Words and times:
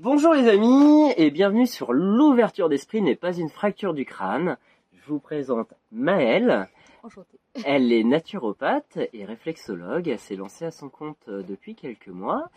Bonjour 0.00 0.32
les 0.32 0.46
amis 0.46 1.12
et 1.16 1.32
bienvenue 1.32 1.66
sur 1.66 1.92
l'ouverture 1.92 2.68
d'esprit 2.68 3.02
n'est 3.02 3.16
pas 3.16 3.32
une 3.36 3.48
fracture 3.48 3.94
du 3.94 4.04
crâne. 4.04 4.56
Je 4.92 5.08
vous 5.08 5.18
présente 5.18 5.74
Maëlle. 5.90 6.68
Enchantée. 7.02 7.40
Elle 7.64 7.92
est 7.92 8.04
naturopathe 8.04 8.98
et 9.12 9.24
réflexologue. 9.24 10.06
Elle 10.06 10.20
s'est 10.20 10.36
lancée 10.36 10.66
à 10.66 10.70
son 10.70 10.88
compte 10.88 11.24
euh, 11.28 11.42
depuis 11.42 11.74
quelques 11.74 12.08
mois. 12.08 12.48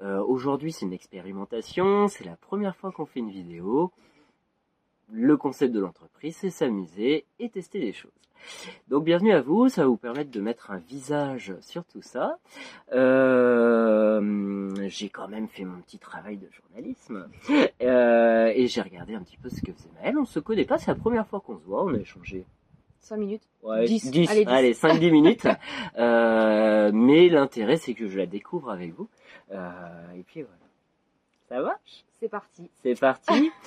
Euh, 0.00 0.20
Aujourd'hui, 0.24 0.72
c'est 0.72 0.86
une 0.86 0.92
expérimentation. 0.92 2.08
C'est 2.08 2.24
la 2.24 2.34
première 2.34 2.74
fois 2.74 2.90
qu'on 2.90 3.06
fait 3.06 3.20
une 3.20 3.30
vidéo. 3.30 3.92
Le 5.10 5.36
concept 5.36 5.72
de 5.72 5.80
l'entreprise, 5.80 6.36
c'est 6.36 6.50
s'amuser 6.50 7.24
et 7.38 7.48
tester 7.48 7.80
des 7.80 7.92
choses. 7.92 8.10
Donc 8.88 9.04
bienvenue 9.04 9.32
à 9.32 9.40
vous, 9.40 9.68
ça 9.68 9.82
va 9.82 9.88
vous 9.88 9.96
permettre 9.96 10.30
de 10.30 10.40
mettre 10.40 10.70
un 10.70 10.78
visage 10.78 11.54
sur 11.60 11.84
tout 11.84 12.02
ça. 12.02 12.38
Euh, 12.92 14.70
j'ai 14.88 15.08
quand 15.08 15.28
même 15.28 15.48
fait 15.48 15.64
mon 15.64 15.80
petit 15.80 15.98
travail 15.98 16.36
de 16.36 16.48
journalisme 16.50 17.26
Euh, 17.82 18.52
et 18.54 18.66
j'ai 18.66 18.80
regardé 18.82 19.14
un 19.14 19.22
petit 19.22 19.36
peu 19.36 19.48
ce 19.48 19.60
que 19.60 19.72
faisait 19.72 19.90
Maëlle. 20.00 20.18
On 20.18 20.24
se 20.24 20.40
connaît 20.40 20.64
pas, 20.64 20.78
c'est 20.78 20.90
la 20.90 20.94
première 20.94 21.26
fois 21.26 21.40
qu'on 21.40 21.58
se 21.58 21.64
voit, 21.64 21.84
on 21.84 21.94
a 21.94 21.98
échangé 21.98 22.46
5 23.00 23.16
minutes. 23.16 23.42
Ouais, 23.62 23.86
10, 23.86 24.10
10, 24.10 24.30
allez, 24.30 24.44
allez, 24.46 24.72
10. 24.72 24.80
5-10 24.82 25.10
minutes. 25.10 25.48
Euh, 25.98 26.92
mais 26.94 27.28
l'intérêt, 27.28 27.76
c'est 27.76 27.94
que 27.94 28.06
je 28.06 28.18
la 28.18 28.26
découvre 28.26 28.70
avec 28.70 28.94
vous. 28.94 29.08
Euh, 29.50 30.12
et 30.16 30.22
puis 30.22 30.42
voilà. 30.42 30.67
Ça 31.48 31.62
va 31.62 31.78
C'est 32.20 32.28
parti. 32.28 32.70
C'est 32.82 32.98
parti. 32.98 33.50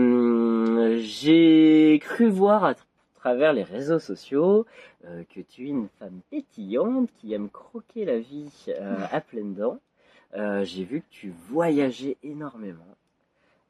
Euh, 0.00 0.98
J'ai 1.00 1.98
cru 2.02 2.28
voir 2.28 2.64
à 2.64 2.72
tra- 2.72 2.84
travers 3.14 3.52
les 3.52 3.62
réseaux 3.62 3.98
sociaux 4.00 4.66
euh, 5.04 5.22
que 5.34 5.40
tu 5.40 5.66
es 5.66 5.70
une 5.70 5.88
femme 5.98 6.20
pétillante 6.30 7.08
qui 7.20 7.32
aime 7.34 7.48
croquer 7.48 8.04
la 8.04 8.18
vie 8.18 8.50
euh, 8.68 8.96
à 9.12 9.20
pleines 9.20 9.54
dents. 9.54 9.78
J'ai 10.62 10.84
vu 10.84 11.00
que 11.00 11.06
tu 11.10 11.32
voyageais 11.48 12.16
énormément. 12.22 12.84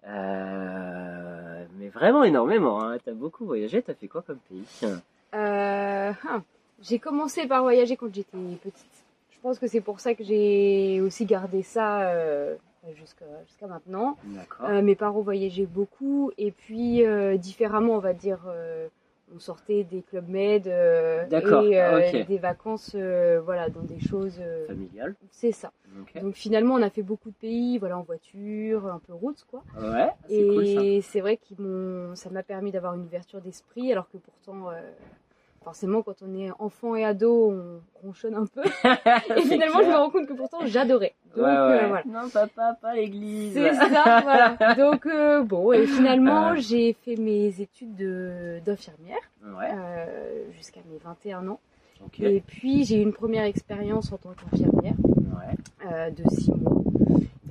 Mais 0.07 1.89
vraiment 1.89 2.25
énormément. 2.25 2.83
Hein. 2.83 2.99
T'as 3.05 3.13
beaucoup 3.13 3.45
voyagé. 3.47 3.83
T'as 3.83 3.95
fait 3.95 4.09
quoi 4.09 4.23
comme 4.23 4.39
pays? 4.49 4.65
Ah, 5.33 6.13
j'ai 6.83 6.99
commencé 6.99 7.47
par 7.47 7.63
voyager 7.63 7.97
quand 7.97 8.13
j'étais 8.15 8.37
petite. 8.63 9.05
Je 9.41 9.43
pense 9.49 9.59
que 9.59 9.67
c'est 9.67 9.81
pour 9.81 10.01
ça 10.01 10.15
que 10.15 10.23
j'ai 10.23 11.01
aussi 11.01 11.25
gardé 11.25 11.63
ça 11.63 12.11
euh, 12.11 12.57
jusqu'à 12.95 13.67
maintenant. 13.67 14.19
Euh, 14.63 14.83
mes 14.83 14.95
parents 14.95 15.23
voyageaient 15.23 15.65
beaucoup 15.65 16.31
et 16.37 16.51
puis 16.51 17.07
euh, 17.07 17.39
différemment, 17.39 17.95
on 17.95 18.01
va 18.01 18.13
dire, 18.13 18.41
on 19.35 19.39
sortait 19.39 19.85
des 19.85 20.03
clubs 20.03 20.29
med 20.29 20.67
et 20.67 22.25
des 22.25 22.37
vacances, 22.37 22.95
voilà, 22.95 23.71
dans 23.71 23.81
des 23.81 23.99
choses. 23.99 24.37
euh, 24.41 24.67
Familial. 24.67 25.15
c'est 25.31 25.53
ça. 25.53 25.73
Donc 26.21 26.35
finalement, 26.35 26.75
on 26.75 26.83
a 26.83 26.91
fait 26.91 27.03
beaucoup 27.03 27.31
de 27.31 27.35
pays, 27.37 27.79
voilà, 27.79 27.97
en 27.97 28.03
voiture, 28.03 28.89
un 28.89 28.99
peu 28.99 29.15
route, 29.15 29.43
quoi. 29.51 29.63
Ouais. 29.81 30.11
C'est 30.29 30.47
cool 30.49 30.67
ça. 30.67 30.85
Et 30.85 31.01
c'est 31.01 31.21
vrai 31.23 31.39
que 31.39 32.13
ça 32.15 32.29
m'a 32.29 32.43
permis 32.43 32.73
d'avoir 32.73 32.93
une 32.93 33.05
ouverture 33.05 33.41
d'esprit, 33.41 33.91
alors 33.91 34.11
que 34.11 34.19
pourtant, 34.19 34.69
forcément, 35.65 36.03
quand 36.03 36.23
on 36.23 36.39
est 36.39 36.51
enfant 36.59 36.95
et 36.97 37.05
ado, 37.05 37.53
on 37.53 37.81
ronchonne 38.07 38.35
un 38.35 38.47
peu. 38.47 38.63
Et 39.37 39.43
finalement, 39.43 39.81
je 39.83 39.89
me 39.89 39.95
rends 39.97 40.11
compte 40.11 40.27
que 40.27 40.33
pourtant, 40.33 40.59
j'adorais. 40.65 41.15
Donc, 41.37 41.45
ouais, 41.45 41.51
ouais. 41.51 41.57
euh, 41.59 41.87
voilà. 41.89 42.03
Non, 42.07 42.29
papa, 42.33 42.77
pas 42.81 42.95
l'église. 42.95 43.53
C'est 43.55 43.75
ça, 43.75 44.21
voilà. 44.23 44.57
Donc, 44.79 45.07
euh, 45.07 45.43
bon, 45.43 45.73
et 45.73 45.87
finalement, 45.87 46.53
Euh. 46.53 46.57
j'ai 46.57 46.95
fait 46.95 47.17
mes 47.17 47.61
études 47.61 47.95
de- 47.97 48.59
d'infirmière 48.65 49.19
Ouais. 49.45 49.71
euh, 49.73 50.51
jusqu'à 50.57 50.81
mes 50.91 50.99
21 50.99 51.47
ans. 51.49 51.61
Et 52.21 52.41
puis, 52.41 52.85
j'ai 52.85 52.99
eu 52.99 53.03
une 53.03 53.13
première 53.13 53.45
expérience 53.45 54.11
en 54.13 54.17
tant 54.17 54.31
qu'infirmière 54.31 54.95
Ouais. 55.05 55.91
euh, 55.93 56.11
de 56.11 56.23
6 56.31 56.53
mois. 56.53 56.81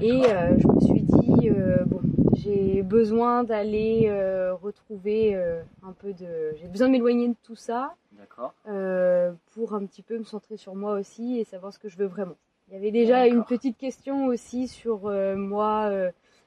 Et 0.02 0.24
euh, 0.26 0.58
je 0.58 0.68
me 0.68 0.80
suis 0.80 1.02
dit, 1.02 1.50
euh, 1.50 1.84
bon, 1.86 2.00
j'ai 2.44 2.84
besoin 2.84 3.44
d'aller 3.44 4.04
euh, 4.08 4.54
retrouver 4.54 5.36
euh, 5.36 5.62
un 5.84 5.92
peu 5.94 6.14
de... 6.14 6.54
J'ai 6.56 6.68
besoin 6.68 6.88
de 6.88 6.94
m'éloigner 6.94 7.28
de 7.30 7.36
tout 7.44 7.56
ça 7.56 7.96
D'accord. 8.14 8.54
euh, 8.68 9.32
pour 9.54 9.74
un 9.74 9.86
petit 9.86 10.02
peu 10.02 10.18
me 10.18 10.24
centrer 10.24 10.58
sur 10.58 10.76
moi 10.76 10.94
aussi 10.94 11.40
et 11.40 11.44
savoir 11.44 11.74
ce 11.74 11.80
que 11.80 11.90
je 11.90 11.98
veux 11.98 12.06
vraiment. 12.06 12.36
Il 12.68 12.76
y 12.76 12.78
avait 12.78 12.92
déjà 12.92 13.28
une 13.28 13.44
petite 13.44 13.78
question 13.78 14.28
aussi 14.28 14.68
sur 14.68 15.10
moi. 15.36 15.90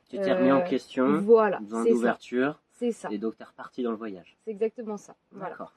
Tu 0.08 0.18
t'es 0.18 0.32
remis 0.32 0.52
en 0.52 0.62
question. 0.62 1.20
voilà, 1.20 1.58
Besoin 1.58 1.82
c'est 1.82 1.88
ça. 1.88 1.94
d'ouverture. 1.94 2.60
C'est 2.70 2.92
ça. 2.92 3.08
Et 3.10 3.18
donc 3.18 3.36
t'es 3.36 3.44
reparti 3.44 3.82
dans 3.82 3.90
le 3.90 3.96
voyage. 3.96 4.36
C'est 4.44 4.52
exactement 4.52 4.96
ça. 4.96 5.14
Voilà. 5.32 5.50
D'accord. 5.50 5.72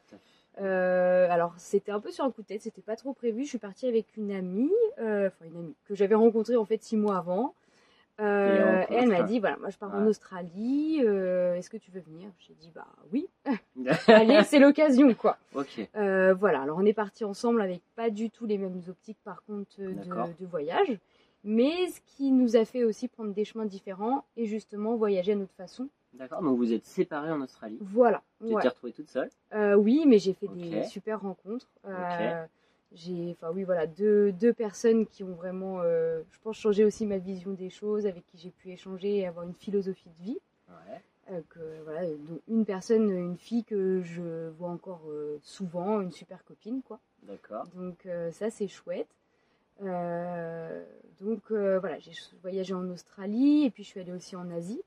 Alors 0.59 1.53
c'était 1.57 1.91
un 1.91 1.99
peu 1.99 2.11
sur 2.11 2.25
un 2.25 2.31
coup 2.31 2.43
de 2.43 2.47
tête, 2.47 2.61
c'était 2.61 2.83
pas 2.83 2.95
trop 2.95 3.13
prévu. 3.13 3.43
Je 3.43 3.49
suis 3.49 3.57
partie 3.57 3.87
avec 3.87 4.15
une 4.17 4.31
amie, 4.31 4.71
enfin 4.99 5.45
une 5.45 5.57
amie 5.57 5.75
que 5.85 5.95
j'avais 5.95 6.15
rencontrée 6.15 6.57
en 6.57 6.65
fait 6.65 6.83
six 6.83 6.95
mois 6.95 7.17
avant. 7.17 7.55
Euh, 8.21 8.83
Et 8.89 8.93
et 8.93 8.97
elle 8.97 9.09
m'a 9.09 9.23
dit 9.23 9.39
voilà, 9.39 9.57
moi 9.57 9.69
je 9.69 9.77
pars 9.77 9.93
en. 9.93 10.05
Australie. 10.07 11.01
euh, 11.03 11.55
Est-ce 11.55 11.69
que 11.69 11.77
tu 11.77 11.91
veux 11.91 11.99
venir? 11.99 12.29
J'ai 12.39 12.53
dit 12.53 12.71
bah 12.73 12.87
oui. 13.11 13.27
Allez, 14.07 14.41
c'est 14.43 14.59
l'occasion 14.59 15.13
quoi. 15.13 15.37
ok. 15.53 15.87
Euh, 15.95 16.33
voilà. 16.33 16.61
Alors 16.61 16.77
on 16.77 16.85
est 16.85 16.93
parti 16.93 17.25
ensemble 17.25 17.61
avec 17.61 17.81
pas 17.95 18.09
du 18.09 18.29
tout 18.29 18.45
les 18.45 18.57
mêmes 18.57 18.81
optiques 18.87 19.17
par 19.23 19.43
contre 19.43 19.75
euh, 19.79 19.93
de, 19.93 20.39
de 20.39 20.45
voyage, 20.45 20.97
mais 21.43 21.87
ce 21.89 21.99
qui 22.15 22.31
nous 22.31 22.55
a 22.55 22.63
fait 22.65 22.83
aussi 22.85 23.07
prendre 23.07 23.33
des 23.33 23.43
chemins 23.45 23.65
différents 23.65 24.23
et 24.37 24.45
justement 24.45 24.95
voyager 24.95 25.33
à 25.33 25.35
notre 25.35 25.53
façon. 25.55 25.89
D'accord. 26.13 26.41
Donc 26.41 26.55
vous 26.57 26.71
êtes 26.71 26.85
séparés 26.85 27.31
en 27.31 27.41
Australie. 27.41 27.77
Voilà. 27.81 28.21
Tu 28.39 28.53
Ouais. 28.53 28.61
t'es 28.61 28.69
retrouvée 28.69 28.93
toute 28.93 29.09
seule. 29.09 29.29
Euh, 29.53 29.75
oui, 29.75 30.05
mais 30.07 30.17
j'ai 30.19 30.31
fait 30.33 30.47
des 30.47 30.83
super 30.85 31.19
rencontres. 31.21 31.67
Euh, 31.85 32.45
J'ai, 32.91 33.31
enfin 33.31 33.51
oui, 33.53 33.63
voilà, 33.63 33.87
deux, 33.87 34.31
deux 34.31 34.53
personnes 34.53 35.05
qui 35.05 35.23
ont 35.23 35.33
vraiment, 35.33 35.81
euh, 35.81 36.21
je 36.31 36.39
pense, 36.39 36.57
changé 36.57 36.85
aussi 36.85 37.05
ma 37.05 37.17
vision 37.17 37.51
des 37.51 37.69
choses, 37.69 38.05
avec 38.05 38.25
qui 38.27 38.37
j'ai 38.37 38.51
pu 38.51 38.71
échanger 38.71 39.17
et 39.17 39.27
avoir 39.27 39.45
une 39.45 39.53
philosophie 39.53 40.09
de 40.19 40.23
vie. 40.23 40.39
Ouais. 40.69 41.01
Euh, 41.31 41.41
que, 41.49 41.59
voilà, 41.83 42.07
dont 42.07 42.39
une 42.47 42.65
personne, 42.65 43.09
une 43.09 43.37
fille 43.37 43.63
que 43.63 44.01
je 44.01 44.49
vois 44.49 44.69
encore 44.69 45.01
euh, 45.09 45.39
souvent, 45.41 45.99
une 46.01 46.11
super 46.11 46.45
copine, 46.45 46.81
quoi. 46.83 46.99
D'accord. 47.23 47.65
Donc 47.75 48.07
ça, 48.31 48.51
c'est 48.51 48.67
chouette. 48.67 49.09
Donc 49.81 51.41
voilà, 51.49 51.97
j'ai 51.99 52.11
voyagé 52.41 52.73
en 52.73 52.87
Australie 52.89 53.65
et 53.65 53.71
puis 53.71 53.83
je 53.83 53.89
suis 53.89 53.99
allée 53.99 54.11
aussi 54.11 54.35
en 54.35 54.51
Asie 54.51 54.81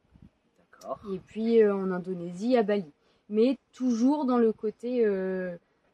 D'accord. 0.59 1.01
et 1.13 1.19
puis 1.19 1.65
en 1.69 1.91
Indonésie, 1.91 2.57
à 2.57 2.63
Bali. 2.63 2.93
Mais 3.29 3.59
toujours 3.73 4.25
dans 4.25 4.39
le 4.39 4.53
côté, 4.53 5.05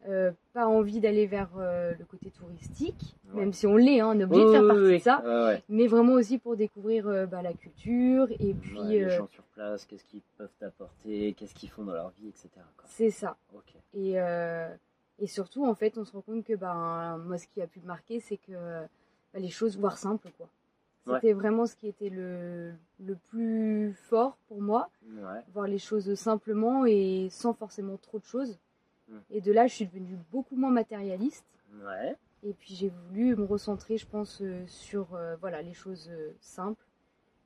euh, 0.07 0.31
pas 0.53 0.67
envie 0.67 1.01
d'aller 1.01 1.27
vers 1.27 1.49
euh, 1.59 1.93
le 1.99 2.05
côté 2.05 2.31
touristique, 2.31 3.17
Ouais. 3.33 3.41
même 3.41 3.53
si 3.53 3.67
on 3.67 3.77
l'est, 3.77 4.01
hein, 4.01 4.13
on 4.15 4.21
est 4.21 4.25
obligé 4.25 4.45
de 4.45 4.51
faire 4.51 4.67
partie 4.67 4.83
oui. 4.83 4.99
de 4.99 5.03
ça, 5.03 5.23
ouais. 5.47 5.63
mais 5.69 5.87
vraiment 5.87 6.13
aussi 6.13 6.39
pour 6.39 6.57
découvrir 6.57 7.09
euh, 7.09 7.27
bah, 7.27 7.43
la 7.43 7.53
culture 7.55 8.29
et 8.39 8.55
puis 8.55 8.79
Ouais, 8.79 8.87
les 8.89 9.09
gens 9.11 9.27
sur 9.29 9.43
place, 9.45 9.85
qu'est-ce 9.87 10.05
qu'ils 10.05 10.23
peuvent 10.37 10.53
t'apporter, 10.61 11.33
qu'est-ce 11.35 11.55
qu'ils 11.55 11.71
font 11.71 11.85
dans 11.85 11.95
leur 11.95 12.11
vie, 12.21 12.29
etc. 12.29 12.49
c'est 12.85 13.11
ça. 13.11 13.37
Ok. 13.55 13.75
Et, 13.95 14.15
et 15.21 15.27
surtout, 15.27 15.65
en 15.65 15.75
fait, 15.75 15.97
on 15.99 16.05
se 16.05 16.13
rend 16.13 16.21
compte 16.23 16.45
que 16.45 16.55
ben, 16.55 17.19
moi, 17.25 17.39
ce 17.39 17.47
qui 17.49 17.63
a 17.63 17.67
pu 17.67 17.81
me 17.81 17.87
marquer, 17.87 18.21
c'est 18.21 18.37
que 18.37 18.53
bah, 18.53 19.41
les 19.41 19.49
choses, 19.51 19.79
voire 19.79 19.97
simples, 19.99 20.29
quoi. 20.37 20.49
C'était 21.07 21.35
vraiment 21.35 21.67
ce 21.67 21.77
qui 21.77 21.87
était 21.87 22.09
le, 22.09 22.73
le 22.99 23.15
plus 23.15 23.93
fort 24.09 24.39
pour 24.49 24.63
moi. 24.63 24.89
Voir 25.53 25.67
les 25.67 25.79
choses 25.79 26.15
simplement 26.15 26.87
et 26.87 27.29
sans 27.31 27.53
forcément 27.53 27.97
trop 27.99 28.19
de 28.19 28.25
choses. 28.25 28.59
Mm. 29.09 29.19
Et 29.31 29.41
de 29.41 29.53
là, 29.53 29.67
je 29.67 29.75
suis 29.75 29.87
devenue 29.87 30.19
beaucoup 30.33 30.57
moins 30.57 30.71
matérialiste. 30.71 31.45
Ouais. 31.85 32.17
Et 32.43 32.53
puis 32.53 32.75
j'ai 32.75 32.91
voulu 32.91 33.37
me 33.37 33.45
recentrer, 33.45 33.97
je 33.97 34.07
pense, 34.07 34.41
euh, 34.43 34.65
sur 34.67 35.15
euh, 35.15 35.35
voilà 35.41 35.63
les 35.63 35.73
choses 35.73 36.09
euh, 36.11 36.33
simples. 36.41 36.85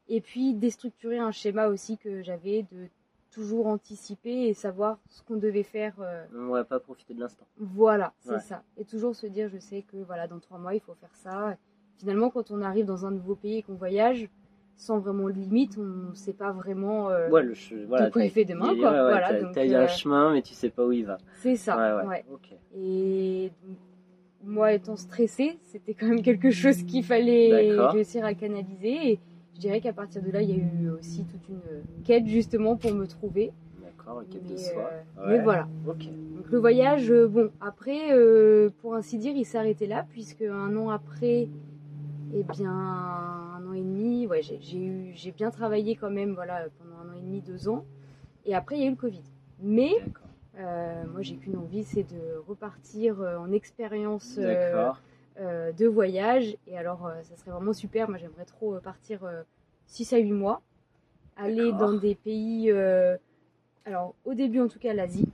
Et 0.09 0.21
puis 0.21 0.55
déstructurer 0.55 1.19
un 1.19 1.31
schéma 1.33 1.69
aussi 1.69 1.99
que 1.99 2.23
j'avais 2.23 2.63
de 2.73 2.89
toujours 3.31 3.67
anticiper 3.67 4.49
et 4.49 4.55
savoir 4.55 4.99
ce 5.09 5.23
qu'on 5.23 5.37
devait 5.37 5.63
faire. 5.63 5.95
On 6.35 6.49
va 6.49 6.65
pas 6.65 6.81
profiter 6.81 7.13
de 7.15 7.21
l'instant. 7.21 7.47
voilà, 7.59 8.15
c'est 8.21 8.31
Ouais. 8.33 8.41
ça. 8.41 8.63
Et 8.79 8.85
toujours 8.87 9.15
se 9.15 9.27
dire, 9.27 9.49
je 9.51 9.59
sais 9.59 9.83
que 9.83 9.99
voilà, 9.99 10.27
dans 10.27 10.41
trois 10.41 10.59
mois, 10.59 10.75
il 10.75 10.81
faut 10.81 10.95
faire 10.95 11.15
ça. 11.15 11.57
Finalement, 11.99 12.31
quand 12.31 12.51
on 12.51 12.63
arrive 12.63 12.87
dans 12.87 13.05
un 13.05 13.11
nouveau 13.11 13.35
pays 13.37 13.59
et 13.59 13.63
qu'on 13.63 13.75
voyage, 13.75 14.29
sans 14.79 15.01
vraiment 15.01 15.25
de 15.27 15.33
limite, 15.33 15.77
on 15.77 16.11
ne 16.11 16.15
sait 16.15 16.33
pas 16.33 16.53
vraiment. 16.53 17.11
euh, 17.11 17.29
Ouais, 17.29 17.43
le 17.43 17.53
voilà, 17.89 18.11
quoi 18.11 18.23
il 18.23 18.29
t'as- 18.29 18.35
fait 18.35 18.45
demain, 18.45 18.69
quoi. 18.69 18.75
ouais, 18.77 18.83
ouais, 18.91 19.03
Voilà, 19.03 19.29
t'as- 19.29 19.43
donc, 19.43 19.53
t'as- 19.53 19.65
il 19.65 19.71
y 19.73 19.75
a 19.75 19.81
euh, 19.81 19.85
un 19.85 19.89
chemin, 19.89 20.33
mais 20.33 20.41
tu 20.41 20.55
sais 20.55 20.71
pas 20.71 20.87
où 20.87 20.93
il 20.93 21.05
va. 21.05 21.19
C'est 21.43 21.57
ça. 21.57 22.05
Et 22.77 23.51
moi, 24.45 24.73
étant 24.73 24.97
stressée, 24.97 25.59
c'était 25.65 25.95
quand 25.95 26.07
même 26.07 26.23
quelque 26.23 26.51
chose 26.51 26.83
qu'il 26.85 27.05
fallait 27.05 27.73
réussir 27.91 28.25
à 28.25 28.35
canaliser. 28.35 29.13
Et 29.13 29.21
je 29.55 29.61
dirais 29.61 29.81
qu'à 29.81 29.93
partir 29.93 30.23
de 30.23 30.31
là, 30.31 30.43
il 30.43 30.51
y 30.51 30.53
a 30.53 30.57
eu 30.57 30.91
aussi 30.91 31.25
toute 31.25 31.49
une 31.49 31.61
quête 32.05 32.27
justement 32.27 32.77
pour 32.77 32.93
me 32.95 33.07
trouver. 33.07 33.51
D'accord, 33.83 34.21
une 34.21 34.29
quête 34.29 34.45
de 34.47 34.51
Mais, 34.53 34.57
soi. 34.59 34.91
euh, 35.19 35.25
mais 35.29 35.39
voilà. 35.43 35.67
Donc 35.85 36.53
le 36.53 36.59
voyage, 36.59 37.11
euh, 37.11 37.27
bon, 37.27 37.51
après, 37.61 38.15
pour 38.81 38.95
ainsi 38.95 39.19
dire, 39.19 39.35
il 39.37 39.45
s'est 39.45 39.59
arrêté 39.59 39.89
là, 39.89 40.07
puisque 40.13 40.43
un 40.43 40.77
an 40.77 40.89
après, 40.91 41.49
eh 42.35 42.43
bien, 42.43 42.71
un 42.71 43.67
an 43.67 43.73
et 43.73 43.81
demi, 43.81 44.27
ouais, 44.27 44.43
j'ai 44.43 44.59
j'ai 44.61 44.79
eu, 44.79 45.13
j'ai 45.15 45.33
bien 45.33 45.51
travaillé 45.51 45.97
quand 45.97 46.11
même, 46.11 46.35
voilà, 46.35 46.67
pendant 46.79 46.97
un 46.97 47.13
an 47.13 47.17
et 47.17 47.21
demi, 47.21 47.41
deux 47.41 47.69
ans. 47.69 47.85
Et 48.45 48.55
après, 48.55 48.77
il 48.77 48.81
y 48.81 48.85
a 48.85 48.87
eu 48.87 48.91
le 48.91 48.97
Covid. 48.97 49.23
Mais 49.61 49.93
euh, 50.59 51.05
moi, 51.13 51.23
j'ai 51.23 51.37
qu'une 51.37 51.57
envie, 51.57 51.85
c'est 51.85 52.05
de 52.05 52.39
repartir 52.47 53.21
euh, 53.21 53.39
en 53.39 53.53
expérience 53.53 54.39
euh, 54.39 55.73
de 55.73 55.87
voyage. 55.87 56.57
Et 56.67 56.77
alors, 56.77 57.11
ça 57.23 57.37
serait 57.37 57.51
vraiment 57.51 57.73
super. 57.73 58.09
Moi, 58.09 58.19
j'aimerais 58.19 58.45
trop 58.45 58.79
partir 58.81 59.25
euh, 59.25 59.43
6 59.87 60.13
à 60.13 60.19
8 60.19 60.33
mois. 60.33 60.63
Aller 61.37 61.71
dans 61.73 61.93
des 61.93 62.17
pays, 62.17 62.69
euh, 62.73 63.17
alors 63.85 64.17
au 64.25 64.35
début 64.35 64.61
en 64.61 64.67
tout 64.67 64.81
cas 64.81 64.93
l'Asie, 64.93 65.29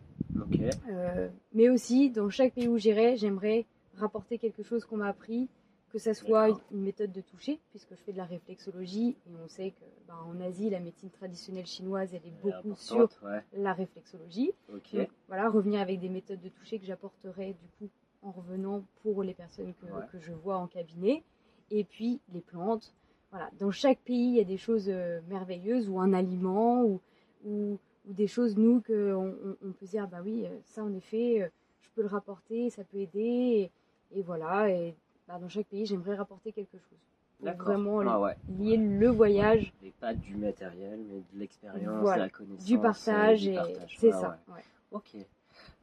mais 1.55 1.71
aussi 1.71 2.11
dans 2.11 2.29
chaque 2.29 2.53
pays 2.53 2.69
où 2.69 2.77
j'irai, 2.77 3.17
j'aimerais 3.17 3.65
rapporter 3.97 4.37
quelque 4.37 4.63
chose 4.63 4.85
qu'on 4.85 4.99
m'a 4.99 5.09
appris, 5.09 5.49
que 5.95 6.01
ça 6.01 6.13
soit 6.13 6.49
une 6.73 6.83
méthode 6.83 7.13
de 7.13 7.21
toucher, 7.21 7.61
puisque 7.71 7.91
je 7.91 8.03
fais 8.03 8.11
de 8.13 8.17
la 8.17 8.25
réflexologie 8.25 9.17
et 9.29 9.31
on 9.45 9.47
sait 9.47 9.71
que 9.71 9.85
ben, 10.09 10.17
en 10.27 10.41
Asie 10.41 10.69
la 10.69 10.81
médecine 10.81 11.09
traditionnelle 11.09 11.67
chinoise 11.67 12.13
elle 12.13 12.27
est 12.27 12.43
beaucoup 12.43 12.75
sur 12.75 13.09
ouais. 13.23 13.45
la 13.53 13.73
réflexologie. 13.73 14.51
Donc, 14.69 15.09
voilà, 15.29 15.49
revenir 15.49 15.81
avec 15.81 16.01
des 16.01 16.09
méthodes 16.09 16.41
de 16.41 16.49
toucher 16.49 16.81
que 16.81 16.85
j'apporterai 16.85 17.55
du 17.55 17.69
coup 17.79 17.89
en 18.23 18.33
revenant 18.33 18.83
pour 19.05 19.23
les 19.23 19.35
personnes 19.35 19.73
que, 19.75 19.87
Ouais. 19.87 20.05
que 20.11 20.19
je 20.19 20.33
vois 20.33 20.57
en 20.57 20.67
cabinet. 20.67 21.23
Et 21.71 21.85
puis 21.85 22.21
les 22.33 22.41
plantes. 22.41 22.93
Voilà, 23.31 23.49
dans 23.61 23.71
chaque 23.71 24.01
pays, 24.01 24.31
il 24.31 24.35
y 24.35 24.41
a 24.41 24.45
des 24.45 24.57
choses 24.57 24.89
euh, 24.89 25.21
merveilleuses 25.29 25.89
ou 25.89 26.01
un 26.01 26.13
aliment 26.13 26.83
ou, 26.83 27.01
ou, 27.45 27.79
ou 28.07 28.13
des 28.13 28.27
choses, 28.27 28.57
nous, 28.57 28.81
qu'on 28.81 29.37
on, 29.45 29.57
on 29.63 29.73
peut 29.73 29.87
dire, 29.87 30.09
bah 30.09 30.23
oui, 30.25 30.45
euh, 30.45 30.59
ça 30.65 30.83
en 30.83 30.93
effet, 30.93 31.43
euh, 31.43 31.49
je 31.83 31.89
peux 31.95 32.03
le 32.03 32.09
rapporter, 32.09 32.71
ça 32.71 32.83
peut 32.83 32.99
aider. 32.99 33.71
Et, 34.11 34.19
et 34.19 34.23
voilà, 34.23 34.71
et 34.71 34.97
bah, 35.29 35.39
dans 35.41 35.49
chaque 35.49 35.67
pays, 35.67 35.87
j'aimerais 35.87 36.15
rapporter 36.17 36.53
quelque 36.53 36.79
chose. 36.79 36.99
D'accord. 37.41 37.67
vraiment 37.69 37.99
Ah 38.01 38.21
ouais. 38.21 38.37
lier 38.59 38.77
le 38.77 39.09
voyage 39.09 39.73
Et 39.83 39.91
pas 40.01 40.15
du 40.15 40.37
matériel, 40.37 41.01
mais 41.09 41.19
de 41.33 41.39
l'expérience, 41.41 42.01
Voilà. 42.01 42.17
de 42.17 42.23
la 42.23 42.31
connaissance. 42.31 42.65
du 42.65 42.79
partage. 42.79 43.47
et. 43.49 43.59
C'est 43.99 44.07
Ouais, 44.07 44.13
ça. 44.13 44.39
ouais. 44.49 44.55
ouais. 44.55 44.63
Ok. 44.93 45.17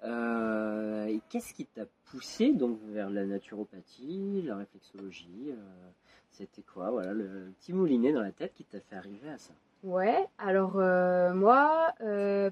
Euh, 0.04 1.06
et 1.06 1.22
qu'est-ce 1.30 1.54
qui 1.54 1.66
t'a 1.66 1.84
poussé 2.06 2.52
donc 2.54 2.80
vers 2.90 3.10
la 3.10 3.26
naturopathie, 3.26 4.42
la 4.46 4.58
réflexologie 4.58 5.50
euh, 5.50 5.90
C'était 6.32 6.62
quoi, 6.64 6.90
voilà, 6.92 7.14
le 7.14 7.52
petit 7.60 7.74
moulinet 7.74 8.12
dans 8.14 8.22
la 8.22 8.32
tête 8.32 8.54
qui 8.54 8.64
t'a 8.64 8.80
fait 8.80 8.96
arriver 8.96 9.30
à 9.30 9.38
ça? 9.38 9.54
Ouais, 9.84 10.28
alors 10.38 10.78
euh, 10.78 11.34
moi, 11.34 11.94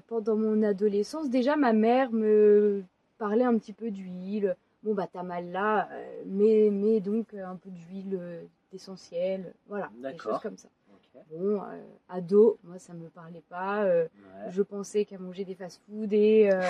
pendant 0.08 0.36
mon 0.36 0.62
adolescence, 0.62 1.30
déjà 1.30 1.56
ma 1.56 1.72
mère 1.72 2.10
me 2.12 2.82
parlait 3.18 3.44
un 3.44 3.56
petit 3.58 3.72
peu 3.72 3.90
d'huile. 3.90 4.56
Bon, 4.82 4.94
bah 4.94 5.06
t'as 5.12 5.22
mal 5.22 5.50
là, 5.50 5.88
euh, 5.92 6.22
mets, 6.26 6.70
mets 6.70 7.00
donc 7.00 7.34
un 7.34 7.56
peu 7.56 7.70
d'huile 7.70 8.16
euh, 8.18 8.42
d'essentiel, 8.72 9.54
voilà, 9.66 9.90
des 10.02 10.16
choses 10.18 10.38
comme 10.40 10.56
ça. 10.56 10.68
Bon, 11.30 11.60
euh, 11.60 11.82
ado, 12.08 12.58
moi 12.62 12.78
ça 12.78 12.94
me 12.94 13.08
parlait 13.08 13.42
pas, 13.48 13.82
euh, 13.84 14.04
Ouais. 14.04 14.50
je 14.50 14.62
pensais 14.62 15.04
qu'à 15.04 15.18
manger 15.18 15.44
des 15.44 15.54
fast-food 15.54 16.12
et, 16.12 16.50
euh, 16.52 16.62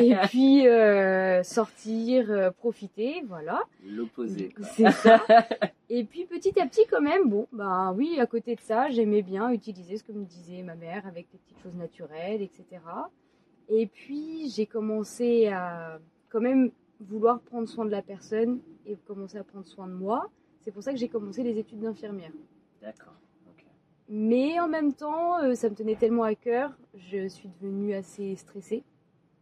et 0.00 0.14
puis 0.28 0.66
euh, 0.66 1.42
sortir, 1.42 2.30
euh, 2.30 2.50
profiter, 2.50 3.22
voilà. 3.28 3.60
L'opposé. 3.86 4.52
C'est 4.74 4.90
ça. 4.90 5.20
Et 5.94 6.04
puis 6.04 6.24
petit 6.24 6.58
à 6.58 6.66
petit 6.66 6.86
quand 6.90 7.02
même, 7.02 7.28
bon, 7.28 7.46
bah 7.52 7.92
oui, 7.94 8.18
à 8.18 8.24
côté 8.26 8.54
de 8.54 8.60
ça, 8.60 8.88
j'aimais 8.88 9.20
bien 9.20 9.50
utiliser 9.50 9.98
ce 9.98 10.04
que 10.04 10.12
me 10.12 10.24
disait 10.24 10.62
ma 10.62 10.74
mère 10.74 11.06
avec 11.06 11.30
des 11.30 11.36
petites 11.38 11.62
choses 11.62 11.76
naturelles, 11.76 12.40
etc. 12.40 12.64
Et 13.68 13.86
puis 13.86 14.48
j'ai 14.48 14.64
commencé 14.64 15.48
à 15.48 15.98
quand 16.30 16.40
même 16.40 16.70
vouloir 17.08 17.40
prendre 17.40 17.68
soin 17.68 17.84
de 17.84 17.90
la 17.90 18.02
personne 18.02 18.60
et 18.86 18.96
commencer 18.96 19.38
à 19.38 19.44
prendre 19.44 19.66
soin 19.66 19.86
de 19.86 19.92
moi. 19.94 20.30
C'est 20.60 20.70
pour 20.70 20.82
ça 20.82 20.92
que 20.92 20.98
j'ai 20.98 21.08
commencé 21.08 21.42
les 21.42 21.58
études 21.58 21.80
d'infirmière. 21.80 22.32
D'accord. 22.80 23.14
Mais 24.08 24.60
en 24.60 24.68
même 24.68 24.92
temps, 24.92 25.38
euh, 25.42 25.54
ça 25.54 25.70
me 25.70 25.74
tenait 25.74 25.94
tellement 25.96 26.24
à 26.24 26.34
cœur, 26.34 26.76
je 26.94 27.28
suis 27.28 27.48
devenue 27.60 27.94
assez 27.94 28.34
stressée. 28.36 28.82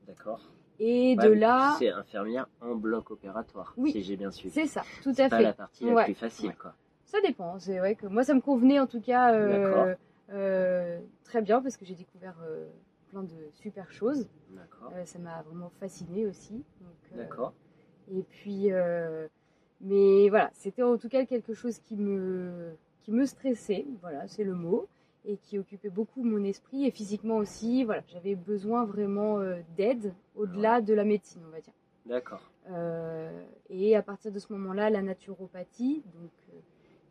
D'accord. 0.07 0.41
Et 0.79 1.17
Ouais, 1.19 1.25
de 1.27 1.31
là, 1.33 1.75
C'est 1.79 1.89
infirmière 1.91 2.47
en 2.61 2.75
bloc 2.75 3.11
opératoire, 3.11 3.75
Oui. 3.77 3.91
si 3.93 4.03
j'ai 4.03 4.17
bien 4.17 4.31
suivi. 4.31 4.55
c'est 4.55 4.67
ça, 4.67 4.83
tout 5.03 5.13
C'est 5.15 5.25
à 5.25 5.29
pas 5.29 5.39
fait. 5.39 5.43
la 5.43 5.53
partie 5.55 5.85
la 5.87 5.95
Ouais. 5.95 6.05
plus 6.05 6.15
facile, 6.15 6.51
Ouais. 6.51 6.57
quoi. 6.61 6.75
Ça 7.05 7.19
dépend. 7.23 7.59
C'est 7.59 7.79
vrai 7.79 7.97
que 7.97 8.07
moi, 8.07 8.23
ça 8.23 8.33
me 8.35 8.41
convenait 8.41 8.79
en 8.79 8.87
tout 8.87 9.01
cas 9.01 9.35
euh, 9.35 9.95
euh, 10.31 11.01
très 11.25 11.43
bien 11.43 11.61
parce 11.61 11.77
que 11.77 11.85
j'ai 11.85 11.95
découvert 11.97 12.37
plein 13.11 13.23
de 13.23 13.35
super 13.55 13.91
choses. 13.91 14.29
D'accord. 14.51 14.93
Euh, 14.95 15.05
ça 15.05 15.19
m'a 15.19 15.43
vraiment 15.43 15.71
fasciné 15.81 16.27
aussi. 16.27 16.65
Euh, 16.83 17.17
D'accord. 17.17 17.53
Et 18.13 18.23
puis, 18.23 18.73
euh, 18.73 19.29
mais 19.81 20.29
voilà, 20.29 20.51
c'était 20.55 20.83
en 20.83 20.97
tout 20.97 21.09
cas 21.09 21.25
quelque 21.25 21.55
chose 21.55 21.79
qui 21.79 21.97
me, 21.97 22.73
qui 23.03 23.13
me 23.13 23.27
stressait. 23.27 23.87
Voilà, 24.01 24.27
c'est 24.29 24.45
le 24.45 24.55
mot. 24.55 24.89
Et 25.27 25.37
qui 25.37 25.59
occupait 25.59 25.91
beaucoup 25.91 26.23
mon 26.23 26.43
esprit 26.45 26.87
et 26.87 26.91
physiquement 26.91 27.37
aussi. 27.37 27.85
Voilà, 27.85 28.03
j'avais 28.09 28.35
besoin 28.35 28.87
vraiment 28.87 29.39
d'aide 29.77 30.15
au-delà 30.35 30.81
de 30.81 30.95
la 30.95 31.05
médecine, 31.05 31.43
on 31.47 31.51
va 31.51 31.61
dire. 31.61 31.75
D'accord. 32.07 32.41
Euh, 32.71 33.43
et 33.69 33.97
à 33.97 34.03
partir 34.03 34.33
de 34.33 34.39
ce 34.39 34.53
moment-là, 34.53 34.91
la 34.91 35.03
naturopathie, 35.03 36.03
donc 36.15 36.31
euh, 36.51 36.59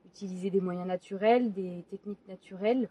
utiliser 0.07 0.49
des 0.49 0.61
moyens 0.61 0.87
naturels, 0.87 1.51
des 1.51 1.85
techniques 1.89 2.27
naturelles, 2.27 2.89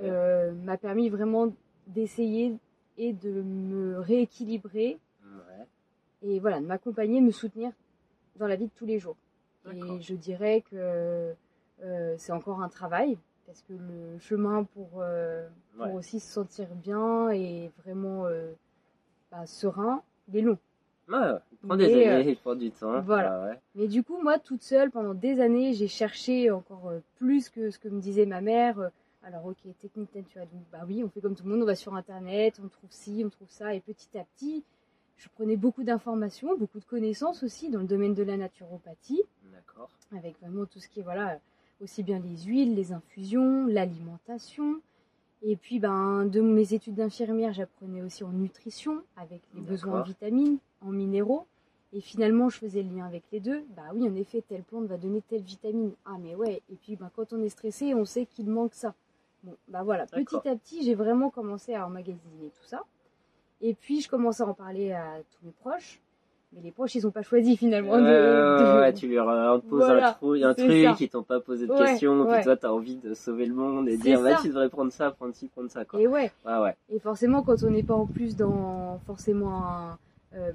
euh, 0.00 0.52
m'a 0.52 0.76
permis 0.76 1.08
vraiment 1.08 1.52
d'essayer 1.86 2.54
et 2.98 3.12
de 3.12 3.42
me 3.42 3.98
rééquilibrer 4.00 4.98
Ouais. 5.24 5.66
et 6.22 6.38
voilà, 6.38 6.60
de 6.60 6.66
m'accompagner, 6.66 7.20
me 7.20 7.30
soutenir 7.32 7.72
dans 8.36 8.46
la 8.46 8.56
vie 8.56 8.66
de 8.66 8.72
tous 8.76 8.86
les 8.86 8.98
jours. 8.98 9.16
Et 9.72 10.00
je 10.00 10.14
dirais 10.14 10.62
que 10.70 11.34
euh, 11.82 12.14
c'est 12.18 12.32
encore 12.32 12.60
un 12.62 12.68
travail 12.68 13.16
parce 13.46 13.62
que 13.62 13.72
le 13.72 14.18
chemin 14.20 14.64
pour, 14.64 14.88
euh, 14.98 15.48
pour 15.76 15.94
aussi 15.94 16.20
se 16.20 16.30
sentir 16.30 16.68
bien 16.74 17.30
et 17.30 17.70
vraiment 17.84 18.26
euh, 18.26 18.52
bah, 19.32 19.46
serein, 19.46 20.02
il 20.28 20.36
est 20.36 20.42
long. 20.42 20.58
Ouais. 21.08 21.18
Il 21.52 21.68
prend 21.68 21.76
des 21.76 21.84
années, 22.12 22.30
il 22.30 22.36
prend 22.36 22.54
du 22.54 22.70
temps. 22.70 23.00
voilà. 23.00 23.42
Ouais. 23.44 23.58
Mais 23.74 23.88
du 23.88 24.02
coup, 24.02 24.22
moi, 24.22 24.38
toute 24.38 24.62
seule, 24.62 24.90
pendant 24.90 25.14
des 25.14 25.40
années, 25.40 25.72
j'ai 25.74 25.88
cherché 25.88 26.50
encore 26.50 26.92
plus 27.16 27.48
que 27.50 27.70
ce 27.70 27.78
que 27.78 27.88
me 27.88 28.00
disait 28.00 28.26
ma 28.26 28.40
mère. 28.40 28.90
Alors, 29.26 29.46
ok, 29.46 29.56
technique 29.78 30.14
naturelle. 30.14 30.48
Bah 30.70 30.80
oui, 30.86 31.02
on 31.02 31.08
fait 31.08 31.20
comme 31.20 31.34
tout 31.34 31.44
le 31.44 31.50
monde, 31.50 31.62
on 31.62 31.66
va 31.66 31.74
sur 31.74 31.94
Internet, 31.94 32.60
on 32.62 32.68
trouve 32.68 32.90
ci, 32.90 33.22
on 33.24 33.30
trouve 33.30 33.50
ça. 33.50 33.74
Et 33.74 33.80
petit 33.80 34.18
à 34.18 34.24
petit, 34.24 34.62
je 35.16 35.28
prenais 35.28 35.56
beaucoup 35.56 35.82
d'informations, 35.82 36.56
beaucoup 36.58 36.78
de 36.78 36.84
connaissances 36.84 37.42
aussi 37.42 37.70
dans 37.70 37.80
le 37.80 37.86
domaine 37.86 38.14
de 38.14 38.22
la 38.22 38.36
naturopathie, 38.36 39.22
D'accord. 39.52 39.88
avec 40.14 40.38
vraiment 40.40 40.66
tout 40.66 40.78
ce 40.78 40.88
qui 40.88 41.00
est, 41.00 41.02
voilà, 41.02 41.38
aussi 41.80 42.02
bien 42.02 42.18
les 42.18 42.44
huiles, 42.44 42.74
les 42.74 42.92
infusions, 42.92 43.66
l'alimentation. 43.66 44.80
Et 45.42 45.56
puis, 45.56 45.78
ben, 45.78 46.26
de 46.26 46.40
mes 46.40 46.74
études 46.74 46.94
d'infirmière, 46.94 47.52
j'apprenais 47.54 48.02
aussi 48.02 48.24
en 48.24 48.32
nutrition, 48.32 49.02
avec 49.16 49.40
les 49.54 49.60
besoins 49.62 50.00
en 50.00 50.02
vitamines, 50.02 50.58
en 50.82 50.90
minéraux. 50.90 51.46
Et 51.94 52.00
finalement, 52.00 52.48
je 52.48 52.58
faisais 52.58 52.82
le 52.82 52.94
lien 52.94 53.06
avec 53.06 53.22
les 53.30 53.40
deux. 53.40 53.64
Bah 53.76 53.84
oui, 53.94 54.08
en 54.08 54.14
effet, 54.16 54.42
telle 54.42 54.64
plante 54.64 54.86
va 54.86 54.96
donner 54.96 55.22
telle 55.22 55.42
vitamine. 55.42 55.92
Ah, 56.04 56.16
mais 56.20 56.34
ouais. 56.34 56.60
Et 56.70 56.74
puis, 56.74 56.96
ben, 56.96 57.10
quand 57.14 57.32
on 57.32 57.40
est 57.40 57.48
stressé, 57.48 57.94
on 57.94 58.04
sait 58.04 58.26
qu'il 58.26 58.50
manque 58.50 58.74
ça. 58.74 58.94
Bon, 59.44 59.54
bah 59.68 59.82
voilà. 59.84 60.06
Petit 60.06 60.36
à 60.48 60.56
petit, 60.56 60.82
j'ai 60.82 60.94
vraiment 60.94 61.30
commencé 61.30 61.74
à 61.74 61.86
emmagasiner 61.86 62.50
tout 62.60 62.66
ça. 62.66 62.82
Et 63.60 63.74
puis, 63.74 64.00
je 64.00 64.08
commençais 64.08 64.42
à 64.42 64.46
en 64.46 64.54
parler 64.54 64.92
à 64.92 65.18
tous 65.30 65.46
mes 65.46 65.52
proches. 65.52 66.00
Mais 66.52 66.60
les 66.62 66.70
proches, 66.70 66.94
ils 66.94 67.02
n'ont 67.04 67.10
pas 67.10 67.22
choisi 67.22 67.56
finalement 67.56 67.96
de, 67.98 68.02
ouais, 68.02 68.10
de- 68.10 68.80
ouais, 68.80 68.92
tu 68.92 69.08
leur 69.08 69.60
poses 69.62 69.84
Voilà, 69.84 70.10
un, 70.10 70.12
trou, 70.12 70.34
un 70.34 70.54
truc, 70.54 70.70
ça. 70.84 70.96
ils 71.00 71.08
t'ont 71.08 71.22
pas 71.24 71.40
posé 71.40 71.66
de 71.66 71.72
Ouais, 71.72 71.78
questions, 71.84 72.22
ouais. 72.22 72.34
puis 72.36 72.44
toi 72.44 72.56
t'as 72.56 72.68
envie 72.68 72.94
de 72.96 73.12
sauver 73.12 73.46
le 73.46 73.54
monde 73.54 73.88
et 73.88 73.96
dire 73.96 74.22
bah 74.22 74.36
tu 74.40 74.48
devrais 74.48 74.68
prendre 74.68 74.92
ça, 74.92 75.10
prendre 75.10 75.34
ci, 75.34 75.48
prendre 75.48 75.68
ça 75.68 75.84
quoi. 75.84 76.00
Et 76.00 76.06
ouais. 76.06 76.30
Et 76.90 77.00
forcément, 77.00 77.42
quand 77.42 77.60
on 77.64 77.70
n'est 77.70 77.82
pas 77.82 77.94
en 77.94 78.06
plus 78.06 78.36
dans 78.36 79.00
forcément 79.04 79.64
un, 79.66 79.98
euh, 80.36 80.52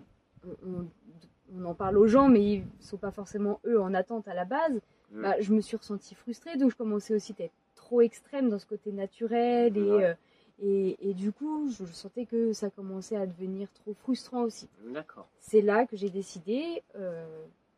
on, 0.65 1.65
en 1.65 1.73
parle 1.73 1.97
aux 1.97 2.07
gens, 2.07 2.29
mais 2.29 2.43
ils 2.45 2.63
sont 2.79 2.95
pas 2.97 3.11
forcément 3.11 3.59
eux 3.65 3.81
en 3.81 3.93
attente 3.93 4.27
à 4.29 4.33
la 4.33 4.45
base. 4.45 4.79
Mm. 5.11 5.21
Bah, 5.21 5.35
je 5.41 5.51
me 5.53 5.59
suis 5.59 5.75
ressentie 5.75 6.15
frustrée, 6.15 6.55
donc 6.57 6.71
je 6.71 6.77
commençais 6.77 7.13
aussi 7.13 7.35
à 7.39 7.43
être 7.43 7.51
trop 7.89 8.01
extrême 8.01 8.49
dans 8.49 8.59
ce 8.59 8.67
côté 8.67 8.91
naturel 8.91 9.75
et, 9.75 9.81
Ouais. 9.81 10.05
euh, 10.05 10.13
et, 10.61 11.09
et 11.09 11.13
du 11.15 11.31
coup, 11.31 11.69
je 11.71 11.85
sentais 11.85 12.25
que 12.25 12.53
ça 12.53 12.69
commençait 12.69 13.15
à 13.15 13.25
devenir 13.25 13.67
trop 13.73 13.93
frustrant 13.95 14.43
aussi. 14.43 14.69
D'accord. 14.93 15.27
C'est 15.39 15.61
là 15.61 15.85
que 15.87 15.95
j'ai 15.97 16.09
décidé, 16.11 16.83
euh, 16.95 17.25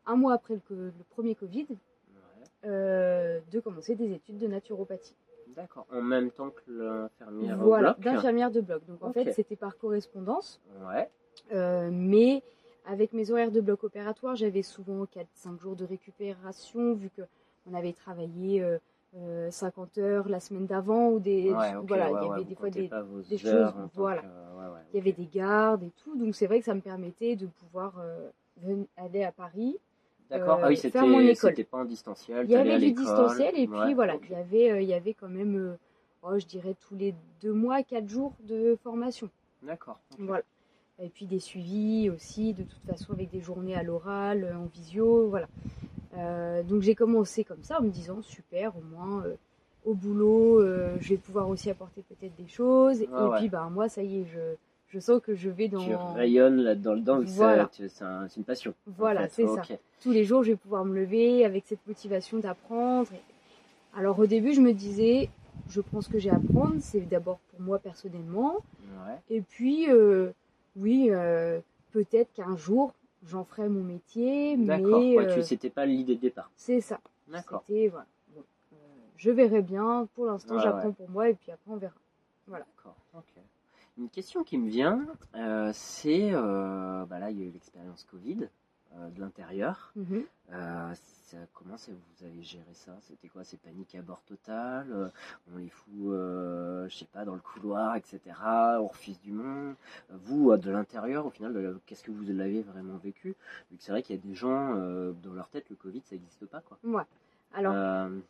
un 0.04 0.16
mois 0.16 0.34
après 0.34 0.58
le, 0.68 0.92
premier 1.10 1.34
Covid, 1.34 1.66
Ouais. 1.70 1.76
euh, 2.66 3.40
de 3.50 3.60
commencer 3.60 3.94
des 3.94 4.12
études 4.12 4.36
de 4.38 4.48
naturopathie. 4.48 5.14
D'accord. 5.56 5.86
En 5.92 6.02
même 6.02 6.30
temps 6.30 6.50
que 6.50 6.70
l'infirmière 6.70 7.56
Voilà, 7.58 7.92
bloc. 7.94 8.04
d'infirmière 8.04 8.50
de 8.50 8.60
bloc. 8.60 8.84
Donc 8.86 9.02
en 9.02 9.12
fait, 9.12 9.32
c'était 9.32 9.56
par 9.56 9.78
correspondance. 9.78 10.60
Ouais. 10.86 11.08
Euh, 11.52 11.88
mais 11.92 12.42
avec 12.84 13.12
mes 13.14 13.30
horaires 13.30 13.50
de 13.52 13.60
bloc 13.62 13.84
opératoire, 13.84 14.34
j'avais 14.34 14.62
souvent 14.62 15.04
4-5 15.04 15.58
jours 15.60 15.76
de 15.76 15.84
récupération 15.86 16.92
vu 16.94 17.08
que 17.16 17.22
on 17.70 17.74
avait 17.74 17.92
travaillé 17.92 18.60
euh, 18.62 18.78
euh, 19.16 19.50
50 19.50 19.98
heures 19.98 20.28
la 20.28 20.40
semaine 20.40 20.66
d'avant 20.66 21.10
ou 21.10 21.18
des 21.20 21.52
Ouais, 21.52 21.72
voilà, 21.86 22.10
ouais, 22.12 22.20
il 22.22 22.26
y 22.28 22.30
avait 22.32 22.44
des 22.44 22.54
fois 22.54 22.70
des 22.70 22.88
choses, 23.38 23.72
voilà. 23.94 24.22
que- 24.22 24.26
il 24.92 24.96
y 24.96 25.00
avait 25.00 25.12
des 25.12 25.26
gardes 25.26 25.82
et 25.82 25.90
tout, 26.02 26.16
donc 26.16 26.34
c'est 26.34 26.46
vrai 26.46 26.58
que 26.60 26.64
ça 26.64 26.74
me 26.74 26.80
permettait 26.80 27.36
de 27.36 27.46
pouvoir 27.46 27.94
euh, 28.00 28.28
aller 28.96 29.24
à 29.24 29.32
Paris. 29.32 29.76
D'accord. 30.30 30.58
euh, 30.58 30.62
ah 30.64 30.68
oui, 30.68 30.76
faire 30.76 31.06
mon 31.06 31.20
école. 31.20 31.50
c'était 31.50 31.64
pas 31.64 31.78
en 31.78 31.84
distanciel. 31.84 32.46
Il 32.46 32.52
y 32.52 32.56
avait 32.56 32.78
du 32.78 32.92
distanciel 32.92 33.54
et 33.58 33.66
puis 33.66 33.94
voilà, 33.94 34.16
il 34.22 34.30
y 34.30 34.34
avait 34.34 34.70
euh, 34.70 34.80
il 34.80 34.88
y 34.88 34.94
avait 34.94 35.12
quand 35.14 35.28
même 35.28 35.56
euh, 35.56 35.76
oh, 36.22 36.38
je 36.38 36.46
dirais 36.46 36.74
tous 36.88 36.94
les 36.94 37.14
deux 37.42 37.52
mois, 37.52 37.82
quatre 37.82 38.08
jours 38.08 38.32
de 38.44 38.76
formation. 38.82 39.28
D'accord. 39.62 39.98
Voilà. 40.18 40.42
Et 40.98 41.08
puis 41.08 41.26
des 41.26 41.40
suivis 41.40 42.08
aussi, 42.10 42.54
de 42.54 42.62
toute 42.62 42.82
façon, 42.84 43.12
avec 43.12 43.30
des 43.30 43.40
journées 43.40 43.74
à 43.74 43.82
l'oral, 43.82 44.44
euh, 44.44 44.56
en 44.56 44.66
visio, 44.66 45.28
voilà. 45.28 45.48
Euh, 46.14 46.62
donc 46.62 46.82
j'ai 46.82 46.94
commencé 46.94 47.42
comme 47.44 47.62
ça 47.62 47.78
en 47.80 47.82
me 47.82 47.90
disant 47.90 48.20
super, 48.22 48.76
au 48.76 48.82
moins 48.82 49.24
euh, 49.24 49.34
au 49.84 49.94
boulot, 49.94 50.60
euh, 50.60 50.96
je 51.00 51.10
vais 51.10 51.16
pouvoir 51.16 51.48
aussi 51.48 51.70
apporter 51.70 52.02
peut-être 52.02 52.36
des 52.36 52.48
choses. 52.48 53.02
Ah 53.12 53.24
et 53.24 53.28
ouais. 53.28 53.38
puis, 53.38 53.48
bah, 53.48 53.68
moi, 53.72 53.88
ça 53.88 54.02
y 54.02 54.20
est, 54.20 54.24
je, 54.26 54.38
je 54.88 54.98
sens 55.00 55.20
que 55.20 55.34
je 55.34 55.48
vais 55.50 55.64
Tu 55.68 55.70
dans. 55.70 56.12
rayonnes 56.14 56.58
là-dedans, 56.58 56.96
dedans, 56.96 57.18
vu 57.18 57.24
que 57.24 57.30
ça- 57.30 57.36
Voilà. 57.38 57.66
tu- 57.72 57.88
c'est 57.88 58.04
un- 58.04 58.28
c'est 58.28 58.36
une 58.36 58.44
passion. 58.44 58.74
en 58.88 58.92
Voilà, 58.96 59.22
fait. 59.28 59.44
c'est 59.44 59.46
ça. 59.46 59.62
Tous 60.00 60.10
les 60.12 60.24
jours, 60.24 60.44
je 60.44 60.50
vais 60.52 60.56
pouvoir 60.56 60.84
me 60.84 60.94
lever 60.94 61.44
avec 61.44 61.64
cette 61.66 61.84
motivation 61.88 62.38
d'apprendre. 62.38 63.08
Alors, 63.96 64.18
au 64.18 64.26
début, 64.26 64.52
je 64.54 64.60
me 64.60 64.72
disais, 64.72 65.30
je 65.68 65.80
prends 65.80 66.00
ce 66.00 66.08
que 66.08 66.18
j'ai 66.18 66.30
à 66.30 66.36
apprendre. 66.36 66.76
C'est 66.80 67.00
d'abord 67.00 67.38
pour 67.50 67.60
moi 67.60 67.78
personnellement. 67.78 68.56
Ouais. 69.06 69.16
Et 69.30 69.40
puis, 69.40 69.88
oui, 70.76 71.10
peut-être 71.92 72.32
qu'un 72.34 72.56
jour, 72.56 72.92
j'en 73.24 73.44
ferai 73.44 73.68
mon 73.68 73.82
métier. 73.82 74.56
D'accord. 74.56 75.00
Mais 75.00 75.16
Ouais, 75.16 75.26
euh, 75.30 75.34
tu 75.36 75.42
c'était 75.42 75.70
pas 75.70 75.86
l'idée 75.86 76.16
de 76.16 76.20
départ. 76.20 76.50
c'est 76.56 76.80
ça. 76.80 77.00
D'accord. 77.28 77.62
C'était, 77.66 77.88
voilà. 77.88 78.06
Bon, 78.34 78.40
euh, 78.72 78.76
je 79.16 79.30
verrai 79.30 79.62
bien. 79.62 80.08
Pour 80.14 80.26
l'instant, 80.26 80.56
Ouais, 80.56 80.62
j'apprends 80.62 80.88
ouais. 80.88 80.94
pour 80.94 81.10
moi 81.10 81.28
et 81.28 81.34
puis 81.34 81.50
après, 81.52 81.70
on 81.70 81.76
verra. 81.76 81.94
Voilà. 82.46 82.64
D'accord. 82.76 82.96
Ok. 83.14 83.24
Une 83.98 84.08
question 84.08 84.42
qui 84.42 84.56
me 84.58 84.68
vient, 84.70 85.06
euh, 85.34 85.70
c'est 85.74 86.30
euh, 86.32 87.04
bah 87.04 87.18
là 87.18 87.30
il 87.30 87.38
y 87.38 87.42
a 87.42 87.46
eu 87.46 87.50
l'expérience 87.50 88.04
Covid 88.10 88.44
euh, 88.44 88.46
de 89.14 89.20
l'intérieur. 89.20 89.92
Mhm. 89.96 90.24
Euh, 90.52 90.94
comment 91.54 91.76
vous 91.76 92.26
avez 92.26 92.42
géré 92.42 92.74
ça? 92.74 92.92
C'était 93.00 93.28
quoi? 93.28 93.42
C'est 93.42 93.58
panique 93.58 93.94
à 93.94 94.02
bord 94.02 94.22
total? 94.26 94.86
Euh, 94.92 95.08
On 95.54 95.56
les 95.58 95.70
fout, 95.70 95.92
euh, 96.08 96.86
je 96.88 96.96
sais 96.98 97.06
pas, 97.06 97.24
dans 97.24 97.34
le 97.34 97.40
couloir, 97.40 97.96
etc. 97.96 98.20
On 98.80 98.86
refuse 98.86 99.18
du 99.20 99.32
monde. 99.32 99.74
Euh, 100.10 100.16
Vous, 100.24 100.50
euh, 100.50 100.58
de 100.58 100.70
l'intérieur, 100.70 101.24
au 101.24 101.30
final, 101.30 101.56
euh, 101.56 101.78
qu'est-ce 101.86 102.02
que 102.04 102.10
vous 102.10 102.22
l'avez 102.32 102.60
vraiment 102.62 102.98
vécu? 102.98 103.34
Vu 103.70 103.78
que 103.78 103.82
c'est 103.82 103.92
vrai 103.92 104.02
qu'il 104.02 104.14
y 104.14 104.18
a 104.18 104.22
des 104.22 104.34
gens, 104.34 104.74
euh, 104.76 105.12
dans 105.22 105.32
leur 105.32 105.48
tête, 105.48 105.70
le 105.70 105.76
Covid, 105.76 106.02
ça 106.04 106.14
n'existe 106.14 106.44
pas, 106.46 106.60
quoi. 106.60 106.78
Ouais. 106.84 107.04
Alors, 107.54 107.72
Euh, 107.74 108.20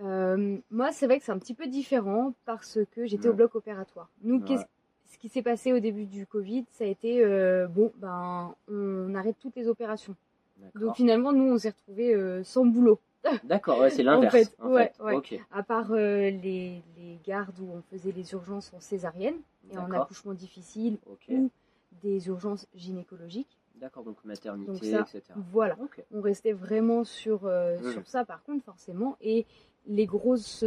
Euh, 0.00 0.58
moi, 0.72 0.90
c'est 0.90 1.06
vrai 1.06 1.20
que 1.20 1.24
c'est 1.24 1.30
un 1.32 1.38
petit 1.38 1.54
peu 1.54 1.68
différent 1.68 2.34
parce 2.46 2.80
que 2.90 3.06
j'étais 3.06 3.28
Ouais. 3.28 3.32
au 3.32 3.36
bloc 3.36 3.54
opératoire. 3.54 4.10
Nous, 4.22 4.40
Ouais. 4.40 4.66
Ce 5.14 5.18
qui 5.18 5.28
s'est 5.28 5.42
passé 5.42 5.72
au 5.72 5.78
début 5.78 6.06
du 6.06 6.26
Covid, 6.26 6.64
ça 6.72 6.82
a 6.82 6.88
été 6.88 7.24
euh, 7.24 7.68
bon, 7.68 7.92
ben, 7.98 8.52
on 8.68 9.14
arrête 9.14 9.36
toutes 9.38 9.54
les 9.54 9.68
opérations. 9.68 10.16
Donc 10.74 10.96
finalement, 10.96 11.32
nous, 11.32 11.52
on 11.52 11.58
s'est 11.58 11.70
retrouvés 11.70 12.14
euh, 12.14 12.42
sans 12.42 12.64
boulot. 12.66 12.98
D'accord, 13.44 13.78
ouais, 13.78 13.90
c'est 13.90 14.02
l'inverse. 14.02 14.34
fait, 14.34 14.56
en 14.60 14.70
ouais, 14.70 14.92
fait. 14.96 15.02
ouais. 15.02 15.14
Ok. 15.14 15.40
À 15.52 15.62
part 15.62 15.92
euh, 15.92 16.30
les, 16.30 16.82
les 16.96 17.18
gardes 17.24 17.58
où 17.60 17.68
on 17.72 17.82
faisait 17.82 18.10
les 18.10 18.32
urgences 18.32 18.72
en 18.74 18.80
césarienne 18.80 19.36
et 19.70 19.78
en 19.78 19.88
accouchement 19.92 20.34
difficile 20.34 20.98
ou 21.28 21.50
des 22.02 22.26
urgences 22.26 22.66
gynécologiques. 22.74 23.56
D'accord, 23.76 24.02
donc 24.02 24.16
maternité, 24.24 24.72
Donc 24.72 24.84
ça, 24.84 25.00
etc. 25.02 25.22
Voilà. 25.52 25.76
On 26.12 26.22
restait 26.22 26.52
vraiment 26.52 27.04
sur, 27.04 27.50
sur 27.92 28.06
ça 28.06 28.24
par 28.24 28.42
contre 28.42 28.64
forcément 28.64 29.16
et 29.20 29.46
les 29.86 30.06
grosses 30.06 30.64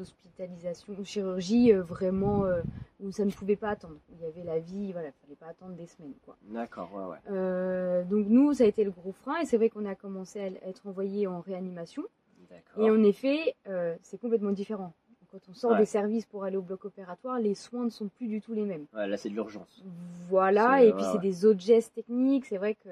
hospitalisations 0.00 1.02
chirurgie 1.04 1.72
euh, 1.72 1.82
vraiment 1.82 2.44
euh, 2.44 2.62
où 3.00 3.10
ça 3.12 3.24
ne 3.24 3.30
pouvait 3.30 3.56
pas 3.56 3.70
attendre 3.70 3.96
il 4.10 4.20
y 4.20 4.26
avait 4.26 4.42
la 4.44 4.58
vie 4.58 4.92
voilà 4.92 5.08
il 5.08 5.12
fallait 5.22 5.36
pas 5.36 5.46
attendre 5.46 5.74
des 5.74 5.86
semaines 5.86 6.14
quoi 6.24 6.36
D'accord, 6.50 6.90
ouais, 6.94 7.04
ouais. 7.04 7.18
Euh, 7.30 8.04
donc 8.04 8.26
nous 8.28 8.54
ça 8.54 8.64
a 8.64 8.66
été 8.66 8.84
le 8.84 8.90
gros 8.90 9.12
frein 9.12 9.40
et 9.40 9.46
c'est 9.46 9.56
vrai 9.56 9.70
qu'on 9.70 9.84
a 9.86 9.94
commencé 9.94 10.40
à 10.40 10.46
être 10.68 10.86
envoyé 10.86 11.26
en 11.26 11.40
réanimation 11.40 12.02
D'accord. 12.50 12.84
et 12.84 12.90
en 12.90 13.02
effet 13.02 13.54
c'est 14.02 14.18
complètement 14.18 14.52
différent 14.52 14.92
quand 15.30 15.38
on 15.48 15.54
sort 15.54 15.72
Ouais. 15.72 15.78
des 15.78 15.86
services 15.86 16.24
pour 16.26 16.44
aller 16.44 16.56
au 16.56 16.62
bloc 16.62 16.84
opératoire 16.84 17.38
les 17.38 17.54
soins 17.54 17.84
ne 17.84 17.90
sont 17.90 18.08
plus 18.08 18.28
du 18.28 18.40
tout 18.40 18.52
les 18.54 18.64
mêmes 18.64 18.86
Ouais, 18.94 19.06
là, 19.08 19.16
c'est 19.16 19.28
de 19.28 19.34
l'urgence. 19.34 19.82
voilà, 20.28 20.82
et 20.82 20.92
puis 20.92 21.04
c'est 21.12 21.18
des 21.20 21.44
autres 21.44 21.60
gestes 21.60 21.94
techniques, 21.94 22.46
c'est 22.46 22.58
vrai 22.58 22.74
que. 22.74 22.88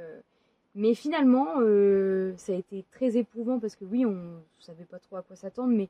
Mais 0.77 0.95
finalement, 0.95 1.61
euh, 1.61 2.35
ça 2.37 2.53
a 2.53 2.57
été 2.57 2.85
très 2.91 3.17
éprouvant 3.17 3.61
parce 3.61 3.77
que 3.77 3.85
oui, 3.85 4.05
on 4.05 4.11
ne 4.13 4.39
savait 4.59 4.85
pas 4.85 4.99
trop 4.99 5.17
à 5.17 5.23
quoi 5.23 5.37
s'attendre, 5.37 5.73
mais 5.73 5.89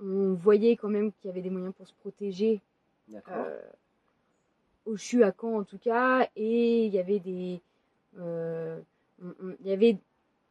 on 0.00 0.34
voyait 0.34 0.76
quand 0.76 0.88
même 0.88 1.12
qu'il 1.12 1.28
y 1.28 1.30
avait 1.30 1.42
des 1.42 1.50
moyens 1.50 1.74
pour 1.74 1.86
se 1.86 1.94
protéger 1.94 2.60
D'accord. 3.08 3.34
euh, 3.36 3.60
au 4.84 4.96
CHU 4.96 5.22
à 5.22 5.32
Caen 5.38 5.58
en 5.58 5.64
tout 5.64 5.78
cas, 5.78 6.28
et 6.36 6.86
il 6.86 6.92
y 6.92 6.98
avait 6.98 7.20
des. 7.20 7.60
euh, 8.18 8.80
on- 9.22 9.34
on- 9.44 9.56
il 9.60 9.66
y 9.68 9.72
avait, 9.72 9.96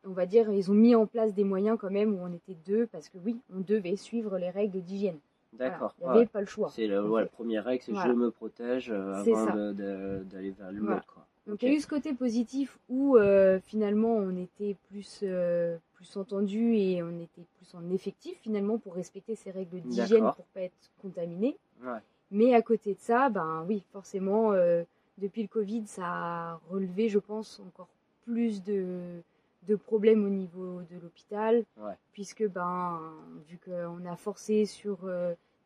on 0.06 0.12
va 0.12 0.26
dire, 0.26 0.50
ils 0.52 0.72
ont 0.72 0.76
mis 0.76 0.96
en 0.96 1.06
place 1.06 1.34
des 1.34 1.44
moyens 1.44 1.78
quand 1.80 1.92
même 1.92 2.14
où 2.14 2.20
on 2.22 2.32
était 2.34 2.56
deux 2.66 2.88
parce 2.88 3.10
que 3.10 3.18
oui, 3.26 3.38
on 3.54 3.60
devait 3.60 3.96
suivre 3.98 4.38
les 4.38 4.50
règles 4.50 4.82
d'hygiène. 4.82 5.20
Voilà, 5.54 5.72
D'accord. 5.72 5.96
Il 6.00 6.04
n'y 6.04 6.10
avait 6.12 6.20
ouais. 6.20 6.26
pas 6.28 6.40
le 6.42 6.46
choix. 6.48 6.70
C'est 6.70 6.88
ouais, 6.98 7.22
la 7.22 7.28
première 7.28 7.66
règle, 7.66 7.84
c'est 7.84 7.92
Voilà. 7.92 8.10
je 8.14 8.16
me 8.18 8.32
protège 8.32 8.90
euh, 8.92 9.14
avant 9.16 9.74
d'aller 9.74 10.52
vers 10.52 10.72
le 10.72 10.80
Voilà. 10.80 10.96
monde, 10.96 11.06
quoi. 11.08 11.27
Donc 11.48 11.64
il 11.64 11.70
y 11.70 11.72
a 11.72 11.76
eu 11.76 11.80
ce 11.80 11.88
côté 11.88 12.14
positif 12.14 12.78
où 12.90 13.18
euh, 13.18 13.60
finalement 13.62 14.14
on 14.16 14.36
était 14.36 14.76
plus, 14.90 15.22
euh, 15.24 15.78
plus 15.94 16.18
entendu 16.18 16.76
et 16.76 17.02
on 17.02 17.20
était 17.22 17.46
plus 17.58 17.74
en 17.74 17.90
effectif 17.92 18.38
finalement 18.42 18.78
pour 18.78 18.96
respecter 18.96 19.36
ces 19.36 19.52
règles 19.52 19.80
d'hygiène 19.82 20.32
pour 20.36 20.46
pas 20.54 20.62
être 20.62 20.92
contaminé. 21.02 21.58
Ouais. 21.82 22.00
Mais 22.32 22.54
à 22.54 22.62
côté 22.62 22.94
de 22.94 23.00
ça, 23.00 23.30
ben 23.30 23.66
oui, 23.68 23.82
forcément, 23.94 24.52
euh, 24.52 24.84
depuis 25.18 25.42
le 25.42 25.48
Covid, 25.48 25.88
ça 25.88 26.04
a 26.06 26.62
relevé, 26.70 27.08
je 27.08 27.20
pense, 27.20 27.62
encore 27.66 27.88
plus 28.26 28.62
de, 28.64 29.22
de 29.68 29.76
problèmes 29.76 30.26
au 30.26 30.30
niveau 30.30 30.82
de 30.92 31.00
l'hôpital, 31.02 31.64
Ouais. 31.82 31.94
puisque 32.12 32.46
ben 32.46 33.00
vu 33.48 33.58
qu'on 33.64 34.06
a 34.06 34.16
forcé 34.18 34.66
sur 34.66 35.10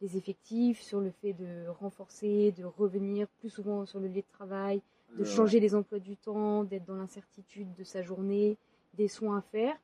les 0.01 0.17
effectifs, 0.17 0.81
sur 0.81 0.99
le 0.99 1.09
fait 1.09 1.33
de 1.33 1.67
renforcer, 1.79 2.51
de 2.51 2.65
revenir 2.65 3.27
plus 3.39 3.49
souvent 3.49 3.85
sur 3.87 3.99
le 3.99 4.07
lieu 4.07 4.21
de 4.21 4.33
travail, 4.33 4.81
de 5.17 5.19
Ouais. 5.23 5.25
changer 5.25 5.59
les 5.59 5.75
emplois 5.75 5.99
du 5.99 6.15
temps, 6.17 6.63
d'être 6.63 6.85
dans 6.85 6.95
l'incertitude 6.95 7.73
de 7.75 7.83
sa 7.83 8.01
journée, 8.01 8.57
des 8.93 9.07
soins 9.07 9.37
à 9.37 9.41
faire, 9.41 9.75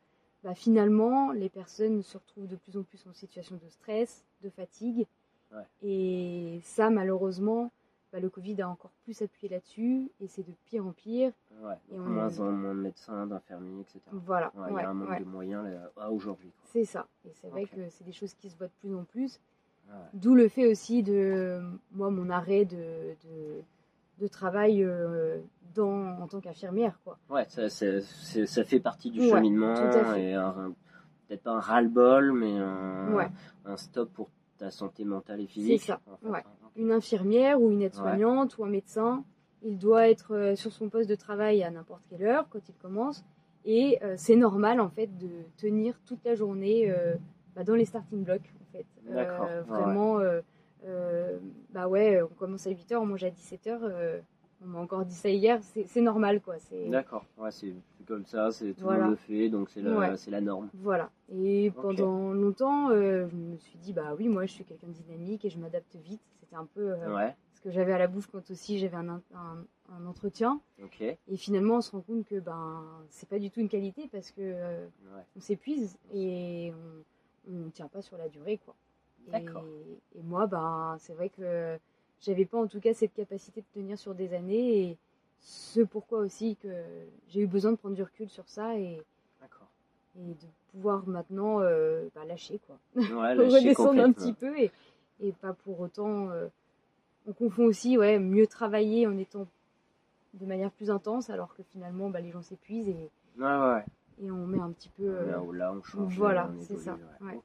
bah 0.44 0.54
finalement, 0.54 1.32
les 1.32 1.50
personnes 1.50 2.02
se 2.04 2.18
retrouvent 2.18 2.48
de 2.48 2.56
plus 2.56 2.78
en 2.78 2.84
plus 2.84 3.06
en 3.08 3.14
situation 3.14 3.56
de 3.64 3.70
stress, 3.70 4.24
de 4.44 4.50
fatigue. 4.50 5.06
Ouais. 5.52 5.64
Et 5.82 6.60
ça, 6.64 6.90
malheureusement, 6.90 7.72
bah, 8.14 8.20
le 8.20 8.30
Covid 8.30 8.62
a 8.62 8.70
encore 8.70 8.92
plus 9.04 9.22
appuyé 9.22 9.50
là-dessus 9.50 10.10
et 10.22 10.28
c'est 10.28 10.44
de 10.48 10.54
pire 10.66 10.86
en 10.86 10.92
pire. 10.94 11.32
Ouais. 11.62 11.74
Et 11.92 12.00
on- 12.00 12.04
moins 12.04 12.40
en 12.40 12.52
moins 12.52 12.76
de 12.76 12.80
médecins, 12.82 13.28
d'infirmiers, 13.28 13.82
etc. 13.82 14.00
Voilà. 14.12 14.52
Ouais, 14.56 14.68
il 14.72 14.76
y 14.76 14.80
a 14.80 14.90
un 14.90 14.94
manque 14.94 15.20
de 15.20 15.26
moyens 15.26 15.66
là, 15.66 15.92
à 15.98 16.12
aujourd'hui. 16.12 16.52
C'est 16.66 16.86
ça. 16.86 17.08
Et 17.26 17.32
c'est 17.34 17.48
vrai 17.50 17.66
que 17.66 17.90
c'est 17.90 18.04
des 18.06 18.14
choses 18.14 18.34
qui 18.36 18.50
se 18.50 18.58
voient 18.58 18.68
de 18.68 18.74
plus 18.80 18.94
en 18.96 19.04
plus. 19.04 19.40
D'où 20.14 20.36
le 20.36 20.50
fait 20.50 20.68
aussi 20.70 21.02
de, 21.02 21.62
moi, 21.94 22.10
mon 22.10 22.30
arrêt 22.30 22.66
de, 22.66 23.16
de, 23.24 23.62
de 24.20 24.28
travail 24.28 24.84
euh, 24.84 25.40
dans, 25.76 26.20
en 26.22 26.28
tant 26.28 26.40
qu'infirmière. 26.42 27.00
quoi. 27.04 27.18
Ouais, 27.30 27.46
ça, 27.50 27.70
c'est- 27.70 28.02
c'est- 28.02 28.46
ça 28.46 28.64
fait 28.64 28.80
partie 28.80 29.12
du 29.12 29.20
Ouais, 29.20 29.30
cheminement 29.30 30.16
et 30.16 30.34
peut-être 31.28 31.44
pas 31.44 31.52
un 31.52 31.60
ras-le-bol, 31.60 32.32
mais 32.34 32.58
un, 32.58 33.14
Ouais. 33.14 33.28
un 33.66 33.78
stop 33.78 34.12
pour 34.14 34.30
ta 34.58 34.72
santé 34.72 35.04
mentale 35.06 35.42
et 35.42 35.48
physique. 35.48 35.82
ça, 35.84 36.00
en 36.12 36.18
fait, 36.18 36.28
ouais. 36.30 36.40
hein. 36.46 36.68
Une 36.78 36.92
infirmière 36.92 37.62
ou 37.62 37.72
une 37.72 37.82
aide-soignante 37.82 38.58
ou 38.58 38.66
un 38.66 38.70
médecin, 38.70 39.24
il 39.64 39.78
doit 39.78 40.08
être 40.10 40.34
euh, 40.36 40.56
sur 40.56 40.72
son 40.72 40.90
poste 40.90 41.10
de 41.10 41.16
travail 41.16 41.64
à 41.64 41.70
n'importe 41.70 42.04
quelle 42.10 42.24
heure 42.24 42.48
quand 42.50 42.68
il 42.70 42.76
commence. 42.76 43.24
Et 43.66 44.00
euh, 44.04 44.14
c'est 44.18 44.36
normal 44.36 44.80
en 44.80 44.90
fait 44.90 45.08
de 45.18 45.30
tenir 45.58 46.00
toute 46.06 46.24
la 46.24 46.36
journée 46.36 46.90
euh, 46.90 47.16
bah, 47.56 47.64
dans 47.64 47.76
les 47.76 47.86
starting 47.86 48.24
blocks 48.24 48.54
en 48.62 48.72
fait. 48.72 48.86
D'accord, 49.14 49.48
vraiment, 49.68 50.20
euh, 50.86 51.38
euh, 51.38 51.40
bah 51.72 51.88
ouais, 51.88 52.22
on 52.22 52.28
commence 52.28 52.68
à 52.68 52.72
8h, 52.72 52.96
on 52.98 53.06
mange 53.06 53.24
à 53.24 53.30
17h. 53.30 54.22
on 54.64 54.66
m'a 54.68 54.80
encore 54.80 55.06
dit 55.06 55.14
ça 55.16 55.30
hier, 55.30 55.60
c'est 55.64 56.02
normal 56.02 56.42
quoi. 56.42 56.56
D'accord, 56.90 57.26
ouais, 57.38 57.52
c'est 57.52 57.74
comme 58.08 58.26
ça, 58.26 58.52
c'est 58.52 58.74
tout 58.74 58.80
le 58.82 58.86
Voilà. 58.86 59.02
monde 59.04 59.12
le 59.12 59.16
fait, 59.18 59.50
donc 59.50 59.70
c'est 59.70 59.82
la, 59.82 59.98
Ouais. 59.98 60.18
c'est 60.18 60.32
la 60.32 60.42
norme. 60.42 60.70
Voilà. 60.76 61.10
Et 61.32 61.72
pendant 61.72 62.32
longtemps, 62.34 62.90
euh, 62.90 63.28
je 63.28 63.36
me 63.36 63.58
suis 63.58 63.78
dit 63.78 63.94
bah 63.94 64.16
oui, 64.18 64.28
moi 64.30 64.46
je 64.46 64.54
suis 64.54 64.64
quelqu'un 64.64 64.88
de 64.88 64.94
dynamique 64.94 65.46
et 65.46 65.50
je 65.50 65.60
m'adapte 65.60 65.96
vite. 65.98 66.22
C'était 66.40 66.56
un 66.56 66.66
peu 66.66 66.92
euh, 66.94 67.14
Ouais, 67.16 67.36
ce 67.54 67.60
que 67.62 67.70
j'avais 67.70 67.92
à 67.92 67.98
la 67.98 68.08
bouche 68.08 68.28
quand 68.32 68.50
aussi 68.50 68.80
j'avais 68.80 68.96
un, 68.96 69.10
un, 69.10 69.66
un 69.92 70.06
entretien. 70.06 70.62
ok. 70.82 71.02
Et 71.02 71.36
finalement, 71.36 71.76
on 71.78 71.82
se 71.82 71.92
rend 71.92 72.02
compte 72.02 72.24
que 72.26 72.40
ben 72.40 72.84
c'est 73.10 73.28
pas 73.28 73.38
du 73.40 73.52
tout 73.52 73.60
une 73.60 73.68
qualité 73.70 74.08
parce 74.12 74.32
que 74.32 74.42
euh, 74.42 74.88
on 75.36 75.40
s'épuise 75.42 75.98
et 76.14 76.72
on 77.50 77.52
ne 77.66 77.70
tient 77.70 77.88
pas 77.90 78.02
sur 78.02 78.18
la 78.18 78.28
durée 78.30 78.60
quoi. 78.66 78.74
Et, 79.28 79.32
D'accord. 79.32 79.64
et 80.16 80.22
moi, 80.24 80.48
ben 80.48 80.96
c'est 81.00 81.14
vrai 81.14 81.30
que 81.30 81.78
j'avais 82.22 82.46
pas 82.46 82.60
en 82.62 82.68
tout 82.68 82.80
cas 82.80 82.94
cette 82.94 83.14
capacité 83.14 83.62
de 83.62 83.68
tenir 83.74 83.98
sur 84.00 84.16
des 84.16 84.34
années 84.34 84.84
et 84.92 84.98
ce 85.40 85.82
pourquoi 85.82 86.20
aussi 86.20 86.56
que 86.56 86.70
j'ai 87.30 87.42
eu 87.42 87.48
besoin 87.48 87.72
de 87.72 87.78
prendre 87.78 87.96
du 87.96 88.04
recul 88.04 88.30
sur 88.30 88.48
ça 88.48 88.76
et, 88.78 89.02
de 90.16 90.34
pouvoir 90.72 91.06
maintenant 91.08 91.62
euh, 91.62 92.08
bah, 92.16 92.26
lâcher 92.26 92.60
quoi, 92.66 92.80
Ouais, 92.96 93.04
lâcher 93.36 93.58
redescendre 93.60 94.02
un 94.02 94.12
petit 94.12 94.34
peu 94.34 94.58
et, 94.58 94.72
et 95.20 95.32
pas 95.32 95.54
pour 95.54 95.80
autant. 95.80 96.32
euh, 96.32 96.48
on 97.28 97.34
confond 97.34 97.66
aussi 97.66 97.98
ouais 98.00 98.18
mieux 98.18 98.48
travailler 98.48 99.06
en 99.06 99.16
étant 99.18 99.46
de 100.34 100.46
manière 100.48 100.72
plus 100.72 100.90
intense 100.90 101.30
alors 101.30 101.54
que 101.54 101.62
finalement 101.62 102.10
bah, 102.10 102.20
les 102.20 102.32
gens 102.32 102.42
s'épuisent 102.42 102.90
et, 102.90 103.10
Ouais, 103.38 103.46
ouais. 103.46 103.86
et 104.24 104.32
on 104.32 104.48
met 104.48 104.60
un 104.60 104.72
petit 104.72 104.90
peu. 104.90 105.04
euh, 105.04 105.30
Là, 105.32 105.42
où- 105.44 105.52
là, 105.52 105.72
on 105.72 105.84
change. 105.84 106.18
voilà, 106.18 106.50
c'est 106.62 106.78
ça, 106.78 106.98
ouais. 107.22 107.28
ouais. 107.36 107.42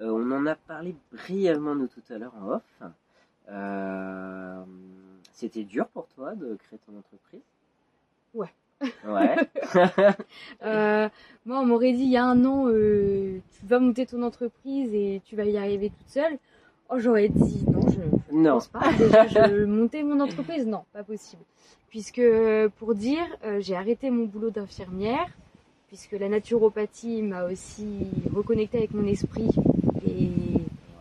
Euh, 0.00 0.10
on 0.10 0.30
en 0.32 0.46
a 0.46 0.54
parlé 0.54 0.94
brièvement 1.12 1.74
nous 1.74 1.86
tout 1.86 2.02
à 2.10 2.18
l'heure 2.18 2.34
en 2.40 2.54
off. 2.54 2.82
Euh, 3.50 4.64
C'était 5.32 5.64
dur 5.64 5.86
pour 5.88 6.06
toi 6.08 6.34
de 6.34 6.56
créer 6.56 6.78
ton 6.86 6.98
entreprise? 6.98 7.42
Ouais. 8.34 8.52
Euh, 10.64 11.08
moi, 11.46 11.60
on 11.60 11.66
m'aurait 11.66 11.92
dit 11.92 12.02
il 12.02 12.10
y 12.10 12.16
a 12.16 12.24
un 12.24 12.44
an, 12.44 12.68
tu 12.68 13.66
vas 13.66 13.78
monter 13.78 14.06
ton 14.06 14.22
entreprise 14.22 14.92
et 14.92 15.22
tu 15.24 15.36
vas 15.36 15.44
y 15.44 15.56
arriver 15.56 15.90
toute 15.90 16.08
seule. 16.08 16.38
Oh, 16.90 16.98
j'aurais 16.98 17.28
dit 17.28 17.64
non, 17.66 17.80
je 17.88 18.34
ne 18.36 18.50
pense 18.50 18.68
pas. 18.68 18.92
Déjà, 18.98 19.26
je 19.26 19.64
monter 19.64 20.02
mon 20.02 20.20
entreprise, 20.20 20.66
non, 20.66 20.84
pas 20.92 21.02
possible. 21.02 21.42
Puisque, 21.88 22.22
pour 22.78 22.94
dire, 22.94 23.24
j'ai 23.60 23.76
arrêté 23.76 24.10
mon 24.10 24.24
boulot 24.24 24.50
d'infirmière, 24.50 25.28
puisque 25.94 26.18
la 26.20 26.28
naturopathie 26.28 27.22
m'a 27.22 27.44
aussi 27.44 28.08
reconnecté 28.34 28.78
avec 28.78 28.92
mon 28.94 29.06
esprit 29.06 29.48
et 30.04 30.28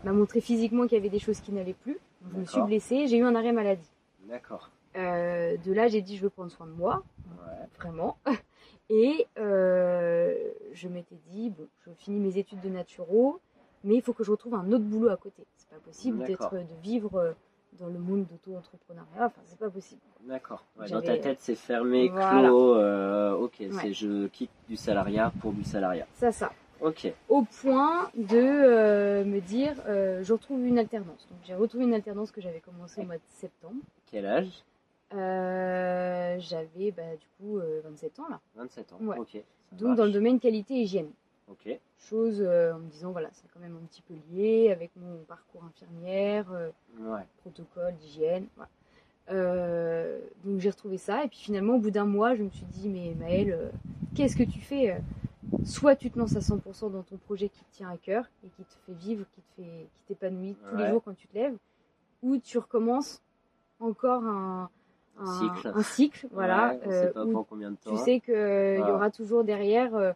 m'a 0.03 0.11
montré 0.13 0.39
physiquement 0.39 0.83
qu'il 0.83 0.93
y 0.99 1.01
avait 1.01 1.09
des 1.09 1.17
choses 1.17 1.39
qui 1.39 1.51
n'allaient 1.51 1.73
plus. 1.73 1.97
Je 2.31 2.37
me 2.37 2.45
suis 2.45 2.61
blessée, 2.61 3.07
j'ai 3.07 3.17
eu 3.17 3.23
un 3.23 3.33
arrêt 3.33 3.53
maladie. 3.53 3.89
D'accord. 4.29 4.69
Euh, 4.95 5.57
de 5.57 5.73
là, 5.73 5.87
j'ai 5.87 6.03
dit 6.03 6.15
je 6.15 6.21
veux 6.21 6.29
prendre 6.29 6.51
soin 6.51 6.67
de 6.67 6.73
moi, 6.73 7.01
Ouais. 7.27 7.65
vraiment. 7.79 8.17
Et 8.91 9.25
euh, 9.39 10.35
je 10.73 10.87
m'étais 10.87 11.17
dit, 11.31 11.49
bon, 11.49 11.65
je 11.87 11.91
finis 11.97 12.19
mes 12.19 12.37
études 12.37 12.61
de 12.61 12.69
naturo, 12.69 13.39
mais 13.83 13.95
il 13.95 14.03
faut 14.03 14.13
que 14.13 14.23
je 14.23 14.29
retrouve 14.29 14.53
un 14.53 14.71
autre 14.71 14.83
boulot 14.83 15.09
à 15.09 15.17
côté. 15.17 15.43
C'est 15.55 15.69
pas 15.69 15.77
possible 15.83 16.23
d'être, 16.23 16.53
de 16.53 16.81
vivre 16.83 17.15
euh, 17.15 17.31
dans 17.79 17.87
le 17.87 17.99
monde 17.99 18.25
d'auto-entrepreneuriat. 18.27 19.25
Enfin, 19.25 19.41
c'est 19.45 19.59
pas 19.59 19.69
possible. 19.69 20.01
D'accord. 20.27 20.63
Ouais, 20.79 20.89
dans 20.89 21.01
ta 21.01 21.17
tête, 21.17 21.39
c'est 21.41 21.55
fermé, 21.55 22.09
Voilà. 22.09 22.47
clos. 22.47 22.75
euh, 22.75 23.33
ok, 23.33 23.55
Ouais. 23.59 23.69
c'est 23.81 23.93
je 23.93 24.27
quitte 24.27 24.51
du 24.69 24.75
salariat 24.75 25.31
pour 25.41 25.51
du 25.53 25.63
salariat. 25.63 26.07
Ça, 26.15 26.31
ça. 26.31 26.51
Ok. 26.81 27.11
Au 27.29 27.43
point 27.43 28.09
de 28.15 28.37
euh, 28.37 29.23
me 29.25 29.39
dire, 29.39 29.73
euh, 29.87 30.21
je 30.23 30.33
retrouve 30.33 30.65
une 30.65 30.77
alternance. 30.79 31.27
Donc, 31.29 31.39
j'ai 31.45 31.55
retrouvé 31.55 31.85
une 31.85 31.93
alternance 31.93 32.31
que 32.31 32.41
j'avais 32.41 32.59
commencé 32.59 33.01
au 33.01 33.05
mois 33.05 33.15
de 33.15 33.21
septembre. 33.29 33.81
Quel 34.11 34.25
âge? 34.25 34.49
J'avais, 36.39 36.91
bah, 36.91 37.03
du 37.19 37.27
coup, 37.37 37.57
euh, 37.59 37.81
27 37.85 38.19
ans 38.19 38.27
là. 38.29 38.39
27 38.55 38.93
ans. 38.93 38.97
Ouais. 39.01 39.17
Ok. 39.17 39.41
Donc, 39.73 39.81
marche. 39.89 39.97
dans 39.97 40.05
le 40.05 40.11
domaine 40.11 40.39
qualité 40.39 40.75
et 40.75 40.81
hygiène. 40.81 41.09
Chose 41.99 42.41
euh, 42.41 42.73
en 42.73 42.79
me 42.79 42.89
disant 42.89 43.11
voilà 43.11 43.29
c'est 43.33 43.47
quand 43.53 43.59
même 43.59 43.77
un 43.81 43.85
petit 43.85 44.01
peu 44.01 44.13
lié 44.31 44.71
avec 44.71 44.91
mon 44.97 45.17
parcours 45.23 45.63
infirmière 45.63 46.51
euh, 46.51 46.69
Ouais. 46.99 47.25
protocole 47.41 47.95
d'hygiène 47.95 48.47
voilà. 48.55 48.69
Euh, 49.31 50.19
donc 50.43 50.59
j'ai 50.59 50.69
retrouvé 50.69 50.97
ça 50.97 51.23
et 51.23 51.27
puis 51.29 51.39
finalement 51.39 51.75
au 51.75 51.79
bout 51.79 51.91
d'un 51.91 52.05
mois 52.05 52.35
je 52.35 52.43
me 52.43 52.49
suis 52.49 52.65
dit 52.65 52.89
mais 52.89 53.15
Maëlle 53.17 53.71
qu'est-ce 54.15 54.35
que 54.35 54.43
tu 54.43 54.59
fais 54.59 54.97
soit 55.65 55.95
tu 55.95 56.11
te 56.11 56.19
lances 56.19 56.35
à 56.35 56.39
100% 56.41 56.91
dans 56.91 57.03
ton 57.03 57.15
projet 57.17 57.47
qui 57.47 57.63
te 57.63 57.71
tient 57.71 57.89
à 57.89 57.97
cœur 57.97 58.25
et 58.45 58.49
qui 58.49 58.63
te 58.63 58.73
fait 58.85 58.93
vivre 58.93 59.25
qui 59.33 59.41
te 59.41 59.61
fait 59.61 59.87
qui 59.95 60.01
t'épanouit 60.07 60.55
tous 60.69 60.75
les 60.75 60.89
jours 60.89 61.01
quand 61.03 61.15
tu 61.15 61.27
te 61.27 61.35
lèves 61.35 61.55
ou 62.21 62.37
tu 62.37 62.57
recommences 62.57 63.21
encore 63.79 64.23
un 64.25 64.69
Un 65.19 65.25
cycle. 65.25 65.71
un 65.73 65.83
cycle, 65.83 66.27
voilà 66.31 66.69
Ouais, 66.73 66.79
on 66.85 66.91
sait 66.91 67.11
pas 67.13 67.25
où 67.25 67.31
pour 67.31 67.47
combien 67.47 67.71
de 67.71 67.77
temps. 67.77 67.91
tu 67.91 67.97
sais 67.97 68.19
qu'il 68.19 68.33
y 68.33 68.77
Voilà. 68.81 68.93
aura 68.95 69.09
toujours 69.11 69.43
derrière 69.45 70.15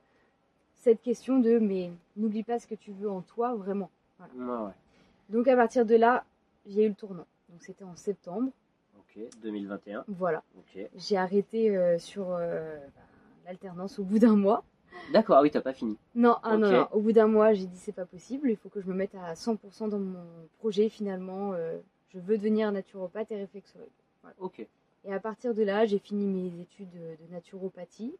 cette 0.88 1.01
question 1.01 1.39
de 1.39 1.60
mais 1.60 1.91
n'oublie 2.15 2.44
pas 2.44 2.60
ce 2.60 2.65
que 2.67 2.75
tu 2.75 2.91
veux 2.94 3.10
en 3.10 3.20
toi 3.22 3.53
vraiment. 3.56 3.89
Ouais, 4.22 4.46
ouais. 4.46 4.72
Donc 5.27 5.50
à 5.50 5.56
partir 5.58 5.86
de 5.86 5.96
là, 5.96 6.24
j'ai 6.65 6.86
eu 6.86 6.88
le 6.88 6.96
tournant. 6.96 7.25
Donc 7.50 7.62
c'était 7.62 7.84
en 7.84 7.98
septembre. 7.98 8.51
Ok. 8.98 9.22
2021. 9.41 10.06
Voilà. 10.08 10.44
J'ai 10.96 11.17
arrêté 11.17 11.75
euh, 11.75 12.00
sur 12.00 12.32
euh, 12.32 12.77
bah, 12.96 13.01
l'alternance 13.46 14.00
au 14.00 14.06
bout 14.06 14.17
d'un 14.17 14.38
mois. 14.38 14.63
D'accord. 15.12 15.36
Ah 15.36 15.41
oui, 15.41 15.51
t'as 15.51 15.60
pas 15.60 15.74
fini. 15.74 15.98
Non, 16.15 16.38
ah, 16.41 16.56
non, 16.56 16.72
non, 16.72 16.88
au 16.94 17.01
bout 17.01 17.12
d'un 17.12 17.27
mois, 17.27 17.53
j'ai 17.53 17.65
dit 17.65 17.77
c'est 17.77 17.91
pas 17.91 18.06
possible. 18.06 18.50
Il 18.50 18.56
faut 18.56 18.70
que 18.70 18.79
je 18.79 18.88
me 18.88 18.94
mette 18.94 19.15
à 19.15 19.34
100% 19.34 19.89
dans 19.89 20.00
mon 20.00 20.24
projet 20.60 20.88
finalement. 20.88 21.51
euh, 21.51 21.77
je 22.13 22.20
veux 22.20 22.38
devenir 22.38 22.72
naturopathe 22.72 23.29
et 23.34 23.36
réflexologue. 23.36 23.89
Ok. 24.39 24.65
Et 25.03 25.13
à 25.13 25.20
partir 25.20 25.53
de 25.53 25.63
là, 25.63 25.86
j'ai 25.86 26.00
fini 26.00 26.27
mes 26.27 26.62
études 26.62 26.94
de 26.94 27.34
naturopathie. 27.34 28.15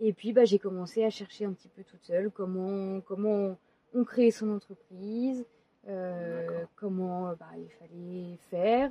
Et 0.00 0.12
puis, 0.12 0.32
bah, 0.32 0.44
j'ai 0.44 0.58
commencé 0.58 1.04
à 1.04 1.10
chercher 1.10 1.44
un 1.44 1.52
petit 1.52 1.68
peu 1.68 1.84
toute 1.84 2.04
seule 2.04 2.30
comment, 2.30 3.00
comment 3.00 3.56
on 3.94 4.04
crée 4.04 4.30
son 4.30 4.50
entreprise, 4.50 5.44
euh, 5.88 6.64
comment 6.76 7.34
bah, 7.34 7.50
il 7.56 7.70
fallait 7.70 8.38
faire. 8.50 8.90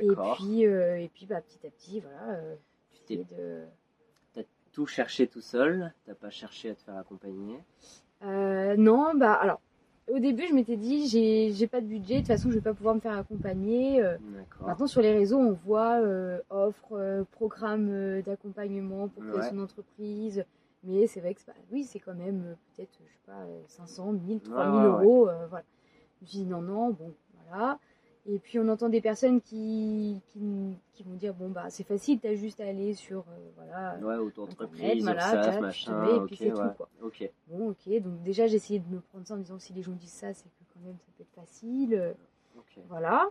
Et 0.00 0.08
puis, 0.36 0.66
euh, 0.66 0.98
et 0.98 1.08
puis 1.08 1.26
bah, 1.26 1.40
petit 1.40 1.66
à 1.66 1.70
petit, 1.70 2.00
voilà, 2.00 2.38
euh, 2.38 2.56
Tu 2.92 3.00
t'es 3.02 3.24
de... 3.34 3.64
tout 4.72 4.86
cherché 4.86 5.26
tout 5.26 5.40
seul. 5.40 5.92
T'as 6.04 6.14
pas 6.14 6.30
cherché 6.30 6.70
à 6.70 6.74
te 6.74 6.82
faire 6.82 6.96
accompagner? 6.96 7.62
Euh, 8.22 8.76
non, 8.76 9.14
bah 9.14 9.34
alors, 9.34 9.60
au 10.08 10.18
début, 10.18 10.46
je 10.48 10.54
m'étais 10.54 10.76
dit, 10.76 11.08
j'ai 11.08 11.52
j'ai 11.52 11.66
pas 11.66 11.80
de 11.80 11.86
budget, 11.86 12.14
de 12.16 12.18
toute 12.20 12.26
façon, 12.28 12.50
je 12.50 12.54
vais 12.54 12.60
pas 12.60 12.74
pouvoir 12.74 12.94
me 12.94 13.00
faire 13.00 13.16
accompagner. 13.18 14.02
euh, 14.02 14.16
D'accord. 14.34 14.66
Maintenant, 14.68 14.86
sur 14.86 15.00
les 15.02 15.12
réseaux, 15.12 15.38
on 15.38 15.52
voit 15.52 16.00
euh, 16.00 16.40
offres, 16.50 16.92
euh, 16.96 17.24
programmes 17.32 17.88
euh, 17.90 18.22
d'accompagnement 18.22 19.08
pour 19.08 19.24
créer 19.24 19.40
Ouais. 19.40 19.48
son 19.50 19.58
entreprise. 19.58 20.44
Mais 20.84 21.06
c'est 21.08 21.20
vrai 21.20 21.34
que 21.34 21.40
c'est 21.40 21.52
pas- 21.52 21.58
oui, 21.72 21.84
c'est 21.84 21.98
quand 21.98 22.14
même 22.14 22.44
euh, 22.46 22.54
peut-être, 22.76 22.92
je 23.00 23.04
sais 23.12 23.20
pas, 23.26 23.42
euh, 23.42 23.62
500, 23.66 24.12
1000, 24.12 24.40
3000 24.40 24.74
ouais, 24.74 24.86
ouais. 24.86 25.04
euros. 25.04 25.28
euh, 25.28 25.46
voilà. 25.48 25.64
Je 26.22 26.26
dis 26.28 26.44
non, 26.46 26.60
non, 26.62 26.90
bon, 26.90 27.12
voilà. 27.48 27.78
Et 28.28 28.38
puis 28.40 28.58
on 28.58 28.68
entend 28.68 28.88
des 28.88 29.00
personnes 29.00 29.40
qui, 29.40 30.20
qui, 30.28 30.40
qui 30.92 31.02
vont 31.04 31.14
dire 31.14 31.32
bon, 31.32 31.48
bah 31.48 31.66
c'est 31.70 31.84
facile, 31.84 32.18
t'as 32.18 32.34
juste 32.34 32.60
à 32.60 32.66
aller 32.66 32.94
sur, 32.94 33.20
euh, 33.20 33.50
voilà, 33.56 33.96
Ouais, 34.02 34.16
auto-entreprise, 34.16 35.02
voilà, 35.04 35.52
te 35.54 35.60
machin. 35.60 36.00
mets, 36.00 36.10
et 36.10 36.14
ok, 36.18 36.26
puis 36.26 36.36
c'est 36.36 36.52
ouais. 36.52 36.68
tout, 36.68 36.74
quoi. 36.76 36.88
Ok. 37.02 37.30
Bon, 37.48 37.70
ok, 37.70 37.88
donc 38.02 38.22
déjà 38.24 38.46
j'ai 38.48 38.56
essayé 38.56 38.80
de 38.80 38.88
me 38.92 39.00
prendre 39.00 39.24
ça 39.26 39.34
en 39.34 39.36
me 39.36 39.42
disant 39.42 39.58
si 39.60 39.72
les 39.72 39.82
gens 39.82 39.92
disent 39.92 40.10
ça, 40.10 40.34
c'est 40.34 40.44
que 40.44 40.64
quand 40.74 40.80
même 40.84 40.96
ça 40.98 41.12
peut 41.16 41.22
être 41.22 41.46
facile. 41.46 41.94
euh, 41.94 42.12
voilà. 42.88 43.28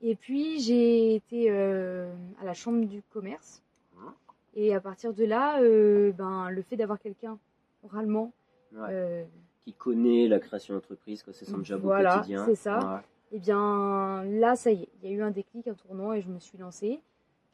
Et 0.00 0.14
puis 0.16 0.60
j'ai 0.60 1.14
été 1.16 1.50
euh, 1.50 2.10
à 2.40 2.44
la 2.44 2.54
chambre 2.54 2.84
du 2.86 3.02
commerce. 3.12 3.62
Mhm. 3.96 4.12
Et 4.54 4.74
à 4.74 4.80
partir 4.80 5.12
de 5.12 5.24
là, 5.24 5.60
euh, 5.60 6.12
ben, 6.12 6.48
le 6.50 6.62
fait 6.62 6.76
d'avoir 6.76 6.98
quelqu'un 6.98 7.38
oralement, 7.84 8.32
Ouais. 8.74 9.26
Qui 9.62 9.72
connaît 9.72 10.28
la 10.28 10.38
création 10.40 10.74
d'entreprise, 10.74 11.22
quoi. 11.22 11.32
C'est 11.32 11.44
son 11.46 11.62
job 11.64 11.80
Voilà, 11.82 12.16
au 12.16 12.18
quotidien. 12.18 12.44
c'est 12.46 12.54
ça. 12.54 13.02
Ouais. 13.32 13.36
eh 13.36 13.38
bien 13.38 14.24
là, 14.24 14.56
ça 14.56 14.70
y 14.70 14.82
est, 14.82 14.88
il 15.02 15.10
y 15.10 15.12
a 15.12 15.16
eu 15.16 15.22
un 15.22 15.30
déclic, 15.30 15.68
un 15.68 15.74
tournant 15.74 16.12
et 16.12 16.20
je 16.22 16.28
me 16.28 16.38
suis 16.38 16.58
lancée 16.58 17.00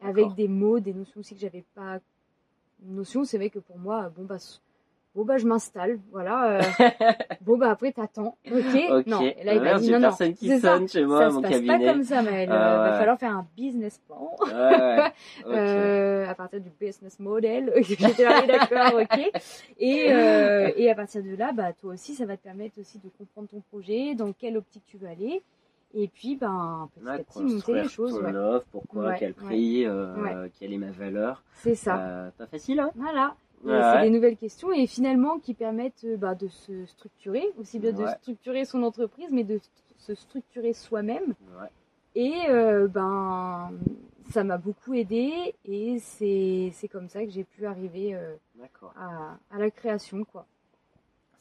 avec 0.03 0.35
des 0.35 0.49
mots, 0.49 0.81
des 0.81 0.93
notions 0.93 1.21
aussi 1.21 1.35
que 1.35 1.41
j'avais 1.41 1.65
pas 1.75 1.99
notion. 2.83 3.25
C'est 3.25 3.39
vrai 3.39 3.51
que 3.51 3.59
pour 3.59 3.79
moi, 3.79 4.11
bon 4.15 4.25
bah, 4.25 4.37
bon 5.15 5.25
bah 5.25 5.39
je 5.39 5.47
m'installe, 5.47 5.99
voilà. 6.11 6.59
euh, 6.61 6.63
bon 7.41 7.57
bah 7.57 7.71
après 7.71 7.93
t'attends, 7.93 8.37
ok. 8.51 8.77
Ok. 8.91 9.07
Non, 9.07 9.21
et 9.23 9.45
là 9.45 9.53
Ah 9.53 9.55
il 9.55 9.63
m'a 9.63 9.75
dit 9.79 9.91
non 9.91 9.99
non, 10.01 10.09
personne 10.09 10.35
qui 10.35 10.49
c'est 10.49 10.59
ça. 10.59 10.77
sonne 10.77 10.89
chez 10.89 11.05
moi, 11.07 11.21
ça 11.21 11.27
à 11.27 11.31
se 11.31 11.35
mon 11.37 11.43
passe 11.43 11.51
cabinet. 11.53 11.79
pas 11.87 11.93
comme 11.93 12.03
ça, 12.03 12.23
Maëlle. 12.23 12.49
Ah 12.53 12.75
Euh, 12.87 12.91
va 12.91 12.99
falloir 12.99 13.19
faire 13.19 13.31
un 13.37 13.47
business 13.57 13.99
plan. 14.07 14.37
Ouais, 14.41 14.53
ouais. 14.53 15.13
Ok. 15.45 15.53
Euh, 15.53 16.27
à 16.29 16.35
partir 16.35 16.61
du 16.61 16.71
business 16.81 17.19
model. 17.21 17.73
J'étais 17.83 18.25
d'accord, 18.47 19.01
ok. 19.01 19.31
Et, 19.79 20.13
euh, 20.13 20.71
et 20.77 20.91
à 20.91 20.95
partir 20.95 21.23
de 21.23 21.35
là, 21.37 21.53
bah, 21.53 21.73
toi 21.73 21.95
aussi, 21.95 22.15
ça 22.15 22.27
va 22.27 22.37
te 22.37 22.43
permettre 22.43 22.79
aussi 22.81 22.99
de 22.99 23.09
comprendre 23.17 23.49
ton 23.49 23.61
projet, 23.71 24.15
dans 24.15 24.33
quelle 24.33 24.57
optique 24.59 24.83
tu 24.87 24.97
veux 24.99 25.09
aller. 25.09 25.43
Et 25.95 26.09
puis, 26.09 26.37
ben, 26.37 26.89
petit 26.95 27.05
Ouais, 27.05 27.13
à 27.13 27.19
petit, 27.19 27.43
monter 27.43 27.75
les 27.75 27.89
choses. 27.89 28.19
ton 28.19 28.25
ouais. 28.25 28.37
offre, 28.37 28.67
pourquoi, 28.73 29.07
Ouais, 29.07 29.17
quel 29.19 29.35
prix, 29.35 29.87
euh, 29.87 30.49
quelle 30.59 30.73
est 30.73 30.79
ma 30.79 30.91
valeur. 30.91 31.43
C'est 31.55 31.77
ça. 31.77 31.99
Euh, 31.99 32.31
pas 32.37 32.47
facile, 32.47 32.81
hein 32.81 32.91
Voilà. 32.97 33.37
C'est 33.65 34.03
des 34.03 34.11
nouvelles 34.11 34.37
questions 34.37 34.73
et 34.73 34.87
finalement 34.87 35.39
qui 35.39 35.55
permettent 35.55 36.05
euh, 36.05 36.17
bah, 36.17 36.35
de 36.35 36.49
se 36.49 36.85
structurer, 36.87 37.45
aussi 37.59 37.79
bien 37.79 37.93
de 37.93 38.07
structurer 38.21 38.65
son 38.65 38.83
entreprise, 38.83 39.31
mais 39.33 39.45
de 39.45 39.59
se 39.99 40.15
structurer 40.15 40.73
soi-même. 40.73 41.35
Et 42.15 42.35
euh, 42.49 42.87
ben, 42.89 43.73
ça 44.31 44.45
m'a 44.45 44.59
beaucoup 44.59 44.95
aidé 44.95 45.55
et 45.65 45.99
c'est 45.99 46.89
comme 46.91 47.09
ça 47.09 47.25
que 47.25 47.31
j'ai 47.31 47.45
pu 47.45 47.67
arriver 47.67 48.15
euh, 48.15 48.35
à 49.51 49.59
la 49.59 49.71
création, 49.71 50.25
quoi. 50.25 50.47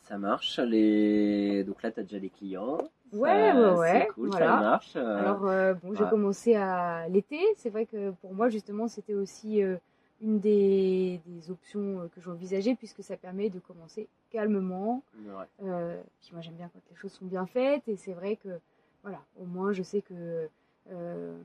Ça 0.04 0.18
marche. 0.18 0.60
Les... 0.60 1.64
Donc 1.64 1.82
là, 1.84 1.92
tu 1.92 2.00
as 2.00 2.04
déjà 2.04 2.20
des 2.20 2.30
clients. 2.30 2.78
Ouais, 3.14 3.30
Ça- 3.30 3.56
ouais, 3.56 3.78
ouais, 3.78 4.00
C'est 4.08 4.14
cool, 4.14 4.30
voilà. 4.30 4.46
ça 4.48 4.60
marche. 4.62 4.96
euh, 4.96 5.20
Alors, 5.20 5.46
euh, 5.46 5.74
bon, 5.76 5.94
j'ai 5.94 6.04
ouais. 6.04 6.10
commencé 6.10 6.56
à 6.56 7.08
l'été. 7.10 7.40
C'est 7.58 7.70
vrai 7.70 7.86
que 7.86 8.12
pour 8.12 8.34
moi, 8.34 8.50
justement, 8.50 8.88
c'était 8.88 9.14
aussi 9.14 9.62
euh, 9.64 9.78
une 10.22 10.40
des, 10.40 11.22
des 11.26 11.52
options 11.52 12.02
euh, 12.02 12.08
que 12.08 12.22
j'envisageais 12.22 12.76
puisque 12.76 13.04
ça 13.04 13.16
permet 13.18 13.50
de 13.50 13.60
commencer 13.60 14.08
calmement. 14.32 15.04
ouais. 15.26 15.46
Euh, 15.64 16.02
puis 16.22 16.32
moi, 16.34 16.42
j'aime 16.42 16.56
bien 16.56 16.70
quand 16.74 16.80
les 16.90 16.96
choses 16.96 17.12
sont 17.14 17.26
bien 17.26 17.46
faites 17.46 17.88
et 17.88 17.96
c'est 17.96 18.14
vrai 18.14 18.36
que, 18.38 18.60
voilà, 19.04 19.20
au 19.40 19.46
moins, 19.46 19.72
je 19.72 19.84
sais 19.84 20.02
que 20.02 20.50
euh, 20.92 21.38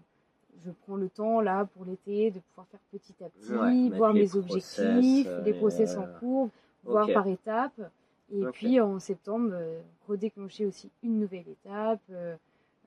je 0.65 0.71
prends 0.71 0.97
le 0.97 1.09
temps 1.11 1.41
là 1.43 1.67
pour 1.67 1.85
l'été 1.85 2.31
de 2.31 2.41
pouvoir 2.41 2.67
faire 2.69 2.81
petit 2.91 3.15
à 3.23 3.29
petit, 3.29 3.53
Ouais, 3.53 3.97
voir 3.97 4.15
mes 4.15 4.27
process, 4.27 4.35
objectifs, 4.37 5.27
euh, 5.29 5.43
les 5.45 5.53
process 5.53 5.97
euh, 5.97 6.01
en 6.01 6.07
cours, 6.19 6.49
voir 6.85 7.07
par 7.13 7.27
étapes. 7.27 7.81
Et 8.31 8.45
puis 8.53 8.81
en 8.81 8.99
septembre, 8.99 9.51
euh, 9.53 9.81
redéclencher 10.07 10.67
aussi 10.67 10.91
une 11.03 11.19
nouvelle 11.19 11.49
étape. 11.49 12.01
euh, 12.11 12.37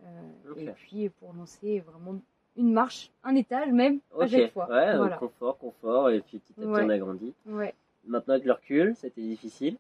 euh. 0.04 0.56
Et 0.58 0.68
puis 0.72 1.10
pour 1.10 1.34
lancer 1.34 1.80
vraiment 1.80 2.20
une 2.58 2.74
marche, 2.74 3.12
un 3.24 3.36
étage 3.36 3.72
même, 3.72 4.00
à 4.20 4.28
chaque 4.28 4.52
fois. 4.52 4.68
ouais, 4.70 4.98
voilà. 4.98 5.18
confort, 5.18 5.58
confort, 5.58 6.10
et 6.10 6.22
puis 6.22 6.40
petit 6.40 6.60
à 6.60 6.64
petit 6.64 6.72
Ouais. 6.74 6.84
on 6.86 6.90
a 6.90 6.98
grandi. 7.00 7.34
Ouais. 7.48 7.74
Maintenant 8.06 8.34
avec 8.36 8.46
le 8.46 8.52
recul, 8.54 8.96
c'était 8.96 9.22
difficile? 9.22 9.78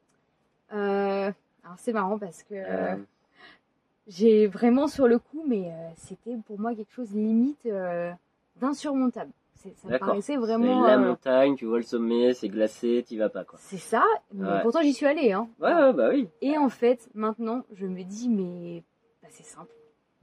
Euh, 0.73 1.31
alors 1.63 1.77
c'est 1.77 1.91
marrant 1.93 2.17
parce 2.17 2.43
que 2.43 2.53
Euh, 2.55 2.95
j'ai 4.07 4.47
vraiment 4.47 4.87
sur 4.87 5.07
le 5.07 5.19
coup, 5.19 5.43
mais 5.47 5.71
euh, 5.71 5.89
c'était 5.97 6.35
pour 6.47 6.59
moi 6.59 6.73
quelque 6.75 6.93
chose 6.93 7.13
limite 7.13 7.67
d'insurmontable. 8.57 9.31
Ça 9.75 9.87
me 9.87 9.97
paraissait 9.97 10.37
vraiment. 10.37 10.85
la 10.85 10.95
euh, 10.97 11.07
montagne, 11.09 11.55
tu 11.55 11.65
vois 11.65 11.77
le 11.77 11.83
sommet, 11.83 12.33
c'est 12.33 12.49
glacé, 12.49 13.03
t'y 13.05 13.17
vas 13.17 13.29
pas 13.29 13.43
quoi. 13.43 13.59
c'est 13.61 13.77
ça, 13.77 14.03
mais 14.33 14.47
Ouais. 14.47 14.61
pourtant 14.61 14.81
j'y 14.81 14.93
suis 14.93 15.05
allée. 15.05 15.31
Hein. 15.31 15.47
Ouais, 15.59 15.73
ouais, 15.73 15.93
bah 15.93 16.09
oui. 16.11 16.27
Et 16.41 16.57
en 16.57 16.69
fait, 16.69 17.09
maintenant, 17.13 17.63
je 17.73 17.85
me 17.85 18.03
dis, 18.03 18.29
mais 18.29 18.83
bah, 19.21 19.29
c'est 19.31 19.45
simple. 19.45 19.71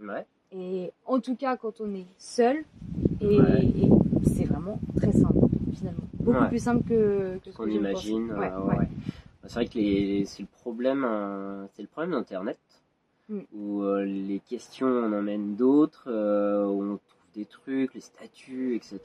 Ouais. 0.00 0.26
Et 0.52 0.92
en 1.06 1.20
tout 1.20 1.36
cas, 1.36 1.56
quand 1.56 1.80
on 1.80 1.94
est 1.94 2.06
seul, 2.18 2.64
et, 3.20 3.38
Ouais. 3.40 3.64
et 3.64 3.88
c'est 4.34 4.44
vraiment 4.44 4.78
très 4.96 5.12
simple, 5.12 5.46
finalement. 5.76 6.02
Beaucoup 6.14 6.40
Ouais. 6.40 6.48
plus 6.48 6.62
simple 6.62 6.88
que, 6.88 7.38
que 7.44 7.50
ce 7.50 7.56
qu'on 7.56 7.66
imagine. 7.68 8.32
Ouais, 8.32 8.50
euh, 8.52 8.60
ouais. 8.62 8.78
ouais. 8.78 8.88
C'est 9.44 9.54
vrai 9.54 9.66
que 9.66 9.74
les, 9.78 10.24
c'est 10.26 10.42
le 10.42 10.48
problème, 10.60 11.04
euh, 11.08 11.64
c'est 11.74 11.82
le 11.82 11.88
problème 11.88 12.12
d'Internet, 12.12 12.58
Mm. 13.30 13.40
où 13.54 13.82
les 14.06 14.40
questions 14.48 14.86
en 14.86 15.12
emmènent 15.12 15.54
d'autres, 15.54 16.08
où 16.08 16.82
on 16.82 16.98
des 17.34 17.44
trucs, 17.44 17.94
les 17.94 18.00
statuts, 18.00 18.74
etc. 18.76 19.00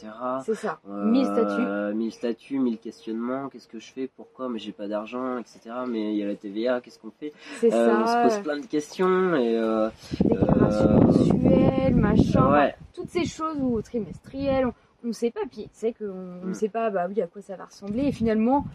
C'est 0.46 0.56
ça. 0.56 0.80
Euh, 0.90 1.06
Mille 1.06 1.26
statuts. 1.26 1.96
mille 1.96 2.12
statuts, 2.12 2.60
mille 2.60 2.78
questionnements. 2.80 3.50
Qu'est-ce 3.50 3.68
que 3.68 3.80
je 3.80 3.92
fais? 3.92 4.10
Pourquoi? 4.16 4.50
Mais 4.50 4.60
j'ai 4.60 4.72
pas 4.72 4.88
d'argent, 4.88 5.38
etc. 5.38 5.60
Mais 5.88 6.14
il 6.14 6.18
y 6.18 6.24
a 6.24 6.28
la 6.28 6.36
TVA. 6.36 6.82
Qu'est-ce 6.82 7.00
qu'on 7.00 7.12
fait? 7.12 7.34
C'est 7.60 7.74
Euh, 7.74 7.96
On 8.02 8.08
se 8.08 8.36
pose 8.36 8.44
plein 8.44 8.60
de 8.60 8.66
questions 8.66 9.36
et 9.36 9.56
euh, 9.58 9.90
Déclaration 10.22 10.90
euh, 10.90 11.00
mensuelle, 11.00 11.96
machin. 11.96 12.52
ouais, 12.52 12.76
Toutes 12.94 13.10
ces 13.10 13.26
choses 13.26 13.58
ou 13.60 13.82
trimestrielles, 13.82 14.68
on 15.04 15.08
ne 15.08 15.14
sait 15.14 15.32
pas. 15.32 15.42
Puis 15.52 15.70
c'est 15.74 15.94
qu'on 15.94 16.06
ne 16.46 16.50
Mm. 16.52 16.54
sait 16.54 16.70
pas 16.70 16.90
bah 16.90 17.06
oui, 17.10 17.22
à 17.22 17.28
quoi 17.28 17.42
ça 17.42 17.56
va 17.56 17.66
ressembler. 17.66 18.06
Et 18.08 18.12
finalement, 18.12 18.66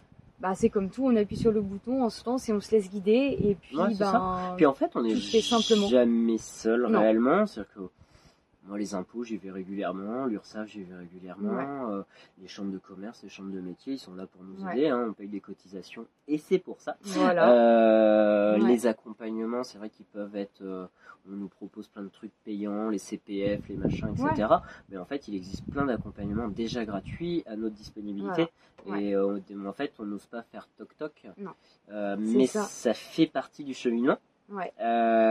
bah, 0.40 0.52
c'est 0.54 0.68
comme 0.68 0.88
tout, 0.90 1.04
on 1.04 1.16
appuie 1.16 1.36
sur 1.36 1.50
le 1.50 1.60
bouton, 1.60 2.04
on 2.04 2.10
se 2.10 2.24
lance 2.24 2.48
et 2.48 2.52
on 2.52 2.60
se 2.60 2.70
laisse 2.70 2.88
guider. 2.90 3.36
Et 3.42 3.56
puis, 3.60 3.76
Ouais, 3.76 3.94
ben, 3.98 4.54
Puis 4.56 4.66
en 4.66 4.74
fait, 4.74 4.90
on 4.94 5.04
est 5.04 5.14
Tout 5.14 5.16
se 5.16 5.30
fait 5.32 5.40
simplement. 5.40 5.88
jamais 5.88 6.38
seul 6.38 6.86
Non. 6.88 7.00
réellement. 7.00 7.44
C'est-à-dire 7.46 7.72
que 7.74 7.80
moi, 8.68 8.78
les 8.78 8.94
impôts, 8.94 9.24
j'y 9.24 9.36
vais 9.38 9.50
régulièrement. 9.50 10.26
L'URSSAF, 10.26 10.68
j'y 10.68 10.82
vais 10.82 10.94
régulièrement. 10.96 11.90
euh, 11.90 12.02
les 12.40 12.48
chambres 12.48 12.70
de 12.72 12.78
commerce, 12.78 13.22
les 13.22 13.28
chambres 13.28 13.52
de 13.52 13.60
métier, 13.60 13.94
ils 13.94 13.98
sont 13.98 14.14
là 14.14 14.26
pour 14.26 14.42
nous 14.44 14.64
Ouais. 14.64 14.74
aider. 14.76 14.88
hein, 14.88 15.06
on 15.08 15.12
paye 15.14 15.28
des 15.28 15.40
cotisations 15.40 16.06
et 16.28 16.38
c'est 16.38 16.58
pour 16.58 16.80
ça. 16.80 16.96
voilà. 17.02 17.52
Euh, 17.52 18.58
Ouais. 18.58 18.68
Les 18.68 18.86
accompagnements, 18.86 19.62
c'est 19.64 19.78
vrai 19.78 19.88
qu'ils 19.90 20.06
peuvent 20.06 20.36
être. 20.36 20.62
euh, 20.62 20.86
on 21.30 21.32
nous 21.36 21.48
propose 21.48 21.88
plein 21.88 22.02
de 22.02 22.08
trucs 22.08 22.32
payants, 22.44 22.88
les 22.88 22.98
CPF, 22.98 23.68
les 23.68 23.76
machins, 23.76 24.08
etc. 24.16 24.48
Mais 24.88 24.96
en 24.96 25.04
fait, 25.04 25.28
il 25.28 25.34
existe 25.34 25.62
plein 25.70 25.84
d'accompagnements 25.84 26.48
déjà 26.48 26.84
gratuits 26.86 27.42
à 27.46 27.54
notre 27.56 27.74
disponibilité. 27.74 28.46
Voilà. 28.86 29.02
Et 29.02 29.14
en 29.16 29.72
fait, 29.74 29.92
on 29.98 30.04
n'ose 30.04 30.24
pas 30.26 30.42
faire 30.42 30.66
toc-toc. 30.78 31.26
Mais 32.18 32.46
ça. 32.46 32.62
ça. 32.62 32.94
fait 32.94 33.26
partie 33.26 33.64
du 33.64 33.74
cheminement. 33.74 34.16
Ouais. 34.50 34.72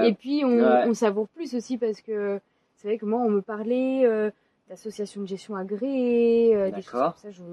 Et 0.07 0.13
puis 0.13 0.43
on, 0.45 0.49
on 0.59 0.93
savoure 0.93 1.27
plus 1.29 1.55
aussi 1.55 1.77
parce 1.77 2.01
que 2.01 2.39
c'est 2.77 2.87
vrai 2.87 2.97
que 2.97 3.05
moi 3.05 3.19
on 3.19 3.29
me 3.29 3.41
parlait 3.41 4.05
euh, 4.05 4.31
d'associations 4.69 5.21
de 5.21 5.27
gestion 5.27 5.55
agréées, 5.55 6.55
euh, 6.55 6.71
des 6.71 6.81
choses 6.81 6.91
comme 7.13 7.13
ça. 7.17 7.31
Je, 7.31 7.43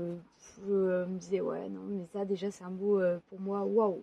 je 0.67 1.05
me 1.07 1.19
disais 1.19 1.41
ouais 1.41 1.69
non 1.69 1.81
mais 1.89 2.07
ça 2.13 2.25
déjà 2.25 2.51
c'est 2.51 2.65
un 2.65 2.71
mot 2.71 3.01
euh, 3.01 3.19
pour 3.29 3.41
moi 3.41 3.63
waouh. 3.65 4.03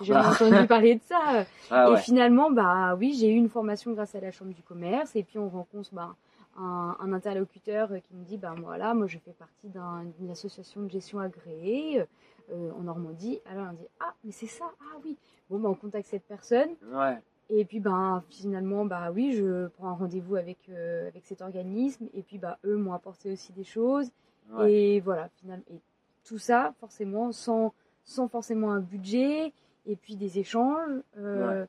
J'ai 0.00 0.06
jamais 0.06 0.26
entendu 0.26 0.66
parler 0.68 0.94
de 0.96 1.02
ça. 1.02 1.44
Ah 1.70 1.88
et 1.88 1.92
ouais. 1.92 1.98
finalement 2.00 2.50
bah 2.50 2.94
oui 2.96 3.14
j'ai 3.18 3.28
eu 3.28 3.36
une 3.36 3.48
formation 3.48 3.92
grâce 3.92 4.14
à 4.14 4.20
la 4.20 4.30
chambre 4.30 4.52
du 4.52 4.62
commerce 4.62 5.14
et 5.16 5.22
puis 5.22 5.38
on 5.38 5.48
rencontre 5.48 5.90
bah, 5.92 6.16
un, 6.56 6.96
un 7.00 7.12
interlocuteur 7.12 7.92
euh, 7.92 7.98
qui 7.98 8.14
me 8.14 8.24
dit 8.24 8.38
bah 8.38 8.54
voilà 8.56 8.94
moi 8.94 9.06
je 9.06 9.18
fais 9.18 9.32
partie 9.32 9.68
d'un- 9.68 10.04
d'une 10.18 10.30
association 10.30 10.82
de 10.82 10.90
gestion 10.90 11.18
agréée 11.18 12.04
euh, 12.52 12.70
en 12.78 12.82
Normandie. 12.84 13.40
Alors 13.46 13.66
on 13.70 13.74
dit 13.74 13.88
ah 14.00 14.14
mais 14.24 14.32
c'est 14.32 14.46
ça 14.46 14.64
ah 14.80 14.98
oui 15.04 15.16
bon 15.50 15.58
bah 15.58 15.68
on 15.68 15.74
contacte 15.74 16.06
cette 16.08 16.26
personne. 16.26 16.70
Ouais. 16.90 17.18
Et 17.54 17.64
puis 17.66 17.80
ben 17.80 18.22
finalement 18.30 18.84
bah 18.86 19.10
oui 19.14 19.34
je 19.36 19.66
prends 19.68 19.88
un 19.88 19.92
rendez-vous 19.94 20.36
avec 20.36 20.58
euh, 20.70 21.08
avec 21.08 21.26
cet 21.26 21.42
organisme 21.42 22.06
et 22.14 22.22
puis 22.22 22.38
bah 22.38 22.58
eux 22.64 22.76
m'ont 22.76 22.94
apporté 22.94 23.30
aussi 23.32 23.52
des 23.52 23.64
choses 23.64 24.10
Ouais. 24.52 24.72
et 24.72 25.00
voilà 25.00 25.28
finalement 25.36 25.62
et 25.70 25.78
tout 26.24 26.38
ça 26.38 26.72
forcément 26.80 27.30
sans 27.30 27.72
sans 28.04 28.26
forcément 28.26 28.72
un 28.72 28.80
budget 28.80 29.52
et 29.86 29.96
puis 29.96 30.16
des 30.16 30.38
échanges 30.38 30.90
euh, 31.18 31.64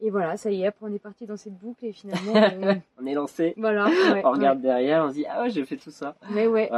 et 0.00 0.10
voilà 0.10 0.36
ça 0.36 0.50
y 0.50 0.62
est 0.62 0.66
après 0.66 0.86
on 0.86 0.92
est 0.92 0.98
parti 0.98 1.24
dans 1.24 1.36
cette 1.38 1.54
boucle 1.56 1.86
et 1.86 1.92
finalement 1.92 2.32
on- 2.34 2.82
On 3.02 3.06
est 3.06 3.14
lancé. 3.14 3.54
voilà 3.56 3.86
ouais, 4.12 4.22
on 4.24 4.32
regarde 4.32 4.60
derrière, 4.60 5.04
on 5.04 5.08
se 5.10 5.14
dit 5.14 5.26
ah 5.28 5.42
ouais 5.42 5.50
j'ai 5.50 5.64
fait 5.64 5.76
tout 5.78 5.90
ça. 5.90 6.16
mais 6.30 6.46
ouais 6.46 6.68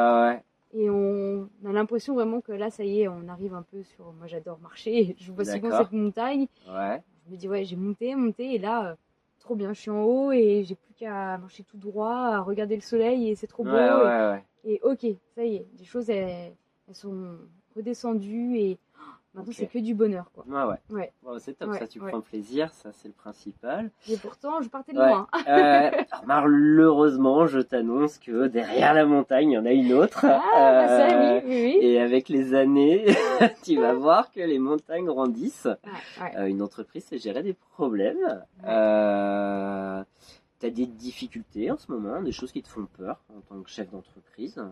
et 0.72 0.88
on 0.88 1.48
a 1.66 1.72
l'impression 1.72 2.14
vraiment 2.14 2.40
que 2.40 2.52
là 2.52 2.70
ça 2.70 2.84
y 2.84 3.00
est 3.02 3.08
on 3.08 3.26
arrive 3.28 3.54
un 3.54 3.62
peu 3.62 3.82
sur 3.82 4.12
moi 4.12 4.26
j'adore 4.28 4.58
marcher 4.60 5.16
je 5.18 5.32
vois 5.32 5.44
souvent 5.44 5.76
cette 5.78 5.92
montagne 5.92 6.46
Ouais. 6.70 7.02
Je 7.30 7.34
me 7.36 7.38
dis, 7.38 7.48
ouais, 7.48 7.64
j'ai 7.64 7.76
monté, 7.76 8.12
monté, 8.16 8.54
et 8.54 8.58
là, 8.58 8.90
euh, 8.90 8.94
trop 9.38 9.54
bien, 9.54 9.72
je 9.72 9.80
suis 9.80 9.90
en 9.90 10.02
haut, 10.02 10.32
et 10.32 10.64
j'ai 10.64 10.74
plus 10.74 10.94
qu'à 10.94 11.38
marcher 11.38 11.62
tout 11.62 11.76
droit, 11.76 12.12
à 12.12 12.40
regarder 12.40 12.74
le 12.74 12.80
soleil, 12.80 13.28
et 13.28 13.36
c'est 13.36 13.46
trop 13.46 13.62
beau. 13.62 13.70
ouais, 13.70 14.02
ouais. 14.02 14.44
Et, 14.64 14.80
ok, 14.82 15.06
ça 15.36 15.44
y 15.44 15.54
est, 15.54 15.66
les 15.78 15.84
choses, 15.84 16.10
elles, 16.10 16.52
elles 16.88 16.94
sont 16.94 17.38
redescendues, 17.76 18.56
et 18.58 18.78
maintenant, 19.34 19.52
c'est 19.52 19.68
que 19.68 19.78
du 19.78 19.94
bonheur, 19.94 20.32
quoi. 20.32 20.44
Ouais, 20.48 20.72
ouais. 20.72 20.96
Ouais. 20.96 21.12
Bon, 21.22 21.38
c'est 21.38 21.54
top, 21.54 21.72
ça 21.74 21.86
tu 21.86 22.00
prends 22.00 22.20
plaisir, 22.20 22.72
ça 22.72 22.90
c'est 22.90 23.06
le 23.06 23.14
principal. 23.14 23.92
Et 24.08 24.16
pourtant, 24.16 24.60
je 24.60 24.68
partais 24.68 24.92
de 24.92 24.98
loin. 24.98 25.28
Euh, 25.46 25.90
malheureusement, 26.30 27.46
je 27.46 27.58
t'annonce 27.60 28.18
que 28.18 28.46
derrière 28.46 28.94
la 28.94 29.04
montagne, 29.04 29.50
il 29.50 29.54
y 29.54 29.58
en 29.58 29.66
a 29.66 29.72
une 29.72 29.92
autre. 29.92 30.24
Ah, 30.24 30.40
bah 30.54 30.88
ça, 30.88 31.08
Euh, 31.08 31.40
oui, 31.44 31.48
oui, 31.48 31.62
oui. 31.64 31.78
Et 31.86 32.00
avec 32.00 32.28
les 32.28 32.54
années, 32.54 33.04
tu 33.64 33.76
vas 33.80 33.94
voir 33.94 34.30
que 34.30 34.40
les 34.40 34.58
montagnes 34.58 35.06
grandissent. 35.06 35.64
Ouais, 35.66 36.22
ouais. 36.22 36.36
Euh, 36.38 36.46
une 36.46 36.62
entreprise 36.62 37.04
sait 37.04 37.18
gérer 37.18 37.42
des 37.42 37.54
problèmes. 37.54 38.44
Euh, 38.66 40.02
T'as 40.60 40.68
des 40.70 40.84
difficultés 40.86 41.70
en 41.70 41.78
ce 41.78 41.90
moment, 41.90 42.20
des 42.22 42.32
choses 42.32 42.52
qui 42.52 42.62
te 42.62 42.68
font 42.68 42.86
peur 42.98 43.22
en 43.34 43.40
tant 43.40 43.62
que 43.62 43.70
chef 43.70 43.90
d'entreprise. 43.90 44.62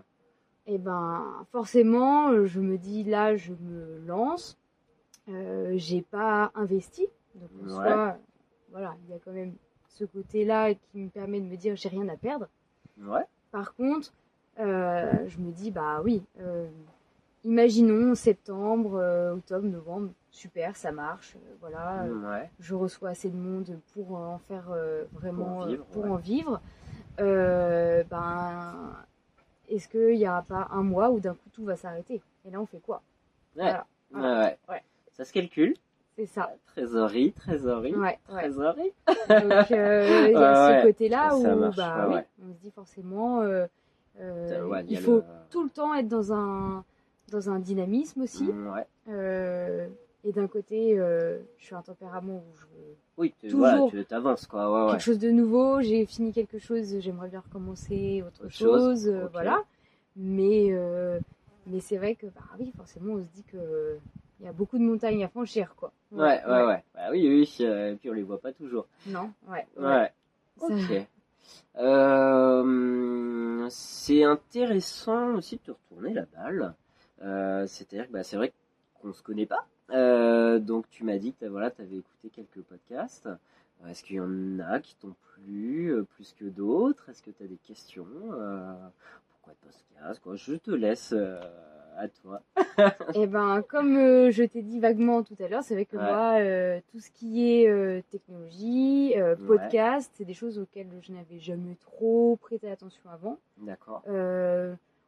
Et 0.66 0.76
ben, 0.76 1.24
forcément, 1.50 2.44
je 2.44 2.60
me 2.60 2.76
dis, 2.76 3.04
là, 3.04 3.36
je 3.36 3.52
me 3.52 3.98
lance. 4.06 4.58
Euh, 5.30 5.72
j'ai 5.76 6.02
pas 6.02 6.52
investi. 6.54 7.06
Donc, 7.34 7.48
en 7.62 7.64
Ouais. 7.64 7.72
soi, 7.86 8.16
voilà, 8.70 8.94
il 9.06 9.12
y 9.12 9.16
a 9.16 9.18
quand 9.24 9.32
même 9.32 9.54
ce 9.88 10.04
côté-là 10.04 10.74
qui 10.74 10.98
me 10.98 11.08
permet 11.08 11.40
de 11.40 11.46
me 11.46 11.56
dire, 11.56 11.74
j'ai 11.76 11.88
rien 11.88 12.08
à 12.08 12.16
perdre. 12.16 12.48
Ouais. 13.00 13.24
Par 13.50 13.74
contre, 13.74 14.12
euh, 14.60 15.12
je 15.28 15.38
me 15.38 15.50
dis, 15.50 15.70
bah 15.70 16.00
oui, 16.02 16.22
euh, 16.40 16.68
imaginons 17.44 18.14
septembre, 18.14 18.96
euh, 18.96 19.34
octobre, 19.34 19.66
novembre, 19.66 20.10
super, 20.30 20.76
ça 20.76 20.92
marche, 20.92 21.36
voilà, 21.60 22.04
Ouais. 22.04 22.50
je 22.60 22.74
reçois 22.74 23.10
assez 23.10 23.30
de 23.30 23.36
monde 23.36 23.78
pour 23.94 24.12
en 24.16 24.38
faire 24.38 24.70
vraiment, 25.12 25.54
Pour 25.56 25.62
euh, 25.62 25.66
vivre, 25.68 25.84
pour 25.86 26.04
ouais. 26.04 26.10
en 26.10 26.16
vivre. 26.16 26.60
Ben, 27.18 28.92
est-ce 29.68 29.88
qu'il 29.88 30.16
n'y 30.16 30.28
aura 30.28 30.42
pas 30.42 30.68
un 30.70 30.82
mois 30.82 31.10
où 31.10 31.20
d'un 31.20 31.34
coup 31.34 31.48
tout 31.52 31.64
va 31.64 31.76
s'arrêter? 31.76 32.22
Et 32.46 32.50
là, 32.50 32.60
on 32.60 32.66
fait 32.66 32.80
quoi? 32.80 33.02
Voilà. 33.54 33.86
Voilà. 34.10 34.56
Ça 35.12 35.24
se 35.24 35.32
calcule. 35.32 35.74
C'est 36.18 36.26
ça. 36.26 36.50
Trésorerie, 36.66 37.30
trésorerie, 37.32 37.94
Ouais, 37.94 38.18
ouais. 38.28 38.40
trésorerie. 38.42 38.92
Donc, 39.28 39.70
euh, 39.70 40.26
il 40.26 40.32
y 40.32 40.36
a 40.36 40.66
Ouais, 40.68 40.80
ce 40.82 40.86
côté-là 40.88 41.36
où 41.36 41.42
marche, 41.56 41.76
bah, 41.76 42.08
oui, 42.10 42.16
on 42.44 42.52
se 42.52 42.58
dit 42.58 42.72
forcément, 42.72 43.40
euh, 43.42 43.66
euh, 44.18 44.82
il 44.88 44.98
faut 44.98 45.18
le- 45.18 45.24
tout 45.48 45.62
le 45.62 45.70
temps 45.70 45.94
être 45.94 46.08
dans 46.08 46.32
un, 46.32 46.84
dans 47.30 47.50
un 47.50 47.60
dynamisme 47.60 48.22
aussi. 48.22 48.50
Euh, 49.08 49.86
et 50.24 50.32
d'un 50.32 50.48
côté, 50.48 50.98
euh, 50.98 51.38
je 51.56 51.66
suis 51.66 51.74
un 51.76 51.82
tempérament 51.82 52.42
où 52.50 52.56
je 52.56 52.62
veux 52.62 52.96
Oui, 53.16 53.32
tu 53.38 53.46
Toujours. 53.46 53.60
voilà, 53.60 53.88
tu 53.88 54.04
t'avances 54.04 54.48
quoi. 54.48 54.72
Ouais, 54.72 54.84
ouais. 54.86 54.90
quelque 54.96 55.04
chose 55.04 55.20
de 55.20 55.30
nouveau, 55.30 55.80
j'ai 55.82 56.04
fini 56.04 56.32
quelque 56.32 56.58
chose, 56.58 56.98
j'aimerais 56.98 57.28
bien 57.28 57.44
recommencer 57.46 58.24
autre, 58.26 58.44
Autre 58.46 58.52
chose, 58.52 59.06
euh, 59.06 59.28
voilà. 59.30 59.62
Mais, 60.16 60.66
euh, 60.70 61.20
mais 61.68 61.78
c'est 61.78 61.96
vrai 61.96 62.16
que, 62.16 62.26
bah 62.26 62.42
oui, 62.58 62.72
forcément, 62.76 63.12
on 63.14 63.18
se 63.22 63.28
dit 63.32 63.44
que 63.44 63.98
il 64.40 64.46
y 64.46 64.48
a 64.48 64.52
beaucoup 64.52 64.78
de 64.78 64.82
montagnes 64.84 65.24
à 65.24 65.28
franchir, 65.28 65.74
quoi. 65.76 65.92
Ouais, 66.12 66.42
ouais, 66.46 66.64
ouais. 66.66 66.84
Bah 66.94 67.08
oui, 67.10 67.28
oui. 67.28 67.56
euh, 67.64 67.92
Et 67.92 67.96
puis 67.96 68.08
on 68.10 68.12
les 68.14 68.22
voit 68.22 68.40
pas 68.40 68.52
toujours. 68.52 68.86
Non, 69.06 69.32
ouais. 69.48 69.66
Ouais. 69.76 70.12
Ok. 70.60 71.06
Euh, 71.78 73.66
c'est 73.70 74.24
intéressant 74.24 75.34
aussi 75.34 75.56
de 75.56 75.62
te 75.62 75.70
retourner 75.72 76.14
la 76.14 76.24
balle. 76.26 76.74
Euh, 77.22 77.66
C'est-à-dire 77.66 78.06
que 78.06 78.12
bah, 78.12 78.22
c'est 78.22 78.36
vrai 78.36 78.52
qu'on 79.00 79.12
se 79.12 79.22
connaît 79.22 79.46
pas. 79.46 79.66
Euh, 79.90 80.58
donc 80.58 80.88
tu 80.90 81.04
m'as 81.04 81.18
dit 81.18 81.32
que 81.32 81.40
t'as- 81.40 81.48
voilà, 81.48 81.70
tu 81.70 81.80
avais 81.82 81.96
écouté 81.96 82.28
quelques 82.30 82.60
podcasts. 82.62 83.28
Est-ce 83.88 84.02
qu'il 84.02 84.16
y 84.16 84.20
en 84.20 84.58
a 84.58 84.80
qui 84.80 84.96
t'ont 84.96 85.14
plu 85.34 85.94
plus 86.16 86.32
que 86.38 86.44
d'autres? 86.46 87.08
Est-ce 87.08 87.22
que 87.22 87.30
tu 87.30 87.44
as 87.44 87.46
des 87.46 87.56
questions 87.58 88.06
Pourquoi 89.30 89.52
de 89.52 89.58
podcast 89.62 90.20
quoi? 90.22 90.34
Je 90.36 90.54
te 90.54 90.70
laisse 90.72 91.14
à 91.98 92.08
toi. 92.08 92.40
Eh 93.14 93.26
ben, 93.26 93.62
comme 93.68 93.96
euh, 93.96 94.30
je 94.30 94.44
t'ai 94.44 94.62
dit 94.62 94.78
vaguement 94.78 95.22
tout 95.22 95.36
à 95.40 95.48
l'heure, 95.48 95.62
c'est 95.62 95.74
vrai 95.74 95.84
que 95.84 95.96
Ouais. 95.96 96.02
moi, 96.04 96.34
euh, 96.38 96.80
tout 96.92 97.00
ce 97.00 97.10
qui 97.10 97.52
est 97.62 97.68
euh, 97.68 98.00
technologie, 98.10 99.14
Ouais. 99.16 99.34
podcast, 99.46 100.10
c'est 100.14 100.24
des 100.24 100.34
choses 100.34 100.58
auxquelles 100.58 100.88
je 101.02 101.12
n'avais 101.12 101.38
jamais 101.40 101.76
trop 101.80 102.36
prêté 102.40 102.70
attention 102.70 103.02
avant. 103.12 103.38
D'accord. 103.58 104.02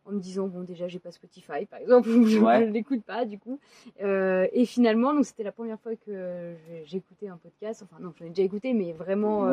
En 0.06 0.12
me 0.12 0.18
disant 0.18 0.48
bon 0.48 0.62
déjà 0.62 0.88
j'ai 0.88 0.98
pas 0.98 1.12
Spotify 1.12 1.66
par 1.66 1.78
exemple 1.78 2.08
je 2.26 2.38
Ouais. 2.38 2.66
ne 2.66 2.72
l'écoute 2.72 3.04
pas 3.04 3.26
du 3.26 3.38
coup 3.38 3.60
et 4.00 4.64
finalement 4.64 5.12
donc 5.14 5.26
c'était 5.26 5.42
la 5.42 5.52
première 5.52 5.78
fois 5.78 5.92
que 5.94 6.54
j'écoutais 6.84 7.28
un 7.28 7.36
podcast 7.36 7.82
enfin 7.84 8.02
non 8.02 8.12
j'en 8.18 8.24
ai 8.24 8.30
déjà 8.30 8.42
écouté 8.42 8.72
mais 8.72 8.92
vraiment 8.94 9.44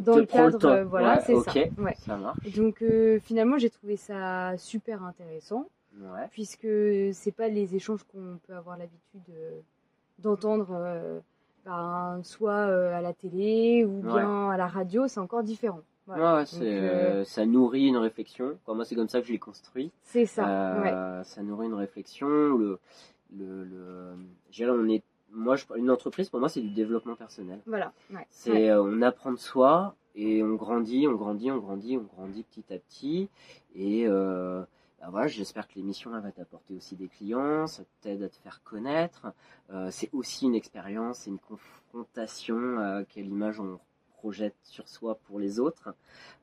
dans 0.00 0.16
le 0.16 0.26
cadre 0.26 0.82
voilà 0.82 1.20
c'est 1.20 1.32
ok, 1.34 1.44
ça 1.44 1.94
ça 1.94 2.16
marche. 2.16 2.38
Et 2.44 2.50
donc 2.50 2.84
finalement 3.22 3.56
j'ai 3.56 3.70
trouvé 3.70 3.96
ça 3.96 4.54
super 4.58 5.04
intéressant 5.04 5.68
Ouais. 6.00 6.26
puisque 6.30 6.66
c'est 7.12 7.32
pas 7.32 7.48
les 7.48 7.74
échanges 7.76 8.02
qu'on 8.04 8.38
peut 8.46 8.54
avoir 8.54 8.76
l'habitude 8.76 9.22
euh, 9.30 9.60
d'entendre 10.18 10.68
euh, 10.72 11.20
ben, 11.64 12.20
soit 12.22 12.52
euh, 12.68 12.94
à 12.96 13.00
la 13.00 13.12
télé 13.12 13.84
ou 13.84 14.02
bien 14.02 14.50
à 14.50 14.56
la 14.56 14.66
radio 14.66 15.06
c'est 15.08 15.20
encore 15.20 15.42
différent 15.42 15.80
Ouais, 16.06 16.16
Voilà. 16.18 16.34
ouais, 16.34 16.40
Donc, 16.40 16.48
c'est, 16.48 16.60
euh, 16.78 17.24
ça 17.24 17.46
nourrit 17.46 17.86
une 17.86 17.96
réflexion. 17.96 18.58
Enfin, 18.62 18.74
moi, 18.74 18.84
c'est 18.84 18.94
comme 18.94 19.08
ça 19.08 19.22
que 19.22 19.26
je 19.26 19.32
l'ai 19.32 19.38
construit. 19.38 19.90
c'est 20.02 20.26
ça 20.26 21.22
Ça 21.24 21.42
nourrit 21.42 21.66
une 21.66 21.72
réflexion. 21.74 22.28
Le, 22.28 22.78
le, 23.34 23.64
le, 23.64 24.70
on 24.70 24.88
est, 24.90 25.02
moi, 25.32 25.56
je, 25.56 25.64
une 25.76 25.90
entreprise, 25.90 26.28
pour 26.28 26.40
moi, 26.40 26.50
c'est 26.50 26.60
du 26.60 26.68
développement 26.68 27.14
personnel. 27.16 27.60
voilà 27.66 27.92
ouais. 28.12 28.26
C'est, 28.28 28.50
Ouais. 28.52 28.68
euh, 28.70 28.82
on 28.82 29.00
apprend 29.00 29.32
de 29.32 29.38
soi 29.38 29.94
et 30.14 30.42
on 30.42 30.56
grandit, 30.56 31.08
on 31.08 31.14
grandit, 31.14 31.50
on 31.50 31.56
grandit, 31.56 31.96
on 31.96 32.02
grandit 32.02 32.42
petit 32.42 32.74
à 32.74 32.78
petit. 32.78 33.30
Et 33.74 34.04
euh, 34.06 34.62
bah 35.04 35.10
voilà, 35.10 35.26
j'espère 35.26 35.68
que 35.68 35.74
l'émission 35.74 36.18
va 36.18 36.32
t'apporter 36.32 36.74
aussi 36.74 36.96
des 36.96 37.08
clients, 37.08 37.66
ça 37.66 37.82
t'aide 38.00 38.22
à 38.22 38.30
te 38.30 38.36
faire 38.36 38.62
connaître. 38.64 39.34
Euh, 39.70 39.90
c'est 39.90 40.08
aussi 40.14 40.46
une 40.46 40.54
expérience, 40.54 41.18
c'est 41.18 41.30
une 41.30 41.38
confrontation 41.38 42.78
à 42.78 43.04
quelle 43.04 43.26
image 43.26 43.60
on 43.60 43.78
projette 44.16 44.56
sur 44.62 44.88
soi 44.88 45.18
pour 45.26 45.38
les 45.38 45.60
autres. 45.60 45.94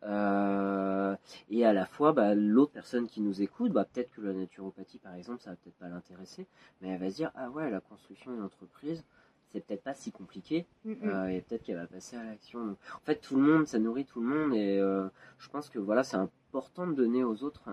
Euh, 0.03 1.15
et 1.49 1.65
à 1.65 1.73
la 1.73 1.87
fois, 1.87 2.13
bah, 2.13 2.35
l'autre 2.35 2.71
personne 2.71 3.07
qui 3.07 3.19
nous 3.21 3.41
écoute, 3.41 3.71
bah, 3.71 3.83
peut-être 3.83 4.11
que 4.11 4.21
la 4.21 4.33
naturopathie, 4.33 4.99
par 4.99 5.15
exemple, 5.15 5.41
ça 5.41 5.49
va 5.49 5.55
peut-être 5.55 5.77
pas 5.77 5.89
l'intéresser, 5.89 6.45
mais 6.81 6.89
elle 6.89 6.99
va 6.99 7.09
se 7.09 7.15
dire, 7.15 7.31
ah 7.33 7.49
ouais, 7.49 7.71
la 7.71 7.81
construction 7.81 8.31
d'une 8.31 8.43
entreprise, 8.43 9.03
c'est 9.51 9.65
peut-être 9.65 9.83
pas 9.83 9.95
si 9.95 10.11
compliqué. 10.11 10.67
Mm. 10.85 10.93
Euh, 11.03 11.27
et 11.29 11.41
peut-être 11.41 11.63
qu'elle 11.63 11.77
va 11.77 11.87
passer 11.87 12.15
à 12.15 12.23
l'action. 12.23 12.63
Donc, 12.63 12.77
En 12.95 13.05
fait, 13.05 13.15
tout 13.15 13.35
le 13.35 13.41
monde, 13.41 13.65
ça 13.65 13.79
nourrit 13.79 14.05
tout 14.05 14.21
le 14.21 14.27
monde 14.27 14.53
et 14.53 14.77
euh, 14.77 15.07
je 15.39 15.49
pense 15.49 15.69
que 15.69 15.79
voilà, 15.79 16.03
c'est 16.03 16.17
important 16.17 16.85
de 16.85 16.93
donner 16.93 17.23
aux 17.23 17.43
autres. 17.43 17.67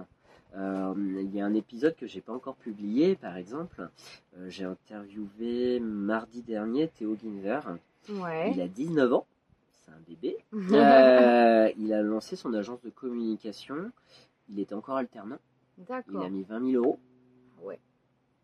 Euh, 0.57 0.95
Il 0.97 1.35
y 1.35 1.41
a 1.41 1.47
un 1.47 1.55
épisode 1.55 1.95
que 1.97 2.07
j'ai 2.07 2.21
pas 2.21 2.33
encore 2.33 2.57
publié, 2.57 3.17
par 3.17 3.37
exemple. 3.37 3.89
Euh, 4.37 4.49
j'ai 4.49 4.65
interviewé 4.65 5.81
mardi 5.81 6.43
dernier 6.43 6.89
Théo 6.89 7.17
Ginver. 7.17 7.61
ouais 8.11 8.53
Il 8.53 8.61
a 8.61 8.69
19 8.69 9.13
ans, 9.13 9.27
c'est 9.73 9.91
un 9.91 10.01
bébé. 10.07 10.37
Euh, 10.73 11.71
il 11.77 11.93
a 11.93 12.03
lancé 12.03 12.37
son 12.37 12.55
agence 12.55 12.81
de 12.83 12.91
communication. 12.91 13.91
Il 14.49 14.59
était 14.61 14.75
encore 14.75 14.97
alternant. 14.97 15.39
Il 15.79 16.17
a 16.17 16.29
mis 16.29 16.43
20 16.45 16.71
000 16.73 16.83
euros. 16.83 16.99
Ouais. 17.63 17.79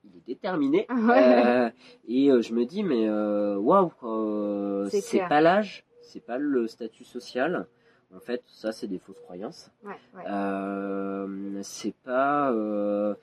Il 0.04 0.16
est 0.16 0.26
déterminé. 0.26 0.86
Euh, 0.90 1.70
et 2.08 2.30
euh, 2.30 2.42
je 2.42 2.52
me 2.52 2.64
dis, 2.64 2.82
mais 2.82 3.08
waouh, 3.08 3.90
euh, 4.02 4.88
C'est 4.90 5.26
pas 5.28 5.40
l'âge, 5.40 5.84
c'est 6.02 6.20
pas 6.24 6.38
le 6.38 6.66
statut 6.68 7.04
social. 7.04 7.66
En 8.14 8.20
fait, 8.20 8.42
ça, 8.46 8.72
c'est 8.72 8.86
des 8.86 8.98
fausses 8.98 9.20
croyances. 9.20 9.70
ouais, 9.84 9.90
ouais. 10.14 10.22
Euh, 10.28 11.60
c'est 11.62 11.94
pas. 12.04 12.52
euh, 12.52 13.14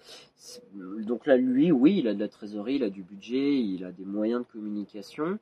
donc 0.99 1.25
là, 1.25 1.37
lui, 1.37 1.71
oui, 1.71 1.99
il 1.99 2.07
a 2.07 2.13
de 2.13 2.19
la 2.19 2.27
trésorerie, 2.27 2.75
il 2.75 2.83
a 2.83 2.89
du 2.89 3.03
budget, 3.03 3.57
il 3.57 3.85
a 3.85 3.91
des 3.91 4.05
moyens 4.05 4.41
de 4.41 4.51
communication. 4.51 5.39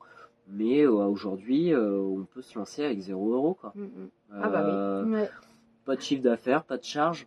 Mais 0.48 0.82
euh, 0.82 0.90
aujourd'hui, 0.90 1.74
on 1.74 2.24
peut 2.24 2.42
se 2.42 2.58
lancer 2.58 2.84
avec 2.84 3.00
0 3.00 3.32
euros. 3.32 3.54
Quoi. 3.54 3.72
Mm, 3.74 3.82
mm. 3.82 4.10
ah 4.32 4.48
bah 4.48 5.02
oui 5.04 5.12
ouais, 5.14 5.30
Pas 5.84 5.96
de 5.96 6.00
chiffre 6.00 6.22
d'affaires, 6.22 6.64
pas 6.64 6.76
de 6.76 6.84
charge. 6.84 7.26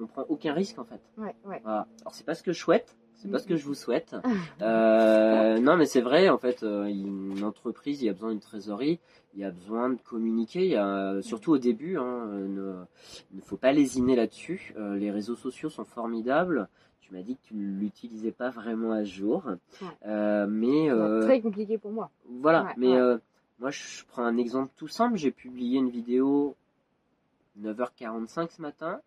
On 0.00 0.06
prend 0.06 0.24
aucun 0.28 0.52
risque 0.52 0.78
en 0.78 0.84
fait. 0.84 1.00
Voilà. 1.16 1.86
Alors 2.02 2.12
c'est 2.12 2.26
pas 2.26 2.34
ce 2.34 2.42
que 2.42 2.52
je 2.52 2.58
souhaite, 2.58 2.96
c'est 3.16 3.30
pas 3.30 3.38
ce 3.38 3.46
que 3.46 3.56
je 3.56 3.64
vous 3.64 3.74
souhaite. 3.74 4.14
Euh, 4.62 5.58
non 5.58 5.76
mais 5.76 5.86
c'est 5.86 6.00
vrai, 6.00 6.28
en 6.28 6.38
fait, 6.38 6.62
euh, 6.62 6.84
une 6.84 7.42
entreprise, 7.44 8.02
il 8.02 8.06
y 8.06 8.08
a 8.08 8.12
besoin 8.12 8.30
d'une 8.30 8.40
trésorerie, 8.40 9.00
il 9.34 9.40
y 9.40 9.44
a 9.44 9.50
besoin 9.50 9.90
de 9.90 9.98
communiquer, 10.00 10.64
il 10.64 10.70
y 10.70 10.76
a, 10.76 11.20
surtout 11.22 11.52
au 11.52 11.58
début, 11.58 11.98
hein, 11.98 12.28
euh, 12.28 12.48
ne, 12.48 12.74
il 13.32 13.36
ne 13.38 13.42
faut 13.42 13.56
pas 13.56 13.72
lésiner 13.72 14.16
là-dessus. 14.16 14.74
Euh, 14.78 14.96
les 14.96 15.10
réseaux 15.10 15.36
sociaux 15.36 15.68
sont 15.70 15.84
formidables. 15.84 16.68
Tu 17.00 17.12
m'as 17.14 17.22
dit 17.22 17.36
que 17.36 17.42
tu 17.48 17.54
ne 17.54 17.78
l'utilisais 17.78 18.32
pas 18.32 18.50
vraiment 18.50 18.92
à 18.92 19.04
jour, 19.04 19.44
Ouais. 19.46 19.86
Euh, 20.06 20.46
mais 20.48 20.90
euh, 20.90 21.22
très 21.22 21.40
compliqué 21.40 21.78
pour 21.78 21.92
moi 21.92 22.10
voilà. 22.28 22.64
Ouais, 22.64 22.72
mais 22.76 22.88
ouais. 22.88 22.96
euh, 22.96 23.18
moi, 23.60 23.70
je 23.70 24.04
prends 24.08 24.24
un 24.24 24.36
exemple 24.36 24.70
tout 24.76 24.88
simple. 24.88 25.16
J'ai 25.16 25.30
publié 25.30 25.78
une 25.78 25.88
vidéo 25.90 26.56
9h45 27.62 28.50
ce 28.56 28.62
matin. 28.62 29.00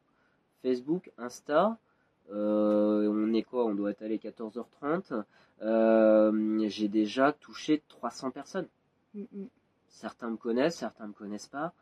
Facebook, 0.63 1.11
Insta. 1.17 1.77
Euh, 2.31 3.07
on 3.11 3.33
est 3.33 3.43
quoi? 3.43 3.65
On 3.65 3.73
doit 3.73 3.91
être 3.91 4.01
allé 4.01 4.17
14h30. 4.17 5.23
Euh, 5.61 6.65
J'ai 6.67 6.87
déjà 6.87 7.33
touché 7.33 7.81
300 7.87 8.31
personnes. 8.31 8.67
Mm, 9.13 9.21
mm. 9.21 9.45
Certains 9.87 10.29
me 10.29 10.37
connaissent, 10.37 10.77
certains 10.77 11.07
me 11.07 11.13
connaissent 11.13 11.47
pas. 11.47 11.73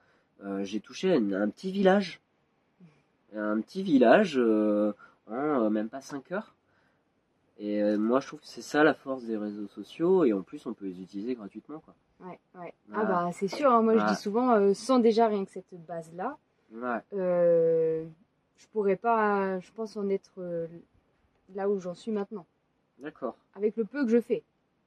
Euh, 0.44 0.64
J'ai 0.64 0.80
touché 0.80 1.14
un, 1.14 1.34
un 1.34 1.50
petit 1.50 1.72
village. 1.72 2.22
Un 3.36 3.60
petit 3.60 3.84
village 3.84 4.38
en 4.38 5.70
même 5.70 5.90
pas 5.90 6.02
5 6.02 6.32
heures. 6.32 6.56
Et 7.60 7.84
moi, 7.98 8.20
je 8.20 8.28
trouve 8.28 8.40
que 8.40 8.48
c'est 8.48 8.62
ça 8.62 8.84
la 8.84 8.94
force 8.94 9.24
des 9.26 9.36
réseaux 9.36 9.68
sociaux. 9.68 10.24
Et 10.24 10.32
en 10.32 10.44
plus, 10.44 10.66
on 10.66 10.74
peut 10.74 10.86
les 10.86 11.02
utiliser 11.02 11.36
gratuitement. 11.36 11.80
Quoi. 11.80 11.94
Ouais, 12.22 12.40
ouais. 12.60 12.74
Ah 12.94 13.04
bah 13.04 13.30
c'est 13.34 13.48
sûr, 13.48 13.72
hein, 13.72 13.82
moi 13.82 13.98
je 13.98 14.06
dis 14.06 14.16
souvent, 14.16 14.74
sans 14.74 15.00
déjà 15.00 15.28
rien 15.28 15.46
que 15.46 15.52
cette 15.52 15.74
base-là, 15.86 16.38
Ouais. 16.72 18.08
Je 18.58 18.68
pourrais 18.68 18.96
pas, 18.96 19.60
je 19.60 19.72
pense, 19.72 19.98
en 19.98 20.10
être 20.10 20.34
euh, 20.40 20.68
là 21.56 21.70
où 21.70 21.80
j'en 21.80 21.94
suis 21.94 22.12
maintenant, 22.12 22.46
D'accord. 23.00 23.38
avec 23.56 23.78
le 23.78 23.86
peu 23.86 24.04
que 24.06 24.12
je 24.12 24.20
fais. 24.22 24.44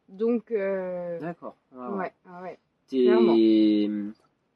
Donc, 0.08 0.50
euh, 0.50 1.18
D'accord. 1.20 1.56
Ouais, 1.72 1.86
ouais. 1.86 1.98
ouais, 1.98 2.12
ah 2.26 2.42
ouais. 2.42 2.58
Tes, 2.88 3.88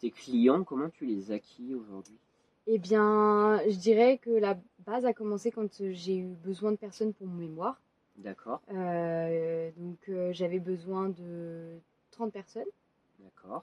tes 0.00 0.11
clients, 0.11 0.64
comment 0.64 0.90
tu 0.90 1.07
les 1.07 1.31
acquis 1.31 1.74
aujourd'hui? 1.74 2.18
Eh 2.66 2.79
bien, 2.79 3.61
je 3.68 3.77
dirais 3.77 4.18
que 4.18 4.31
la 4.31 4.59
base 4.87 5.05
a 5.05 5.12
commencé 5.12 5.50
quand 5.50 5.70
j'ai 5.92 6.16
eu 6.16 6.35
besoin 6.35 6.72
de 6.72 6.77
personnes 6.77 7.12
pour 7.12 7.27
mon 7.27 7.37
mémoire. 7.37 7.81
D'accord. 8.16 8.62
Euh, 8.72 9.70
donc, 9.77 9.98
euh, 10.09 10.33
j'avais 10.33 10.61
besoin 10.61 11.09
de 11.11 11.79
30 12.11 12.33
personnes, 12.33 12.64
D'accord. 13.18 13.62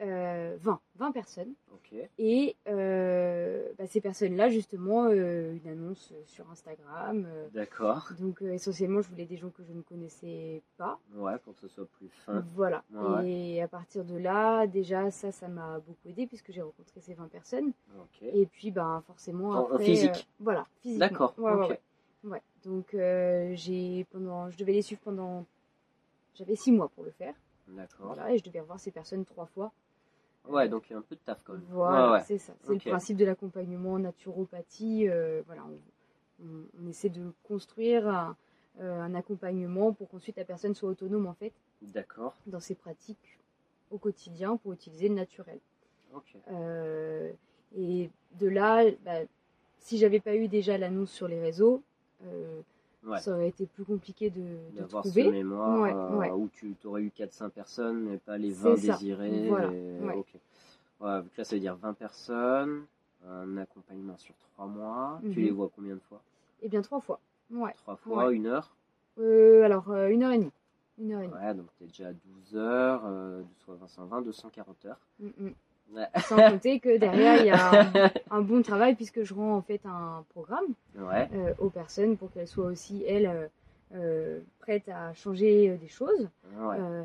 Euh, 0.00 0.56
20, 0.60 0.80
20 0.96 1.12
personnes. 1.12 1.52
Et 2.18 2.56
euh, 2.68 3.70
bah, 3.78 3.86
ces 3.86 4.00
personnes-là, 4.00 4.48
justement, 4.48 5.04
euh, 5.10 5.52
une 5.62 5.70
annonce 5.70 6.14
sur 6.24 6.50
Instagram. 6.50 7.26
euh, 7.28 7.48
D'accord. 7.52 8.08
donc, 8.18 8.40
euh, 8.42 8.52
essentiellement, 8.52 9.02
je 9.02 9.08
voulais 9.10 9.26
des 9.26 9.36
gens 9.36 9.50
que 9.50 9.62
je 9.62 9.72
ne 9.72 9.82
connaissais 9.82 10.62
pas. 10.78 10.98
Ouais, 11.14 11.36
pour 11.38 11.54
que 11.54 11.60
ce 11.60 11.68
soit 11.68 11.86
plus 11.86 12.08
fin. 12.08 12.42
Voilà. 12.54 12.82
Ouais. 12.92 13.28
Et 13.30 13.62
à 13.62 13.68
partir 13.68 14.04
de 14.04 14.16
là, 14.16 14.66
déjà, 14.66 15.10
ça, 15.10 15.32
ça 15.32 15.48
m'a 15.48 15.80
beaucoup 15.80 16.08
aidé 16.08 16.26
puisque 16.26 16.50
j'ai 16.50 16.62
rencontré 16.62 17.00
ces 17.00 17.12
20 17.12 17.28
personnes. 17.28 17.72
Et 18.22 18.46
puis, 18.46 18.70
ben, 18.70 19.02
forcément, 19.06 19.50
En- 19.50 19.64
après, 19.66 19.84
physique 19.84 20.10
euh, 20.16 20.32
voilà, 20.40 20.66
physiquement. 20.80 21.08
D'accord. 21.08 21.34
Ouais. 22.24 22.42
Donc, 22.64 22.94
euh, 22.94 23.52
j'ai 23.54 24.06
pendant, 24.10 24.48
je 24.48 24.56
devais 24.56 24.72
les 24.72 24.82
suivre 24.82 25.00
pendant, 25.04 25.44
j'avais 26.34 26.56
six 26.56 26.72
mois 26.72 26.88
pour 26.88 27.04
le 27.04 27.10
faire. 27.10 27.34
D'accord. 27.68 28.06
Voilà, 28.14 28.32
et 28.32 28.38
je 28.38 28.44
devais 28.44 28.60
revoir 28.60 28.78
ces 28.80 28.90
personnes 28.92 29.24
trois 29.24 29.46
fois. 29.46 29.72
Ouais, 30.48 30.68
donc 30.68 30.88
il 30.88 30.92
y 30.92 30.96
a 30.96 30.98
un 30.98 31.02
peu 31.02 31.14
de 31.14 31.20
taf 31.20 31.42
quand 31.44 31.52
même. 31.54 31.62
Voilà, 31.70 32.06
Ouais, 32.06 32.12
ouais. 32.18 32.24
c'est 32.26 32.38
ça. 32.38 32.52
C'est 32.62 32.72
le 32.74 32.78
principe 32.80 33.16
de 33.16 33.24
l'accompagnement 33.24 33.92
en 33.94 33.98
naturopathie. 34.00 35.08
euh, 35.08 35.42
voilà, 35.46 35.62
on, 35.64 36.44
on- 36.44 36.64
on 36.82 36.86
essaie 36.88 37.08
de 37.10 37.32
construire 37.44 38.08
un, 38.08 38.36
euh, 38.80 39.00
un 39.00 39.14
accompagnement 39.14 39.92
pour 39.92 40.08
qu'ensuite 40.08 40.36
la 40.36 40.44
personne 40.44 40.74
soit 40.74 40.90
autonome 40.90 41.26
en 41.26 41.34
fait 41.34 41.52
D'accord. 41.82 42.34
dans 42.46 42.60
ses 42.60 42.74
pratiques 42.74 43.38
au 43.90 43.98
quotidien 43.98 44.56
pour 44.56 44.72
utiliser 44.72 45.08
le 45.08 45.14
naturel. 45.14 45.60
Ok. 46.14 46.36
Euh, 46.50 47.30
et 47.76 48.10
de 48.40 48.48
là, 48.48 48.84
bah, 49.04 49.20
si 49.78 49.98
j'avais 49.98 50.20
pas 50.20 50.34
eu 50.34 50.48
déjà 50.48 50.76
l'annonce 50.78 51.10
sur 51.10 51.28
les 51.28 51.40
réseaux, 51.40 51.82
euh, 52.24 52.60
Ouais. 53.04 53.18
ça 53.20 53.32
aurait 53.32 53.48
été 53.48 53.66
plus 53.66 53.84
compliqué 53.84 54.30
de, 54.30 54.40
de 54.40 54.76
D'avoir 54.78 55.04
ce 55.04 55.08
trouver. 55.10 55.30
mémoire 55.30 55.80
Ouais, 55.82 55.92
euh, 55.92 56.16
ouais. 56.18 56.30
où 56.30 56.48
tu 56.52 56.74
aurais 56.84 57.02
eu 57.02 57.10
4-5 57.10 57.50
personnes, 57.50 58.00
mais 58.04 58.18
pas 58.18 58.38
les 58.38 58.52
C'est 58.52 58.62
20 58.62 58.76
ça. 58.76 58.92
désirés. 58.92 59.48
Voilà, 59.48 59.72
et- 59.72 60.00
ouais. 60.00 60.14
Ok. 60.16 60.34
Ouais, 61.00 61.18
donc 61.22 61.36
là, 61.36 61.44
ça 61.44 61.56
veut 61.56 61.60
dire 61.60 61.74
20 61.76 61.94
personnes, 61.94 62.84
un 63.26 63.56
accompagnement 63.56 64.16
sur 64.18 64.34
3 64.54 64.66
mois. 64.66 65.20
Tu 65.32 65.40
Mhm. 65.40 65.44
les 65.44 65.50
vois 65.50 65.68
combien 65.74 65.94
de 65.94 66.00
fois? 66.00 66.20
Eh 66.62 66.68
bien 66.68 66.80
trois 66.82 67.00
fois. 67.00 67.18
Ouais. 67.50 67.74
3 67.78 67.96
fois, 67.96 68.32
une 68.32 68.46
heure? 68.46 68.72
Euh, 69.18 69.64
alors 69.64 69.90
euh, 69.90 70.08
une 70.08 70.22
heure 70.22 70.32
et 70.32 70.38
demie. 70.38 70.52
Une 70.98 71.12
heure 71.12 71.22
et 71.22 71.26
demie. 71.26 71.36
Ouais, 71.38 71.54
donc 71.54 71.66
t'es 71.78 71.86
déjà 71.86 72.08
à 72.08 72.12
12 72.12 72.54
heures, 72.56 73.02
euh, 73.04 73.42
soit 73.64 73.74
220, 73.76 74.22
240 74.22 74.84
heures. 74.86 75.00
Mm, 75.18 75.26
mm. 75.38 75.52
Ouais. 75.94 76.06
Sans 76.26 76.36
compter 76.50 76.80
que 76.80 76.96
derrière, 76.96 77.40
il 77.40 77.46
y 77.46 77.50
a 77.50 77.82
un, 77.82 78.10
un 78.30 78.40
bon 78.40 78.62
travail 78.62 78.94
puisque 78.94 79.22
je 79.24 79.34
rends 79.34 79.56
en 79.56 79.62
fait 79.62 79.80
un 79.84 80.24
programme 80.30 80.64
Ouais, 80.96 81.28
euh, 81.34 81.52
aux 81.58 81.68
personnes 81.70 82.16
pour 82.16 82.30
qu'elles 82.32 82.48
soient 82.48 82.66
aussi, 82.66 83.04
elles, 83.06 83.26
euh, 83.26 83.46
euh, 83.94 84.40
prête 84.60 84.88
à 84.88 85.12
changer 85.12 85.76
des 85.76 85.88
choses. 85.88 86.30
Ouais. 86.56 86.76
Euh, 86.80 87.02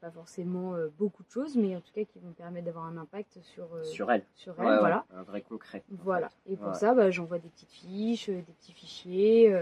pas 0.00 0.10
forcément 0.10 0.74
beaucoup 0.98 1.22
de 1.24 1.30
choses, 1.30 1.56
mais 1.56 1.76
en 1.76 1.80
tout 1.80 1.92
cas 1.94 2.04
qui 2.04 2.18
vont 2.20 2.32
permettre 2.32 2.64
d'avoir 2.64 2.86
un 2.86 2.96
impact 2.96 3.38
sur, 3.42 3.68
Sur 3.84 4.10
elle. 4.10 4.24
sur 4.34 4.58
Ouais, 4.58 4.64
elle. 4.64 4.72
ouais, 4.72 4.78
Voilà. 4.78 5.04
Un 5.14 5.22
vrai 5.24 5.42
concret. 5.42 5.82
Voilà. 5.90 6.30
fait. 6.30 6.52
Et 6.54 6.56
pour 6.56 6.74
ça, 6.74 6.94
bah, 6.94 7.10
j'envoie 7.10 7.38
des 7.38 7.50
petites 7.50 7.70
fiches, 7.70 8.28
des 8.30 8.42
petits 8.42 8.72
fichiers 8.72 9.54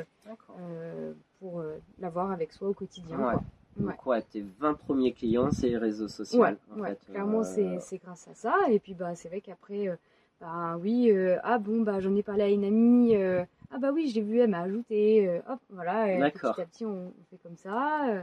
pour 1.40 1.62
l'avoir 1.99 2.31
avec 2.31 2.53
soi 2.53 2.68
au 2.68 2.73
quotidien. 2.75 3.16
Quoi. 3.16 3.42
Donc, 3.76 4.06
ouais, 4.06 4.22
tes 4.22 4.42
20 4.42 4.74
premiers 4.74 5.12
clients, 5.12 5.50
c'est 5.50 5.68
les 5.68 5.76
réseaux 5.78 6.09
sociaux. 6.09 6.40
Ouais, 6.40 6.54
en 6.76 6.80
ouais, 6.80 6.88
fait. 6.90 6.98
clairement, 7.11 7.42
Euh, 7.42 7.78
c'est 7.80 7.98
grâce 7.98 8.28
à 8.28 8.35
ça. 8.35 8.54
Et 8.68 8.78
puis, 8.78 8.94
bah, 8.94 9.14
c'est 9.14 9.28
vrai 9.28 9.40
qu'après, 9.40 9.88
euh, 9.88 9.96
bah 10.40 10.76
oui, 10.78 11.11
euh, 11.11 11.38
ah 11.42 11.59
bon, 11.59 11.83
bah, 11.83 12.00
j'en 12.00 12.14
ai 12.16 12.22
parlé 12.22 12.42
à 12.42 12.48
une 12.48 12.64
amie. 12.64 13.14
euh, 13.16 13.44
ah 13.70 13.78
bah 13.78 13.90
oui, 13.92 14.09
je 14.09 14.16
l'ai 14.16 14.22
vu, 14.22 14.38
elle 14.40 14.50
m'a 14.50 14.61
ajouté. 14.62 15.28
euh, 15.28 15.40
hop, 15.48 15.61
voilà. 15.70 16.09
petit 16.30 16.61
à 16.61 16.66
petit, 16.66 16.85
on, 16.85 17.09
on 17.09 17.24
fait 17.30 17.38
comme 17.42 17.56
ça. 17.56 18.09
euh, 18.11 18.22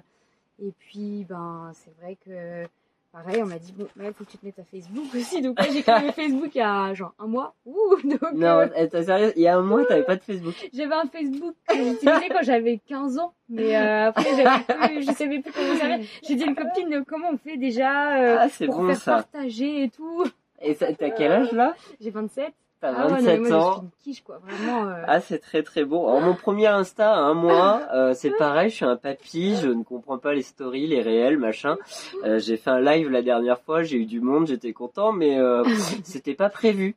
et 0.59 0.71
puis, 0.79 1.25
ben, 1.25 1.71
c'est 1.73 1.95
vrai 2.01 2.15
que, 2.17 2.67
pareil, 3.11 3.41
on 3.41 3.45
m'a 3.47 3.57
dit, 3.57 3.73
bon, 3.73 3.87
il 3.99 4.13
faut 4.13 4.23
que 4.23 4.31
tu 4.31 4.37
te 4.37 4.45
mettes 4.45 4.59
à 4.59 4.63
Facebook 4.63 5.05
aussi. 5.15 5.41
Donc, 5.41 5.59
là, 5.59 5.65
j'ai 5.71 5.81
créé 5.81 6.11
Facebook 6.15 6.51
il 6.53 6.57
y 6.59 6.61
a 6.61 6.93
genre 6.93 7.13
un 7.19 7.27
mois. 7.27 7.55
Ouh, 7.65 7.95
donc, 8.03 8.33
Non, 8.33 8.59
euh, 8.59 8.67
eh, 8.75 8.87
t'es 8.89 9.03
sérieux? 9.03 9.33
Il 9.35 9.41
y 9.41 9.47
a 9.47 9.57
un 9.57 9.61
mois, 9.61 9.85
t'avais 9.85 10.03
pas 10.03 10.15
de 10.15 10.21
Facebook. 10.21 10.53
j'avais 10.73 10.93
un 10.93 11.07
Facebook 11.07 11.55
que 11.67 11.75
j'utilisais 11.75 12.29
quand 12.29 12.43
j'avais 12.43 12.79
15 12.87 13.17
ans. 13.19 13.33
Mais 13.49 13.75
euh, 13.75 14.09
après, 14.09 14.23
plus, 14.89 15.03
je 15.03 15.11
savais 15.11 15.39
plus 15.39 15.51
comment 15.51 15.75
ça 15.75 15.97
J'ai 16.23 16.35
dit 16.35 16.43
à 16.43 16.47
une 16.47 16.55
copine, 16.55 17.03
comment 17.07 17.29
on 17.33 17.37
fait 17.37 17.57
déjà 17.57 18.17
euh, 18.17 18.37
Ah, 18.41 18.65
pour 18.65 18.77
bon 18.81 18.87
faire 18.87 18.97
ça. 18.97 19.11
partager 19.13 19.83
et 19.83 19.89
tout? 19.89 20.25
Et 20.61 20.75
t'as 20.75 21.09
quel 21.11 21.31
âge 21.31 21.51
là? 21.51 21.75
J'ai 22.01 22.09
27. 22.09 22.51
T'as 22.79 22.93
Ah 22.95 23.05
ouais, 23.07 23.11
non, 23.13 23.15
mais 23.21 23.37
27 23.37 23.39
moi, 23.39 23.49
je 23.49 23.53
ans. 23.55 23.73
suis 23.73 23.81
une 23.81 23.89
quiche, 24.03 24.23
quoi. 24.23 24.39
Vraiment. 24.43 24.87
euh, 24.87 25.03
Ah, 25.07 25.19
c'est 25.19 25.39
très 25.39 25.63
très 25.63 25.83
beau. 25.83 26.07
Alors, 26.07 26.21
mon 26.21 26.35
premier 26.35 26.67
Insta 26.67 27.11
à 27.13 27.17
un 27.19 27.33
mois, 27.33 27.81
euh, 27.93 28.13
c'est 28.13 28.29
pareil, 28.37 28.69
je 28.69 28.75
suis 28.75 28.85
un 28.85 28.95
papy, 28.97 29.55
je 29.55 29.69
ne 29.69 29.83
comprends 29.83 30.17
pas 30.19 30.33
les 30.33 30.43
stories, 30.43 30.85
les 30.87 31.01
réels, 31.01 31.37
machin. 31.37 31.77
Euh, 32.23 32.37
j'ai 32.39 32.55
fait 32.57 32.69
un 32.69 32.79
live 32.79 33.09
la 33.09 33.21
dernière 33.23 33.59
fois, 33.59 33.81
j'ai 33.83 33.97
eu 33.97 34.05
du 34.05 34.21
monde, 34.21 34.47
j'étais 34.47 34.73
content, 34.73 35.11
mais 35.11 35.37
c'était 36.03 36.35
pas 36.35 36.49
prévu. 36.49 36.95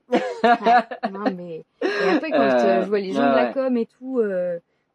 non, 1.10 1.24
mais... 1.36 1.64
Et 1.82 2.08
après, 2.14 2.30
quand 2.30 2.82
je 2.82 2.88
vois 2.88 2.98
les 3.00 3.12
gens 3.12 3.30
de 3.30 3.36
la 3.36 3.52
com 3.52 3.76
et 3.76 3.86
tout, 3.86 4.20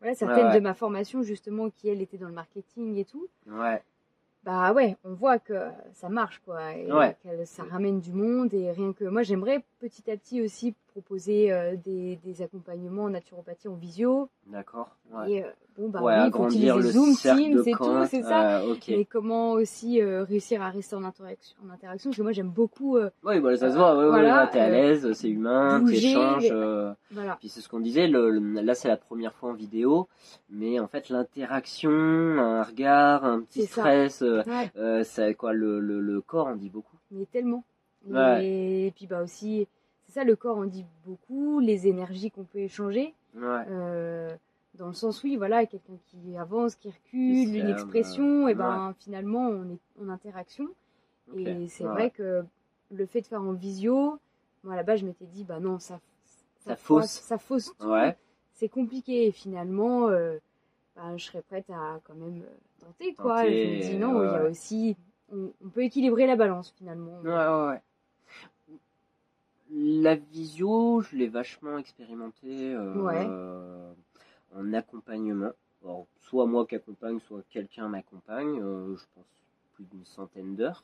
voilà, 0.02 0.14
certaines 0.16 0.52
de 0.54 0.60
ma 0.60 0.74
formation, 0.76 1.24
justement, 1.24 1.70
qui, 1.70 1.90
elle, 1.90 2.02
était 2.02 2.18
dans 2.18 2.28
le 2.28 2.34
marketing 2.34 2.98
et 2.98 3.06
tout, 3.06 3.28
Ouais, 3.50 3.82
bah 4.46 4.72
ouais, 4.74 4.96
on 5.04 5.14
voit 5.14 5.40
que 5.40 5.70
ça 5.94 6.08
marche, 6.08 6.40
quoi. 6.46 6.74
Et 6.76 6.92
Ouais. 6.92 7.18
que 7.24 7.46
ça 7.46 7.64
ramène 7.64 8.00
du 8.00 8.14
monde 8.14 8.54
et 8.54 8.72
rien 8.72 8.94
que... 8.94 9.06
Moi, 9.06 9.24
j'aimerais 9.24 9.64
petit 9.80 10.10
à 10.12 10.16
petit 10.18 10.42
aussi 10.42 10.76
proposer 10.96 11.52
euh, 11.52 11.76
des, 11.76 12.16
des 12.24 12.42
accompagnements 12.42 13.04
en 13.04 13.10
naturopathie 13.10 13.68
en 13.68 13.74
visio. 13.76 14.30
d'accord. 14.48 14.88
Ouais, 15.14 15.30
Et 15.30 15.44
euh, 15.44 15.48
bon, 15.78 15.90
bah 15.90 16.02
ouais 16.02 16.14
oui, 16.14 16.20
agrandir 16.22 16.78
le 16.78 16.84
Zoom, 16.84 17.14
Teams 17.18 17.64
et 17.66 17.72
tout, 17.74 18.06
c'est 18.10 18.22
ça. 18.24 18.62
Euh. 18.62 18.76
Mais 18.88 19.04
comment 19.04 19.52
aussi 19.52 20.02
euh, 20.02 20.24
réussir 20.24 20.62
à 20.62 20.70
rester 20.70 20.96
en 20.96 21.04
interaction, 21.04 21.58
en 21.68 21.70
interaction 21.70 22.12
Parce 22.12 22.18
que 22.18 22.22
moi, 22.24 22.32
j'aime 22.32 22.50
beaucoup... 22.50 22.98
Oui, 23.26 23.40
bah, 23.42 23.58
ça 23.58 23.72
se 23.72 23.76
voit, 23.76 23.98
ouais, 23.98 24.08
Voilà, 24.08 24.48
t'es 24.48 24.60
à 24.60 24.70
l'aise, 24.70 25.12
c'est 25.12 25.28
humain, 25.30 25.84
t'échanges. 25.86 26.50
voilà. 27.12 27.36
Puis 27.42 27.50
c'est 27.50 27.60
ce 27.60 27.68
qu'on 27.68 27.82
disait, 27.82 28.08
le, 28.08 28.30
le- 28.30 28.62
là 28.62 28.74
c'est 28.74 28.88
la 28.88 28.96
première 28.98 29.34
fois 29.34 29.50
en 29.50 29.54
vidéo, 29.54 30.08
mais 30.50 30.80
en 30.80 30.88
fait 30.88 31.10
l'interaction, 31.10 31.92
un 31.92 32.64
regard, 32.64 33.26
un 33.26 33.42
petit 33.42 33.66
ça. 33.66 33.82
stress, 33.82 34.24
ça, 35.04 35.34
quoi, 35.34 35.52
le, 35.52 35.82
le, 35.82 36.22
corps 36.22 36.48
en 36.48 36.56
dit 36.56 36.70
beaucoup. 36.70 36.96
mais 37.12 37.26
tellement. 37.26 37.66
Ouais. 38.08 38.46
Et, 38.46 38.94
puis 38.96 39.08
bah 39.08 39.22
aussi, 39.24 39.68
ça, 40.16 40.24
le 40.24 40.36
corps 40.38 40.58
en 40.58 40.66
dit 40.66 40.86
beaucoup, 41.06 41.60
les 41.60 41.88
énergies 41.88 42.32
qu'on 42.32 42.46
peut 42.46 42.60
échanger. 42.60 43.14
Ouais, 43.36 43.66
euh, 43.70 44.34
dans 44.76 44.88
le 44.88 44.94
sens, 44.94 45.22
oui, 45.24 45.36
voilà, 45.36 45.66
quelqu'un 45.66 45.98
qui 46.08 46.38
avance, 46.38 46.76
qui 46.76 46.90
recule, 46.90 47.54
une 47.56 47.70
expression, 47.70 48.46
euh, 48.46 48.50
et 48.50 48.56
ben 48.56 48.94
finalement, 49.00 49.48
on 49.50 49.70
est 49.70 49.80
en 50.02 50.08
interaction. 50.10 50.68
Et 51.36 51.68
c'est 51.68 51.84
Ouais. 51.84 51.90
vrai 51.90 52.10
que 52.12 52.44
le 52.92 53.06
fait 53.06 53.20
de 53.22 53.28
faire 53.28 53.42
en 53.42 53.52
visio, 53.52 54.20
moi 54.64 54.76
là-bas, 54.78 54.96
je 54.96 55.06
m'étais 55.06 55.26
dit, 55.26 55.44
bah 55.44 55.60
non, 55.60 55.80
ça, 55.80 56.00
Ça 56.60 56.76
fausse- 56.78 57.02
fausse. 57.02 57.12
Ça 57.12 57.38
fausse 57.38 57.74
tout. 57.78 57.88
C'est 58.54 58.70
compliqué. 58.70 59.28
Et 59.28 59.32
finalement, 59.34 60.08
euh, 60.08 60.38
bah, 60.96 61.18
je 61.18 61.26
serais 61.26 61.42
prête 61.42 61.70
à 61.70 62.00
quand 62.06 62.16
même 62.16 62.42
tenter, 62.80 63.14
quoi. 63.16 63.42
Tenter, 63.42 63.54
Et 63.54 63.58
je 63.58 63.68
me 63.68 63.82
dis, 63.82 63.98
non, 63.98 64.24
il 64.24 64.32
y 64.32 64.36
a 64.38 64.44
aussi. 64.50 64.96
On, 65.32 65.52
on 65.66 65.70
peut 65.70 65.84
équilibrer 65.84 66.26
la 66.26 66.36
balance 66.38 66.72
finalement. 66.78 67.20
ouais, 67.22 67.70
ouais. 67.74 67.82
La 69.72 70.16
visio, 70.16 71.02
je 71.02 71.16
l'ai 71.16 71.28
vachement 71.28 71.78
expérimenté 71.78 72.74
euh, 72.74 72.94
Ouais. 73.02 73.26
en 74.56 74.74
accompagnement. 74.74 75.52
Alors, 75.84 76.08
soit 76.22 76.46
moi 76.46 76.66
qui 76.66 76.76
accompagne, 76.76 77.20
soit 77.20 77.44
quelqu'un 77.50 77.88
m'accompagne, 77.88 78.60
euh, 78.62 78.96
je 78.96 79.04
pense 79.16 79.26
plus 79.74 79.86
d'une 79.86 80.06
centaine 80.06 80.56
d'heures. 80.56 80.84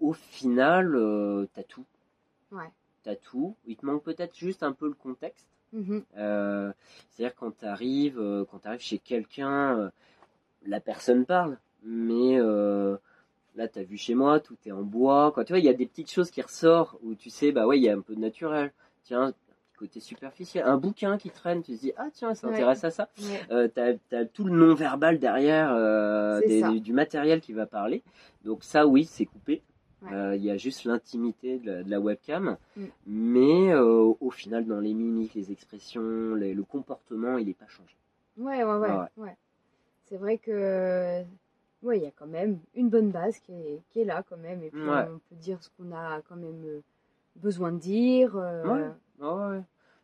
Au 0.00 0.12
final, 0.12 0.94
euh, 0.96 1.46
t'as 1.52 1.62
tout. 1.62 1.84
Ouais. 2.50 2.70
T'as 3.02 3.16
tout. 3.16 3.54
Il 3.66 3.76
te 3.76 3.84
manque 3.86 4.02
peut-être 4.02 4.36
juste 4.36 4.62
un 4.62 4.72
peu 4.72 4.88
le 4.88 4.94
contexte. 4.94 5.46
Mhm. 5.72 6.02
Euh, 6.16 6.72
C'est-à-dire 7.10 7.36
quand 7.36 7.56
tu 7.58 7.64
arrives, 7.66 8.46
quand 8.50 8.58
t'arrives 8.60 8.80
chez 8.80 8.98
quelqu'un, 8.98 9.78
euh, 9.78 9.90
la 10.64 10.80
personne 10.80 11.24
parle, 11.26 11.58
mais 11.82 12.38
euh, 12.40 12.96
là 13.56 13.68
t'as 13.68 13.82
vu 13.82 13.96
chez 13.96 14.14
moi, 14.14 14.40
tout 14.40 14.56
est 14.66 14.72
en 14.72 14.82
bois. 14.82 15.32
Quoi. 15.32 15.44
Tu 15.44 15.52
vois, 15.52 15.58
il 15.58 15.64
y 15.64 15.68
a 15.68 15.74
des 15.74 15.86
petites 15.86 16.10
choses 16.10 16.30
qui 16.30 16.42
ressortent 16.42 16.96
où 17.02 17.14
tu 17.14 17.30
sais, 17.30 17.52
bah 17.52 17.66
ouais, 17.66 17.78
il 17.78 17.82
y 17.82 17.88
a 17.88 17.94
un 17.96 18.00
peu 18.00 18.14
de 18.14 18.20
naturel. 18.20 18.72
Tiens, 19.04 19.22
un 19.22 19.32
petit 19.32 19.76
côté 19.78 20.00
superficiel, 20.00 20.64
un 20.66 20.76
bouquin 20.76 21.16
qui 21.18 21.30
traîne, 21.30 21.62
tu 21.62 21.74
te 21.74 21.80
dis 21.80 21.92
ah 21.96 22.08
tiens, 22.12 22.34
ça 22.34 22.46
Ouais. 22.48 22.54
intéresse 22.54 22.84
à 22.84 22.90
ça. 22.90 23.08
Ouais. 23.18 23.40
Euh, 23.50 23.68
t'as 23.68 23.92
as 24.18 24.24
tout 24.26 24.44
le 24.44 24.52
non 24.52 24.74
verbal 24.74 25.18
derrière, 25.18 25.72
euh, 25.72 26.40
des- 26.40 26.80
du 26.80 26.92
matériel 26.92 27.40
qui 27.40 27.52
va 27.52 27.66
parler. 27.66 28.02
Donc 28.44 28.62
ça, 28.64 28.86
oui, 28.86 29.04
c'est 29.04 29.26
coupé. 29.26 29.62
Ouais. 30.02 30.12
Euh, 30.14 30.36
Il 30.36 30.42
y 30.44 30.50
a 30.50 30.56
juste 30.56 30.84
l'intimité 30.84 31.58
de, 31.58 31.66
la- 31.70 31.82
de 31.82 31.90
la 31.90 32.00
webcam, 32.00 32.56
Mm. 32.76 32.84
mais 33.06 33.70
euh, 33.72 34.14
au 34.20 34.30
final, 34.30 34.64
dans 34.64 34.80
les 34.80 34.94
mimiques, 34.94 35.34
les 35.34 35.52
expressions, 35.52 36.34
les- 36.34 36.54
le 36.54 36.62
comportement, 36.62 37.36
il 37.36 37.46
n'est 37.48 37.52
pas 37.54 37.68
changé. 37.68 37.96
Ouais, 38.38 38.64
ouais, 38.64 38.76
ouais. 38.78 38.90
Ouais. 38.90 39.06
ouais. 39.18 39.36
C'est 40.06 40.16
vrai 40.16 40.38
que. 40.38 41.22
Ouais, 41.82 41.98
il 41.98 42.02
y 42.02 42.06
a 42.06 42.10
quand 42.10 42.26
même 42.26 42.58
une 42.74 42.90
bonne 42.90 43.10
base 43.10 43.38
qui 43.38 43.52
est, 43.52 43.80
qui 43.90 44.00
est 44.00 44.04
là 44.04 44.22
quand 44.28 44.36
même. 44.36 44.62
Et 44.62 44.70
puis 44.70 44.80
Ouais. 44.82 45.08
on 45.08 45.18
peut 45.28 45.36
dire 45.36 45.62
ce 45.62 45.70
qu'on 45.70 45.92
a 45.92 46.20
quand 46.28 46.36
même 46.36 46.62
euh, 46.64 46.82
besoin 47.36 47.72
de 47.72 47.78
dire. 47.78 48.36
euh, 48.36 48.64
Ouais. 49.18 49.26
Ouais. 49.26 49.62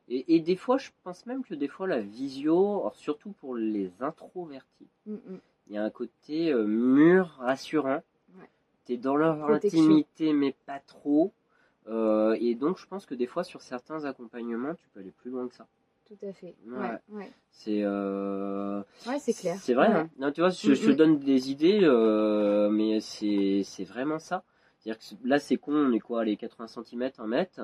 Et, 0.08 0.36
et 0.36 0.40
des 0.40 0.56
fois, 0.56 0.78
je 0.78 0.90
pense 1.02 1.26
même 1.26 1.44
que 1.44 1.54
des 1.54 1.68
fois, 1.68 1.86
la 1.86 2.00
visio, 2.00 2.80
alors 2.80 2.94
surtout 2.96 3.32
pour 3.32 3.56
les 3.56 3.90
introvertis, 4.00 4.88
mm, 5.06 5.12
mm. 5.14 5.40
il 5.66 5.74
y 5.74 5.76
a 5.78 5.84
un 5.84 5.90
côté 5.90 6.52
euh, 6.52 6.64
mûr, 6.64 7.26
rassurant. 7.40 8.02
Tu 8.86 8.92
es 8.92 8.96
dans 8.98 9.16
leur 9.16 9.38
Protection. 9.40 9.80
intimité, 9.80 10.32
mais 10.32 10.54
pas 10.64 10.78
trop. 10.78 11.32
Euh, 11.88 12.36
et 12.40 12.54
donc, 12.54 12.78
je 12.78 12.86
pense 12.86 13.04
que 13.04 13.14
des 13.16 13.26
fois, 13.26 13.42
sur 13.44 13.60
certains 13.62 14.04
accompagnements, 14.04 14.74
tu 14.76 14.86
peux 14.94 15.00
aller 15.00 15.10
plus 15.10 15.30
loin 15.30 15.48
que 15.48 15.54
ça. 15.54 15.66
Tout 16.08 16.26
à 16.26 16.32
fait. 16.32 16.54
Ouais. 16.68 16.98
Ouais. 17.10 17.30
C'est 17.50 17.82
euh, 17.82 18.80
Ouais, 19.06 19.18
c'est 19.18 19.32
clair. 19.34 19.56
C'est 19.60 19.74
vrai. 19.74 19.88
Ouais. 19.88 19.94
hein. 19.94 20.10
Non, 20.18 20.30
tu 20.30 20.40
vois, 20.40 20.50
je, 20.50 20.74
je 20.74 20.80
te 20.82 20.88
Mm, 20.88 20.92
mm. 20.92 20.96
donne 20.96 21.18
des 21.18 21.50
idées, 21.50 21.80
euh, 21.82 22.68
mais 22.70 23.00
c'est 23.00 23.62
c'est 23.64 23.84
vraiment 23.84 24.18
ça. 24.18 24.44
C'est-à-dire 24.78 25.00
que 25.00 25.28
là, 25.28 25.38
c'est 25.40 25.56
con, 25.56 25.74
on 25.74 25.92
est 25.92 25.98
quoi, 26.00 26.24
les 26.24 26.36
80 26.36 26.68
cm, 26.68 27.10
1 27.18 27.26
mètre. 27.26 27.60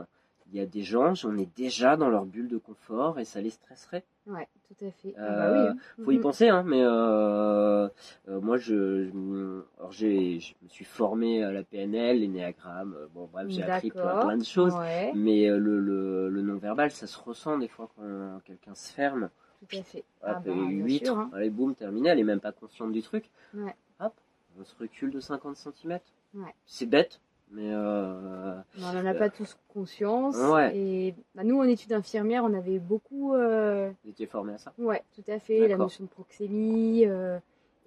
Il 0.52 0.58
y 0.58 0.60
a 0.60 0.66
des 0.66 0.82
gens, 0.82 1.14
on 1.24 1.38
est 1.38 1.48
déjà 1.56 1.96
dans 1.96 2.10
leur 2.10 2.26
bulle 2.26 2.48
de 2.48 2.58
confort 2.58 3.18
et 3.18 3.24
ça 3.24 3.40
les 3.40 3.48
stresserait. 3.48 4.04
Ouais, 4.26 4.46
tout 4.68 4.84
à 4.84 4.90
fait. 4.90 5.14
Euh, 5.18 5.36
bah 5.36 5.50
oui. 5.52 5.68
hein. 5.68 6.04
Faut 6.04 6.10
y 6.10 6.18
penser, 6.18 6.48
hein, 6.50 6.62
mais 6.62 6.82
euh, 6.84 7.88
euh, 8.28 8.40
moi, 8.40 8.58
je, 8.58 9.04
je- 9.06 9.62
alors 9.78 9.92
j'ai, 9.92 10.40
je 10.40 10.54
me 10.62 10.68
suis 10.68 10.84
formé 10.84 11.42
à 11.42 11.52
la 11.52 11.62
PNL, 11.62 12.20
l'énéagramme, 12.20 12.94
euh, 12.98 13.06
bon, 13.14 13.28
bref, 13.32 13.46
j'ai 13.48 13.62
appris 13.62 13.90
plein, 13.90 14.36
de 14.36 14.44
choses. 14.44 14.74
Ouais, 14.74 15.12
Mais 15.14 15.48
le, 15.48 15.80
le, 15.80 16.28
le 16.28 16.42
non-verbal, 16.42 16.90
ça 16.90 17.06
se 17.06 17.18
ressent 17.18 17.58
des 17.58 17.68
fois 17.68 17.88
quand 17.96 18.40
quelqu'un 18.44 18.74
se 18.74 18.92
ferme. 18.92 19.30
tout 19.70 19.76
à 19.78 19.82
fait. 19.82 19.98
Hop, 19.98 20.04
Ah 20.22 20.34
bah, 20.44 20.50
et 20.50 20.54
bien 20.54 20.84
huître, 20.84 21.06
sûr, 21.06 21.18
hein. 21.18 21.30
allez, 21.34 21.48
boum, 21.50 21.74
terminé, 21.74 22.10
elle 22.10 22.18
est 22.18 22.24
même 22.24 22.40
pas 22.40 22.52
consciente 22.52 22.92
du 22.92 23.00
truc. 23.02 23.30
Ouais. 23.54 23.74
Hop, 24.00 24.12
on 24.60 24.64
se 24.64 24.74
recule 24.78 25.10
de 25.10 25.20
50 25.20 25.56
cm. 25.56 25.98
Ouais. 26.34 26.54
C'est 26.66 26.86
bête, 26.86 27.20
mais 27.52 27.70
euh, 27.72 28.54
on 28.78 28.92
n'en 28.92 29.06
a 29.06 29.14
pas 29.14 29.30
tous 29.30 29.56
conscience. 29.68 30.36
Ouais. 30.36 30.76
Et 30.76 31.14
bah, 31.34 31.44
nous, 31.44 31.58
en 31.58 31.64
études 31.64 31.92
infirmières, 31.92 32.44
on 32.44 32.54
avait 32.54 32.78
beaucoup. 32.78 33.34
euh, 33.34 33.90
vous 34.04 34.10
étiez 34.10 34.26
formé 34.26 34.54
à 34.54 34.58
ça. 34.58 34.72
Ouais, 34.78 35.02
tout 35.14 35.30
à 35.30 35.38
fait. 35.38 35.68
La 35.68 35.76
notion 35.76 36.04
de 36.04 36.08
proxémie. 36.08 37.04
euh, 37.06 37.38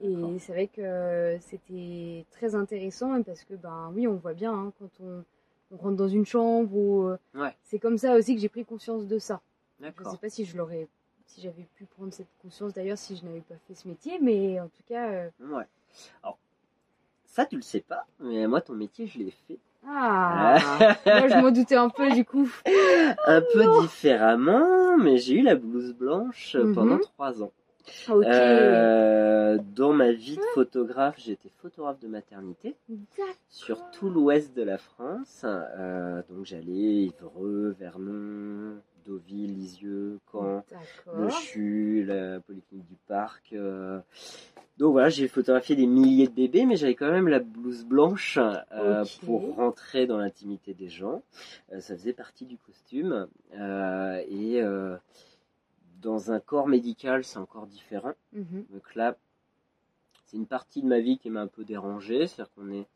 et 0.01 0.39
c'est 0.39 0.51
vrai 0.51 0.67
que 0.67 1.38
c'était 1.41 2.25
très 2.32 2.54
intéressant 2.56 3.21
parce 3.23 3.43
que, 3.43 3.54
ben 3.56 3.91
oui, 3.95 4.08
on 4.08 4.15
voit 4.15 4.34
bien 4.34 4.54
hein, 4.54 4.73
quand 4.80 4.89
on, 5.01 5.23
on 5.71 5.78
rentre 5.78 5.95
dans 5.95 6.08
une 6.10 6.25
chambre 6.25 6.73
ou. 6.75 7.04
euh, 7.08 7.17
Ouais. 7.34 7.56
C'est 7.63 7.80
comme 7.80 7.97
ça 7.97 8.15
aussi 8.15 8.36
que 8.36 8.41
j'ai 8.41 8.49
pris 8.49 8.65
conscience 8.65 9.08
de 9.08 9.17
ça. 9.19 9.41
Je 9.82 9.86
ne 9.88 10.10
sais 10.10 10.17
pas 10.17 10.30
si 10.30 10.45
je 10.45 10.58
l'aurais. 10.58 10.88
Si 11.28 11.41
j'avais 11.41 11.65
pu 11.75 11.86
prendre 11.86 12.13
cette 12.13 12.28
conscience 12.41 12.71
d'ailleurs 12.73 12.97
si 12.99 13.15
je 13.15 13.25
n'avais 13.25 13.41
pas 13.41 13.56
fait 13.67 13.73
ce 13.73 13.88
métier, 13.88 14.19
mais 14.21 14.60
en 14.60 14.67
tout 14.67 14.84
cas. 14.85 15.10
euh, 15.10 15.29
Ouais. 15.42 15.63
Alors, 16.23 16.37
ça, 17.36 17.46
tu 17.46 17.58
le 17.58 17.62
sais 17.62 17.81
pas, 17.81 18.06
mais 18.21 18.48
moi, 18.48 18.62
ton 18.62 18.73
métier, 18.73 19.08
je 19.08 19.19
l'ai 19.19 19.31
fait 19.48 19.58
Ah 19.86 20.58
Moi, 21.06 21.27
je 21.27 21.38
m'en 21.42 21.52
doutais 21.52 21.75
un 21.75 21.90
peu 21.90 22.10
du 22.12 22.23
coup. 22.23 22.50
un 23.27 23.42
peu 23.54 23.81
différemment, 23.81 24.98
mais 24.98 25.17
j'ai 25.17 25.36
eu 25.36 25.42
la 25.42 25.56
blouse 25.56 25.94
blanche 25.94 26.56
Mhm. 26.56 26.73
pendant 26.73 26.98
trois 27.00 27.44
ans. 27.44 27.52
Euh, 28.10 29.58
dans 29.75 29.94
ma 29.94 30.12
vie 30.12 30.38
de 30.38 30.42
photographe, 30.54 31.15
j'étais 31.19 31.50
photographe 31.62 32.00
de 32.00 32.08
maternité 32.08 32.75
sur 33.50 33.92
tout 33.92 34.10
l'ouest 34.10 34.56
de 34.56 34.63
la 34.63 34.77
France. 34.77 35.42
Euh, 35.46 36.21
donc 36.29 36.46
j'allais 36.46 37.04
Évreux, 37.12 37.75
Vernon, 37.79 38.77
Deauville, 39.06 39.53
Lisieux, 39.53 40.19
Caen, 40.31 40.63
Le. 41.13 41.29
CHU, 41.29 42.03
la 42.06 42.39
Polyclinique 42.39 42.87
du 42.87 42.97
Parc. 43.08 43.53
euh. 43.53 43.99
Donc 44.77 44.91
voilà, 44.91 45.08
j'ai 45.08 45.29
photographié 45.29 45.75
des 45.77 45.87
milliers 45.87 46.27
de 46.27 46.33
bébés, 46.33 46.65
mais 46.65 46.75
j'avais 46.75 46.95
quand 46.95 47.10
même 47.10 47.29
la 47.29 47.39
blouse 47.39 47.85
blanche 47.85 48.37
euh, 48.73 49.06
pour 49.23 49.56
rentrer 49.56 50.06
dans 50.06 50.17
l'intimité 50.17 50.73
des 50.73 50.89
gens. 50.89 51.23
Euh, 51.71 51.79
ça 51.79 51.95
faisait 51.95 52.12
partie 52.12 52.45
du 52.45 52.58
costume. 52.58 53.27
Et 53.53 54.62
dans 56.01 56.31
un 56.31 56.39
corps 56.39 56.67
médical, 56.67 57.23
c'est 57.23 57.39
encore 57.39 57.67
différent. 57.67 58.13
Mhm. 58.33 58.65
Donc 58.69 58.95
là, 58.95 59.15
c'est 60.25 60.37
une 60.37 60.45
partie 60.45 60.81
de 60.81 60.87
ma 60.87 60.99
vie 60.99 61.17
qui 61.17 61.29
m'a 61.29 61.41
un 61.41 61.47
peu 61.47 61.63
dérangé, 61.63 62.27
c'est-à-dire 62.27 62.53
qu'on 62.53 62.71
est 62.71 62.87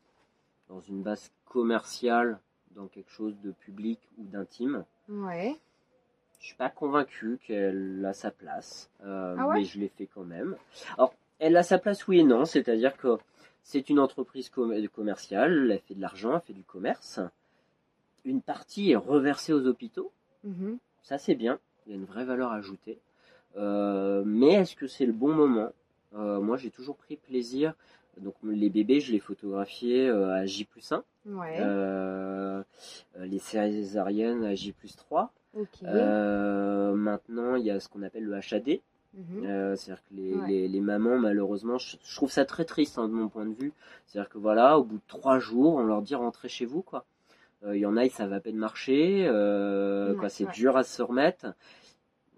dans 0.68 0.80
une 0.80 1.02
base 1.02 1.32
commerciale, 1.44 2.38
dans 2.72 2.86
quelque 2.86 3.10
chose 3.10 3.34
de 3.42 3.50
public 3.50 3.98
ou 4.18 4.24
d'intime. 4.24 4.84
Ouais. 5.08 5.56
Je 6.40 6.46
suis 6.46 6.56
pas 6.56 6.70
convaincu 6.70 7.38
qu'elle 7.46 8.02
a 8.04 8.12
sa 8.14 8.30
place, 8.30 8.90
euh, 9.04 9.36
Ah 9.38 9.46
ouais 9.48 9.54
mais 9.60 9.64
je 9.64 9.78
l'ai 9.78 9.88
fait 9.88 10.06
quand 10.06 10.24
même. 10.24 10.56
Alors, 10.96 11.14
elle 11.38 11.56
a 11.56 11.62
sa 11.62 11.78
place, 11.78 12.08
oui 12.08 12.20
et 12.20 12.24
non, 12.24 12.44
c'est-à-dire 12.46 12.96
que 12.96 13.18
c'est 13.62 13.90
une 13.90 13.98
entreprise 13.98 14.48
com- 14.48 14.74
commerciale, 14.88 15.70
elle 15.70 15.80
fait 15.80 15.94
de 15.94 16.00
l'argent, 16.00 16.34
elle 16.34 16.40
fait 16.40 16.52
du 16.54 16.64
commerce. 16.64 17.20
Une 18.24 18.40
partie 18.40 18.90
est 18.92 18.96
reversée 18.96 19.52
aux 19.52 19.66
hôpitaux, 19.66 20.10
Mhm. 20.44 20.78
ça 21.02 21.18
c'est 21.18 21.34
bien, 21.34 21.58
il 21.86 21.90
y 21.92 21.94
a 21.94 21.98
une 21.98 22.04
vraie 22.06 22.24
valeur 22.24 22.52
ajoutée. 22.52 22.98
Euh, 23.56 24.22
mais 24.24 24.54
est-ce 24.54 24.76
que 24.76 24.86
c'est 24.86 25.06
le 25.06 25.12
bon 25.12 25.32
moment? 25.34 25.70
Euh, 26.14 26.40
Moi 26.40 26.56
j'ai 26.56 26.70
toujours 26.70 26.96
pris 26.96 27.16
plaisir. 27.16 27.74
Donc 28.18 28.34
les 28.42 28.70
bébés, 28.70 29.00
je 29.00 29.12
les 29.12 29.18
photographiais 29.20 30.08
à 30.10 30.44
J 30.46 30.64
plus 30.64 30.90
1. 30.92 31.04
Ouais. 31.26 31.58
Les 33.18 33.38
césariennes 33.38 34.44
à 34.44 34.54
J 34.54 34.72
plus 34.72 34.96
3. 34.96 35.32
Euh, 35.84 36.94
maintenant, 36.94 37.56
il 37.56 37.64
y 37.64 37.70
a 37.70 37.80
ce 37.80 37.88
qu'on 37.88 38.02
appelle 38.02 38.24
le 38.24 38.34
HAD. 38.36 38.80
Mhm. 39.14 39.44
Euh, 39.44 39.74
C'est-à-dire 39.76 40.02
que 40.08 40.14
les, 40.14 40.34
Ouais. 40.34 40.48
les, 40.48 40.68
les 40.68 40.80
mamans, 40.80 41.18
malheureusement, 41.18 41.78
je, 41.78 41.96
je 42.04 42.14
trouve 42.16 42.30
ça 42.30 42.44
très 42.44 42.64
triste 42.64 42.96
hein, 42.98 43.08
de 43.08 43.12
mon 43.12 43.28
point 43.28 43.44
de 43.46 43.54
vue. 43.54 43.72
C'est-à-dire 44.06 44.30
que 44.30 44.38
voilà, 44.38 44.78
au 44.78 44.84
bout 44.84 44.96
de 44.98 45.02
trois 45.08 45.38
jours, 45.40 45.74
on 45.74 45.82
leur 45.82 46.02
dit 46.02 46.14
rentrez 46.14 46.48
chez 46.48 46.64
vous, 46.66 46.82
quoi. 46.82 47.04
Euh, 47.64 47.76
Il 47.76 47.80
y 47.80 47.86
en 47.86 47.96
a, 47.96 48.04
ils 48.04 48.10
savent 48.10 48.32
à 48.32 48.40
peine 48.40 48.56
marcher, 48.56 49.28
Ouais, 49.28 50.14
quoi, 50.18 50.28
c'est 50.28 50.44
ouais. 50.46 50.52
dur 50.52 50.76
à 50.76 50.84
se 50.84 51.02
remettre. 51.02 51.46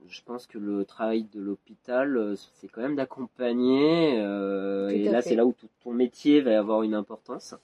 Je 0.08 0.20
pense 0.24 0.46
que 0.46 0.58
le 0.58 0.84
travail 0.84 1.24
de 1.32 1.40
l'hôpital, 1.40 2.34
c'est 2.54 2.68
quand 2.68 2.80
même 2.82 2.96
d'accompagner, 2.96 4.16
et 4.16 5.08
là, 5.10 5.22
c'est 5.22 5.36
là 5.36 5.46
où 5.46 5.52
tout 5.52 5.68
ton 5.84 5.92
métier 5.92 6.40
va 6.40 6.58
avoir 6.58 6.82
une 6.82 6.94
importance. 6.94 7.54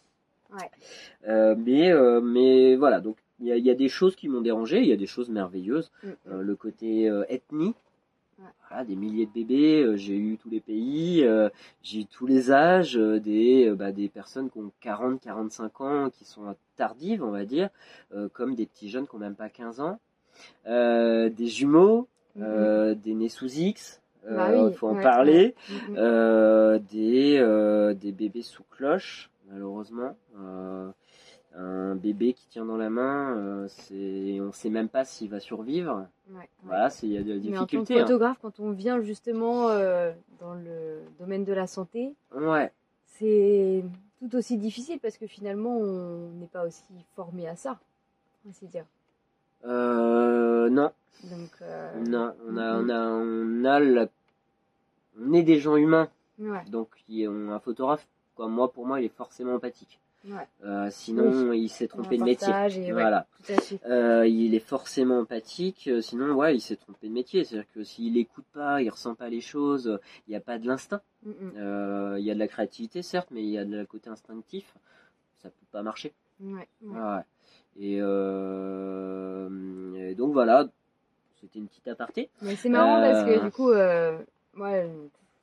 Mais, 1.57 1.93
mais 2.23 2.77
voilà, 2.77 3.01
donc 3.01 3.17
il 3.41 3.47
y 3.47 3.53
a, 3.53 3.57
il 3.57 3.65
y 3.65 3.71
a 3.71 3.75
des 3.75 3.89
choses 3.89 4.17
qui 4.17 4.29
m'ont 4.29 4.41
dérangé, 4.41 4.81
il 4.81 4.87
y 4.87 4.93
a 4.93 4.97
des 4.97 5.07
choses 5.07 5.29
merveilleuses. 5.31 5.91
Mhm. 6.03 6.17
Euh, 6.31 6.43
le 6.43 6.57
côté 6.57 7.09
euh, 7.09 7.25
ethnie. 7.29 7.75
Ouais. 8.39 8.45
Voilà, 8.69 8.85
des 8.85 8.95
milliers 8.95 9.27
de 9.27 9.33
bébés, 9.33 9.83
euh, 9.83 9.97
j'ai 9.97 10.17
eu 10.17 10.37
tous 10.39 10.49
les 10.49 10.61
pays, 10.61 11.25
euh, 11.25 11.49
j'ai 11.83 12.01
eu 12.01 12.07
tous 12.07 12.25
les 12.27 12.53
âges, 12.53 12.95
des, 12.95 13.73
bah, 13.75 13.91
des 13.91 14.09
personnes 14.09 14.49
qui 14.49 14.59
ont 14.59 14.71
40, 14.81 15.21
45 15.21 15.81
ans, 15.81 16.11
qui 16.11 16.25
sont 16.25 16.55
tardives, 16.77 17.25
on 17.25 17.33
va 17.33 17.45
dire, 17.45 17.69
comme 18.35 18.55
des 18.55 18.67
petits 18.67 18.89
jeunes 18.91 19.09
qui 19.09 19.17
n'ont 19.17 19.21
même 19.21 19.35
pas 19.35 19.49
15 19.49 19.81
ans, 19.81 19.99
des 20.67 21.47
jumeaux, 21.47 22.07
euh, 22.41 22.95
des 22.95 23.15
nés 23.15 23.29
sous 23.29 23.51
X, 23.53 24.01
il 24.29 24.37
Bah 24.37 24.51
oui, 24.53 24.73
faut 24.75 24.87
en 24.87 24.95
ouais, 24.97 25.03
parler, 25.03 25.55
des, 26.93 27.95
des 27.97 28.13
bébés 28.13 28.43
sous 28.43 28.63
cloche, 28.71 29.31
malheureusement. 29.51 30.17
Euh, 30.39 30.91
un 31.59 31.95
bébé 31.97 32.33
qui 32.35 32.47
tient 32.49 32.65
dans 32.65 32.77
la 32.77 32.89
main, 32.91 33.37
euh, 33.37 33.69
c'est, 33.69 34.39
on 34.41 34.53
sait 34.53 34.71
même 34.71 34.89
pas 34.89 35.05
s'il 35.05 35.29
va 35.31 35.41
survivre. 35.41 36.07
Ouais, 36.31 36.37
ouais. 36.37 36.49
Voilà, 36.65 36.89
il 37.03 37.13
y 37.13 37.19
a 37.19 37.23
des 37.23 37.35
Mais 37.41 37.57
en 37.59 37.61
tant 37.61 37.67
que 37.67 37.71
difficultés. 37.73 37.95
hein. 38.01 38.03
photographe, 38.05 38.39
quand 38.41 38.61
on 38.61 38.71
vient 38.73 39.01
justement 39.01 39.69
euh, 39.71 40.13
dans 40.39 40.55
le 40.55 41.01
domaine 41.19 41.45
de 41.45 41.53
la 41.53 41.67
santé, 41.67 42.15
Ouais, 42.35 42.73
c'est 43.07 43.85
tout 44.21 44.37
aussi 44.37 44.57
difficile 44.59 45.01
parce 45.01 45.17
que 45.19 45.27
finalement, 45.27 45.77
on 45.77 46.29
n'est 46.39 46.47
pas 46.47 46.65
aussi 46.67 46.83
formé 47.17 47.49
à 47.49 47.57
ça, 47.57 47.79
on 48.47 48.51
ainsi 48.51 48.67
dire. 48.67 48.85
euh, 49.65 50.69
non, 50.71 50.93
Donc, 51.25 51.51
euh, 51.63 51.99
non, 52.05 52.35
on 52.47 52.57
a, 52.57 52.81
Mhm. 52.81 52.87
on 52.87 52.89
a, 52.91 53.09
on 53.11 53.65
a 53.65 53.81
la- 53.81 54.09
on 55.21 55.33
est 55.33 55.43
des 55.43 55.59
gens 55.59 55.77
humains, 55.77 56.09
donc 56.71 56.89
on- 57.11 57.51
un 57.51 57.59
photographe, 57.59 58.07
quoi, 58.37 58.47
moi 58.49 58.71
pour 58.73 58.87
moi, 58.87 59.01
il 59.01 59.07
est 59.07 59.17
forcément 59.17 59.55
empathique. 59.55 59.99
Ouais. 60.29 60.49
Euh, 60.65 60.89
sinon, 60.91 61.53
il 61.53 61.69
s'est 61.69 61.89
trompé 61.89 62.17
de 62.19 62.25
métier. 62.25 62.53
et 62.77 62.93
Voilà. 62.93 63.27
Euh, 63.87 64.27
il 64.27 64.55
est 64.55 64.59
forcément 64.61 65.21
empathique, 65.21 65.89
euh, 65.89 66.01
sinon 66.01 66.35
ouais, 66.35 66.55
il 66.57 66.61
s'est 66.61 66.77
trompé 66.77 67.09
de 67.09 67.13
métier. 67.13 67.45
C'est-à-dire 67.45 67.71
que 67.73 67.83
s'il 67.85 68.17
écoute 68.17 68.45
pas, 68.53 68.83
il 68.83 68.89
ressent 68.91 69.15
pas 69.15 69.29
les 69.29 69.41
choses, 69.41 69.99
il 70.27 70.31
n'y 70.31 70.37
a 70.37 70.41
pas 70.41 70.59
de 70.59 70.67
l'instinct. 70.67 71.01
Mm, 71.25 72.17
Il 72.19 72.25
y 72.25 72.31
a 72.31 72.35
de 72.35 72.39
la 72.39 72.49
créativité 72.49 73.03
certes, 73.03 73.29
mais 73.31 73.43
il 73.43 73.51
y 73.51 73.59
a 73.59 73.65
de 73.65 73.77
la 73.77 73.87
côté 73.87 74.11
instinctif. 74.11 74.75
Ça 75.43 75.51
peut 75.51 75.67
pas 75.71 75.83
marcher. 75.83 76.13
Ouais, 76.41 76.69
ouais. 76.83 76.99
Ouais. 77.01 77.23
Et, 77.81 77.99
euh, 78.01 79.95
et 79.97 80.15
donc 80.15 80.33
voilà, 80.33 80.69
c'était 81.41 81.59
une 81.59 81.69
petite 81.69 81.89
aparté. 81.89 82.29
Mais 82.43 82.57
c'est 82.57 82.69
marrant 82.69 83.01
parce 83.01 83.25
que 83.25 83.45
du 83.45 83.51
coup, 83.51 83.71
euh, 83.71 84.19
moi, 84.55 84.71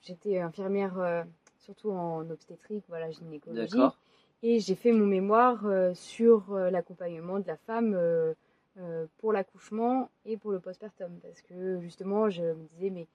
j'étais 0.03 0.39
infirmière 0.39 1.23
surtout 1.59 1.91
en 1.91 2.29
obstétrique, 2.29 2.83
voilà, 2.89 3.09
gynécologie. 3.11 3.77
Et 4.47 4.59
j'ai 4.59 4.75
fait 4.75 4.91
mon 4.91 5.07
mémoire 5.07 5.65
euh, 5.65 5.95
sur 5.95 6.53
euh, 6.53 6.69
l'accompagnement 6.69 7.39
de 7.39 7.47
la 7.47 7.57
femme 7.57 7.95
euh, 7.95 8.35
pour 9.17 9.33
l'accouchement 9.33 10.11
et 10.23 10.37
pour 10.37 10.51
le 10.51 10.59
postpartum. 10.59 11.17
Parce 11.23 11.41
que 11.41 11.79
justement, 11.81 12.29
je 12.29 12.43
me 12.43 12.67
disais, 12.75 12.91
mais 12.91 13.07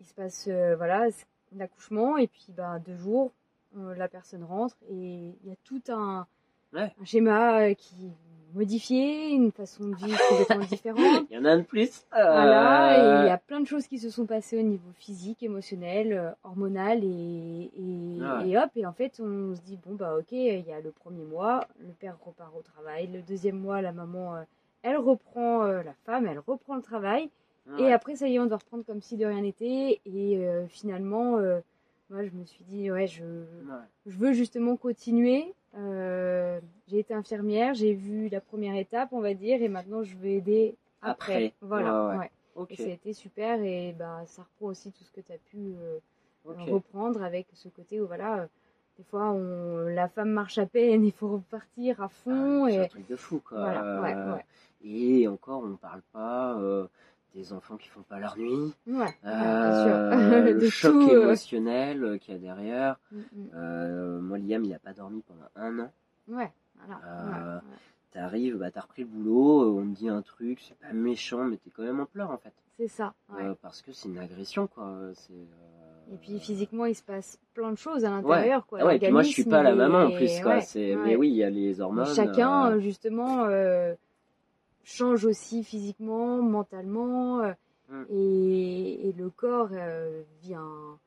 il 0.00 0.06
se 0.06 0.14
passe 0.14 0.48
voilà, 0.48 1.08
l'accouchement 1.54 2.16
et 2.16 2.26
puis 2.26 2.46
ben, 2.56 2.78
deux 2.78 2.96
jours, 2.96 3.32
la 3.74 4.08
personne 4.08 4.44
rentre 4.44 4.76
et 4.88 5.34
il 5.44 5.48
y 5.50 5.52
a 5.52 5.56
tout 5.62 5.82
un, 5.88 6.26
Ouais. 6.72 6.92
un 7.00 7.04
schéma 7.04 7.74
qui 7.74 8.10
est 8.56 8.58
modifié, 8.58 9.30
une 9.30 9.52
façon 9.52 9.84
de 9.88 9.94
vivre 9.94 10.18
complètement 10.28 10.64
différente. 10.70 11.26
Il 11.30 11.36
y 11.36 11.38
en 11.38 11.44
a 11.44 11.50
un 11.52 11.58
de 11.58 11.62
plus. 11.62 12.04
Voilà, 12.10 12.98
et 12.98 13.00
il 13.00 13.22
y 13.24 13.28
Euh, 13.28 13.32
a 13.34 13.38
plein 13.38 13.60
de 13.60 13.66
choses 13.66 13.86
qui 13.86 13.98
se 13.98 14.10
sont 14.10 14.26
passées 14.26 14.58
au 14.58 14.62
niveau 14.62 14.90
physique, 14.94 15.42
émotionnel, 15.42 16.12
euh, 16.12 16.30
hormonal, 16.44 17.04
et, 17.04 17.70
et, 17.76 18.18
Ah 18.22 18.38
Ouais. 18.42 18.48
et 18.50 18.58
hop, 18.58 18.70
et 18.76 18.86
en 18.86 18.92
fait, 18.92 19.20
on 19.20 19.54
se 19.54 19.60
dit, 19.60 19.78
bon, 19.86 19.94
bah 19.94 20.16
ok, 20.18 20.32
il 20.32 20.64
y 20.66 20.72
a 20.72 20.80
le 20.80 20.90
premier 20.90 21.24
mois, 21.24 21.66
le 21.80 21.92
père 21.92 22.16
repart 22.24 22.52
au 22.56 22.62
travail, 22.62 23.08
le 23.12 23.22
deuxième 23.22 23.58
mois, 23.58 23.82
la 23.82 23.92
maman, 23.92 24.36
euh, 24.36 24.42
elle 24.82 24.96
reprend, 24.96 25.64
euh, 25.64 25.82
la 25.82 25.94
femme, 26.04 26.26
elle 26.26 26.38
reprend 26.38 26.76
le 26.76 26.82
travail, 26.82 27.28
et 27.78 27.82
ouais. 27.82 27.92
après, 27.92 28.14
ça 28.16 28.28
y 28.28 28.36
est, 28.36 28.38
on 28.38 28.46
doit 28.46 28.58
reprendre 28.58 28.84
comme 28.84 29.02
si 29.02 29.16
de 29.16 29.26
rien 29.26 29.40
n'était, 29.42 30.00
et 30.06 30.38
euh, 30.38 30.66
finalement, 30.68 31.36
euh, 31.38 31.58
moi, 32.10 32.22
je 32.24 32.30
me 32.30 32.44
suis 32.44 32.64
dit, 32.64 32.90
ouais, 32.92 33.06
je, 33.08 33.24
Ouais. 33.24 33.84
je 34.06 34.16
veux 34.16 34.32
justement 34.32 34.76
continuer. 34.76 35.52
Euh, 35.76 36.60
j'ai 36.88 37.00
été 37.00 37.12
infirmière, 37.14 37.74
j'ai 37.74 37.92
vu 37.94 38.28
la 38.28 38.40
première 38.40 38.76
étape, 38.76 39.10
on 39.12 39.20
va 39.20 39.34
dire, 39.34 39.60
et 39.62 39.68
maintenant, 39.68 40.02
je 40.02 40.16
veux 40.16 40.26
aider 40.28 40.74
après. 41.02 41.34
Après. 41.34 41.54
Voilà, 41.60 42.06
Ouais, 42.06 42.12
ouais. 42.12 42.18
ouais. 42.20 42.30
Ok. 42.54 42.72
Et 42.72 42.76
ça 42.76 42.84
a 42.84 42.92
été 42.92 43.12
super 43.12 43.60
et 43.60 43.94
bah 43.98 44.22
ça 44.24 44.42
reprend 44.42 44.68
aussi 44.68 44.90
tout 44.90 45.04
ce 45.04 45.12
que 45.12 45.20
tu 45.20 45.30
as 45.32 45.36
pu 45.36 45.58
euh, 45.58 45.98
reprendre 46.46 47.22
avec 47.22 47.46
ce 47.52 47.68
côté 47.68 48.00
où 48.00 48.06
voilà, 48.06 48.48
des 48.96 49.04
fois 49.04 49.30
on, 49.32 49.80
la 49.88 50.08
femme 50.08 50.30
marche 50.30 50.56
à 50.56 50.64
peine, 50.64 51.04
il 51.04 51.12
faut 51.12 51.28
repartir 51.34 52.00
à 52.02 52.08
fond 52.08 52.64
Ah, 52.64 52.70
C'est 52.70 52.78
un 52.78 52.82
et 52.84 52.88
truc 52.88 53.06
de 53.08 53.16
fou 53.16 53.42
quoi. 53.46 53.58
voilà, 53.60 54.00
ouais, 54.00 54.32
ouais. 54.32 54.44
Et 54.82 55.28
encore, 55.28 55.64
on 55.64 55.76
parle 55.76 56.00
pas 56.14 56.54
euh, 56.58 56.86
des 57.36 57.52
enfants 57.52 57.76
qui 57.76 57.88
font 57.88 58.02
pas 58.02 58.18
leur 58.18 58.36
nuit. 58.38 58.74
Ouais, 58.86 59.14
Euh, 59.24 60.10
bien 60.10 60.20
sûr. 60.20 60.44
le 60.44 60.54
De 60.60 60.68
choc 60.68 60.92
tout, 60.92 61.10
euh, 61.10 61.22
émotionnel 61.22 62.02
euh, 62.04 62.18
qu'il 62.18 62.34
y 62.34 62.36
a 62.36 62.40
derrière. 62.40 62.98
mm, 63.12 63.18
mm. 63.18 63.48
Euh, 63.54 64.20
moi, 64.20 64.38
Liam, 64.38 64.64
il 64.64 64.72
a 64.74 64.78
pas 64.78 64.92
dormi 64.94 65.22
pendant 65.26 65.48
un 65.54 65.78
an. 65.84 65.92
Ouais. 66.28 66.50
Euh, 66.80 66.88
ouais, 67.26 67.54
ouais. 67.54 67.60
T'arrives, 68.12 68.56
bah, 68.56 68.70
t'as 68.70 68.80
repris 68.80 69.02
le 69.02 69.08
boulot, 69.08 69.78
on 69.78 69.82
te 69.92 69.98
dit 69.98 70.08
un 70.08 70.22
truc, 70.22 70.60
c'est 70.66 70.78
pas 70.78 70.92
méchant, 70.94 71.44
mais 71.44 71.58
t'es 71.58 71.70
quand 71.70 71.82
même 71.82 72.00
en 72.00 72.06
pleurs 72.06 72.30
en 72.30 72.38
fait. 72.38 72.52
C'est 72.78 72.88
ça. 72.88 73.12
parce 73.62 73.82
que 73.82 73.92
c'est 73.92 74.08
une 74.08 74.18
agression 74.18 74.66
quoi. 74.66 74.94
Et 76.12 76.16
puis 76.16 76.38
physiquement, 76.38 76.84
il 76.86 76.94
se 76.94 77.02
passe 77.02 77.38
plein 77.52 77.70
de 77.72 77.76
choses 77.78 78.04
à 78.04 78.10
l'intérieur. 78.10 78.66
quoi. 78.66 78.78
Ah 78.82 78.86
ouais, 78.86 78.96
et 78.96 78.98
puis 79.00 79.10
moi 79.10 79.22
je 79.22 79.30
suis 79.30 79.44
pas 79.44 79.62
la 79.62 79.74
maman 79.74 80.04
en 80.04 80.10
plus 80.12 80.40
quoi. 80.40 80.56
ouais. 80.58 80.96
Mais 81.04 81.16
oui, 81.16 81.28
il 81.28 81.34
y 81.36 81.44
a 81.44 81.50
les 81.50 81.80
hormones. 81.80 82.06
chacun, 82.06 82.70
euh, 82.72 82.78
justement, 82.78 83.44
euh, 83.44 83.94
change 84.88 85.24
aussi 85.24 85.64
physiquement, 85.64 86.40
mentalement, 86.42 87.40
euh, 87.40 87.52
Mm. 87.88 88.04
et, 88.10 89.08
et 89.08 89.12
le 89.12 89.30
corps 89.30 89.68
euh, 89.72 90.22
vit 90.42 90.54
un, 90.54 90.98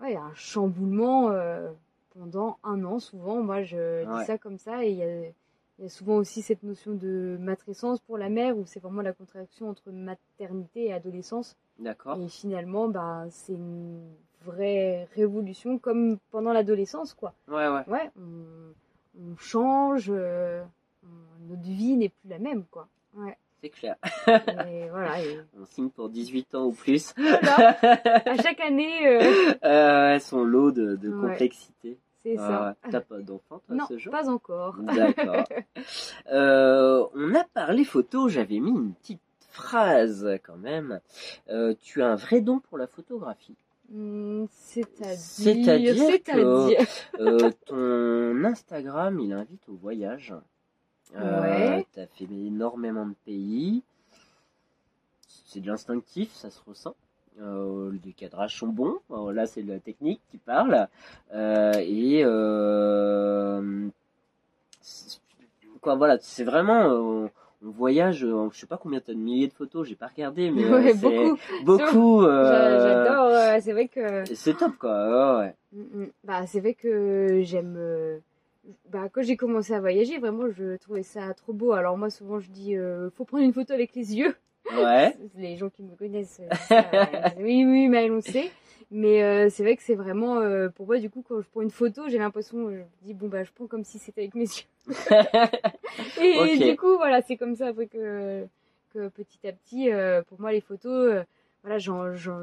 ouais, 0.00 0.16
un 0.16 0.32
chamboulement 0.34 1.30
euh, 1.30 1.70
pendant 2.18 2.58
un 2.64 2.82
an, 2.84 2.98
souvent. 2.98 3.42
Moi, 3.42 3.62
je 3.62 4.06
Ouais. 4.06 4.20
dis 4.20 4.24
ça 4.26 4.38
comme 4.38 4.56
ça, 4.58 4.84
et 4.84 4.90
il 4.90 4.96
y 4.96 5.02
a, 5.02 5.20
il 5.78 5.82
y 5.82 5.84
a 5.84 5.88
souvent 5.90 6.16
aussi 6.16 6.40
cette 6.40 6.62
notion 6.62 6.92
de 6.94 7.36
matrescence 7.40 8.00
pour 8.00 8.16
la 8.16 8.28
mère, 8.30 8.56
où 8.56 8.64
c'est 8.64 8.80
vraiment 8.80 9.02
la 9.02 9.12
contraction 9.12 9.68
entre 9.68 9.90
maternité 9.90 10.86
et 10.86 10.92
adolescence. 10.94 11.56
D'accord. 11.78 12.18
Et 12.18 12.28
finalement, 12.28 12.88
bah, 12.88 13.26
c'est 13.30 13.52
une 13.54 14.00
vraie 14.46 15.04
révolution, 15.14 15.78
comme 15.78 16.18
pendant 16.30 16.52
l'adolescence, 16.54 17.12
quoi. 17.14 17.34
Ouais, 17.48 17.68
ouais. 17.68 17.84
Ouais, 17.88 18.10
on, 18.18 18.72
on 19.20 19.36
change, 19.36 20.06
euh, 20.10 20.62
on- 21.02 21.48
notre 21.48 21.62
vie 21.62 21.96
n'est 21.96 22.08
plus 22.10 22.28
la 22.30 22.38
même, 22.38 22.64
quoi. 22.70 22.86
Ouais. 23.16 23.36
C'est 23.62 23.70
clair. 23.70 23.96
Et 24.28 24.88
voilà. 24.90 25.20
et 25.22 25.40
On 25.60 25.64
signe 25.64 25.88
pour 25.90 26.08
18 26.10 26.54
ans 26.54 26.66
ou 26.66 26.72
plus. 26.72 27.14
voilà. 27.16 27.76
À 28.26 28.36
chaque 28.42 28.60
année, 28.60 29.06
euh, 29.06 29.54
Euh, 29.64 30.18
son 30.18 30.44
lot 30.44 30.70
de, 30.70 30.96
de 30.96 31.08
Ouais. 31.08 31.30
complexité. 31.30 31.96
c'est 32.22 32.36
Ah 32.38 32.46
ça. 32.48 32.66
ouais. 32.84 32.90
T'as 32.90 33.00
pas 33.00 33.18
d'enfant, 33.20 33.60
toi, 33.66 33.74
Non, 33.76 33.84
ce 33.88 33.96
jour? 33.98 34.10
pas 34.12 34.28
encore. 34.28 34.76
D'accord. 34.82 35.44
Euh, 36.32 37.04
on 37.14 37.34
a 37.34 37.44
parlé 37.44 37.84
photo, 37.84 38.28
j'avais 38.28 38.58
mis 38.58 38.70
une 38.70 38.94
petite 38.94 39.20
phrase 39.50 40.28
quand 40.42 40.56
même. 40.56 41.00
Euh, 41.50 41.74
tu 41.82 42.02
as 42.02 42.08
un 42.08 42.16
vrai 42.16 42.40
don 42.40 42.58
pour 42.60 42.78
la 42.78 42.86
photographie. 42.86 43.54
Hmm, 43.90 44.46
C'est-à-dire. 44.50 45.16
C'est-à-dire 45.18 45.94
C'est-à-dire. 45.96 46.86
Euh, 47.20 47.50
ton 47.66 48.44
Instagram, 48.44 49.20
il 49.20 49.32
invite 49.32 49.68
au 49.68 49.74
voyage. 49.74 50.34
Euh, 51.16 51.40
Ouais. 51.40 51.86
T'as 51.92 52.06
fait 52.06 52.24
énormément 52.24 53.06
de 53.06 53.14
pays. 53.24 53.82
C'est 55.46 55.60
de 55.60 55.66
l'instinctif, 55.68 56.32
ça 56.34 56.50
se 56.50 56.60
ressent. 56.66 56.94
Euh, 57.40 57.92
les 58.04 58.12
cadrages 58.12 58.58
sont 58.58 58.68
bons. 58.68 58.98
Alors 59.10 59.32
là, 59.32 59.46
c'est 59.46 59.62
de 59.62 59.72
la 59.72 59.78
technique 59.80 60.20
qui 60.30 60.38
parle. 60.38 60.88
Euh, 61.32 61.72
et 61.78 62.22
euh, 62.24 63.88
quoi, 65.80 65.94
voilà, 65.96 66.18
c'est 66.20 66.44
vraiment. 66.44 66.90
euh, 66.90 67.28
on 67.64 67.70
voyage. 67.70 68.24
euh, 68.24 68.48
Je 68.52 68.58
sais 68.58 68.66
pas 68.66 68.76
combien 68.76 69.00
t'as 69.00 69.12
de 69.14 69.18
milliers 69.18 69.48
de 69.48 69.52
photos. 69.52 69.86
J'ai 69.88 69.96
pas 69.96 70.08
regardé, 70.08 70.50
mais 70.50 70.64
euh, 70.64 70.78
Ouais, 70.80 70.92
c'est 70.94 71.00
beaucoup. 71.00 71.38
beaucoup. 71.64 72.22
euh, 72.22 72.50
J'a- 72.50 73.04
J'adore. 73.04 73.26
euh, 73.26 73.58
c'est 73.60 73.72
vrai 73.72 73.88
que. 73.88 74.24
C'est 74.34 74.56
top, 74.56 74.76
quoi. 74.76 75.38
ouais. 75.38 75.54
Mm, 75.72 76.02
mm. 76.02 76.10
Bah, 76.24 76.46
c'est 76.46 76.60
vrai 76.60 76.74
que 76.74 77.40
j'aime. 77.42 77.76
Bah, 78.88 79.08
quand 79.12 79.22
j'ai 79.22 79.36
commencé 79.36 79.74
à 79.74 79.80
voyager, 79.80 80.18
vraiment, 80.18 80.48
je 80.50 80.76
trouvais 80.76 81.02
ça 81.02 81.32
trop 81.34 81.52
beau. 81.52 81.72
Alors, 81.72 81.98
moi, 81.98 82.08
souvent, 82.10 82.40
je 82.40 82.50
dis 82.50 82.76
euh, 82.76 83.10
faut 83.10 83.24
prendre 83.24 83.44
une 83.44 83.52
photo 83.52 83.72
avec 83.74 83.94
les 83.94 84.14
yeux. 84.16 84.34
Ouais. 84.74 85.14
Les 85.36 85.56
gens 85.56 85.68
qui 85.68 85.82
me 85.82 85.94
connaissent, 85.94 86.40
euh, 86.40 86.54
ça, 86.54 86.86
euh, 86.94 87.28
oui, 87.38 87.64
oui, 87.66 87.88
mais 87.88 88.10
on 88.10 88.22
sait. 88.22 88.50
Mais 88.90 89.22
euh, 89.22 89.48
c'est 89.50 89.62
vrai 89.62 89.76
que 89.76 89.82
c'est 89.82 89.94
vraiment. 89.94 90.38
euh, 90.38 90.70
pour 90.70 90.86
moi, 90.86 90.98
du 90.98 91.10
coup, 91.10 91.22
quand 91.26 91.40
je 91.42 91.48
prends 91.50 91.60
une 91.60 91.70
photo, 91.70 92.08
j'ai 92.08 92.16
l'impression. 92.18 92.70
Je 92.70 92.76
me 92.76 92.84
dis 93.02 93.12
bon, 93.12 93.28
bah, 93.28 93.44
je 93.44 93.50
prends 93.52 93.66
comme 93.66 93.84
si 93.84 93.98
c'était 93.98 94.22
avec 94.22 94.34
mes 94.34 94.44
yeux. 94.44 94.66
Et 96.22 96.56
du 96.70 96.76
coup, 96.76 96.96
voilà, 96.96 97.20
c'est 97.22 97.36
comme 97.36 97.56
ça 97.56 97.68
après 97.68 97.86
que, 97.86 98.46
que 98.94 99.08
petit 99.08 99.46
à 99.46 99.52
petit, 99.52 99.90
pour 100.28 100.40
moi, 100.40 100.52
les 100.52 100.60
photos, 100.60 101.24
voilà, 101.62 101.78
j'en, 101.78 102.14
j'en- 102.14 102.40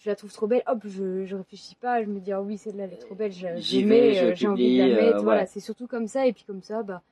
je 0.00 0.08
la 0.08 0.16
trouve 0.16 0.32
trop 0.32 0.46
belle. 0.46 0.62
Hop, 0.66 0.80
je, 0.84 1.24
je 1.26 1.36
réfléchis 1.36 1.74
pas, 1.76 2.02
je 2.02 2.08
me 2.08 2.20
dis, 2.20 2.32
ah 2.32 2.40
oui, 2.42 2.56
celle-là, 2.56 2.84
elle 2.84 2.94
est 2.94 2.96
trop 2.96 3.14
belle, 3.14 3.32
j'ai, 3.32 3.48
euh, 3.48 3.52
envie 3.52 3.84
de 3.84 4.78
la 4.78 4.86
euh, 4.86 4.96
mettre. 4.96 5.22
Voilà, 5.22 5.46
c'est 5.46 5.60
surtout 5.60 5.86
comme 5.86 6.08
ça. 6.08 6.26
Et 6.26 6.32
puis 6.32 6.44
comme 6.44 6.62
ça, 6.62 6.82
bah, 6.82 7.02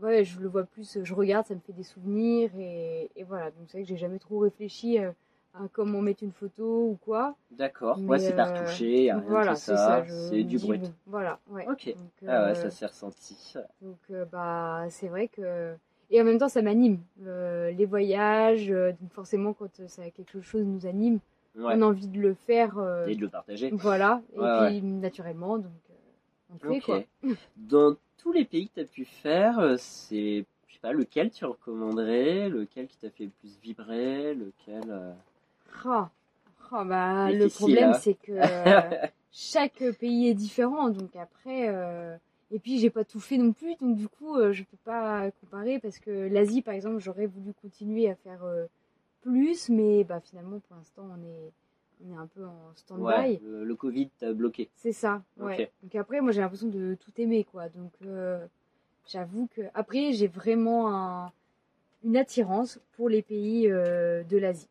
ouais, 0.00 0.24
je 0.24 0.40
le 0.40 0.48
vois 0.48 0.62
plus, 0.64 0.98
je 1.02 1.14
regarde, 1.14 1.44
ça 1.46 1.54
me 1.54 1.60
fait 1.60 1.72
des 1.72 1.82
souvenirs. 1.82 2.50
Et, 2.56 3.10
et 3.16 3.24
voilà, 3.24 3.46
donc 3.50 3.66
c'est 3.66 3.78
vrai 3.78 3.82
que 3.82 3.88
j'ai 3.88 3.96
jamais 3.96 4.20
trop 4.20 4.38
réfléchi 4.38 5.00
euh, 5.00 5.10
à 5.54 5.62
comment 5.72 6.00
mettre 6.00 6.22
une 6.22 6.30
photo 6.30 6.90
ou 6.90 6.98
quoi. 7.04 7.34
D'accord. 7.50 7.98
Ouais, 8.06 8.20
c'est 8.20 8.38
a 8.38 8.44
rien 8.44 9.24
voilà, 9.26 9.50
de 9.52 9.56
tout 9.56 9.62
c'est 9.62 9.76
ça. 9.76 10.04
C'est 10.08 10.44
du 10.44 10.58
brut. 10.58 10.82
bon, 10.82 10.92
voilà, 11.06 11.40
ouais. 11.50 11.66
Ok. 11.68 11.86
Donc, 11.96 12.28
Ah 12.28 12.44
ouais, 12.44 12.50
euh, 12.50 12.54
ça 12.54 12.70
s'est 12.70 12.86
ressenti. 12.86 13.54
donc 13.82 13.98
euh, 14.12 14.24
bah 14.24 14.84
c'est 14.90 15.08
vrai 15.08 15.26
que 15.26 15.74
et 16.10 16.20
en 16.20 16.24
même 16.24 16.38
temps 16.38 16.48
ça 16.48 16.62
m'anime 16.62 17.00
les 17.16 17.86
voyages 17.86 18.68
donc 18.68 19.12
forcément 19.12 19.52
quand 19.52 19.88
ça 19.88 20.08
quelque 20.10 20.40
chose 20.40 20.62
nous 20.64 20.86
anime 20.86 21.18
Ouais. 21.56 21.74
on 21.76 21.82
a 21.82 21.86
envie 21.86 22.08
de 22.08 22.20
le 22.20 22.34
faire 22.34 22.78
euh, 22.78 23.06
Et 23.06 23.16
de 23.16 23.20
le 23.22 23.28
partager. 23.28 23.70
voilà 23.70 24.22
et 24.34 24.38
Ouais, 24.40 24.68
puis 24.70 24.82
naturellement 24.82 25.58
donc 25.58 25.72
euh, 25.90 26.54
on 26.54 26.58
fait 26.58 26.80
quoi 26.80 27.02
Dans 27.56 27.96
tous 28.18 28.32
les 28.32 28.44
pays 28.44 28.68
que 28.68 28.74
tu 28.74 28.80
as 28.80 28.84
pu 28.84 29.04
faire, 29.04 29.58
euh, 29.58 29.76
c'est, 29.78 30.44
je 30.66 30.74
sais 30.74 30.80
pas, 30.80 30.92
lequel 30.92 31.30
tu 31.30 31.44
recommanderais, 31.44 32.48
lequel 32.48 32.88
qui 32.88 32.96
t'a 32.98 33.10
fait 33.10 33.24
le 33.24 33.30
plus 33.40 33.58
vibrer, 33.62 34.34
lequel. 34.34 34.84
euh, 34.88 35.12
Ah, 35.84 36.10
ah, 36.72 36.84
bah 36.84 37.30
le 37.32 37.48
problème 37.48 37.90
hein. 37.90 37.92
c'est 37.94 38.14
que 38.14 38.32
chaque 39.32 39.82
pays 40.00 40.28
est 40.28 40.34
différent 40.34 40.88
donc 40.90 41.14
après 41.16 41.68
et 42.52 42.58
puis 42.58 42.78
j'ai 42.78 42.90
pas 42.90 43.04
tout 43.04 43.20
fait 43.20 43.38
non 43.38 43.52
plus 43.52 43.74
donc 43.76 43.96
du 43.96 44.08
coup 44.08 44.36
euh, 44.36 44.52
je 44.52 44.62
peux 44.64 44.76
pas 44.84 45.30
comparer 45.40 45.78
parce 45.78 45.98
que 45.98 46.28
l'Asie 46.28 46.62
par 46.62 46.74
exemple 46.74 46.98
j'aurais 46.98 47.26
voulu 47.26 47.52
continuer 47.60 48.08
à 48.08 48.14
faire 48.16 48.44
euh, 48.44 48.66
plus 49.30 49.68
mais 49.68 50.04
bah 50.04 50.20
finalement 50.20 50.60
pour 50.60 50.76
l'instant 50.76 51.02
on 51.10 51.22
est 51.22 51.52
on 52.04 52.12
est 52.12 52.16
un 52.16 52.26
peu 52.26 52.44
en 52.44 52.72
stand-by 52.74 53.02
Ouais, 53.04 53.40
le, 53.42 53.64
le 53.64 53.74
Covid 53.74 54.08
t'a 54.18 54.32
bloqué. 54.32 54.70
c'est 54.76 54.92
ça 54.92 55.22
ouais 55.38 55.70
donc 55.82 55.94
après 55.96 56.20
moi 56.20 56.30
j'ai 56.32 56.40
l'impression 56.40 56.68
de 56.68 56.94
tout 56.94 57.12
aimer 57.18 57.44
quoi 57.44 57.68
donc 57.68 57.92
euh, 58.04 58.46
j'avoue 59.06 59.48
que 59.48 59.62
après 59.74 60.12
j'ai 60.12 60.28
vraiment 60.28 60.94
un- 60.94 61.32
une 62.04 62.16
attirance 62.16 62.78
pour 62.92 63.08
les 63.08 63.22
pays 63.22 63.68
euh, 63.70 64.22
de 64.24 64.36
l'Asie 64.38 64.68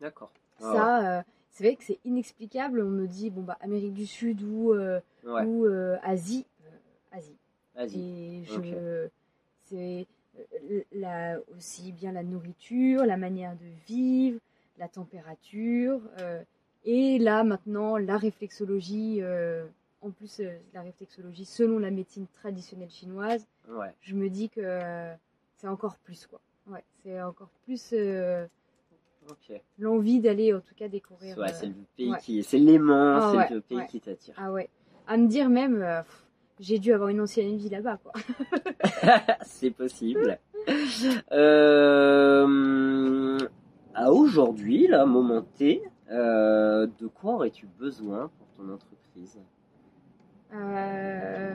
D'accord. 0.00 0.30
Ah 0.60 0.72
ça, 0.72 1.18
euh, 1.18 1.22
c'est 1.50 1.64
vrai 1.64 1.74
que 1.76 1.82
c'est 1.84 1.98
inexplicable. 2.04 2.80
On 2.82 2.88
me 2.88 3.06
dit, 3.08 3.30
bon, 3.30 3.42
bah, 3.42 3.58
Amérique 3.60 3.94
du 3.94 4.06
Sud 4.06 4.42
ou, 4.42 4.72
ouais. 4.72 5.44
ou 5.44 5.66
Asie. 6.02 6.46
Asie. 7.10 7.36
Vas-y. 7.74 7.98
Et 7.98 8.44
je. 8.44 9.08
C'est 9.64 10.06
la, 10.92 11.38
aussi 11.56 11.92
bien 11.92 12.12
la 12.12 12.22
nourriture, 12.22 13.04
la 13.04 13.16
manière 13.16 13.54
de 13.54 13.66
vivre, 13.86 14.38
la 14.78 14.88
température. 14.88 16.00
euh, 16.20 16.42
et 16.84 17.18
là, 17.18 17.44
maintenant, 17.44 17.96
la 17.96 18.16
réflexologie. 18.16 19.18
euh, 19.20 19.66
en 20.00 20.10
plus, 20.10 20.38
euh, 20.40 20.56
la 20.74 20.82
réflexologie 20.82 21.44
selon 21.44 21.80
la 21.80 21.90
médecine 21.90 22.26
traditionnelle 22.32 22.90
chinoise. 22.90 23.44
Ouais. 23.68 23.92
Je 24.00 24.14
me 24.14 24.30
dis 24.30 24.48
que 24.48 24.60
euh, 24.62 25.12
c'est 25.56 25.66
encore 25.66 25.96
plus, 25.98 26.26
quoi. 26.26 26.40
Ouais, 26.70 26.84
c'est 27.02 27.20
encore 27.20 27.50
plus 27.64 27.90
euh, 27.92 28.46
l'envie 29.78 30.20
d'aller, 30.20 30.54
en 30.54 30.60
tout 30.60 30.74
cas, 30.76 30.86
découvrir. 30.88 31.36
Ouais, 31.36 31.50
euh, 31.50 31.52
c'est 31.52 31.66
le 31.66 31.74
pays 31.96 32.12
ouais. 32.12 32.18
qui, 32.20 32.42
c'est 32.44 32.58
l'aimant, 32.58 33.18
Ah 33.20 33.46
c'est 33.48 33.54
le 33.54 33.60
pays 33.60 33.86
qui 33.88 34.00
t'attire. 34.00 34.34
Ah 34.36 34.52
ouais. 34.52 34.68
À 35.08 35.16
me 35.16 35.26
dire 35.26 35.48
même, 35.48 35.82
euh, 35.82 36.02
pff, 36.02 36.26
j'ai 36.60 36.78
dû 36.78 36.92
avoir 36.92 37.08
une 37.08 37.20
ancienne 37.20 37.56
vie 37.56 37.68
là-bas, 37.68 37.98
quoi. 38.02 38.12
c'est 39.42 39.70
possible. 39.70 40.38
Euh, 41.32 43.38
à 43.94 44.12
aujourd'hui, 44.12 44.86
là, 44.86 45.06
moment 45.06 45.42
T, 45.56 45.82
euh, 46.10 46.86
de 47.00 47.06
quoi 47.06 47.34
aurais-tu 47.34 47.66
besoin 47.78 48.30
pour 48.38 48.46
ton 48.56 48.72
entreprise? 48.72 49.38
Euh, 50.54 51.54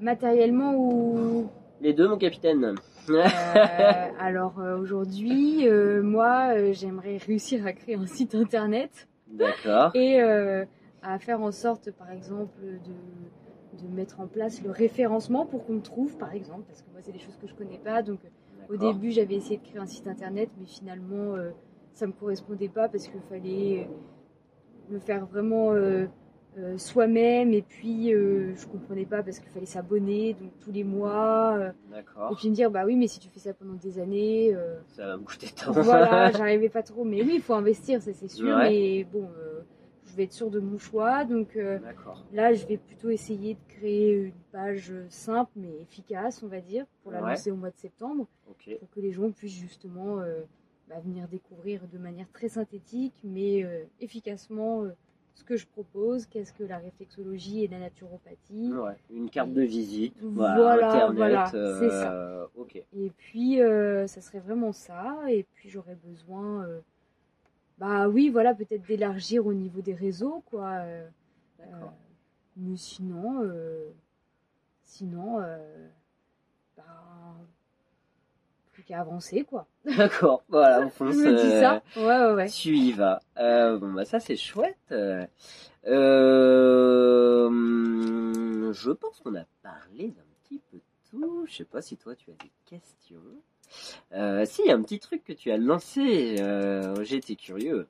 matériellement 0.00 0.74
ou. 0.76 1.48
Les 1.80 1.92
deux, 1.92 2.08
mon 2.08 2.18
capitaine. 2.18 2.74
Euh, 3.08 3.24
alors 4.20 4.60
aujourd'hui, 4.78 5.66
moi, 6.02 6.72
j'aimerais 6.72 7.16
réussir 7.16 7.66
à 7.66 7.72
créer 7.72 7.96
un 7.96 8.06
site 8.06 8.34
internet 8.34 9.08
D'accord. 9.28 9.90
et 9.94 10.20
à 10.20 11.18
faire 11.18 11.40
en 11.40 11.50
sorte, 11.50 11.90
par 11.92 12.10
exemple, 12.10 12.58
de, 12.60 12.92
de 13.72 13.86
mettre 13.94 14.20
en 14.20 14.26
place 14.26 14.62
le 14.62 14.70
référencement 14.70 15.46
pour 15.46 15.64
qu'on 15.64 15.74
me 15.74 15.80
trouve, 15.80 16.16
par 16.16 16.34
exemple, 16.34 16.64
parce 16.68 16.82
que 16.82 16.90
moi, 16.92 17.00
c'est 17.02 17.12
des 17.12 17.18
choses 17.18 17.36
que 17.40 17.46
je 17.46 17.54
connais 17.54 17.78
pas. 17.78 18.02
Donc, 18.02 18.18
au 18.68 18.76
D'accord. 18.76 18.92
début, 18.94 19.10
j'avais 19.12 19.34
essayé 19.34 19.58
de 19.58 19.62
créer 19.62 19.80
un 19.80 19.86
site 19.86 20.06
internet, 20.06 20.50
mais 20.58 20.66
finalement, 20.66 21.34
euh, 21.36 21.50
ça 21.94 22.06
me 22.06 22.12
correspondait 22.12 22.68
pas 22.68 22.88
parce 22.88 23.06
qu'il 23.08 23.20
fallait 23.28 23.86
euh, 23.88 23.92
le 24.90 24.98
faire 24.98 25.26
vraiment 25.26 25.72
euh, 25.72 26.06
euh, 26.58 26.78
soi-même. 26.78 27.52
Et 27.52 27.62
puis, 27.62 28.10
je 28.10 28.66
comprenais 28.66 29.06
pas 29.06 29.22
parce 29.22 29.38
qu'il 29.38 29.50
fallait 29.50 29.66
s'abonner, 29.66 30.34
donc 30.34 30.50
tous 30.60 30.72
les 30.72 30.84
mois. 30.84 31.56
euh, 31.58 31.70
et 31.70 31.90
D'accord. 31.92 32.36
puis 32.38 32.50
me 32.50 32.54
dire, 32.54 32.70
bah 32.70 32.82
oui, 32.84 32.96
mais 32.96 33.06
si 33.08 33.18
tu 33.18 33.28
fais 33.28 33.40
ça 33.40 33.54
pendant 33.54 33.74
des 33.74 33.98
années, 33.98 34.54
Ça 34.88 35.06
va 35.06 35.16
me 35.16 35.22
coûter 35.22 35.48
tant. 35.48 35.72
voilà, 35.72 36.30
j'arrivais 36.36 36.68
pas 36.68 36.82
trop. 36.82 37.04
Mais 37.04 37.22
oui, 37.22 37.34
il 37.36 37.40
faut 37.42 37.54
investir, 37.54 38.02
ça 38.02 38.12
c'est 38.12 38.28
sûr. 38.28 38.56
Ouais. 38.56 38.70
Mais 38.70 39.04
bon, 39.04 39.28
vais 40.20 40.24
être 40.24 40.32
sûre 40.32 40.50
de 40.50 40.60
mon 40.60 40.78
choix. 40.78 41.24
Donc 41.24 41.56
euh, 41.56 41.78
là, 42.32 42.52
je 42.52 42.66
vais 42.66 42.76
plutôt 42.76 43.10
essayer 43.10 43.54
de 43.54 43.60
créer 43.68 44.12
une 44.12 44.32
page 44.52 44.92
simple 45.08 45.50
mais 45.56 45.72
efficace, 45.82 46.42
on 46.42 46.48
va 46.48 46.60
dire, 46.60 46.86
pour 47.02 47.12
la 47.12 47.22
Ouais. 47.22 47.30
lancer 47.30 47.50
au 47.50 47.56
mois 47.56 47.70
de 47.70 47.76
septembre 47.78 48.26
pour 48.46 48.56
que 48.90 49.00
les 49.00 49.12
gens 49.12 49.30
puissent 49.30 49.58
justement 49.60 50.20
euh, 50.20 50.40
bah, 50.88 50.96
venir 51.04 51.28
découvrir 51.28 51.82
de 51.92 51.98
manière 51.98 52.26
très 52.32 52.48
synthétique 52.48 53.14
mais 53.24 53.64
euh, 53.64 53.84
efficacement 54.00 54.84
ce 55.34 55.44
que 55.44 55.56
je 55.56 55.66
propose, 55.66 56.26
qu'est-ce 56.26 56.52
que 56.52 56.64
la 56.64 56.76
réflexologie 56.78 57.64
et 57.64 57.68
la 57.68 57.78
naturopathie. 57.78 58.72
Ouais. 58.74 58.96
Une 59.10 59.30
carte 59.30 59.52
de 59.52 59.62
visite. 59.62 60.14
Voilà, 60.20 60.56
Voilà. 60.56 60.88
Internet. 60.88 61.16
voilà, 61.16 61.50
euh, 61.54 61.78
c'est 61.80 61.88
ça. 61.90 62.50
Et 62.94 63.10
puis 63.16 63.62
euh, 63.62 64.06
ça 64.06 64.20
serait 64.20 64.40
vraiment 64.40 64.72
ça. 64.72 65.16
Et 65.28 65.46
puis 65.54 65.70
j'aurais 65.70 65.94
besoin, 65.94 66.64
euh, 66.64 66.80
bah 67.80 68.08
oui, 68.08 68.28
voilà, 68.28 68.54
peut-être 68.54 68.86
d'élargir 68.86 69.46
au 69.46 69.54
niveau 69.54 69.80
des 69.80 69.94
réseaux, 69.94 70.42
quoi. 70.50 70.68
euh, 70.82 71.08
euh, 71.60 71.64
mais 72.56 72.76
sinon, 72.76 73.42
euh, 73.42 73.88
sinon, 74.84 75.38
ben, 76.76 76.84
plus 78.72 78.82
qu'à 78.82 79.00
avancer, 79.00 79.44
quoi. 79.44 79.66
D'accord, 79.96 80.42
voilà, 80.50 80.82
on 80.82 80.90
fonce. 80.90 81.16
Me 81.16 81.34
dis 81.34 81.50
ça. 81.58 81.82
Ouais, 81.96 82.26
ouais, 82.26 82.34
ouais. 82.34 82.50
Tu 82.50 82.76
y 82.76 82.92
vas. 82.92 83.22
Bon, 83.36 83.94
bah 83.94 84.04
ça 84.04 84.20
c'est 84.20 84.36
chouette. 84.36 84.76
Je 84.90 85.26
pense 88.92 89.20
qu'on 89.20 89.34
a 89.36 89.46
parlé 89.62 90.08
d'un 90.08 90.22
petit 90.44 90.60
peu 90.70 90.76
de 90.76 90.82
tout. 91.10 91.46
Je 91.46 91.54
sais 91.54 91.64
pas 91.64 91.80
si 91.80 91.96
toi 91.96 92.14
tu 92.14 92.30
as 92.30 92.34
des 92.34 92.50
questions. 92.66 93.22
Euh, 94.12 94.44
si, 94.46 94.62
il 94.64 94.68
y 94.68 94.70
a 94.70 94.74
un 94.74 94.82
petit 94.82 94.98
truc 94.98 95.24
que 95.24 95.32
tu 95.32 95.50
as 95.50 95.56
lancé. 95.56 96.36
Euh, 96.40 97.04
été 97.04 97.36
curieux. 97.36 97.86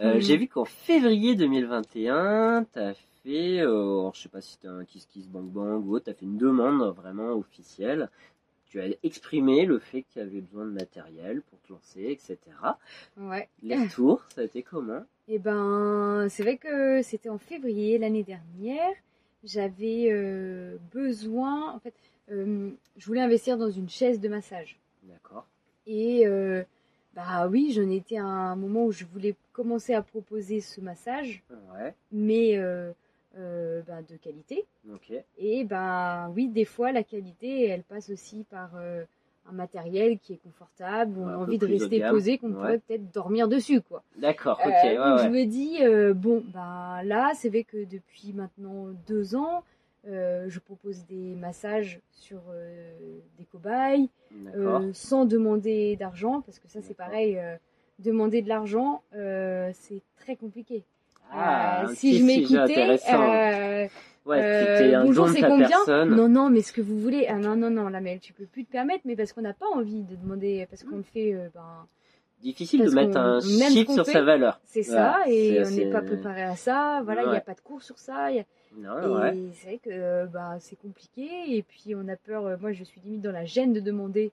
Euh. 0.00 0.20
J'ai 0.20 0.36
vu 0.36 0.48
qu'en 0.48 0.64
février 0.64 1.34
2021, 1.34 2.66
tu 2.72 2.78
as 2.78 2.94
fait, 2.94 3.60
euh, 3.60 4.00
alors, 4.00 4.14
je 4.14 4.22
sais 4.22 4.28
pas 4.28 4.40
si 4.40 4.52
c'était 4.52 4.68
un 4.68 4.84
Kiss 4.84 5.06
Kiss 5.06 5.26
Bang 5.28 5.46
Bang 5.46 5.86
ou 5.86 5.94
autre, 5.94 6.06
tu 6.06 6.10
as 6.10 6.14
fait 6.14 6.24
une 6.26 6.38
demande 6.38 6.94
vraiment 6.94 7.32
officielle. 7.32 8.10
Tu 8.66 8.80
as 8.80 8.88
exprimé 9.02 9.64
le 9.64 9.78
fait 9.78 10.02
que 10.02 10.12
tu 10.12 10.20
avais 10.20 10.42
besoin 10.42 10.66
de 10.66 10.72
matériel 10.72 11.40
pour 11.40 11.58
te 11.60 11.72
lancer, 11.72 12.10
etc. 12.10 12.38
Ouais. 13.16 13.48
Les 13.62 13.76
retours, 13.76 14.22
ça 14.34 14.42
a 14.42 14.44
été 14.44 14.62
comment? 14.62 15.02
Et 15.26 15.38
ben, 15.38 16.26
c'est 16.28 16.42
vrai 16.42 16.58
que 16.58 17.00
c'était 17.02 17.30
en 17.30 17.38
février 17.38 17.96
l'année 17.96 18.24
dernière. 18.24 18.92
J'avais 19.42 20.12
besoin, 20.92 21.72
en 21.72 21.78
fait, 21.78 21.94
je 22.28 23.06
voulais 23.06 23.22
investir 23.22 23.56
dans 23.56 23.70
une 23.70 23.88
chaise 23.88 24.20
de 24.20 24.28
massage. 24.28 24.78
D'accord. 25.08 25.46
Et 25.86 26.26
euh, 26.26 26.62
bah 27.14 27.48
oui, 27.48 27.72
j'en 27.72 27.88
étais 27.90 28.18
à 28.18 28.24
un 28.24 28.56
moment 28.56 28.84
où 28.84 28.92
je 28.92 29.04
voulais 29.04 29.34
commencer 29.52 29.94
à 29.94 30.02
proposer 30.02 30.60
ce 30.60 30.80
massage, 30.80 31.42
Ouais, 31.74 31.94
mais 32.12 32.56
euh, 32.58 32.92
euh, 33.36 33.82
bah, 33.86 34.02
de 34.02 34.16
qualité. 34.16 34.66
Et 35.38 35.64
ben 35.64 36.30
oui, 36.34 36.48
des 36.48 36.64
fois 36.64 36.92
la 36.92 37.02
qualité, 37.02 37.66
elle 37.66 37.82
passe 37.82 38.10
aussi 38.10 38.44
par 38.50 38.70
un 38.76 39.52
matériel 39.52 40.18
qui 40.18 40.34
est 40.34 40.42
confortable, 40.42 41.16
où 41.18 41.22
on 41.22 41.26
Ouais, 41.26 41.32
a 41.32 41.38
envie 41.38 41.58
de 41.58 41.66
rester 41.66 42.00
posé, 42.08 42.38
qu'on 42.38 42.48
Ouais. 42.48 42.54
pourrait 42.54 42.78
peut-être 42.86 43.10
dormir 43.12 43.48
dessus, 43.48 43.80
quoi. 43.80 44.02
D'accord, 44.16 44.58
ok, 44.64 44.66
Euh, 44.66 44.82
ouais, 44.82 44.96
donc 44.96 45.18
je 45.20 45.28
me 45.28 45.44
dis, 45.46 45.78
euh, 45.82 46.12
bon, 46.14 46.44
bah 46.52 47.02
là, 47.04 47.32
c'est 47.34 47.48
vrai 47.48 47.64
que 47.64 47.84
depuis 47.84 48.32
maintenant 48.34 48.88
deux 49.06 49.34
ans, 49.34 49.62
je 50.04 50.58
propose 50.58 51.04
des 51.06 51.34
massages 51.34 52.00
sur 52.10 52.40
euh, 52.50 52.92
des 53.38 53.44
cobayes, 53.44 54.08
euh, 54.56 54.90
sans 54.92 55.24
demander 55.24 55.96
d'argent, 55.96 56.40
parce 56.42 56.58
que 56.58 56.68
ça 56.68 56.80
c'est 56.82 56.94
pareil, 56.94 57.38
euh, 57.38 57.56
demander 57.98 58.42
de 58.42 58.48
l'argent, 58.48 59.02
euh, 59.14 59.70
c'est 59.74 60.02
très 60.16 60.36
compliqué. 60.36 60.84
Ah, 61.30 61.84
Euh, 61.84 61.94
si 61.94 62.18
je 62.18 62.24
m'écoutais, 62.24 62.98
euh, 63.12 63.86
ouais, 64.24 64.40
euh, 64.42 65.02
bonjour, 65.02 65.28
c'est 65.28 65.42
combien 65.42 65.68
personne. 65.68 66.14
Non, 66.16 66.28
non, 66.28 66.48
mais 66.48 66.62
ce 66.62 66.72
que 66.72 66.80
vous 66.80 66.98
voulez. 66.98 67.26
Ah 67.28 67.34
non, 67.36 67.54
non, 67.54 67.68
non, 67.70 67.88
la 67.88 68.00
mail, 68.00 68.18
tu 68.20 68.32
peux 68.32 68.46
plus 68.46 68.64
te 68.64 68.72
permettre, 68.72 69.02
mais 69.04 69.14
parce 69.14 69.34
qu'on 69.34 69.42
n'a 69.42 69.52
pas 69.52 69.66
envie 69.74 70.04
de 70.04 70.16
demander, 70.16 70.66
parce 70.70 70.84
qu'on 70.84 70.96
le 70.96 71.02
fait, 71.02 71.34
euh, 71.34 71.48
ben, 71.54 71.86
Difficile 72.40 72.84
de 72.84 72.90
mettre 72.92 73.16
un 73.18 73.40
chiffre 73.40 73.92
sur 73.92 74.04
fait. 74.06 74.12
sa 74.12 74.22
valeur. 74.22 74.60
c'est 74.64 74.84
ça, 74.84 75.18
et 75.26 75.60
on 75.66 75.70
n'est 75.70 75.90
pas 75.90 76.02
préparé 76.02 76.42
à 76.44 76.54
ça. 76.56 77.02
Voilà, 77.04 77.22
il 77.22 77.26
n'y 77.26 77.30
Ouais. 77.32 77.38
a 77.38 77.42
pas 77.42 77.54
de 77.54 77.60
cours 77.60 77.82
sur 77.82 77.98
ça. 77.98 78.30
y 78.30 78.38
a- 78.38 78.44
ouais. 78.76 79.36
Et 79.36 79.50
c'est 79.54 79.66
vrai 79.68 79.78
que 79.78 79.90
euh, 79.90 80.26
bah, 80.26 80.56
c'est 80.60 80.76
compliqué, 80.76 81.56
et 81.56 81.62
puis 81.62 81.94
on 81.94 82.06
a 82.08 82.16
peur. 82.16 82.46
euh, 82.46 82.56
moi, 82.60 82.72
je 82.72 82.84
suis 82.84 83.00
limite 83.00 83.22
dans 83.22 83.32
la 83.32 83.44
gêne 83.44 83.72
de 83.72 83.80
demander 83.80 84.32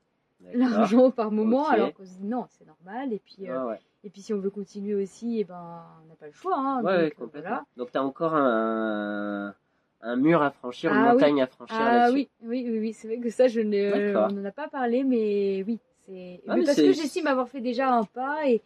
l'argent 0.53 1.11
par 1.11 1.31
moment, 1.31 1.67
alors 1.67 1.93
qu'on 1.93 2.05
se 2.05 2.13
dit 2.17 2.25
non, 2.25 2.45
c'est 2.49 2.65
normal. 2.67 3.13
Et 3.13 3.19
puis, 3.19 3.49
euh, 3.49 3.65
Ouais, 3.65 3.79
et 4.03 4.09
puis 4.09 4.21
si 4.21 4.33
on 4.33 4.39
veut 4.39 4.49
continuer 4.49 4.95
aussi, 4.95 5.39
et 5.39 5.43
ben, 5.43 5.83
on 6.03 6.07
n'a 6.09 6.15
pas 6.15 6.27
le 6.27 6.33
choix. 6.33 6.57
Hein, 6.57 6.77
donc, 6.77 6.85
ouais, 6.85 7.11
complètement. 7.11 7.49
voilà. 7.49 7.65
Donc 7.77 7.91
t'as 7.91 8.01
encore 8.01 8.35
un, 8.35 9.55
un 10.01 10.15
mur 10.17 10.41
à 10.41 10.51
franchir, 10.51 10.91
une 10.91 10.97
Ah 10.99 11.07
oui. 11.07 11.13
montagne 11.13 11.41
à 11.41 11.47
franchir 11.47 11.77
Ah 11.79 12.09
oui, 12.11 12.29
oui, 12.43 12.65
oui, 12.69 12.79
oui, 12.79 12.93
c'est 12.93 13.07
vrai 13.07 13.17
que 13.19 13.29
ça, 13.29 13.47
je 13.47 13.61
ne, 13.61 14.15
on 14.17 14.31
n'en 14.33 14.45
a 14.45 14.51
pas 14.51 14.67
parlé, 14.67 15.03
mais 15.03 15.63
oui, 15.65 15.79
c'est 16.05 16.41
Ah, 16.47 16.55
parce 16.65 16.75
que 16.77 16.91
j'estime 16.93 17.27
avoir 17.27 17.49
fait 17.49 17.61
déjà 17.61 17.91
un 17.93 18.03
pas 18.03 18.47
et 18.47 18.61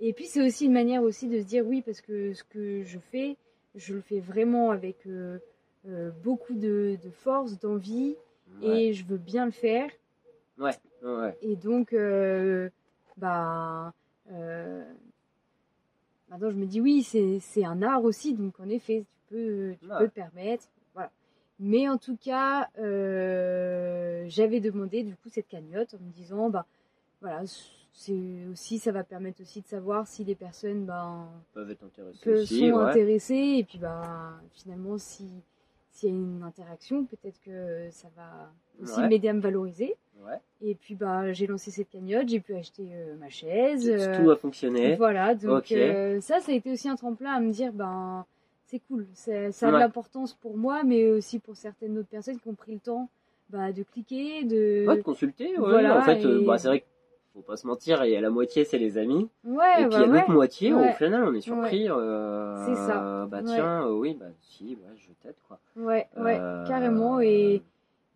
et 0.00 0.12
puis 0.12 0.26
c'est 0.26 0.44
aussi 0.44 0.66
une 0.66 0.72
manière 0.72 1.02
aussi 1.02 1.28
de 1.28 1.38
se 1.38 1.44
dire 1.44 1.64
oui 1.64 1.80
parce 1.80 2.00
que 2.00 2.34
ce 2.34 2.42
que 2.42 2.82
je 2.82 2.98
fais, 2.98 3.36
je 3.74 3.94
le 3.94 4.00
fais 4.00 4.20
vraiment 4.20 4.70
avec 4.70 5.06
euh, 5.06 5.38
euh, 5.88 6.10
beaucoup 6.22 6.54
de, 6.54 6.96
de 7.02 7.10
force, 7.10 7.58
d'envie 7.58 8.16
Ouais. 8.62 8.86
et 8.88 8.92
je 8.92 9.04
veux 9.04 9.16
bien 9.18 9.46
le 9.46 9.50
faire 9.52 9.90
Ouais, 10.58 10.76
ouais. 11.02 11.36
et 11.42 11.56
donc 11.56 11.92
euh, 11.92 12.68
bah 13.16 13.92
maintenant 16.28 16.50
je 16.50 16.56
me 16.56 16.66
dis 16.66 16.80
oui 16.80 17.02
c'est 17.02 17.38
c'est 17.40 17.64
un 17.64 17.82
art 17.82 18.04
aussi 18.04 18.34
donc 18.34 18.58
en 18.60 18.68
effet 18.68 19.04
tu 19.10 19.34
peux 19.34 19.74
tu 19.80 19.88
Ouais. 19.88 19.98
peux 19.98 20.08
te 20.08 20.14
permettre 20.14 20.68
voilà 20.94 21.10
mais 21.58 21.88
en 21.88 21.98
tout 21.98 22.16
cas 22.16 22.68
euh, 22.78 24.24
j'avais 24.28 24.60
demandé 24.60 25.02
du 25.02 25.16
coup 25.16 25.28
cette 25.30 25.48
cagnotte 25.48 25.94
en 25.94 25.98
me 26.04 26.12
disant 26.12 26.50
bah 26.50 26.66
voilà 27.20 27.42
c'est 27.96 28.46
aussi 28.50 28.78
ça 28.80 28.90
va 28.92 29.04
permettre 29.04 29.40
aussi 29.40 29.60
de 29.62 29.66
savoir 29.68 30.06
si 30.08 30.24
les 30.24 30.34
personnes 30.34 30.84
ben 30.84 31.28
Peuvent 31.52 31.70
être 31.70 31.84
intéressés 31.84 32.18
peu 32.24 32.40
aussi. 32.42 32.58
sont 32.68 32.76
ouais. 32.76 32.82
intéressées 32.90 33.54
et 33.58 33.64
puis 33.64 33.78
bah 33.78 34.32
finalement 34.52 34.98
si 34.98 35.30
s'il 35.92 36.08
y 36.08 36.12
a 36.12 36.14
une 36.16 36.42
interaction 36.42 37.04
peut-être 37.04 37.40
que 37.40 37.88
ça 37.92 38.08
va 38.16 38.50
aussi 38.82 39.00
Ouais. 39.00 39.08
m'aider 39.08 39.28
à 39.28 39.32
me 39.32 39.40
valoriser 39.40 39.94
Ouais. 40.26 40.38
et 40.60 40.74
puis 40.74 40.96
bah 40.96 41.32
j'ai 41.32 41.46
lancé 41.46 41.70
cette 41.70 41.88
cagnotte, 41.90 42.28
j'ai 42.28 42.40
pu 42.40 42.54
acheter 42.54 42.88
euh, 42.92 43.14
ma 43.16 43.28
chaise. 43.28 43.88
euh, 43.88 44.22
Tout 44.24 44.30
a 44.30 44.36
fonctionné. 44.36 44.96
voilà, 44.96 45.34
donc 45.36 45.70
euh, 45.72 46.20
ça, 46.20 46.40
ça 46.40 46.50
a 46.50 46.54
été 46.54 46.72
aussi 46.72 46.88
un 46.88 46.96
tremplin 46.96 47.32
à 47.32 47.40
me 47.40 47.52
dire 47.52 47.72
ben 47.72 48.24
c'est 48.66 48.80
cool, 48.88 49.06
ça, 49.14 49.52
ça 49.52 49.68
a 49.68 49.72
de 49.72 49.76
l'importance 49.76 50.34
pour 50.34 50.56
moi, 50.56 50.82
mais 50.82 51.06
aussi 51.10 51.38
pour 51.38 51.54
certaines 51.56 51.96
autres 51.98 52.08
personnes 52.08 52.38
qui 52.40 52.48
ont 52.48 52.54
pris 52.54 52.72
le 52.74 52.80
temps 52.80 53.08
bah, 53.50 53.72
de 53.72 53.82
cliquer, 53.84 54.42
de 54.44 54.84
Ouais, 54.88 54.96
de 54.96 55.02
consulter, 55.02 55.50
ouais. 55.58 55.68
Voilà, 55.68 55.98
en 55.98 56.02
fait, 56.02 56.24
et- 56.24 56.44
bah, 56.44 56.58
c'est 56.58 56.68
vrai 56.68 56.80
qu'il 56.80 56.88
faut 57.34 57.42
pas 57.42 57.56
se 57.56 57.66
mentir, 57.66 58.02
et 58.04 58.16
à 58.16 58.20
la 58.20 58.30
moitié, 58.30 58.64
c'est 58.64 58.78
les 58.78 58.96
amis. 58.96 59.28
ouais, 59.44 59.82
et 59.82 59.86
puis, 59.86 59.90
bah, 59.90 59.96
à 59.96 60.06
l'autre 60.06 60.28
ouais. 60.28 60.34
moitié, 60.34 60.72
Ouais. 60.72 60.90
au 60.90 60.92
final, 60.94 61.24
on 61.24 61.34
est 61.34 61.40
surpris. 61.40 61.90
euh, 61.90 62.64
C'est 62.64 62.76
ça. 62.76 63.26
Bah, 63.28 63.42
tiens, 63.44 63.86
euh, 63.88 63.92
oui, 63.92 64.16
bah, 64.18 64.26
si, 64.40 64.78
je 64.96 65.08
t'aide, 65.20 65.34
quoi. 65.48 65.58
ouais, 65.76 66.06
ouais, 66.16 66.38
Euh, 66.40 66.64
carrément 66.66 67.20
et 67.20 67.62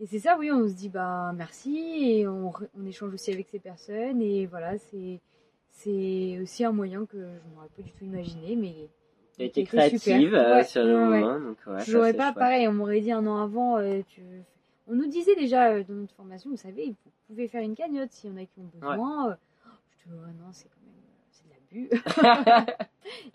Et 0.00 0.06
c'est 0.06 0.20
ça, 0.20 0.36
oui, 0.38 0.52
on 0.52 0.68
se 0.68 0.74
dit 0.74 0.88
bah 0.88 1.32
merci 1.34 2.20
et 2.20 2.28
on, 2.28 2.52
échange 2.86 3.12
aussi 3.14 3.32
avec 3.32 3.48
ces 3.48 3.58
personnes 3.58 4.22
et 4.22 4.46
voilà, 4.46 4.78
c'est 4.78 5.18
c'est 5.70 6.38
aussi 6.40 6.64
un 6.64 6.70
moyen 6.70 7.04
que 7.04 7.16
je 7.18 7.54
n'aurais 7.54 7.66
pas 7.76 7.82
du 7.82 7.90
tout 7.90 8.04
imaginé, 8.04 8.54
mais 8.54 8.88
T'as 9.36 9.44
été 9.46 9.64
créative 9.64 9.98
super. 9.98 10.64
sur 10.64 10.84
le 10.84 10.96
moment, 10.96 11.40
donc 11.40 11.56
ouais, 11.66 11.82
J'aurais 11.84 12.12
pas 12.14 12.26
chouette. 12.26 12.34
pareil, 12.38 12.68
on 12.68 12.72
m'aurait 12.74 13.00
dit 13.00 13.10
un 13.10 13.26
an 13.26 13.38
avant, 13.42 13.78
tu... 14.08 14.22
on 14.88 14.94
nous 14.94 15.06
disait 15.06 15.34
déjà 15.36 15.70
euh, 15.72 15.84
dans 15.86 15.94
notre 15.94 16.14
formation, 16.14 16.50
vous 16.50 16.56
savez, 16.56 16.86
vous 17.04 17.10
pouvez 17.28 17.48
faire 17.48 17.62
une 17.62 17.74
cagnotte 17.74 18.12
s'il 18.12 18.30
y 18.30 18.32
en 18.32 18.36
a 18.36 18.44
qui 18.44 18.58
ont 18.60 18.70
besoin. 18.80 19.30
Euh, 19.30 19.34
Je 19.90 20.04
te 20.04 20.08
dis, 20.08 20.14
ouais, 20.14 20.32
non, 20.40 20.52
c'est 20.52 20.68
quand 20.68 20.80
même, 20.86 20.94
euh, 21.04 21.30
c'est 21.30 21.44
de 21.46 22.60
l'abus. 22.60 22.74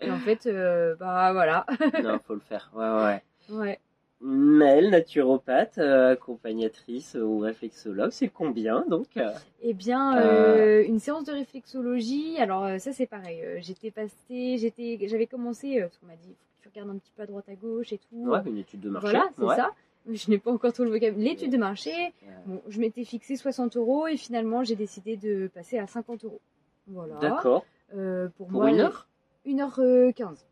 et 0.00 0.10
en 0.10 0.18
fait, 0.18 0.46
euh, 0.46 0.94
bah 0.96 1.32
voilà. 1.32 1.64
non, 2.02 2.18
faut 2.18 2.34
le 2.34 2.40
faire. 2.40 2.70
Ouais, 2.74 2.88
ouais. 2.88 3.22
ouais. 3.56 3.80
Mel, 4.20 4.88
naturopathe, 4.90 5.78
accompagnatrice 5.78 7.14
ou 7.20 7.40
réflexologue, 7.40 8.10
c'est 8.10 8.28
combien 8.28 8.84
donc 8.88 9.18
Eh 9.60 9.74
bien, 9.74 10.16
Euh. 10.18 10.82
une 10.86 10.98
séance 10.98 11.24
de 11.24 11.32
réflexologie. 11.32 12.38
Alors 12.38 12.80
ça 12.80 12.92
c'est 12.92 13.06
pareil. 13.06 13.42
j'étais 13.58 13.90
passée, 13.90 14.56
j'étais, 14.56 14.98
j'avais 15.08 15.26
commencé 15.26 15.78
parce 15.80 15.98
qu'on 15.98 16.06
m'a 16.06 16.16
dit 16.16 16.28
faut 16.30 16.56
que 16.56 16.62
tu 16.62 16.68
regardes 16.80 16.96
un 16.96 16.98
petit 16.98 17.12
peu 17.14 17.22
à 17.22 17.26
droite 17.26 17.48
à 17.50 17.54
gauche 17.54 17.92
et 17.92 17.98
tout. 17.98 18.26
Ouais, 18.30 18.40
une 18.46 18.56
étude 18.58 18.80
de 18.80 18.88
marché. 18.88 19.08
Voilà, 19.10 19.28
c'est 19.36 19.42
ouais. 19.44 19.56
ça. 19.56 19.70
Je 20.10 20.30
n'ai 20.30 20.38
pas 20.38 20.52
encore 20.52 20.72
tout 20.72 20.84
le 20.84 20.90
vocabulaire. 20.90 21.32
L'étude 21.32 21.50
de 21.52 21.56
marché. 21.56 21.92
Euh, 22.24 22.30
Bon, 22.46 22.62
je 22.68 22.78
m'étais 22.78 23.04
fixé 23.04 23.36
60 23.36 23.76
euros 23.78 24.06
et 24.06 24.18
finalement 24.18 24.62
j'ai 24.64 24.76
décidé 24.76 25.16
de 25.16 25.46
passer 25.54 25.78
à 25.78 25.86
50 25.86 26.24
euros. 26.24 26.40
Voilà. 26.86 27.14
D'accord. 27.16 27.64
Euh, 27.94 28.28
pour, 28.36 28.48
Pour 28.48 28.60
moi, 28.60 28.70
une 28.70 28.80
heure? 28.80 29.08
1h15. 29.46 30.44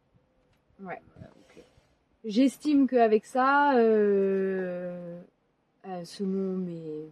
Ouais. 0.80 1.00
ok. 1.20 1.62
J'estime 2.24 2.86
qu'avec 2.88 3.26
ça, 3.26 3.76
euh, 3.76 5.20
euh, 5.86 6.04
selon 6.04 6.56
mes, 6.56 7.10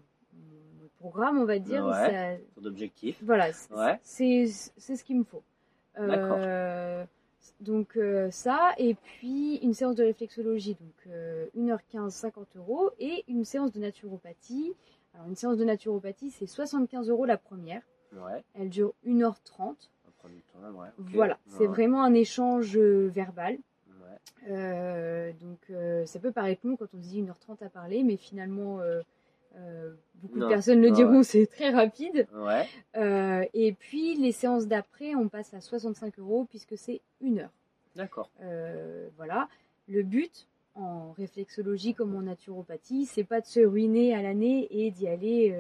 mon 0.81 0.89
programme, 0.99 1.39
on 1.39 1.45
va 1.45 1.59
dire, 1.59 1.85
Ouais. 1.85 1.93
ça- 1.93 2.61
Ton 2.61 2.65
objectif. 2.67 3.19
voilà, 3.23 3.49
Ouais. 3.71 3.99
c'est 4.03 4.47
c'est 4.47 4.97
ce 4.97 5.05
qu'il 5.05 5.19
me 5.19 5.25
faut. 5.25 5.43
D'accord. 5.99 6.39
Euh, 7.61 7.65
donc 7.65 7.97
euh, 7.97 8.31
ça, 8.31 8.73
et 8.79 8.95
puis 8.95 9.57
une 9.57 9.75
séance 9.75 9.95
de 9.97 10.05
réflexologie, 10.05 10.75
donc 10.75 10.95
euh, 11.09 11.47
1h15, 11.57 12.11
50 12.11 12.57
euros, 12.57 12.91
et 12.99 13.25
une 13.29 13.45
séance 13.45 13.73
de 13.73 13.81
naturopathie. 13.81 14.75
Alors 15.15 15.27
une 15.27 15.37
séance 15.37 15.57
de 15.57 15.65
naturopathie, 15.65 16.31
c'est 16.31 16.47
75 16.47 17.09
euros 17.11 17.25
la 17.27 17.37
première. 17.37 17.83
Ouais. 18.13 18.45
Elle 18.55 18.71
dure 18.71 18.95
1h30. 19.07 19.35
On 19.59 19.65
va 19.65 19.77
prendre 20.19 20.35
du 20.35 20.43
temps, 20.43 20.79
ouais. 20.81 20.89
ok. 20.99 21.07
Voilà, 21.13 21.39
c'est 21.47 21.61
Ouais. 21.61 21.67
vraiment 21.67 22.03
un 22.05 22.15
échange 22.15 22.77
euh, 22.77 23.09
verbal. 23.09 23.59
Euh, 24.49 25.33
donc 25.39 25.59
euh, 25.71 26.07
ça 26.07 26.19
peut 26.19 26.33
paraître 26.33 26.67
long 26.67 26.75
quand 26.77 26.87
on 26.95 27.03
se 27.03 27.09
dit 27.09 27.23
1h30 27.23 27.63
à 27.65 27.69
parler, 27.69 28.03
mais 28.03 28.17
finalement, 28.17 28.81
euh, 29.57 29.93
beaucoup 30.15 30.39
Non, 30.39 30.47
de 30.47 30.51
personnes 30.53 30.81
le 30.81 30.89
ouais, 30.89 30.95
diront, 30.95 31.19
ouais. 31.19 31.25
c'est 31.25 31.47
très 31.47 31.71
rapide. 31.71 32.27
Ouais. 32.35 32.67
Euh, 32.97 33.45
et 33.55 33.73
puis 33.73 34.17
les 34.17 34.33
séances 34.33 34.67
d'après, 34.67 35.15
on 35.15 35.29
passe 35.29 35.55
à 35.55 35.61
65 35.61 36.19
euros 36.19 36.47
puisque 36.49 36.77
c'est 36.77 37.01
une 37.21 37.41
heure. 37.41 37.51
D'accord. 37.97 38.31
Euh, 38.43 39.09
voilà. 39.17 39.49
Le 39.89 40.03
but, 40.03 40.47
en 40.75 41.13
réflexologie 41.13 41.95
comme 41.95 42.15
en 42.15 42.23
naturopathie, 42.23 43.07
c'est 43.07 43.25
pas 43.25 43.41
de 43.41 43.47
se 43.47 43.61
ruiner 43.61 44.15
à 44.15 44.23
l'année 44.23 44.69
et 44.71 44.91
d'y 44.91 45.09
aller 45.09 45.57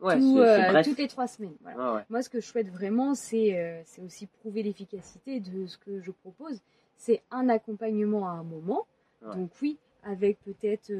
Ouais, 0.00 0.16
tout, 0.16 0.38
toutes 0.84 0.98
les 0.98 1.08
trois 1.08 1.26
semaines. 1.26 1.56
Voilà. 1.60 1.94
Ouais. 1.94 2.02
Moi, 2.08 2.22
ce 2.22 2.28
que 2.28 2.40
je 2.40 2.46
souhaite 2.46 2.68
vraiment, 2.68 3.16
c'est 3.16 3.84
aussi 4.04 4.26
prouver 4.26 4.62
l'efficacité 4.62 5.40
de 5.40 5.66
ce 5.66 5.76
que 5.76 6.00
je 6.00 6.12
propose. 6.12 6.60
C'est 6.96 7.22
un 7.32 7.48
accompagnement 7.48 8.28
à 8.28 8.32
un 8.32 8.44
moment. 8.44 8.86
Donc 9.34 9.50
oui, 9.60 9.76
avec 10.04 10.38
peut-être 10.44 10.92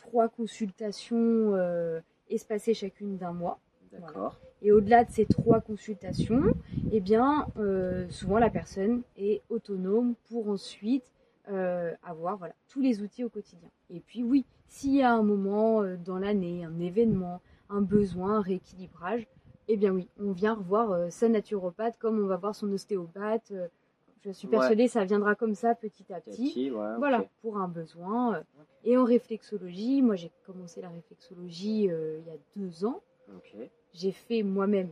trois 0.00 0.28
consultations 0.28 1.54
euh, 1.54 2.00
espacées 2.28 2.74
chacune 2.74 3.16
d'un 3.16 3.32
mois. 3.32 3.58
D'accord. 3.92 4.38
Et 4.62 4.72
au-delà 4.72 5.04
de 5.04 5.10
ces 5.10 5.26
trois 5.26 5.60
consultations, 5.60 6.54
eh 6.92 7.00
bien, 7.00 7.46
euh, 7.58 8.08
souvent 8.08 8.38
la 8.38 8.50
personne 8.50 9.02
est 9.16 9.42
autonome 9.48 10.14
pour 10.28 10.48
ensuite 10.48 11.12
euh, 11.48 11.92
avoir 12.02 12.36
voilà, 12.36 12.54
tous 12.68 12.80
les 12.80 13.02
outils 13.02 13.24
au 13.24 13.28
quotidien. 13.28 13.68
Et 13.88 14.00
puis 14.00 14.22
oui, 14.22 14.44
s'il 14.68 14.94
y 14.94 15.02
a 15.02 15.12
un 15.12 15.22
moment 15.22 15.82
euh, 15.82 15.96
dans 15.96 16.18
l'année, 16.18 16.64
un 16.64 16.78
événement, 16.78 17.40
un 17.68 17.80
besoin, 17.80 18.36
un 18.36 18.42
rééquilibrage, 18.42 19.26
eh 19.68 19.76
bien 19.76 19.92
oui, 19.92 20.08
on 20.18 20.32
vient 20.32 20.54
revoir 20.54 21.10
sa 21.12 21.28
naturopathe 21.28 21.96
comme 21.98 22.18
on 22.18 22.26
va 22.26 22.36
voir 22.36 22.54
son 22.54 22.72
ostéopathe. 22.72 23.52
Je 24.24 24.30
suis 24.32 24.46
Ouais. 24.48 24.52
persuadée 24.52 24.88
ça 24.88 25.04
viendra 25.04 25.34
comme 25.34 25.54
ça 25.54 25.74
petit 25.74 26.12
à 26.12 26.20
Petit, 26.20 26.50
petit. 26.50 26.70
ouais, 26.70 26.96
Voilà, 26.98 27.24
pour 27.42 27.56
un 27.58 27.68
besoin. 27.68 28.36
euh. 28.36 28.42
Et 28.84 28.96
en 28.96 29.04
réflexologie, 29.04 30.02
moi 30.02 30.16
j'ai 30.16 30.30
commencé 30.46 30.80
la 30.80 30.88
réflexologie 30.88 31.90
euh, 31.90 32.18
il 32.20 32.26
y 32.26 32.30
a 32.34 32.38
deux 32.56 32.84
ans. 32.84 33.02
J'ai 33.92 34.12
fait 34.12 34.42
moi-même, 34.42 34.90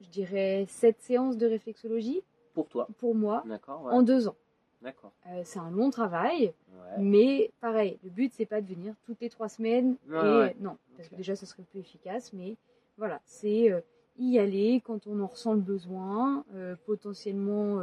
je 0.00 0.08
dirais, 0.08 0.64
sept 0.68 1.00
séances 1.00 1.36
de 1.36 1.46
réflexologie 1.46 2.22
Pour 2.54 2.68
toi. 2.68 2.86
pour 2.98 3.14
moi. 3.14 3.44
Ouais. 3.46 3.58
en 3.66 4.02
deux 4.02 4.28
ans. 4.28 4.36
D'accord. 4.82 5.12
Euh, 5.28 5.40
c'est 5.44 5.58
un 5.58 5.70
long 5.70 5.90
travail, 5.90 6.52
Ouais. 6.70 6.98
mais 7.02 7.50
pareil, 7.60 7.98
le 8.04 8.10
but 8.10 8.32
c'est 8.34 8.46
pas 8.46 8.60
de 8.60 8.66
venir 8.66 8.94
toutes 9.04 9.20
les 9.20 9.30
trois 9.30 9.48
semaines. 9.48 9.96
Ouais, 10.08 10.16
et 10.18 10.36
ouais. 10.38 10.56
non, 10.60 10.76
parce 10.96 11.08
que 11.08 11.14
déjà 11.16 11.34
ça 11.34 11.46
serait 11.46 11.62
plus 11.64 11.80
efficace, 11.80 12.32
mais 12.32 12.56
voilà, 12.98 13.20
c'est 13.24 13.70
euh, 13.72 13.80
y 14.18 14.38
aller 14.38 14.80
quand 14.84 15.06
on 15.06 15.20
en 15.20 15.26
ressent 15.26 15.54
le 15.54 15.60
besoin, 15.60 16.44
potentiellement 16.86 17.82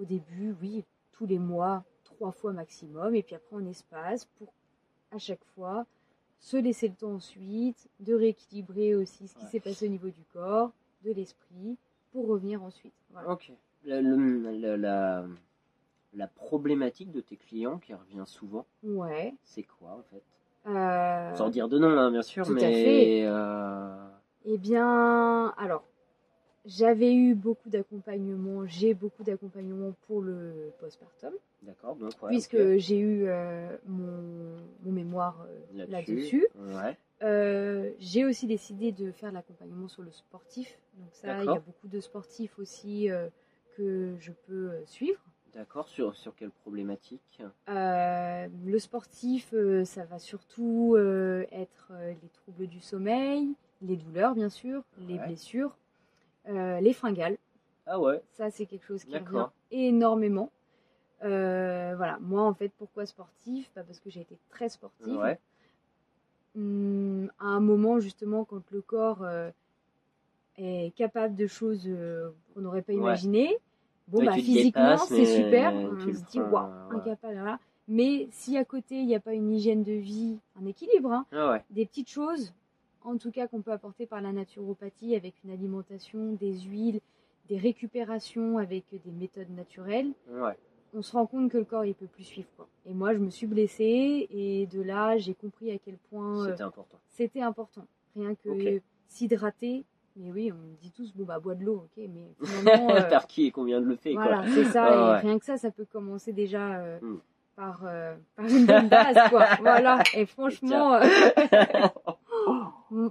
au 0.00 0.04
début, 0.04 0.54
oui, 0.60 0.84
tous 1.12 1.26
les 1.26 1.38
mois, 1.38 1.84
trois 2.04 2.32
fois 2.32 2.52
maximum, 2.52 3.14
et 3.14 3.22
puis 3.22 3.34
après 3.34 3.56
on 3.56 3.66
espace 3.66 4.24
pour 4.38 4.52
à 5.12 5.18
chaque 5.18 5.44
fois 5.54 5.86
se 6.40 6.56
laisser 6.56 6.88
le 6.88 6.94
temps 6.94 7.12
ensuite 7.14 7.88
de 8.00 8.14
rééquilibrer 8.14 8.94
aussi 8.94 9.28
ce 9.28 9.34
qui 9.34 9.44
Ouais. 9.44 9.50
s'est 9.50 9.60
passé 9.60 9.86
au 9.86 9.90
niveau 9.90 10.08
du 10.10 10.24
corps, 10.32 10.72
de 11.04 11.12
l'esprit, 11.12 11.76
pour 12.12 12.26
revenir 12.28 12.62
ensuite. 12.62 12.94
Voilà. 13.10 13.30
Ok. 13.30 13.50
Le- 13.86 14.76
la, 14.76 15.24
la 16.14 16.26
problématique 16.28 17.10
de 17.12 17.20
tes 17.20 17.36
clients 17.36 17.78
qui 17.78 17.94
revient 17.94 18.24
souvent, 18.26 18.66
Ouais. 18.82 19.34
c'est 19.44 19.62
quoi 19.64 19.92
en 19.92 20.02
fait? 20.10 20.22
Euh, 20.66 21.34
Sans 21.36 21.50
dire 21.50 21.68
de 21.68 21.78
nom, 21.78 21.88
hein, 21.98 22.10
bien 22.10 22.22
sûr, 22.22 22.46
tout 22.46 22.52
à 22.52 22.54
mais. 22.54 22.72
fait. 22.72 23.26
euh, 23.26 24.08
Eh 24.46 24.56
bien, 24.58 25.48
alors, 25.58 25.84
j'avais 26.64 27.14
eu 27.14 27.34
beaucoup 27.34 27.68
d'accompagnement, 27.68 28.64
j'ai 28.66 28.94
beaucoup 28.94 29.22
d'accompagnement 29.22 29.92
pour 30.06 30.22
le 30.22 30.72
postpartum, 30.80 31.32
D'accord, 31.62 31.96
donc 31.96 32.12
ouais. 32.22 32.30
puisque 32.30 32.76
j'ai 32.76 32.98
eu 32.98 33.24
euh, 33.26 33.76
mon, 33.86 34.56
mon 34.82 34.92
mémoire 34.92 35.46
euh, 35.76 35.86
là-dessus. 35.86 36.46
Ouais. 36.56 36.96
Euh, 37.22 37.90
j'ai 37.98 38.24
aussi 38.24 38.46
décidé 38.46 38.92
de 38.92 39.10
faire 39.12 39.32
l'accompagnement 39.32 39.88
sur 39.88 40.02
le 40.02 40.10
sportif. 40.10 40.78
Donc 40.98 41.08
ça, 41.12 41.42
il 41.42 41.46
y 41.46 41.48
a 41.48 41.54
beaucoup 41.60 41.88
de 41.88 42.00
sportifs 42.00 42.58
aussi 42.58 43.08
que 43.76 44.14
je 44.18 44.32
peux 44.46 44.72
suivre. 44.86 45.20
D'accord, 45.54 45.88
sur, 45.88 46.16
sur 46.16 46.34
quelle 46.34 46.50
problématique? 46.50 47.40
Le 47.68 48.78
sportif, 48.78 49.54
ça 49.84 50.04
va 50.04 50.18
surtout 50.18 50.96
être 51.50 51.92
les 52.22 52.28
troubles 52.28 52.66
du 52.66 52.80
sommeil, 52.80 53.54
les 53.80 53.96
douleurs 53.96 54.34
bien 54.34 54.50
sûr, 54.50 54.82
les 54.98 55.18
blessures, 55.18 55.78
euh, 56.48 56.80
les 56.80 56.92
fringales. 56.92 57.36
Ah 57.86 58.00
ouais, 58.00 58.22
Ça, 58.32 58.50
c'est 58.50 58.66
quelque 58.66 58.84
chose 58.86 59.04
qui 59.04 59.16
revient 59.16 59.48
énormément. 59.70 60.50
Euh, 61.22 61.94
voilà, 61.96 62.18
moi 62.20 62.42
en 62.42 62.54
fait, 62.54 62.70
pourquoi 62.76 63.06
sportif? 63.06 63.70
Bah, 63.74 63.82
Parce 63.86 64.00
que 64.00 64.10
j'ai 64.10 64.20
été 64.22 64.38
très 64.50 64.68
sportive. 64.68 65.16
ouais. 65.16 65.38
Hum, 66.56 67.30
à 67.40 67.46
un 67.46 67.60
moment, 67.60 67.98
justement, 67.98 68.44
quand 68.44 68.62
le 68.70 68.80
corps 68.80 69.22
euh, 69.22 69.50
est 70.56 70.94
capable 70.94 71.34
de 71.34 71.46
choses 71.46 71.88
qu'on 72.54 72.60
n'aurait 72.60 72.82
pas 72.82 72.92
Ouais. 72.92 72.98
imaginées, 73.00 73.58
bon, 74.08 74.24
bah, 74.24 74.32
physiquement, 74.34 74.96
c'est 74.98 75.24
super. 75.24 75.72
tu 75.72 76.10
On 76.10 76.14
se 76.14 76.24
dit, 76.30 76.40
waouh, 76.40 76.70
incapable. 76.90 77.34
voilà. 77.34 77.58
Mais 77.88 78.28
si 78.30 78.56
à 78.56 78.64
côté, 78.64 78.96
il 79.00 79.06
n'y 79.06 79.14
a 79.16 79.20
pas 79.20 79.34
une 79.34 79.50
hygiène 79.50 79.82
de 79.82 79.92
vie, 79.92 80.38
un 80.60 80.64
équilibre, 80.66 81.12
hein, 81.12 81.26
Ah 81.32 81.50
ouais. 81.50 81.64
des 81.70 81.84
petites 81.86 82.08
choses, 82.08 82.54
en 83.04 83.16
tout 83.18 83.30
cas 83.30 83.46
qu'on 83.46 83.62
peut 83.62 83.72
apporter 83.72 84.06
par 84.06 84.20
la 84.20 84.32
naturopathie 84.32 85.14
avec 85.14 85.34
une 85.44 85.50
alimentation, 85.50 86.32
des 86.32 86.58
huiles, 86.60 87.00
des 87.48 87.58
récupérations 87.58 88.58
avec 88.58 88.84
des 88.92 89.12
méthodes 89.12 89.50
naturelles, 89.50 90.10
Ouais. 90.30 90.56
on 90.94 91.02
se 91.02 91.12
rend 91.12 91.26
compte 91.26 91.50
que 91.50 91.58
le 91.58 91.64
corps 91.64 91.84
il 91.84 91.94
peut 91.94 92.06
plus 92.06 92.24
suivre. 92.24 92.48
Quoi. 92.56 92.66
Et 92.86 92.94
moi 92.94 93.12
je 93.14 93.18
me 93.18 93.30
suis 93.30 93.46
blessée 93.46 94.26
et 94.30 94.66
de 94.66 94.80
là 94.82 95.16
j'ai 95.18 95.34
compris 95.34 95.70
à 95.70 95.78
quel 95.78 95.96
point 96.10 96.46
euh, 96.46 96.50
C'était 96.50 96.62
important. 96.62 96.98
c'était 97.10 97.42
important. 97.42 97.86
Rien 98.16 98.34
que 98.34 98.80
s'hydrater. 99.08 99.84
Mais 100.16 100.30
oui, 100.30 100.52
on 100.52 100.54
me 100.54 100.76
dit 100.80 100.92
tous 100.92 101.12
bon 101.12 101.24
bah 101.24 101.40
bois 101.40 101.56
de 101.56 101.64
l'eau, 101.64 101.86
ok, 101.86 102.04
mais 102.08 102.34
finalement 102.44 102.94
euh, 102.94 103.02
Par 103.02 103.26
qui 103.26 103.46
et 103.46 103.50
combien 103.50 103.80
de 103.80 103.86
le 103.86 103.96
fait, 103.96 104.12
voilà, 104.14 104.44
c'est 104.54 104.64
ça. 104.66 104.94
Et 104.94 105.12
ouais. 105.12 105.18
rien 105.28 105.38
que 105.40 105.44
ça, 105.44 105.56
ça 105.58 105.70
peut 105.72 105.84
commencer 105.84 106.32
déjà 106.32 106.76
euh, 106.78 106.98
Mm. 107.02 107.18
par, 107.56 107.80
euh, 107.84 108.14
par 108.36 108.46
une 108.46 108.64
bonne 108.64 108.88
base, 108.88 109.16
quoi. 109.30 109.46
voilà. 109.60 110.02
Et 110.16 110.24
franchement, 110.26 110.94
euh, 110.94 111.00
mm. 112.90 113.08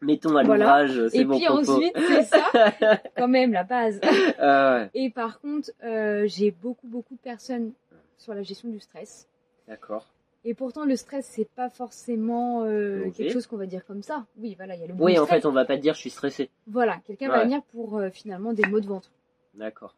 Mettons 0.00 0.36
à 0.36 0.44
Voilà. 0.44 0.82
l'ouvrage, 0.84 1.08
c'est 1.10 1.18
et 1.18 1.24
bon 1.24 1.36
puis 1.36 1.46
propos. 1.46 1.70
ensuite, 1.72 1.92
c'est 1.96 2.22
ça, 2.22 2.52
quand 3.16 3.26
même 3.28 3.52
la 3.52 3.64
base. 3.64 4.00
Ah 4.38 4.76
ouais. 4.76 4.90
Et 4.94 5.10
par 5.10 5.40
contre, 5.40 5.70
euh, 5.82 6.24
j'ai 6.28 6.52
beaucoup, 6.52 6.86
beaucoup 6.86 7.14
de 7.16 7.20
personnes 7.20 7.72
sur 8.16 8.34
la 8.34 8.42
gestion 8.42 8.68
du 8.68 8.78
stress. 8.78 9.28
D'accord. 9.66 10.06
Et 10.44 10.54
pourtant, 10.54 10.84
le 10.84 10.94
stress, 10.94 11.26
c'est 11.26 11.48
pas 11.50 11.68
forcément 11.68 12.62
euh, 12.64 13.10
quelque 13.10 13.32
chose 13.32 13.48
qu'on 13.48 13.56
va 13.56 13.66
dire 13.66 13.84
comme 13.84 14.02
ça. 14.04 14.24
Oui, 14.38 14.54
voilà, 14.56 14.76
il 14.76 14.80
y 14.80 14.84
a 14.84 14.86
le 14.86 14.94
bon 14.94 15.04
Oui, 15.04 15.18
en 15.18 15.26
fait, 15.26 15.44
on 15.44 15.50
va 15.50 15.64
pas 15.64 15.76
dire 15.76 15.94
je 15.94 16.00
suis 16.00 16.10
stressé. 16.10 16.48
Voilà, 16.68 16.98
quelqu'un 17.04 17.28
va 17.28 17.42
venir 17.42 17.60
pour 17.72 17.98
euh, 17.98 18.10
finalement 18.10 18.52
des 18.52 18.64
maux 18.66 18.80
de 18.80 18.86
ventre. 18.86 19.10
D'accord. 19.54 19.96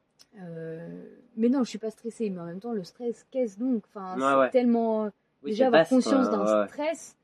Mais 1.36 1.48
non, 1.50 1.62
je 1.64 1.68
suis 1.68 1.78
pas 1.78 1.90
stressée. 1.90 2.30
Mais 2.30 2.40
en 2.40 2.46
même 2.46 2.60
temps, 2.60 2.72
le 2.72 2.84
stress, 2.84 3.26
qu'est-ce 3.30 3.58
donc? 3.58 3.82
Enfin, 3.94 4.16
Ouais, 4.18 4.46
c'est 4.46 4.52
tellement 4.52 5.10
Oui, 5.42 5.50
déjà 5.50 5.66
avoir 5.66 5.86
conscience 5.86 6.30
d'un 6.30 6.66
stress. 6.68 7.16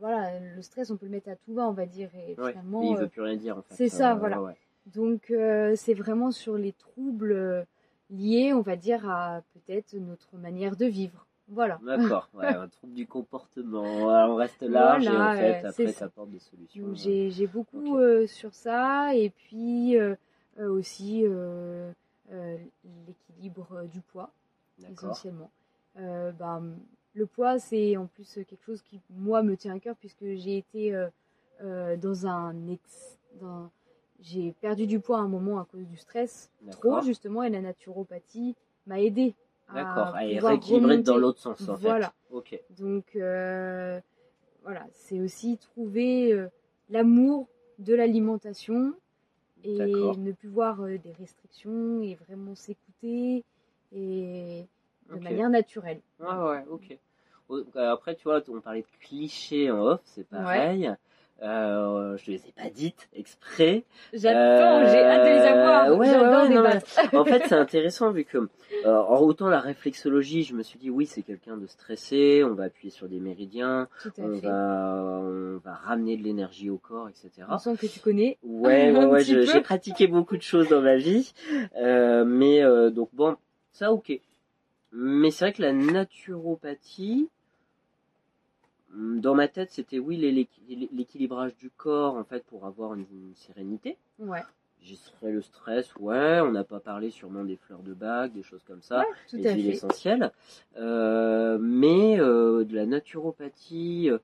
Voilà, 0.00 0.38
le 0.40 0.62
stress, 0.62 0.90
on 0.90 0.96
peut 0.96 1.06
le 1.06 1.12
mettre 1.12 1.28
à 1.28 1.36
tout 1.36 1.54
va, 1.54 1.68
on 1.68 1.72
va 1.72 1.86
dire. 1.86 2.10
Et 2.14 2.34
Ouais. 2.40 2.52
finalement, 2.52 2.82
il 2.82 2.96
euh, 2.96 3.00
veut 3.02 3.08
plus 3.08 3.20
rien 3.22 3.36
dire, 3.36 3.58
en 3.58 3.62
fait. 3.62 3.74
c'est 3.74 3.88
ça, 3.88 4.12
Euh, 4.12 4.14
voilà. 4.16 4.40
ouais. 4.42 4.56
Donc 4.86 5.30
euh, 5.30 5.74
c'est 5.76 5.94
vraiment 5.94 6.30
sur 6.30 6.56
les 6.56 6.72
troubles 6.72 7.66
liés, 8.08 8.52
on 8.54 8.62
va 8.62 8.76
dire, 8.76 9.08
à 9.08 9.42
peut-être 9.52 9.94
notre 9.94 10.36
manière 10.36 10.74
de 10.74 10.86
vivre. 10.86 11.26
Voilà. 11.48 11.78
D'accord, 11.84 12.30
ouais, 12.34 12.46
un 12.46 12.68
trouble 12.68 12.94
du 12.94 13.06
comportement. 13.06 14.06
On 14.06 14.34
reste 14.36 14.62
large 14.62 15.04
Voilà, 15.04 15.34
et 15.34 15.38
en 15.38 15.38
fait, 15.38 15.64
après, 15.66 15.92
ça 15.92 16.06
apporte 16.06 16.30
des 16.30 16.38
solutions. 16.38 16.86
Donc, 16.86 16.96
J'ai 16.96 17.30
j'ai 17.30 17.46
beaucoup 17.46 17.98
euh, 17.98 18.26
sur 18.26 18.54
ça 18.54 19.14
et 19.14 19.28
puis 19.30 19.98
euh, 19.98 20.14
euh, 20.58 20.68
aussi 20.68 21.24
l'équilibre 23.06 23.84
du 23.92 24.00
poids 24.00 24.30
D'accord. 24.78 25.10
essentiellement. 25.10 25.50
Bah, 25.96 26.62
le 27.14 27.26
poids 27.26 27.58
c'est 27.58 27.96
en 27.96 28.06
plus 28.06 28.34
quelque 28.34 28.64
chose 28.64 28.82
qui 28.82 29.00
moi 29.10 29.42
me 29.42 29.56
tient 29.56 29.74
à 29.74 29.80
cœur 29.80 29.96
puisque 29.96 30.24
j'ai 30.34 30.56
été 30.58 30.94
euh, 30.94 31.08
euh, 31.62 31.96
dans 31.96 32.26
un 32.26 32.68
ex, 32.68 33.18
dans- 33.40 33.70
j'ai 34.20 34.52
perdu 34.60 34.86
du 34.86 35.00
poids 35.00 35.18
à 35.18 35.22
un 35.22 35.28
moment 35.28 35.58
à 35.60 35.64
cause 35.64 35.86
du 35.86 35.96
stress 35.96 36.50
trop 36.70 37.00
justement 37.02 37.42
et 37.42 37.50
la 37.50 37.60
naturopathie 37.60 38.54
m'a 38.86 39.00
aidé 39.00 39.34
D'accord. 39.72 40.08
à 40.14 40.20
pouvoir 40.20 40.52
rééquilibrer 40.52 40.98
dans 41.02 41.16
l'autre 41.16 41.38
sens, 41.40 41.68
en 41.68 41.74
Voilà. 41.76 42.12
fait. 42.30 42.64
Donc 42.78 43.16
euh, 43.16 44.00
voilà, 44.62 44.86
c'est 44.92 45.20
aussi 45.20 45.58
trouver 45.58 46.32
euh, 46.32 46.48
l'amour 46.90 47.48
de 47.78 47.94
l'alimentation 47.94 48.94
et 49.62 49.76
ne 50.16 50.32
plus 50.32 50.48
voir 50.48 50.80
euh, 50.82 50.98
des 50.98 51.12
restrictions 51.12 52.00
et 52.02 52.14
vraiment 52.14 52.54
s'écouter 52.54 53.44
et 53.92 54.66
de 55.16 55.22
manière 55.22 55.48
naturelle. 55.50 56.00
Ouais, 56.20 56.26
ouais, 56.34 56.64
ok. 56.70 56.96
Au- 57.48 57.64
Après, 57.78 58.14
tu 58.14 58.24
vois, 58.24 58.40
on 58.48 58.60
parlait 58.60 58.82
de 58.82 59.06
clichés 59.06 59.70
en 59.70 59.80
off, 59.80 60.00
c'est 60.04 60.28
pareil. 60.28 60.92
Euh, 61.42 62.18
je 62.18 62.30
les 62.32 62.46
ai 62.46 62.52
pas 62.54 62.68
dites 62.68 63.08
exprès. 63.14 63.84
J'attends, 64.12 64.80
Euh, 64.82 64.90
j'ai 64.92 65.02
hâte 65.02 65.24
de 65.24 65.30
les 65.30 65.46
avoir. 65.46 65.96
ouais, 65.96 66.20
ouais, 66.20 66.48
non. 66.50 67.18
En 67.18 67.24
fait, 67.24 67.44
c'est 67.48 67.54
intéressant 67.54 68.10
vu 68.10 68.24
que, 68.24 68.46
euh, 68.84 68.98
autant 69.06 69.48
la 69.48 69.58
réflexologie, 69.60 70.42
je 70.44 70.54
me 70.54 70.62
suis 70.62 70.78
dit, 70.78 70.90
oui, 70.90 71.06
c'est 71.06 71.22
quelqu'un 71.22 71.56
de 71.56 71.66
stressé, 71.66 72.44
on 72.44 72.52
va 72.52 72.64
appuyer 72.64 72.90
sur 72.90 73.08
des 73.08 73.20
méridiens, 73.20 73.88
on 74.18 74.38
fait. 74.38 74.46
va, 74.46 75.20
on 75.22 75.56
va 75.64 75.72
ramener 75.76 76.18
de 76.18 76.22
l'énergie 76.24 76.68
au 76.68 76.76
corps, 76.76 77.08
etc. 77.08 77.30
On 77.48 77.56
sent 77.56 77.76
que 77.78 77.86
tu 77.86 78.00
connais. 78.00 78.36
Ouais, 78.42 78.92
ouais, 78.92 79.04
ouais, 79.06 79.24
j'ai 79.24 79.60
pratiqué 79.62 80.06
beaucoup 80.08 80.36
de 80.36 80.42
choses 80.42 80.68
dans 80.68 80.82
ma 80.82 80.96
vie, 80.96 81.32
euh, 81.76 82.26
mais 82.26 82.62
euh, 82.62 82.90
donc 82.90 83.08
bon, 83.14 83.36
ça 83.72 83.92
ok. 83.92 84.12
Mais 84.92 85.30
c'est 85.30 85.44
vrai 85.44 85.52
que 85.52 85.62
la 85.62 85.72
naturopathie, 85.72 87.28
dans 88.92 89.34
ma 89.34 89.48
tête, 89.48 89.70
c'était 89.70 89.98
oui 89.98 90.16
l'équilibrage 90.92 91.56
du 91.56 91.70
corps 91.70 92.16
en 92.16 92.24
fait 92.24 92.44
pour 92.44 92.66
avoir 92.66 92.94
une, 92.94 93.06
sérénité. 93.34 93.96
Ouais. 94.18 94.42
Le 95.22 95.42
stress, 95.42 95.94
ouais. 95.96 96.40
On 96.40 96.52
n'a 96.52 96.64
pas 96.64 96.80
parlé 96.80 97.10
sûrement 97.10 97.44
des 97.44 97.56
fleurs 97.56 97.82
de 97.82 97.92
bague, 97.92 98.32
des 98.32 98.42
choses 98.42 98.62
comme 98.64 98.82
ça, 98.82 99.00
ouais, 99.00 99.38
des 99.38 99.54
huiles 99.54 99.70
essentielles. 99.70 100.32
Euh, 100.76 101.58
mais 101.60 102.18
euh, 102.18 102.64
de 102.64 102.74
la 102.74 102.86
naturopathie 102.86 104.08
euh, 104.10 104.18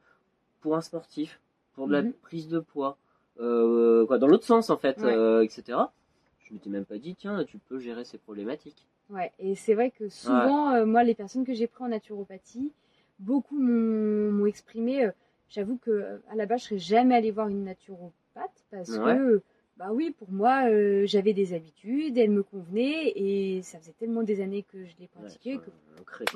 pour 0.61 0.75
un 0.75 0.81
sportif, 0.81 1.41
pour 1.75 1.89
de 1.89 1.93
la 1.93 2.03
Mhm. 2.03 2.13
prise 2.15 2.49
de 2.49 2.59
poids, 2.59 2.97
euh, 3.39 4.07
quoi, 4.07 4.19
dans 4.19 4.27
l'autre 4.27 4.47
sens 4.47 4.71
en 4.71 4.79
fait, 4.79 4.99
Ouais. 5.03 5.45
etc. 5.45 5.93
Je 6.41 6.55
m'étais 6.55 6.71
même 6.71 6.87
pas 6.87 6.99
dit 6.99 7.15
tiens 7.15 7.45
tu 7.45 7.59
peux 7.59 7.79
gérer 7.79 8.05
ces 8.05 8.19
problématiques. 8.19 8.87
Ouais, 9.11 9.33
et 9.39 9.55
c'est 9.55 9.75
vrai 9.75 9.91
que 9.91 10.09
souvent, 10.09 10.73
euh, 10.75 10.85
moi, 10.85 11.05
les 11.05 11.15
personnes 11.15 11.45
que 11.45 11.55
j'ai 11.55 11.67
pris 11.69 11.85
en 11.85 11.89
naturopathie, 11.89 12.73
beaucoup 13.21 13.59
m'ont 13.59 14.47
exprimé. 14.47 15.05
euh, 15.05 15.11
J'avoue 15.49 15.77
que 15.77 15.91
euh, 15.93 16.19
à 16.29 16.35
la 16.35 16.47
base, 16.47 16.63
je 16.63 16.67
serais 16.67 16.79
jamais 16.79 17.15
allée 17.15 17.31
voir 17.31 17.49
une 17.49 17.63
naturopathe 17.65 18.65
parce 18.71 18.99
Ouais. 18.99 19.15
que, 19.15 19.43
bah 19.77 19.93
oui, 19.93 20.11
pour 20.11 20.31
moi, 20.33 20.69
euh, 20.69 21.07
j'avais 21.07 21.33
des 21.35 21.55
habitudes, 21.55 22.19
elles 22.19 22.31
me 22.33 22.43
convenaient 22.43 23.13
et 23.15 23.63
ça 23.63 23.79
faisait 23.79 23.93
tellement 23.93 24.25
des 24.25 24.41
années 24.41 24.65
que 24.65 24.85
je 24.85 24.95
les 24.99 25.07
pratiquais 25.07 25.59
que 25.59 25.71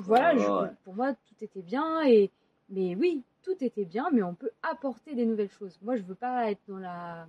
voilà, 0.02 0.36
je- 0.36 0.74
pour 0.84 0.94
moi, 0.94 1.12
tout 1.14 1.34
était 1.44 1.62
bien 1.62 2.02
et 2.06 2.30
mais 2.68 2.94
oui, 2.94 3.24
tout 3.42 3.56
était 3.64 3.84
bien, 3.84 4.08
mais 4.12 4.22
on 4.22 4.34
peut 4.34 4.50
apporter 4.62 5.16
des 5.16 5.26
nouvelles 5.26 5.50
choses. 5.50 5.76
Moi, 5.82 5.96
je 5.96 6.02
veux 6.02 6.14
pas 6.14 6.50
être 6.52 6.60
dans 6.68 6.78
la 6.78 7.26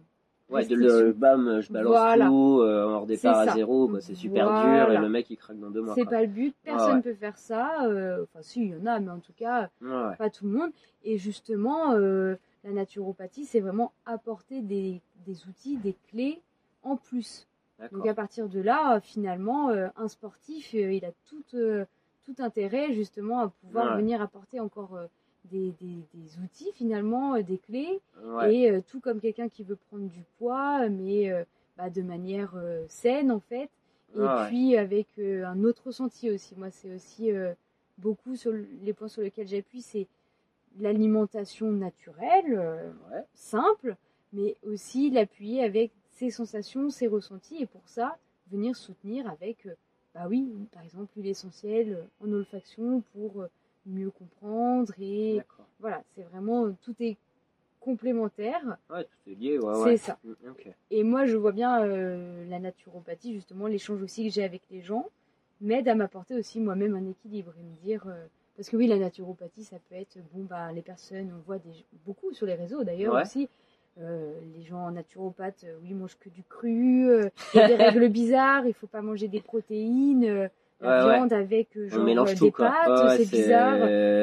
Ouais, 0.52 0.66
de 0.66 0.76
le 0.76 1.14
bam, 1.14 1.62
je 1.62 1.72
balance 1.72 1.92
Voilà. 1.92 2.28
tout, 2.28 2.60
euh, 2.62 2.86
on 2.88 3.02
redépart 3.02 3.40
à 3.40 3.48
zéro, 3.54 3.88
bah, 3.88 4.02
c'est 4.02 4.16
super 4.16 4.54
dur 4.62 4.92
et 4.92 4.98
le 4.98 5.10
mec 5.10 5.30
il 5.30 5.38
craque 5.38 5.60
dans 5.60 5.70
deux 5.70 5.82
mois. 5.82 5.96
C'est 5.96 6.06
pas 6.06 6.22
le 6.22 6.28
but, 6.28 6.54
Ah 6.66 6.72
personne 6.72 6.96
ouais. 6.98 7.02
peut 7.02 7.14
faire 7.14 7.38
ça. 7.38 7.86
euh, 7.86 8.24
Enfin, 8.24 8.42
si, 8.42 8.62
il 8.66 8.70
y 8.70 8.76
en 8.76 8.86
a, 8.86 9.00
mais 9.00 9.10
en 9.12 9.20
tout 9.20 9.34
cas, 9.34 9.70
ouais. 9.82 10.16
pas 10.18 10.30
tout 10.30 10.46
le 10.46 10.52
monde. 10.52 10.72
Et 11.04 11.18
justement, 11.18 11.94
euh, 11.94 12.36
la 12.64 12.72
naturopathie, 12.72 13.46
c'est 13.46 13.62
vraiment 13.62 13.92
apporter 14.06 14.62
des, 14.62 15.02
des 15.26 15.48
outils, 15.48 15.78
des 15.78 15.96
clés 16.10 16.42
en 16.84 16.98
plus. 16.98 17.48
Donc 17.92 18.06
à 18.08 18.14
partir 18.14 18.48
de 18.48 18.60
là, 18.62 19.00
finalement, 19.00 19.70
euh, 19.70 19.88
un 19.98 20.08
sportif, 20.08 20.74
il 20.74 21.04
a 21.04 21.12
tout, 21.26 21.42
tout 22.26 22.36
intérêt 22.38 22.94
justement 22.94 23.40
à 23.40 23.48
pouvoir 23.50 23.92
Ouais. 23.96 24.02
venir 24.02 24.22
apporter 24.22 24.60
encore 24.60 25.00
des, 25.46 25.72
des- 25.82 26.04
des 26.14 26.40
outils, 26.44 26.72
finalement, 26.74 27.36
euh, 27.36 27.42
des 27.42 27.58
clés. 27.58 28.00
Ouais. 28.24 28.54
Et 28.56 28.72
euh, 28.72 28.82
tout 28.86 29.00
comme 29.00 29.20
quelqu'un 29.20 29.50
qui 29.50 29.64
veut 29.64 29.76
prendre 29.76 30.08
du 30.08 30.24
poids, 30.38 30.88
mais 30.90 31.32
euh, 31.32 31.44
bah, 31.78 31.90
de 31.90 32.02
manière 32.02 32.54
euh, 32.56 32.86
saine 32.88 33.32
en 33.32 33.40
fait. 33.40 33.70
Et 34.16 34.20
ouais. 34.20 34.48
puis 34.50 34.76
avec 34.78 35.08
un 35.20 35.64
autre 35.64 35.84
ressenti 35.88 36.30
aussi. 36.30 36.54
Moi, 36.58 36.70
c'est 36.70 36.94
aussi 36.94 37.30
beaucoup 37.98 38.36
sur 38.36 38.52
le- 38.52 38.68
les 38.84 38.92
points 38.92 39.08
sur 39.08 39.22
lesquels 39.22 39.48
j'appuie, 39.48 39.82
c'est 39.82 40.06
l'alimentation 40.80 41.72
naturelle, 41.72 42.94
Ouais. 43.12 43.24
simple, 43.34 43.96
mais 44.34 44.56
aussi 44.66 45.10
l'appuyer 45.12 45.64
avec 45.64 45.92
ses 46.12 46.30
sensations, 46.30 46.90
ses 46.90 47.08
ressentis. 47.08 47.62
Et 47.62 47.66
pour 47.66 47.82
ça, 47.88 48.18
venir 48.52 48.76
soutenir 48.76 49.30
avec, 49.30 49.68
bah 50.14 50.26
oui, 50.30 50.52
par 50.72 50.84
exemple, 50.84 51.08
l'huile 51.16 51.28
essentielle 51.28 52.06
en 52.22 52.32
olfaction 52.32 53.02
pour 53.14 53.46
mieux 53.86 54.12
comprendre. 54.12 54.94
Et 55.00 55.42
voilà, 55.80 56.02
c'est 56.16 56.24
vraiment, 56.24 56.66
euh, 56.66 56.76
tout 56.82 56.96
est 57.00 57.18
complémentaire. 57.80 58.78
Ouais, 58.90 59.04
tout 59.04 59.32
est 59.32 59.36
lié, 59.36 59.58
ouais, 59.60 59.74
C'est 59.76 59.84
ouais. 59.84 59.98
ça. 59.98 60.20
Mm. 60.24 60.34
Et 60.92 61.04
moi, 61.04 61.26
je 61.26 61.36
vois 61.38 61.52
bien 61.52 61.84
euh, 61.84 62.46
la 62.50 62.60
naturopathie, 62.60 63.34
justement, 63.34 63.68
l'échange 63.68 64.02
aussi 64.04 64.28
que 64.28 64.34
j'ai 64.34 64.44
avec 64.44 64.62
les 64.70 64.82
gens, 64.82 65.08
m'aide 65.62 65.88
à 65.88 65.96
m'apporter 65.96 66.36
aussi 66.36 66.60
moi-même 66.60 66.96
un 66.96 67.10
équilibre 67.10 67.54
et 67.60 67.64
me 67.64 67.76
dire. 67.84 68.04
euh, 68.08 68.26
parce 68.58 68.70
que 68.70 68.78
oui, 68.78 68.86
la 68.86 68.98
naturopathie, 68.98 69.64
ça 69.64 69.78
peut 69.90 69.96
être, 69.96 70.18
bon, 70.34 70.44
bah, 70.44 70.72
les 70.72 70.82
personnes, 70.82 71.32
on 71.36 71.42
voit 71.48 71.58
des, 71.58 71.72
beaucoup 72.06 72.32
sur 72.34 72.46
les 72.46 72.54
réseaux 72.54 72.84
d'ailleurs 72.84 73.16
Ouais. 73.16 73.22
aussi, 73.24 73.50
euh, 74.00 74.40
les 74.56 74.64
gens 74.64 74.92
naturopathes, 74.92 75.66
oui, 75.82 75.94
mangent 75.94 76.18
que 76.20 76.30
du 76.30 76.44
cru, 76.44 77.08
il 77.54 77.58
y 77.58 77.60
a 77.60 77.68
des 77.68 77.76
règles 77.78 78.10
bizarres, 78.10 78.68
il 78.68 78.74
faut 78.74 78.88
pas 78.88 79.02
manger 79.02 79.28
des 79.30 79.42
protéines, 79.42 80.50
la 80.82 81.06
Ouais, 81.06 81.10
ouais. 81.12 81.16
viande 81.18 81.34
avec 81.34 81.78
euh, 81.78 81.90
genre 81.90 82.04
mélange 82.04 82.32
euh, 82.32 82.36
tout, 82.36 82.46
des 82.46 82.52
pâtes, 82.52 83.18
c'est 83.18 83.30
bizarre. 83.30 83.78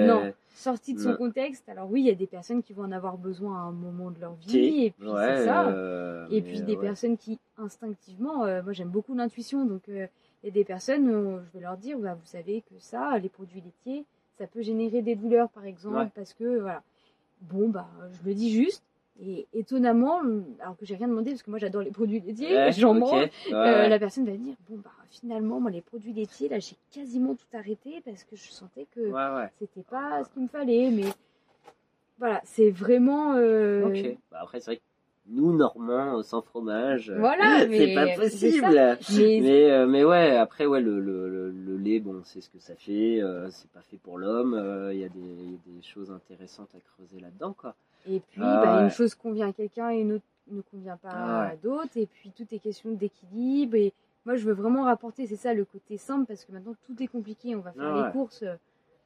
Non, 0.07 0.33
sorti 0.55 0.95
de 0.95 0.99
son 1.01 1.15
contexte. 1.15 1.69
Alors 1.69 1.89
oui, 1.91 2.01
il 2.01 2.07
y 2.07 2.11
a 2.11 2.15
des 2.15 2.27
personnes 2.27 2.63
qui 2.63 2.73
vont 2.73 2.83
en 2.85 2.93
avoir 2.93 3.17
besoin 3.17 3.57
à 3.57 3.61
un 3.61 3.73
moment 3.73 4.11
de 4.11 4.21
leur 4.21 4.35
vie, 4.35 4.87
et 4.87 4.91
puis 4.91 5.09
c'est 5.09 5.45
ça. 5.45 5.69
euh, 5.69 6.27
Et 6.31 6.43
puis 6.43 6.63
des 6.63 6.77
personnes 6.77 7.17
qui 7.17 7.39
instinctivement, 7.57 8.45
euh, 8.45 8.63
moi 8.63 8.73
j'aime 8.73 8.89
beaucoup 8.89 9.15
l'intuition, 9.15 9.65
donc 9.65 9.83
euh, 9.89 10.07
il 10.43 10.47
y 10.47 10.51
a 10.51 10.53
des 10.53 10.65
personnes, 10.65 11.07
je 11.47 11.59
vais 11.59 11.63
leur 11.63 11.77
dire, 11.77 11.99
bah, 11.99 12.15
vous 12.15 12.27
savez 12.27 12.63
que 12.63 12.75
ça, 12.79 13.19
les 13.19 13.29
produits 13.29 13.61
laitiers, 13.61 14.05
ça 14.39 14.47
peut 14.47 14.63
générer 14.63 15.03
des 15.03 15.15
douleurs 15.17 15.49
par 15.51 15.65
exemple, 15.65 16.11
parce 16.15 16.33
que 16.35 16.59
voilà. 16.59 16.83
Bon 17.41 17.69
bah 17.69 17.87
je 18.21 18.29
le 18.29 18.35
dis 18.35 18.51
juste, 18.53 18.83
et 19.21 19.47
étonnamment, 19.53 20.21
alors 20.61 20.77
que 20.77 20.87
j'ai 20.87 20.95
rien 20.97 21.09
demandé 21.09 21.31
parce 21.33 21.43
que 21.43 21.51
moi 21.51 21.59
j'adore 21.59 21.83
les 21.83 21.91
produits 21.91 22.21
laitiers, 22.21 22.55
Ouais, 22.55 22.73
j'en 22.79 22.93
ok. 22.95 22.99
mange, 23.01 23.29
Ouais, 23.51 23.53
euh, 23.53 23.89
la 23.89 23.99
personne 23.99 24.25
va 24.27 24.37
dire, 24.37 24.55
bon 24.69 24.77
bah 24.77 24.91
finalement 25.11 25.59
moi 25.61 25.71
les 25.71 25.81
produits 25.83 26.13
laitiers 26.13 26.49
là 26.49 26.59
j'ai 26.61 26.77
quasiment 26.93 27.35
tout 27.35 27.57
arrêté 27.57 28.01
parce 28.05 28.23
que 28.25 28.37
je 28.37 28.51
sentais 28.51 28.87
que 28.95 29.01
Ouais, 29.11 29.49
c'était 29.59 29.83
pas 29.83 30.23
ce 30.25 30.31
qu'il 30.31 30.43
me 30.43 30.49
fallait, 30.49 30.91
mais 30.91 31.05
voilà, 32.19 32.41
c'est 32.45 32.71
vraiment. 32.71 33.35
euh, 33.35 33.87
Ok. 33.87 34.19
Bah, 34.31 34.39
après, 34.43 34.61
c'est 34.61 34.73
vrai 34.73 34.77
que 34.79 34.83
nous, 35.29 35.53
Normands, 35.57 36.23
sans 36.23 36.43
fromage, 36.43 37.11
euh, 37.11 37.19
Voilà, 37.21 37.61
c'est 37.69 37.95
pas 37.95 38.09
possible. 38.09 38.99
Mais, 39.11 39.41
Mais, 39.41 39.71
euh, 39.71 39.87
mais 39.87 40.05
ouais, 40.05 40.37
après, 40.37 40.67
ouais, 40.67 40.81
le, 40.81 41.01
le, 41.01 41.29
le, 41.29 41.51
le 41.51 41.77
lait, 41.77 42.01
bon, 42.01 42.23
c'est 42.25 42.41
ce 42.41 42.51
que 42.51 42.59
ça 42.59 42.75
fait. 42.75 43.21
euh, 43.23 43.49
c'est 43.51 43.71
pas 43.71 43.83
fait 43.83 43.99
pour 43.99 44.19
l'homme. 44.19 44.55
euh, 44.55 44.93
Il 44.95 45.01
y, 45.01 45.05
a 45.05 45.09
des- 45.09 45.19
il 45.21 45.53
y 45.53 45.55
a 45.55 45.59
des 45.77 45.83
choses 45.83 46.11
intéressantes 46.11 46.71
à 46.75 46.81
creuser 46.81 47.21
là-dedans, 47.21 47.53
quoi. 47.53 47.75
Et 48.07 48.21
puis, 48.21 48.41
Ah 48.43 48.59
bah, 48.63 48.77
ouais. 48.77 48.83
une 48.85 48.91
chose 48.91 49.15
convient 49.15 49.49
à 49.49 49.53
quelqu'un 49.53 49.91
et 49.91 50.01
une 50.01 50.13
autre 50.15 50.25
ne 50.51 50.61
convient 50.63 50.97
pas 50.97 51.11
Ah 51.13 51.41
ouais. 51.41 51.47
à 51.53 51.57
d'autres. 51.57 51.97
Et 51.97 52.07
puis, 52.07 52.31
tout 52.37 52.47
est 52.53 52.59
question 52.59 52.91
d'équilibre. 52.93 53.77
Et 53.77 53.93
moi, 54.25 54.37
je 54.37 54.45
veux 54.45 54.53
vraiment 54.55 54.85
rapporter, 54.85 55.27
c'est 55.27 55.37
ça, 55.37 55.53
le 55.55 55.65
côté 55.65 55.97
simple, 55.99 56.27
parce 56.27 56.45
que 56.45 56.53
maintenant, 56.53 56.75
tout 56.87 57.03
est 57.03 57.07
compliqué. 57.07 57.55
On 57.57 57.61
va 57.61 57.73
faire 57.73 57.83
Ah 57.85 57.95
les 57.97 58.03
ouais. 58.03 58.13
courses. 58.13 58.43
euh, 58.43 58.55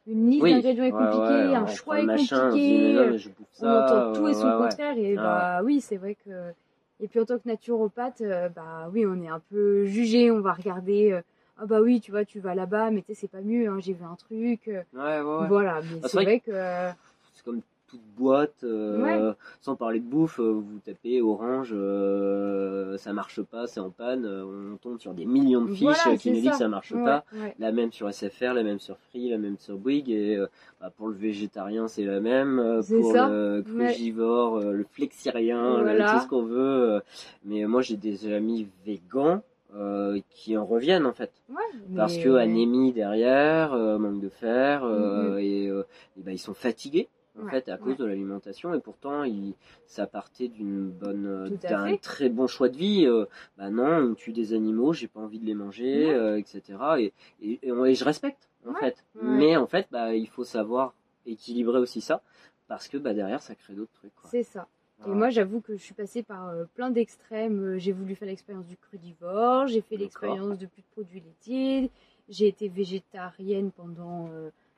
Une 0.07 0.29
liste 0.31 0.43
Oui. 0.43 0.51
d'ingrédients 0.53 0.85
est 0.85 0.91
compliquée, 0.93 1.55
un 1.55 1.67
choix 1.67 2.01
est 2.01 2.05
machin, 2.07 2.49
on 2.49 2.51
se 2.51 2.57
dit, 2.57 2.77
compliqué. 2.77 2.95
non, 2.95 3.35
on 3.39 3.45
ça, 3.53 3.79
entend 3.81 4.13
tout 4.15 4.29
et 4.29 4.35
son 4.35 4.57
contraire. 4.57 4.99
Et 4.99 5.17
Ah 5.17 5.23
bah 5.23 5.61
oui, 5.65 5.81
c'est 5.81 5.97
vrai 5.97 6.15
que. 6.17 6.53
Et 7.01 7.09
puis, 7.09 7.19
en 7.21 7.25
tant 7.25 7.39
que 7.39 7.49
naturopathe, 7.49 8.21
euh, 8.21 8.49
bah 8.49 8.89
oui, 8.93 9.05
on 9.07 9.21
est 9.23 9.29
un 9.29 9.41
peu 9.51 9.85
jugé. 9.87 10.31
On 10.31 10.41
va 10.41 10.53
regarder. 10.53 11.11
euh, 11.13 11.21
ah 11.59 11.67
bah 11.67 11.81
oui, 11.81 12.01
tu 12.01 12.11
vois, 12.13 12.25
tu 12.25 12.39
vas 12.41 12.55
là-bas, 12.55 12.91
mais 12.91 13.01
tu 13.03 13.09
sais, 13.09 13.15
c'est 13.23 13.29
pas 13.29 13.41
mieux. 13.41 13.69
hein, 13.69 13.79
J'ai 13.81 13.93
vu 13.93 14.05
un 14.05 14.15
truc. 14.17 14.63
Ouais, 14.67 14.83
ouais, 14.95 15.21
ouais. 15.23 15.47
Voilà, 15.49 15.81
mais 15.83 15.99
c'est 16.03 16.09
c'est 16.09 16.17
vrai 16.17 16.25
vrai 16.25 16.41
que. 16.41 16.91
C'est 17.35 17.45
comme 17.45 17.61
toute 17.93 18.01
boîte, 18.17 18.65
euh, 18.65 19.03
Ouais. 19.31 19.35
sans 19.61 19.77
parler 19.77 20.01
de 20.01 20.07
bouffe, 20.07 20.41
euh, 20.41 20.51
vous 20.51 20.79
tapez 20.83 21.21
orange, 21.21 21.75
euh, 21.75 22.97
ça 22.97 23.13
marche 23.13 23.43
pas, 23.43 23.67
c'est 23.67 23.81
en 23.81 23.91
panne, 23.91 24.25
on 24.27 24.77
tombe 24.79 24.99
sur 24.99 25.13
des 25.13 25.27
millions 25.27 25.61
de 25.63 25.71
fiches 25.75 26.05
Voilà, 26.05 26.17
qui 26.17 26.31
nous 26.31 26.41
disent 26.41 26.51
que 26.53 26.57
ça 26.57 26.69
marche 26.69 26.93
ouais, 26.93 27.05
pas. 27.05 27.25
ouais. 27.35 27.55
La 27.59 27.71
même 27.71 27.93
sur 27.93 28.09
SFR, 28.09 28.55
la 28.55 28.63
même 28.63 28.81
sur 28.81 28.97
Free, 29.11 29.29
la 29.29 29.37
même 29.37 29.59
sur 29.59 29.77
Bouygues, 29.77 30.09
et 30.11 30.37
euh, 30.37 30.47
bah, 30.81 30.91
pour 30.97 31.09
le 31.09 31.15
végétarien 31.15 31.87
c'est 31.87 32.05
la 32.05 32.21
même, 32.21 32.57
pour 32.89 33.13
ça. 33.13 33.29
le 33.29 33.63
crugivore, 33.63 34.61
le 34.61 34.85
flexirien, 34.91 35.77
le- 35.79 35.83
Voilà. 35.83 36.13
tout 36.13 36.21
ce 36.25 36.29
qu'on 36.29 36.45
veut. 36.45 37.03
mais 37.45 37.65
moi 37.67 37.83
j'ai 37.83 37.97
des 37.99 38.33
amis 38.33 38.69
végans 38.87 39.43
euh, 39.75 40.19
qui 40.31 40.57
en 40.57 40.65
reviennent 40.65 41.07
en 41.07 41.13
fait. 41.13 41.31
Ouais, 41.51 41.57
Parce 41.97 42.17
que 42.19 42.35
anémie 42.37 42.93
derrière, 42.93 43.73
euh, 43.75 43.99
manque 43.99 44.21
de 44.21 44.29
fer, 44.31 44.83
euh, 44.85 45.33
Mhm. 45.35 45.39
et, 45.39 45.65
et 45.67 46.23
ben, 46.23 46.33
ils 46.33 46.39
sont 46.39 46.55
fatigués 46.55 47.09
en 47.39 47.45
Ouais, 47.45 47.51
fait 47.51 47.69
à 47.71 47.79
cause 47.79 47.93
ouais. 47.93 47.97
de 47.97 48.05
l'alimentation 48.05 48.75
et 48.75 48.81
pourtant 48.81 49.25
ils, 49.25 49.55
ça 49.87 50.07
partait 50.07 50.49
d'une 50.49 50.91
bonne, 50.91 51.49
d'un 51.63 51.97
très 51.97 52.29
bon 52.29 52.47
choix 52.47 52.69
de 52.69 52.77
vie. 52.77 53.07
Euh, 53.07 53.25
bah 53.57 53.71
non, 53.71 54.11
on 54.11 54.15
tue 54.15 54.33
des 54.33 54.53
animaux, 54.53 54.93
j'ai 54.93 55.09
pas 55.09 55.21
envie 55.21 55.39
de 55.39 55.47
les 55.47 55.55
manger, 55.55 56.07
Ouais. 56.09 56.15
euh, 56.15 56.39
etc. 56.39 56.63
Et, 56.99 57.13
et, 57.41 57.59
et 57.63 57.73
on- 57.73 57.85
et 57.85 57.95
je 57.95 58.05
respecte 58.05 58.49
en 58.67 58.75
fait. 58.75 59.05
Mais 59.15 59.57
en 59.57 59.67
fait, 59.67 59.87
bah 59.91 60.15
il 60.15 60.29
faut 60.29 60.45
savoir 60.45 60.95
équilibrer 61.27 61.79
aussi 61.79 62.01
ça 62.01 62.21
parce 62.69 62.89
que 62.89 62.97
bah 62.99 63.15
derrière 63.15 63.41
ça 63.43 63.55
crée 63.55 63.75
d'autres 63.75 63.93
trucs. 63.95 64.13
C'est 64.31 64.43
ça. 64.43 64.67
Et 65.05 65.11
moi, 65.11 65.31
j'avoue 65.31 65.61
que 65.61 65.77
je 65.77 65.83
suis 65.83 65.95
passée 65.95 66.23
par 66.23 66.49
euh, 66.51 66.65
plein 66.77 66.91
d'extrêmes. 66.91 67.75
Euh, 67.75 67.79
J'ai 67.79 67.91
voulu 67.91 68.15
faire 68.15 68.29
l'expérience 68.29 68.67
du 68.67 68.77
crudivore, 68.77 69.67
j'ai 69.67 69.81
fait 69.81 69.97
l'expérience 69.97 70.59
de 70.59 70.67
plus 70.67 70.83
de 70.83 70.87
produits 70.93 71.21
laitiers, 71.21 71.91
j'ai 72.29 72.47
été 72.47 72.69
végétarienne 72.69 73.73
pendant 73.73 74.29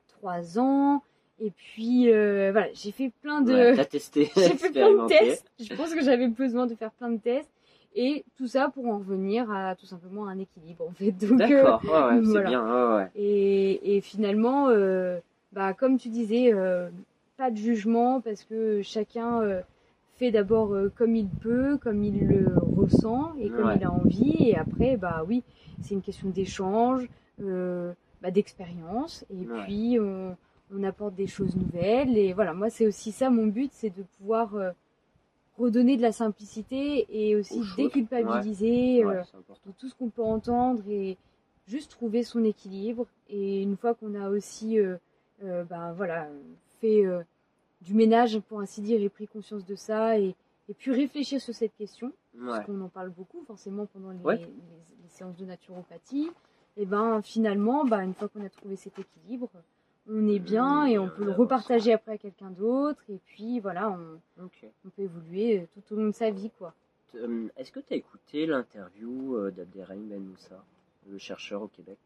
trois 0.07 0.57
ans. 0.57 1.03
Et 1.39 1.51
puis, 1.51 2.11
euh, 2.11 2.51
voilà, 2.51 2.67
j'ai 2.73 2.91
fait 2.91 3.11
plein 3.21 3.41
de... 3.41 3.53
Ouais, 3.53 3.75
t'as 3.75 3.85
testé, 3.85 4.31
j'ai 4.35 4.55
fait 4.55 4.71
plein 4.71 4.91
de 4.91 5.07
tests. 5.07 5.51
Je 5.59 5.73
pense 5.75 5.93
que 5.93 6.01
j'avais 6.01 6.27
besoin 6.27 6.65
de 6.65 6.75
faire 6.75 6.91
plein 6.91 7.09
de 7.09 7.17
tests. 7.17 7.49
Et 7.97 8.25
tout 8.37 8.47
ça 8.47 8.69
pour 8.69 8.87
en 8.87 8.97
revenir 8.97 9.49
à 9.49 9.75
tout 9.75 9.85
simplement 9.85 10.27
un 10.27 10.37
équilibre, 10.37 10.85
en 10.87 10.91
fait. 10.91 11.13
Euh, 11.23 11.35
D'accord, 11.35 11.81
ouais, 11.83 12.21
c'est 12.25 12.43
bien, 12.43 12.97
ouais. 12.97 13.07
Et, 13.15 13.95
et 13.95 14.01
finalement, 14.01 14.67
euh, 14.69 15.19
bah, 15.53 15.73
comme 15.73 15.97
tu 15.97 16.09
disais, 16.09 16.53
pas 17.37 17.51
de 17.51 17.57
jugement 17.57 18.21
parce 18.21 18.43
que 18.43 18.81
chacun 18.81 19.41
fait 20.17 20.31
d'abord 20.31 20.73
comme 20.95 21.15
il 21.15 21.27
peut, 21.27 21.77
comme 21.77 22.03
il 22.03 22.27
le 22.27 22.47
ressent 22.57 23.33
et 23.39 23.49
comme 23.49 23.73
il 23.75 23.83
a 23.83 23.91
envie. 23.91 24.35
Et 24.39 24.57
après, 24.57 24.97
bah 24.97 25.23
oui, 25.27 25.43
c'est 25.81 25.93
une 25.93 26.01
question 26.01 26.29
d'échange. 26.29 27.07
Bah, 28.21 28.31
d'expérience 28.31 29.23
et 29.29 29.45
puis 29.45 29.99
on, 29.99 30.35
on 30.73 30.83
apporte 30.83 31.15
des 31.15 31.27
choses 31.27 31.55
nouvelles 31.55 32.17
et 32.17 32.33
voilà 32.33 32.53
moi 32.53 32.69
c'est 32.69 32.87
aussi 32.87 33.11
ça 33.11 33.29
mon 33.29 33.47
but 33.47 33.71
c'est 33.73 33.89
de 33.95 34.03
pouvoir 34.17 34.55
euh, 34.55 34.71
redonner 35.57 35.95
de 35.97 36.01
la 36.01 36.11
simplicité 36.11 37.05
et 37.09 37.35
aussi 37.35 37.61
déculpabiliser 37.77 39.05
Ouais, 39.05 39.17
euh, 39.17 39.23
tout 39.77 39.87
ce 39.89 39.95
qu'on 39.95 40.09
peut 40.09 40.23
entendre 40.23 40.83
et 40.89 41.17
juste 41.67 41.91
trouver 41.91 42.23
son 42.23 42.43
équilibre. 42.43 43.07
Et 43.29 43.61
une 43.61 43.77
fois 43.77 43.95
qu'on 43.95 44.13
a 44.15 44.29
aussi 44.29 44.77
euh, 44.79 44.97
euh, 45.43 45.63
ben, 45.63 45.93
voilà, 45.93 46.27
fait 46.81 47.03
du 47.81 47.93
ménage, 47.93 48.39
pour 48.41 48.59
ainsi 48.59 48.81
dire, 48.81 49.01
et 49.01 49.09
pris 49.09 49.27
conscience 49.27 49.65
de 49.65 49.75
ça, 49.75 50.19
et, 50.19 50.35
et 50.69 50.73
puis 50.73 50.91
réfléchir 50.91 51.39
sur 51.41 51.53
cette 51.53 51.75
question, 51.75 52.11
Ouais. 52.37 52.47
parce 52.47 52.65
qu'on 52.65 52.81
en 52.81 52.89
parle 52.89 53.09
beaucoup 53.11 53.41
forcément 53.47 53.85
pendant 53.85 54.11
les, 54.11 54.19
Ouais. 54.19 54.37
les- 54.37 54.43
les 54.45 55.09
séances 55.09 55.37
de 55.37 55.45
naturopathie, 55.45 56.29
et 56.77 56.85
ben 56.85 57.21
finalement, 57.21 57.85
ben, 57.85 58.01
une 58.01 58.13
fois 58.13 58.27
qu'on 58.27 58.43
a 58.45 58.49
trouvé 58.49 58.75
cet 58.75 58.99
équilibre, 58.99 59.49
on 60.09 60.27
est 60.27 60.39
bien 60.39 60.85
et 60.85 60.97
on 60.99 61.09
peut 61.09 61.23
le 61.25 61.31
repartager 61.31 61.93
après 61.93 62.13
à 62.13 62.17
quelqu'un 62.17 62.51
d'autre, 62.51 63.01
et 63.09 63.19
puis 63.25 63.59
voilà, 63.59 63.89
on, 63.91 64.43
on 64.43 64.89
peut 64.89 65.01
évoluer 65.01 65.59
euh, 65.59 65.65
tout 65.73 65.93
au 65.93 65.97
long 65.97 66.07
de 66.07 66.11
sa 66.13 66.29
vie, 66.29 66.51
quoi. 66.57 66.73
Euh, 67.15 67.47
Est-ce 67.57 67.71
que 67.71 67.79
tu 67.79 67.93
as 67.93 67.97
écouté 67.97 68.45
l'interview 68.45 69.35
euh, 69.37 69.51
d'Abderrahim 69.51 70.07
Ben 70.09 70.21
Moussa, 70.21 70.63
le 71.09 71.17
chercheur 71.17 71.61
au 71.61 71.67
Québec? 71.67 71.97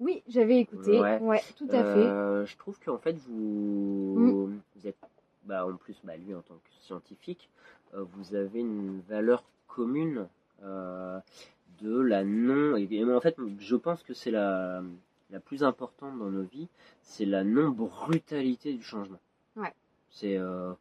Oui, 0.00 0.22
j'avais 0.26 0.58
écouté, 0.58 1.00
Ouais. 1.00 1.18
ouais, 1.20 1.42
tout 1.56 1.68
à 1.70 1.84
fait. 1.84 2.06
Je 2.46 2.56
trouve 2.56 2.78
qu'en 2.84 2.98
fait, 2.98 3.16
vous, 3.28 4.14
Mm. 4.16 4.58
vous 4.76 4.86
êtes, 4.86 4.96
bah, 5.44 5.66
en 5.66 5.76
plus, 5.76 5.96
bah, 6.02 6.16
lui 6.16 6.34
en 6.34 6.40
tant 6.42 6.54
que 6.54 6.70
scientifique, 6.80 7.48
euh, 7.94 8.02
vous 8.02 8.34
avez 8.34 8.60
une 8.60 9.00
valeur 9.08 9.44
commune 9.68 10.26
euh, 10.64 11.18
de 11.80 12.00
la 12.00 12.24
non. 12.24 12.76
Et, 12.76 12.88
et 12.90 13.04
en 13.04 13.20
fait, 13.20 13.36
je 13.60 13.76
pense 13.76 14.02
que 14.02 14.14
c'est 14.14 14.30
la, 14.30 14.82
la 15.30 15.40
plus 15.40 15.62
importante 15.64 16.18
dans 16.18 16.30
nos 16.30 16.42
vies, 16.42 16.68
c'est 17.02 17.24
la 17.24 17.44
non-brutalité 17.44 18.72
du 18.74 18.82
changement. 18.82 19.20
Ouais. 19.56 19.72
C'est, 20.10 20.36
euh, 20.36 20.72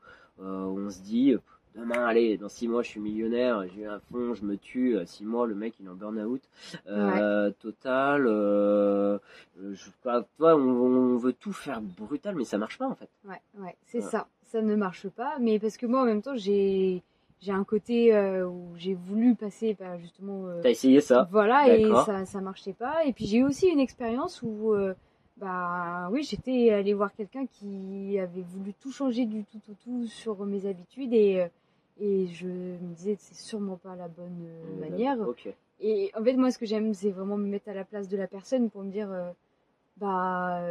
euh, 0.42 0.64
on 0.66 0.90
se 0.90 1.02
dit, 1.02 1.36
demain, 1.76 2.06
allez, 2.06 2.38
dans 2.38 2.50
six 2.50 2.68
mois, 2.68 2.84
je 2.84 2.90
suis 2.90 3.00
millionnaire, 3.00 3.66
j'ai 3.74 3.86
un 3.86 4.00
fonds, 4.00 4.34
je 4.34 4.44
me 4.44 4.58
tue, 4.58 4.96
euh, 4.98 5.06
six 5.06 5.26
mois, 5.26 5.48
le 5.48 5.56
mec, 5.56 5.74
il 5.80 5.86
est 5.86 5.90
en 5.90 5.96
burn-out. 5.96 6.42
Euh, 6.88 7.52
Total, 7.60 8.26
euh, 8.28 9.18
je 9.58 9.76
sais 9.76 9.92
pas, 10.04 10.22
tu 10.22 10.28
vois, 10.40 10.56
on, 10.56 10.60
on 10.60 11.18
veut 11.18 11.34
tout 11.34 11.54
faire 11.54 11.82
brutal, 11.82 12.36
mais 12.36 12.46
ça 12.46 12.58
marche 12.58 12.78
pas 12.78 12.88
en 12.88 12.96
fait. 12.96 13.10
Ouais, 13.26 13.42
ouais, 13.58 13.76
c'est 13.86 14.00
Ouais. 14.00 14.04
ça. 14.10 14.28
Ça 14.46 14.62
ne 14.62 14.76
marche 14.76 15.08
pas, 15.10 15.40
mais 15.40 15.58
parce 15.58 15.78
que 15.78 15.88
moi, 15.88 16.02
en 16.04 16.06
même 16.06 16.22
temps, 16.22 16.36
j'ai 16.36 17.02
j'ai 17.42 17.52
un 17.52 17.64
côté 17.64 18.16
euh, 18.16 18.48
où 18.48 18.70
j'ai 18.76 18.94
voulu 18.94 19.36
passer, 19.36 19.76
bah, 19.80 19.98
justement, 19.98 20.48
euh, 20.48 20.62
T'as 20.62 20.70
essayé 20.70 21.02
ça 21.02 21.28
voilà, 21.32 21.76
et 21.76 21.86
ça 22.06 22.26
ça 22.26 22.42
marchait 22.42 22.74
pas. 22.74 23.06
Et 23.06 23.14
puis 23.14 23.26
j'ai 23.26 23.38
eu 23.40 23.44
aussi 23.44 23.68
une 23.68 23.80
expérience 23.80 24.42
où, 24.42 24.74
euh, 24.74 24.94
bah 25.38 26.10
oui, 26.12 26.24
j'étais 26.24 26.70
allée 26.70 26.94
voir 26.94 27.14
quelqu'un 27.14 27.46
qui 27.46 28.18
avait 28.20 28.42
voulu 28.42 28.74
tout 28.74 28.92
changer 28.92 29.26
du 29.26 29.44
tout, 29.46 29.60
tout, 29.66 29.76
tout 29.84 30.06
sur 30.08 30.46
mes 30.46 30.66
habitudes 30.66 31.14
et 31.14 31.48
et 32.00 32.28
je 32.28 32.48
me 32.48 32.94
disais 32.96 33.16
c'est 33.20 33.36
sûrement 33.36 33.78
pas 33.78 33.96
la 33.96 34.08
bonne 34.08 34.46
euh, 34.46 34.80
manière. 34.80 35.18
Et 35.80 36.12
en 36.18 36.24
fait, 36.24 36.34
moi, 36.34 36.50
ce 36.50 36.58
que 36.58 36.66
j'aime, 36.66 36.94
c'est 36.94 37.12
vraiment 37.12 37.36
me 37.36 37.46
mettre 37.46 37.68
à 37.70 37.74
la 37.74 37.84
place 37.84 38.08
de 38.08 38.16
la 38.16 38.28
personne 38.28 38.70
pour 38.70 38.84
me 38.84 38.92
dire, 38.92 39.10
bah, 39.98 40.62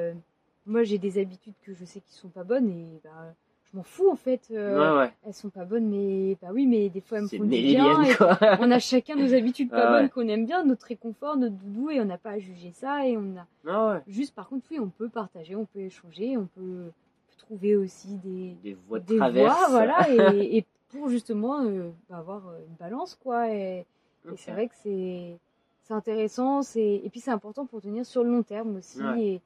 moi, 0.65 0.85
j'ai 0.85 0.99
des 0.99 1.19
habitudes 1.21 1.55
que 1.63 1.75
je 1.75 1.85
sais 1.85 2.01
qui 2.01 2.15
sont 2.15 2.29
pas 2.29 2.45
bonnes 2.45 2.71
et 2.71 3.01
bah, 3.05 3.35
je 3.73 3.77
m'en 3.79 3.83
fous 3.83 4.11
en 4.11 4.17
fait. 4.17 4.49
euh, 4.51 4.93
ouais, 4.97 4.99
ouais. 5.07 5.13
Elles 5.27 5.33
sont 5.35 5.49
pas 5.51 5.65
bonnes, 5.65 5.89
mais 5.89 6.37
bah 6.43 6.49
oui, 6.53 6.67
mais 6.67 6.89
des 6.91 7.01
fois 7.01 7.19
elles 7.19 7.25
me 7.25 7.29
font 7.29 7.45
du 7.45 7.49
bien. 7.51 8.03
Et 8.05 8.15
on 8.61 8.71
a 8.71 8.79
chacun 8.79 9.17
nos 9.17 9.33
habitudes 9.35 9.71
pas 9.71 9.89
Ah 9.89 9.93
ouais. 9.93 10.01
bonnes 10.01 10.11
qu'on 10.11 10.29
aime 10.29 10.45
bien, 10.47 10.65
notre 10.65 10.87
réconfort, 10.87 11.37
notre 11.37 11.55
doudou, 11.57 11.91
et 11.91 12.01
on 12.01 12.05
n'a 12.05 12.19
pas 12.19 12.33
à 12.33 12.39
juger 12.39 12.73
ça. 12.75 13.07
Et 13.07 13.17
on 13.17 13.37
a 13.37 13.47
Ah 13.69 14.01
juste, 14.07 14.35
par 14.35 14.49
contre, 14.49 14.67
oui, 14.71 14.79
on 14.81 14.89
peut 14.89 15.09
partager, 15.09 15.57
on 15.57 15.65
peut 15.65 15.81
échanger, 15.81 16.37
on 16.37 16.47
peut, 16.47 16.61
on 16.61 16.91
peut 17.31 17.37
trouver 17.39 17.77
aussi 17.77 18.17
des, 18.17 18.57
Des 18.63 18.75
voies 18.89 19.01
de 19.01 19.07
des 19.07 19.17
traverse. 19.17 19.57
voies, 19.59 19.69
voilà, 19.71 20.09
et, 20.11 20.57
et 20.59 20.65
pour 20.91 21.09
justement 21.09 21.63
euh, 21.65 21.91
bah, 22.11 22.19
avoir 22.19 22.47
euh, 22.49 22.59
une 22.69 22.75
balance, 22.79 23.15
quoi. 23.23 23.49
Et, 23.51 23.87
et 24.31 24.37
c'est 24.37 24.53
vrai 24.53 24.69
que 24.69 24.75
c'est 24.83 25.39
c'est 25.85 25.95
intéressant, 25.95 26.63
c'est 26.63 27.01
et 27.03 27.09
puis 27.11 27.19
c'est 27.19 27.33
important 27.33 27.67
pour 27.67 27.81
tenir 27.81 28.07
sur 28.07 28.23
le 28.23 28.31
long 28.31 28.45
terme 28.45 28.77
aussi 28.77 29.01
et, 29.19 29.41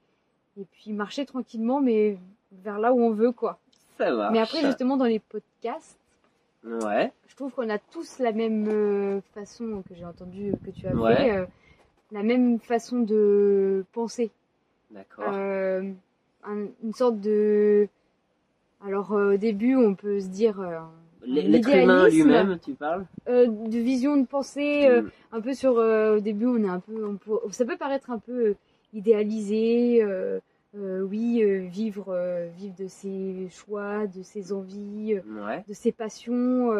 et 0.60 0.64
puis 0.70 0.92
marcher 0.92 1.24
tranquillement 1.24 1.80
mais 1.80 2.18
vers 2.52 2.78
là 2.78 2.92
où 2.92 3.00
on 3.00 3.10
veut 3.10 3.32
quoi. 3.32 3.58
Ça. 3.98 4.30
Mais 4.32 4.38
après 4.40 4.60
justement 4.62 4.96
dans 4.96 5.04
les 5.06 5.18
podcasts, 5.20 5.98
Ouais. 6.64 7.12
je 7.28 7.36
trouve 7.36 7.52
qu'on 7.52 7.70
a 7.70 7.78
tous 7.78 8.18
la 8.18 8.32
même 8.32 8.66
euh, 8.68 9.20
façon 9.34 9.82
que 9.88 9.94
j'ai 9.94 10.04
entendu 10.04 10.52
que 10.64 10.70
tu 10.70 10.86
as 10.88 10.94
Ouais. 10.94 11.16
fait, 11.16 11.30
euh, 11.36 11.46
la 12.12 12.22
même 12.22 12.58
façon 12.58 13.00
de 13.00 13.84
penser, 13.92 14.30
D'accord. 14.90 15.24
Euh, 15.32 15.90
un- 16.44 16.66
une 16.82 16.92
sorte 16.92 17.20
de 17.20 17.88
alors 18.84 19.12
euh, 19.12 19.34
au 19.34 19.36
début 19.36 19.74
on 19.76 19.94
peut 19.94 20.20
se 20.20 20.26
dire 20.28 20.60
euh, 20.60 20.78
L'être 21.24 21.68
humain 21.74 22.08
lui-même, 22.08 22.58
tu 22.64 22.74
parles 22.74 23.04
euh, 23.28 23.46
de 23.46 23.78
vision 23.78 24.16
de 24.16 24.26
pensée 24.26 24.86
euh, 24.86 25.02
un 25.32 25.40
peu 25.40 25.54
sur 25.54 25.78
euh, 25.78 26.18
au 26.18 26.20
début 26.20 26.46
on 26.46 26.62
est 26.62 26.68
un 26.68 26.78
peu 26.80 27.04
on 27.06 27.16
peut- 27.16 27.40
ça 27.50 27.64
peut 27.64 27.76
paraître 27.76 28.10
un 28.10 28.18
peu 28.18 28.32
euh, 28.48 28.54
idéalisé 28.92 30.02
euh, 30.76 31.02
oui 31.02 31.42
euh, 31.42 31.66
vivre 31.68 32.06
euh, 32.10 32.48
vivre 32.56 32.74
de 32.78 32.86
ses 32.86 33.48
choix 33.50 34.06
de 34.06 34.22
ses 34.22 34.52
envies 34.52 35.14
Ouais. 35.44 35.64
de 35.68 35.72
ses 35.72 35.92
passions 35.92 36.70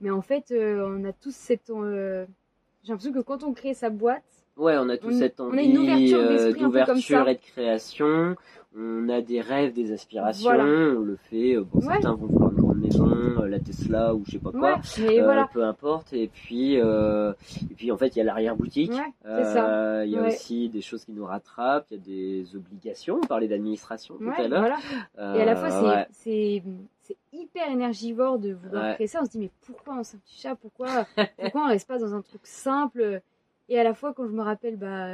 mais 0.00 0.10
en 0.10 0.22
fait 0.22 0.52
on 0.56 1.04
a 1.04 1.12
tous 1.12 1.34
cette 1.34 1.70
j'ai 1.70 2.92
l'impression 2.92 3.12
que 3.12 3.20
quand 3.20 3.42
on 3.44 3.52
crée 3.52 3.74
sa 3.74 3.90
boîte 3.90 4.22
Ouais, 4.56 4.76
on 4.78 4.88
a 4.88 4.96
tous 4.96 5.08
On- 5.08 5.18
cette 5.18 5.40
on 5.40 5.48
envie 5.48 5.72
d'ouverture 5.72 7.28
et 7.28 7.34
de 7.34 7.40
création. 7.40 8.36
On 8.78 9.08
a 9.08 9.20
des 9.20 9.40
rêves, 9.40 9.72
des 9.72 9.90
aspirations. 9.90 10.44
Voilà. 10.48 10.62
On 10.64 11.00
le 11.00 11.16
fait. 11.16 11.56
Bon, 11.56 11.80
Ouais. 11.80 11.94
certains 11.94 12.14
vont 12.14 12.26
vouloir 12.28 12.52
maison, 12.84 13.08
euh, 13.08 13.48
la 13.48 13.58
Tesla 13.60 14.14
ou 14.14 14.22
je 14.26 14.32
sais 14.32 14.38
pas 14.38 14.50
quoi. 14.52 14.60
ouais 14.76 14.80
mais 15.00 15.20
Euh, 15.20 15.24
voilà 15.24 15.48
peu 15.52 15.64
importe 15.64 16.12
et 16.12 16.28
puis 16.28 16.78
euh, 16.80 17.32
et 17.70 17.74
puis 17.74 17.90
en 17.92 17.96
fait 17.96 18.08
il 18.14 18.18
y 18.18 18.20
a 18.20 18.24
l'arrière 18.24 18.56
boutique 18.56 18.92
Ouais, 18.92 19.12
c'est 19.24 19.44
ça. 19.44 19.68
Euh, 19.68 20.04
il 20.06 20.12
y 20.12 20.16
a 20.18 20.22
aussi 20.26 20.68
des 20.68 20.80
choses 20.80 21.04
qui 21.04 21.12
nous 21.12 21.24
rattrapent 21.24 21.86
il 21.90 21.96
y 21.96 22.00
a 22.00 22.04
des 22.04 22.56
obligations 22.56 23.18
on 23.22 23.26
parlait 23.26 23.48
d'administration 23.48 24.16
tout 24.18 24.30
à 24.36 24.48
l'heure 24.48 24.60
voilà. 24.60 25.36
Et 25.36 25.42
à 25.42 25.44
la 25.44 25.56
fois, 25.56 25.70
c'est, 26.12 26.62
c'est, 27.00 27.16
hyper 27.32 27.68
énergivore 27.70 28.38
de 28.38 28.52
vouloir 28.52 28.84
Ouais. 28.84 28.94
créer 28.94 29.06
ça. 29.06 29.20
On 29.22 29.24
se 29.26 29.30
dit, 29.30 29.38
mais 29.38 29.50
pourquoi 29.66 29.94
on 29.98 30.02
simplifie 30.04 30.46
Pourquoi, 30.60 31.06
pourquoi 31.38 31.64
on 31.64 31.68
reste 31.68 31.86
pas 31.88 31.98
dans 31.98 32.14
un 32.14 32.22
truc 32.22 32.40
simple? 32.44 33.20
Et 33.68 33.78
à 33.78 33.84
la 33.84 33.92
fois, 33.94 34.14
quand 34.14 34.26
je 34.26 34.32
me 34.32 34.42
rappelle, 34.42 34.76
bah, 34.76 35.08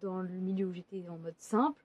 dans 0.00 0.20
le 0.20 0.28
milieu 0.28 0.66
où 0.66 0.72
j'étais 0.72 1.04
en 1.08 1.18
mode 1.18 1.34
simple, 1.38 1.82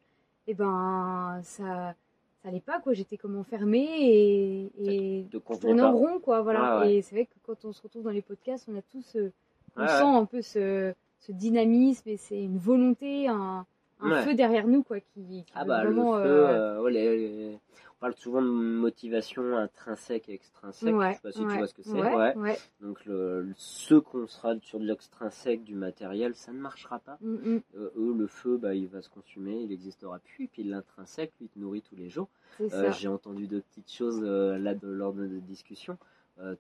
et 0.48 0.54
ben, 0.54 1.40
ça, 1.44 1.96
ça 2.44 2.50
allait 2.50 2.60
pas, 2.60 2.80
quoi. 2.80 2.94
J'étais 2.94 3.18
comme 3.18 3.38
enfermée 3.38 3.88
et, 4.02 4.72
et 4.78 5.26
je 5.32 5.38
tournais 5.60 5.82
en 5.82 5.94
rond, 5.94 6.20
quoi. 6.20 6.42
Voilà. 6.42 6.82
Ouais. 6.82 6.96
Et 6.96 7.02
c'est 7.02 7.16
vrai 7.16 7.26
que 7.26 7.34
quand 7.46 7.66
on 7.66 7.72
se 7.74 7.82
retrouve 7.82 8.04
dans 8.04 8.12
les 8.12 8.22
podcasts, 8.22 8.68
on 8.72 8.78
a 8.78 8.82
tous, 8.82 9.16
euh, 9.16 9.32
on 9.78 9.82
Ouais, 9.82 9.88
sent 9.88 10.04
ouais. 10.04 10.10
un 10.10 10.26
peu 10.26 10.42
ce, 10.42 10.94
ce 11.20 11.32
dynamisme 11.32 12.10
et 12.10 12.18
c'est 12.18 12.44
une 12.44 12.58
volonté, 12.58 13.28
un, 13.30 13.66
un 14.02 14.12
Ouais. 14.12 14.22
feu 14.24 14.34
derrière 14.36 14.68
nous, 14.68 14.84
quoi, 14.84 15.00
qui, 15.00 15.44
qui 15.46 15.46
ah 15.56 15.64
bah 15.66 15.84
vraiment. 15.86 16.18
le 16.18 16.24
feu 16.24 16.30
euh, 16.30 16.80
euh, 16.80 17.56
parle 18.04 18.16
souvent 18.16 18.42
de 18.42 18.48
motivation 18.48 19.56
intrinsèque 19.58 20.28
et 20.30 20.34
extrinsèque 20.34 20.94
ouais, 20.94 21.12
je 21.12 21.16
sais 21.16 21.22
pas 21.22 21.32
si 21.32 21.40
tu 21.40 21.58
vois 21.58 21.68
ce 21.68 21.74
que 21.74 21.84
c'est 21.84 21.92
ouais, 22.38 22.58
donc 22.82 23.06
le, 23.06 23.48
ce 23.56 23.96
qu'on 23.96 24.28
sera 24.28 24.56
sur 24.62 24.80
de 24.80 24.86
l'extrinsèque 24.86 25.64
du 25.64 25.76
matériel 25.76 26.36
ça 26.36 26.52
ne 26.52 26.60
marchera 26.60 27.00
pas 27.00 27.18
Mm, 27.22 27.34
mm, 27.56 27.62
Euh, 27.76 27.90
eux 27.98 28.14
le 28.18 28.28
feu 28.28 28.58
bah 28.58 28.76
il 28.76 28.88
va 28.88 29.02
se 29.02 29.10
consumer 29.10 29.62
il 29.62 29.70
n'existera 29.70 30.20
plus 30.20 30.46
et 30.46 30.48
puis 30.48 30.64
l'intrinsèque 30.64 31.32
lui 31.40 31.48
te 31.48 31.58
nourrit 31.58 31.82
tous 31.82 31.96
les 31.96 32.10
jours 32.10 32.30
Euh. 32.74 32.92
J'ai 32.92 33.08
entendu 33.08 33.48
deux 33.48 33.62
petites 33.62 33.92
choses 33.92 34.22
euh, 34.24 34.58
là 34.60 34.76
de, 34.76 34.88
lors 34.88 35.14
de 35.14 35.26
notre 35.26 35.46
discussion. 35.46 35.98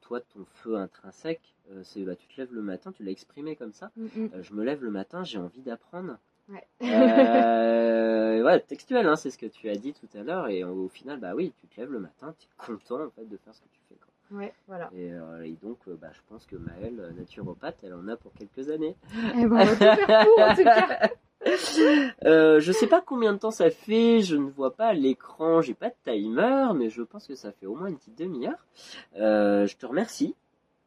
Toi, 0.01 0.21
ton 0.21 0.45
feu 0.45 0.75
intrinsèque, 0.75 1.55
c'est 1.81 2.03
bah, 2.03 2.15
tu 2.15 2.27
te 2.27 2.39
lèves 2.39 2.53
le 2.53 2.61
matin, 2.61 2.91
tu 2.91 3.03
l'as 3.03 3.09
exprimé 3.11 3.55
comme 3.55 3.73
ça. 3.73 3.91
Mm, 3.97 4.27
je 4.41 4.53
me 4.53 4.63
lève 4.63 4.83
le 4.83 4.91
matin, 4.91 5.23
j'ai 5.23 5.39
envie 5.39 5.61
d'apprendre. 5.63 6.17
Ouais. 6.49 6.67
Euh, 6.83 8.43
ouais, 8.45 8.59
textuel, 8.61 9.07
hein, 9.07 9.15
c'est 9.15 9.29
ce 9.29 9.37
que 9.37 9.45
tu 9.45 9.69
as 9.69 9.75
dit 9.75 9.93
tout 9.93 10.09
à 10.17 10.23
l'heure. 10.23 10.47
Et 10.49 10.63
au 10.63 10.87
final, 10.89 11.19
bah 11.19 11.33
oui, 11.35 11.53
tu 11.61 11.67
te 11.67 11.79
lèves 11.79 11.91
le 11.91 11.99
matin, 11.99 12.33
tu 12.37 12.47
es 12.47 12.65
content 12.65 13.05
en 13.05 13.09
fait 13.09 13.27
de 13.27 13.37
faire 13.37 13.53
ce 13.53 13.61
que 13.61 13.69
tu 13.69 13.79
fais. 13.89 13.95
Quoi. 13.95 14.37
Ouais, 14.37 14.53
voilà. 14.67 14.89
Et, 14.95 15.11
euh, 15.11 15.45
et 15.45 15.55
donc, 15.61 15.77
euh, 15.87 15.95
bah, 15.99 16.09
je 16.11 16.19
pense 16.27 16.45
que 16.45 16.55
Maëlle, 16.55 16.99
euh, 16.99 17.11
naturopathe, 17.11 17.77
elle 17.83 17.93
en 17.93 18.07
a 18.07 18.15
pour 18.15 18.33
quelques 18.33 18.69
années. 18.69 18.95
Eh 19.37 19.45
ben, 19.45 19.51
on 19.51 19.55
va 19.55 19.65
tout 19.67 19.75
faire 19.75 20.25
pour, 20.25 20.43
en 20.43 20.55
tout 20.55 20.63
cas. 20.63 21.09
Euh, 22.23 22.61
je 22.61 22.71
sais 22.71 22.87
pas 22.87 23.01
combien 23.01 23.33
de 23.33 23.37
temps 23.37 23.51
ça 23.51 23.69
fait, 23.69 24.21
je 24.21 24.37
ne 24.37 24.49
vois 24.49 24.73
pas 24.73 24.93
l'écran, 24.93 25.59
j'ai 25.59 25.73
pas 25.73 25.89
de 25.89 25.95
timer, 26.05 26.67
mais 26.73 26.89
je 26.89 27.01
pense 27.01 27.27
que 27.27 27.35
ça 27.35 27.51
fait 27.51 27.65
au 27.65 27.75
moins 27.75 27.89
une 27.89 27.97
petite 27.97 28.17
demi-heure. 28.17 28.65
Je 29.13 29.75
te 29.75 29.85
remercie, 29.85 30.37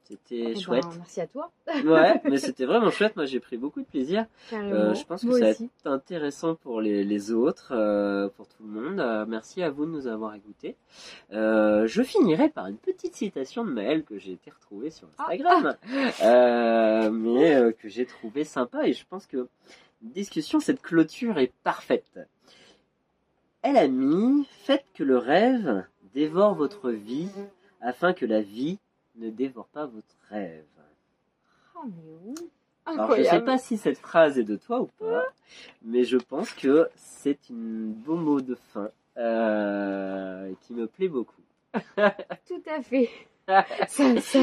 c'était 0.08 0.38
Eh 0.50 0.54
ben, 0.54 0.60
chouette. 0.60 0.84
merci 0.96 1.20
à 1.20 1.26
toi. 1.26 1.50
Ouais, 1.84 2.20
mais 2.24 2.36
c'était 2.38 2.64
vraiment 2.64 2.90
chouette, 2.90 3.16
moi 3.16 3.24
j'ai 3.26 3.40
pris 3.40 3.56
beaucoup 3.56 3.80
de 3.80 3.86
plaisir. 3.86 4.26
Euh, 4.52 4.94
je 4.94 5.04
pense 5.04 5.22
que 5.22 5.26
Moi 5.26 5.38
ça 5.38 5.44
va 5.46 5.50
être 5.50 5.62
intéressant 5.86 6.54
pour 6.54 6.80
les, 6.80 7.04
les 7.04 7.32
autres, 7.32 7.72
euh, 7.72 8.28
pour 8.36 8.46
tout 8.48 8.62
le 8.62 8.68
monde. 8.80 9.00
Euh, 9.00 9.24
merci 9.26 9.62
à 9.62 9.70
vous 9.70 9.86
de 9.86 9.90
nous 9.90 10.06
avoir 10.06 10.34
écoutés. 10.34 10.76
Je 11.30 12.02
finirai 12.04 12.48
par 12.48 12.66
une 12.66 12.76
petite 12.78 13.14
citation 13.14 13.64
de 13.64 13.70
Maëlle 13.70 14.04
que 14.04 14.18
j'ai 14.18 14.32
été 14.32 14.50
retrouvée 14.50 14.90
sur 14.90 15.08
Instagram, 15.18 15.76
Euh, 16.22 17.10
mais 17.10 17.72
que 17.80 17.88
j'ai 17.88 18.06
trouvé 18.06 18.44
sympa 18.44 18.86
et 18.86 18.92
je 18.92 19.04
pense 19.08 19.26
que 19.26 19.48
discussion, 20.02 20.60
cette 20.60 20.82
clôture 20.82 21.38
est 21.38 21.52
parfaite. 21.64 22.20
Elle 23.62 23.76
a 23.76 23.88
mis 23.88 24.46
Faites 24.64 24.84
que 24.94 25.02
le 25.02 25.18
rêve 25.18 25.84
dévore 26.14 26.54
votre 26.54 26.90
vie 26.90 27.30
afin 27.80 28.12
que 28.12 28.24
la 28.24 28.40
vie 28.40 28.78
ne 29.18 29.30
dévore 29.30 29.66
pas 29.68 29.86
votre 29.86 30.14
rêve. 30.30 30.64
Ah, 31.74 31.80
mais 31.84 32.12
oui. 32.24 32.34
Alors, 32.84 33.10
je 33.10 33.14
sais 33.16 33.20
Incroyable. 33.22 33.44
pas 33.44 33.58
si 33.58 33.76
cette 33.78 33.98
phrase 33.98 34.38
est 34.38 34.44
de 34.44 34.56
toi 34.56 34.80
ou 34.80 34.86
pas, 34.98 35.24
mais 35.84 36.04
je 36.04 36.16
pense 36.18 36.52
que 36.52 36.88
c'est 36.94 37.38
un 37.50 37.54
beau 37.90 38.14
mot 38.16 38.40
de 38.40 38.54
fin 38.54 38.90
euh, 39.16 40.52
qui 40.62 40.72
me 40.74 40.86
plaît 40.86 41.08
beaucoup. 41.08 41.42
Tout 41.96 42.62
à 42.70 42.80
fait. 42.82 43.10
ça, 43.88 44.20
ça, 44.20 44.38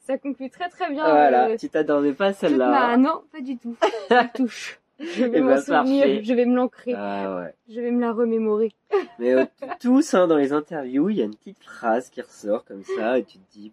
ça 0.00 0.18
conclut 0.18 0.50
très 0.50 0.68
très 0.68 0.90
bien. 0.90 1.02
voilà, 1.04 1.48
euh, 1.50 1.56
tu 1.56 1.68
t'attendais 1.68 2.12
pas 2.12 2.26
à 2.26 2.32
toute 2.32 2.42
ma... 2.42 2.48
celle-là. 2.48 2.96
Non, 2.96 3.22
pas 3.32 3.40
du 3.40 3.56
tout. 3.58 3.76
Ça 4.08 4.24
touche. 4.34 4.78
Je 5.00 5.24
vais 5.24 5.38
Eh 5.38 5.40
m'en 5.40 5.54
ben, 5.54 5.60
souvenir, 5.62 6.22
je 6.22 6.34
vais 6.34 6.44
me 6.44 6.54
l'ancrer, 6.54 6.92
Ah 6.94 7.36
ouais. 7.36 7.54
je 7.70 7.80
vais 7.80 7.90
me 7.90 8.00
la 8.00 8.12
remémorer. 8.12 8.70
Mais 9.18 9.32
euh, 9.32 9.46
tous, 9.80 10.12
hein, 10.14 10.26
dans 10.28 10.36
les 10.36 10.52
interviews, 10.52 11.08
il 11.08 11.16
y 11.16 11.22
a 11.22 11.24
une 11.24 11.34
petite 11.34 11.62
phrase 11.64 12.10
qui 12.10 12.20
ressort 12.20 12.64
comme 12.66 12.84
ça, 12.84 13.18
et 13.18 13.24
tu 13.24 13.38
te 13.38 13.52
dis, 13.52 13.72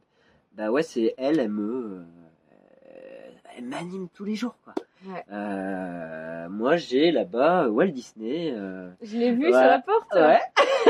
bah 0.58 0.72
ouais, 0.72 0.84
c'est 0.84 1.14
elle, 1.18 1.40
elle 1.40 1.50
me, 1.52 2.00
euh, 2.00 3.30
elle 3.56 3.66
m'anime 3.66 4.10
tous 4.14 4.26
les 4.26 4.36
jours, 4.36 4.56
quoi. 4.64 4.74
Ouais. 5.06 5.24
Euh, 5.32 6.50
moi, 6.50 6.76
j'ai 6.78 7.12
là-bas 7.12 7.70
Walt 7.70 7.88
Disney. 7.90 8.52
euh, 8.56 8.90
Je 9.04 9.18
l'ai 9.18 9.32
vu 9.32 9.44
sur 9.44 9.52
la 9.54 9.80
porte. 9.80 10.12
ouais. 10.16 10.40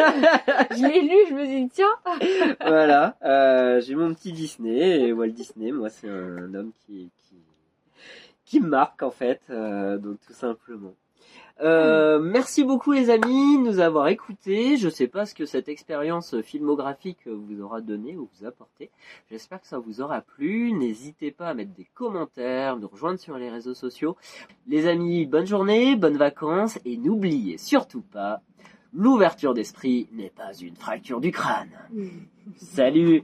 Je 0.71 0.87
l'ai 0.87 1.01
lu, 1.01 1.15
je 1.29 1.33
me 1.33 1.45
suis 1.45 1.63
dit, 1.65 1.69
tiens. 1.69 1.95
voilà, 2.61 3.17
euh, 3.23 3.81
j'ai 3.81 3.95
mon 3.95 4.13
petit 4.13 4.31
Disney 4.31 5.01
et 5.07 5.11
Walt 5.13 5.29
Disney, 5.29 5.71
moi 5.71 5.89
c'est 5.89 6.07
un 6.09 6.53
homme 6.53 6.71
qui 6.85 7.09
qui 7.17 7.35
qui 8.45 8.59
me 8.61 8.67
marque 8.69 9.01
en 9.03 9.11
fait, 9.11 9.41
donc 9.49 10.19
tout 10.25 10.33
simplement. 10.33 10.93
Euh, 11.61 12.19
merci 12.19 12.63
beaucoup 12.63 12.91
les 12.91 13.09
amis 13.09 13.57
de 13.57 13.63
nous 13.63 13.79
avoir 13.79 14.07
écoutés. 14.09 14.77
Je 14.77 14.89
sais 14.89 15.07
pas 15.07 15.25
ce 15.25 15.33
que 15.33 15.45
cette 15.45 15.69
expérience 15.69 16.39
filmographique 16.41 17.27
vous 17.27 17.61
aura 17.61 17.81
donné 17.81 18.15
ou 18.15 18.29
vous 18.37 18.45
apporté. 18.45 18.91
J'espère 19.31 19.61
que 19.61 19.67
ça 19.67 19.79
vous 19.79 20.01
aura 20.01 20.21
plu. 20.21 20.71
N'hésitez 20.73 21.31
pas 21.31 21.47
à 21.47 21.53
mettre 21.53 21.73
des 21.73 21.87
commentaires, 21.95 22.77
nous 22.77 22.87
rejoindre 22.87 23.19
sur 23.19 23.37
les 23.37 23.49
réseaux 23.49 23.73
sociaux. 23.73 24.17
Les 24.67 24.87
amis, 24.87 25.25
bonne 25.25 25.47
journée, 25.47 25.95
bonnes 25.95 26.17
vacances 26.17 26.79
et 26.85 26.97
n'oubliez 26.97 27.57
surtout 27.57 28.01
pas, 28.01 28.41
l'ouverture 28.93 29.53
d'esprit 29.53 30.07
n'est 30.11 30.29
pas 30.29 30.53
une 30.53 30.75
fracture 30.75 31.19
du 31.19 31.31
crâne. 31.31 31.71
Salut 32.57 33.23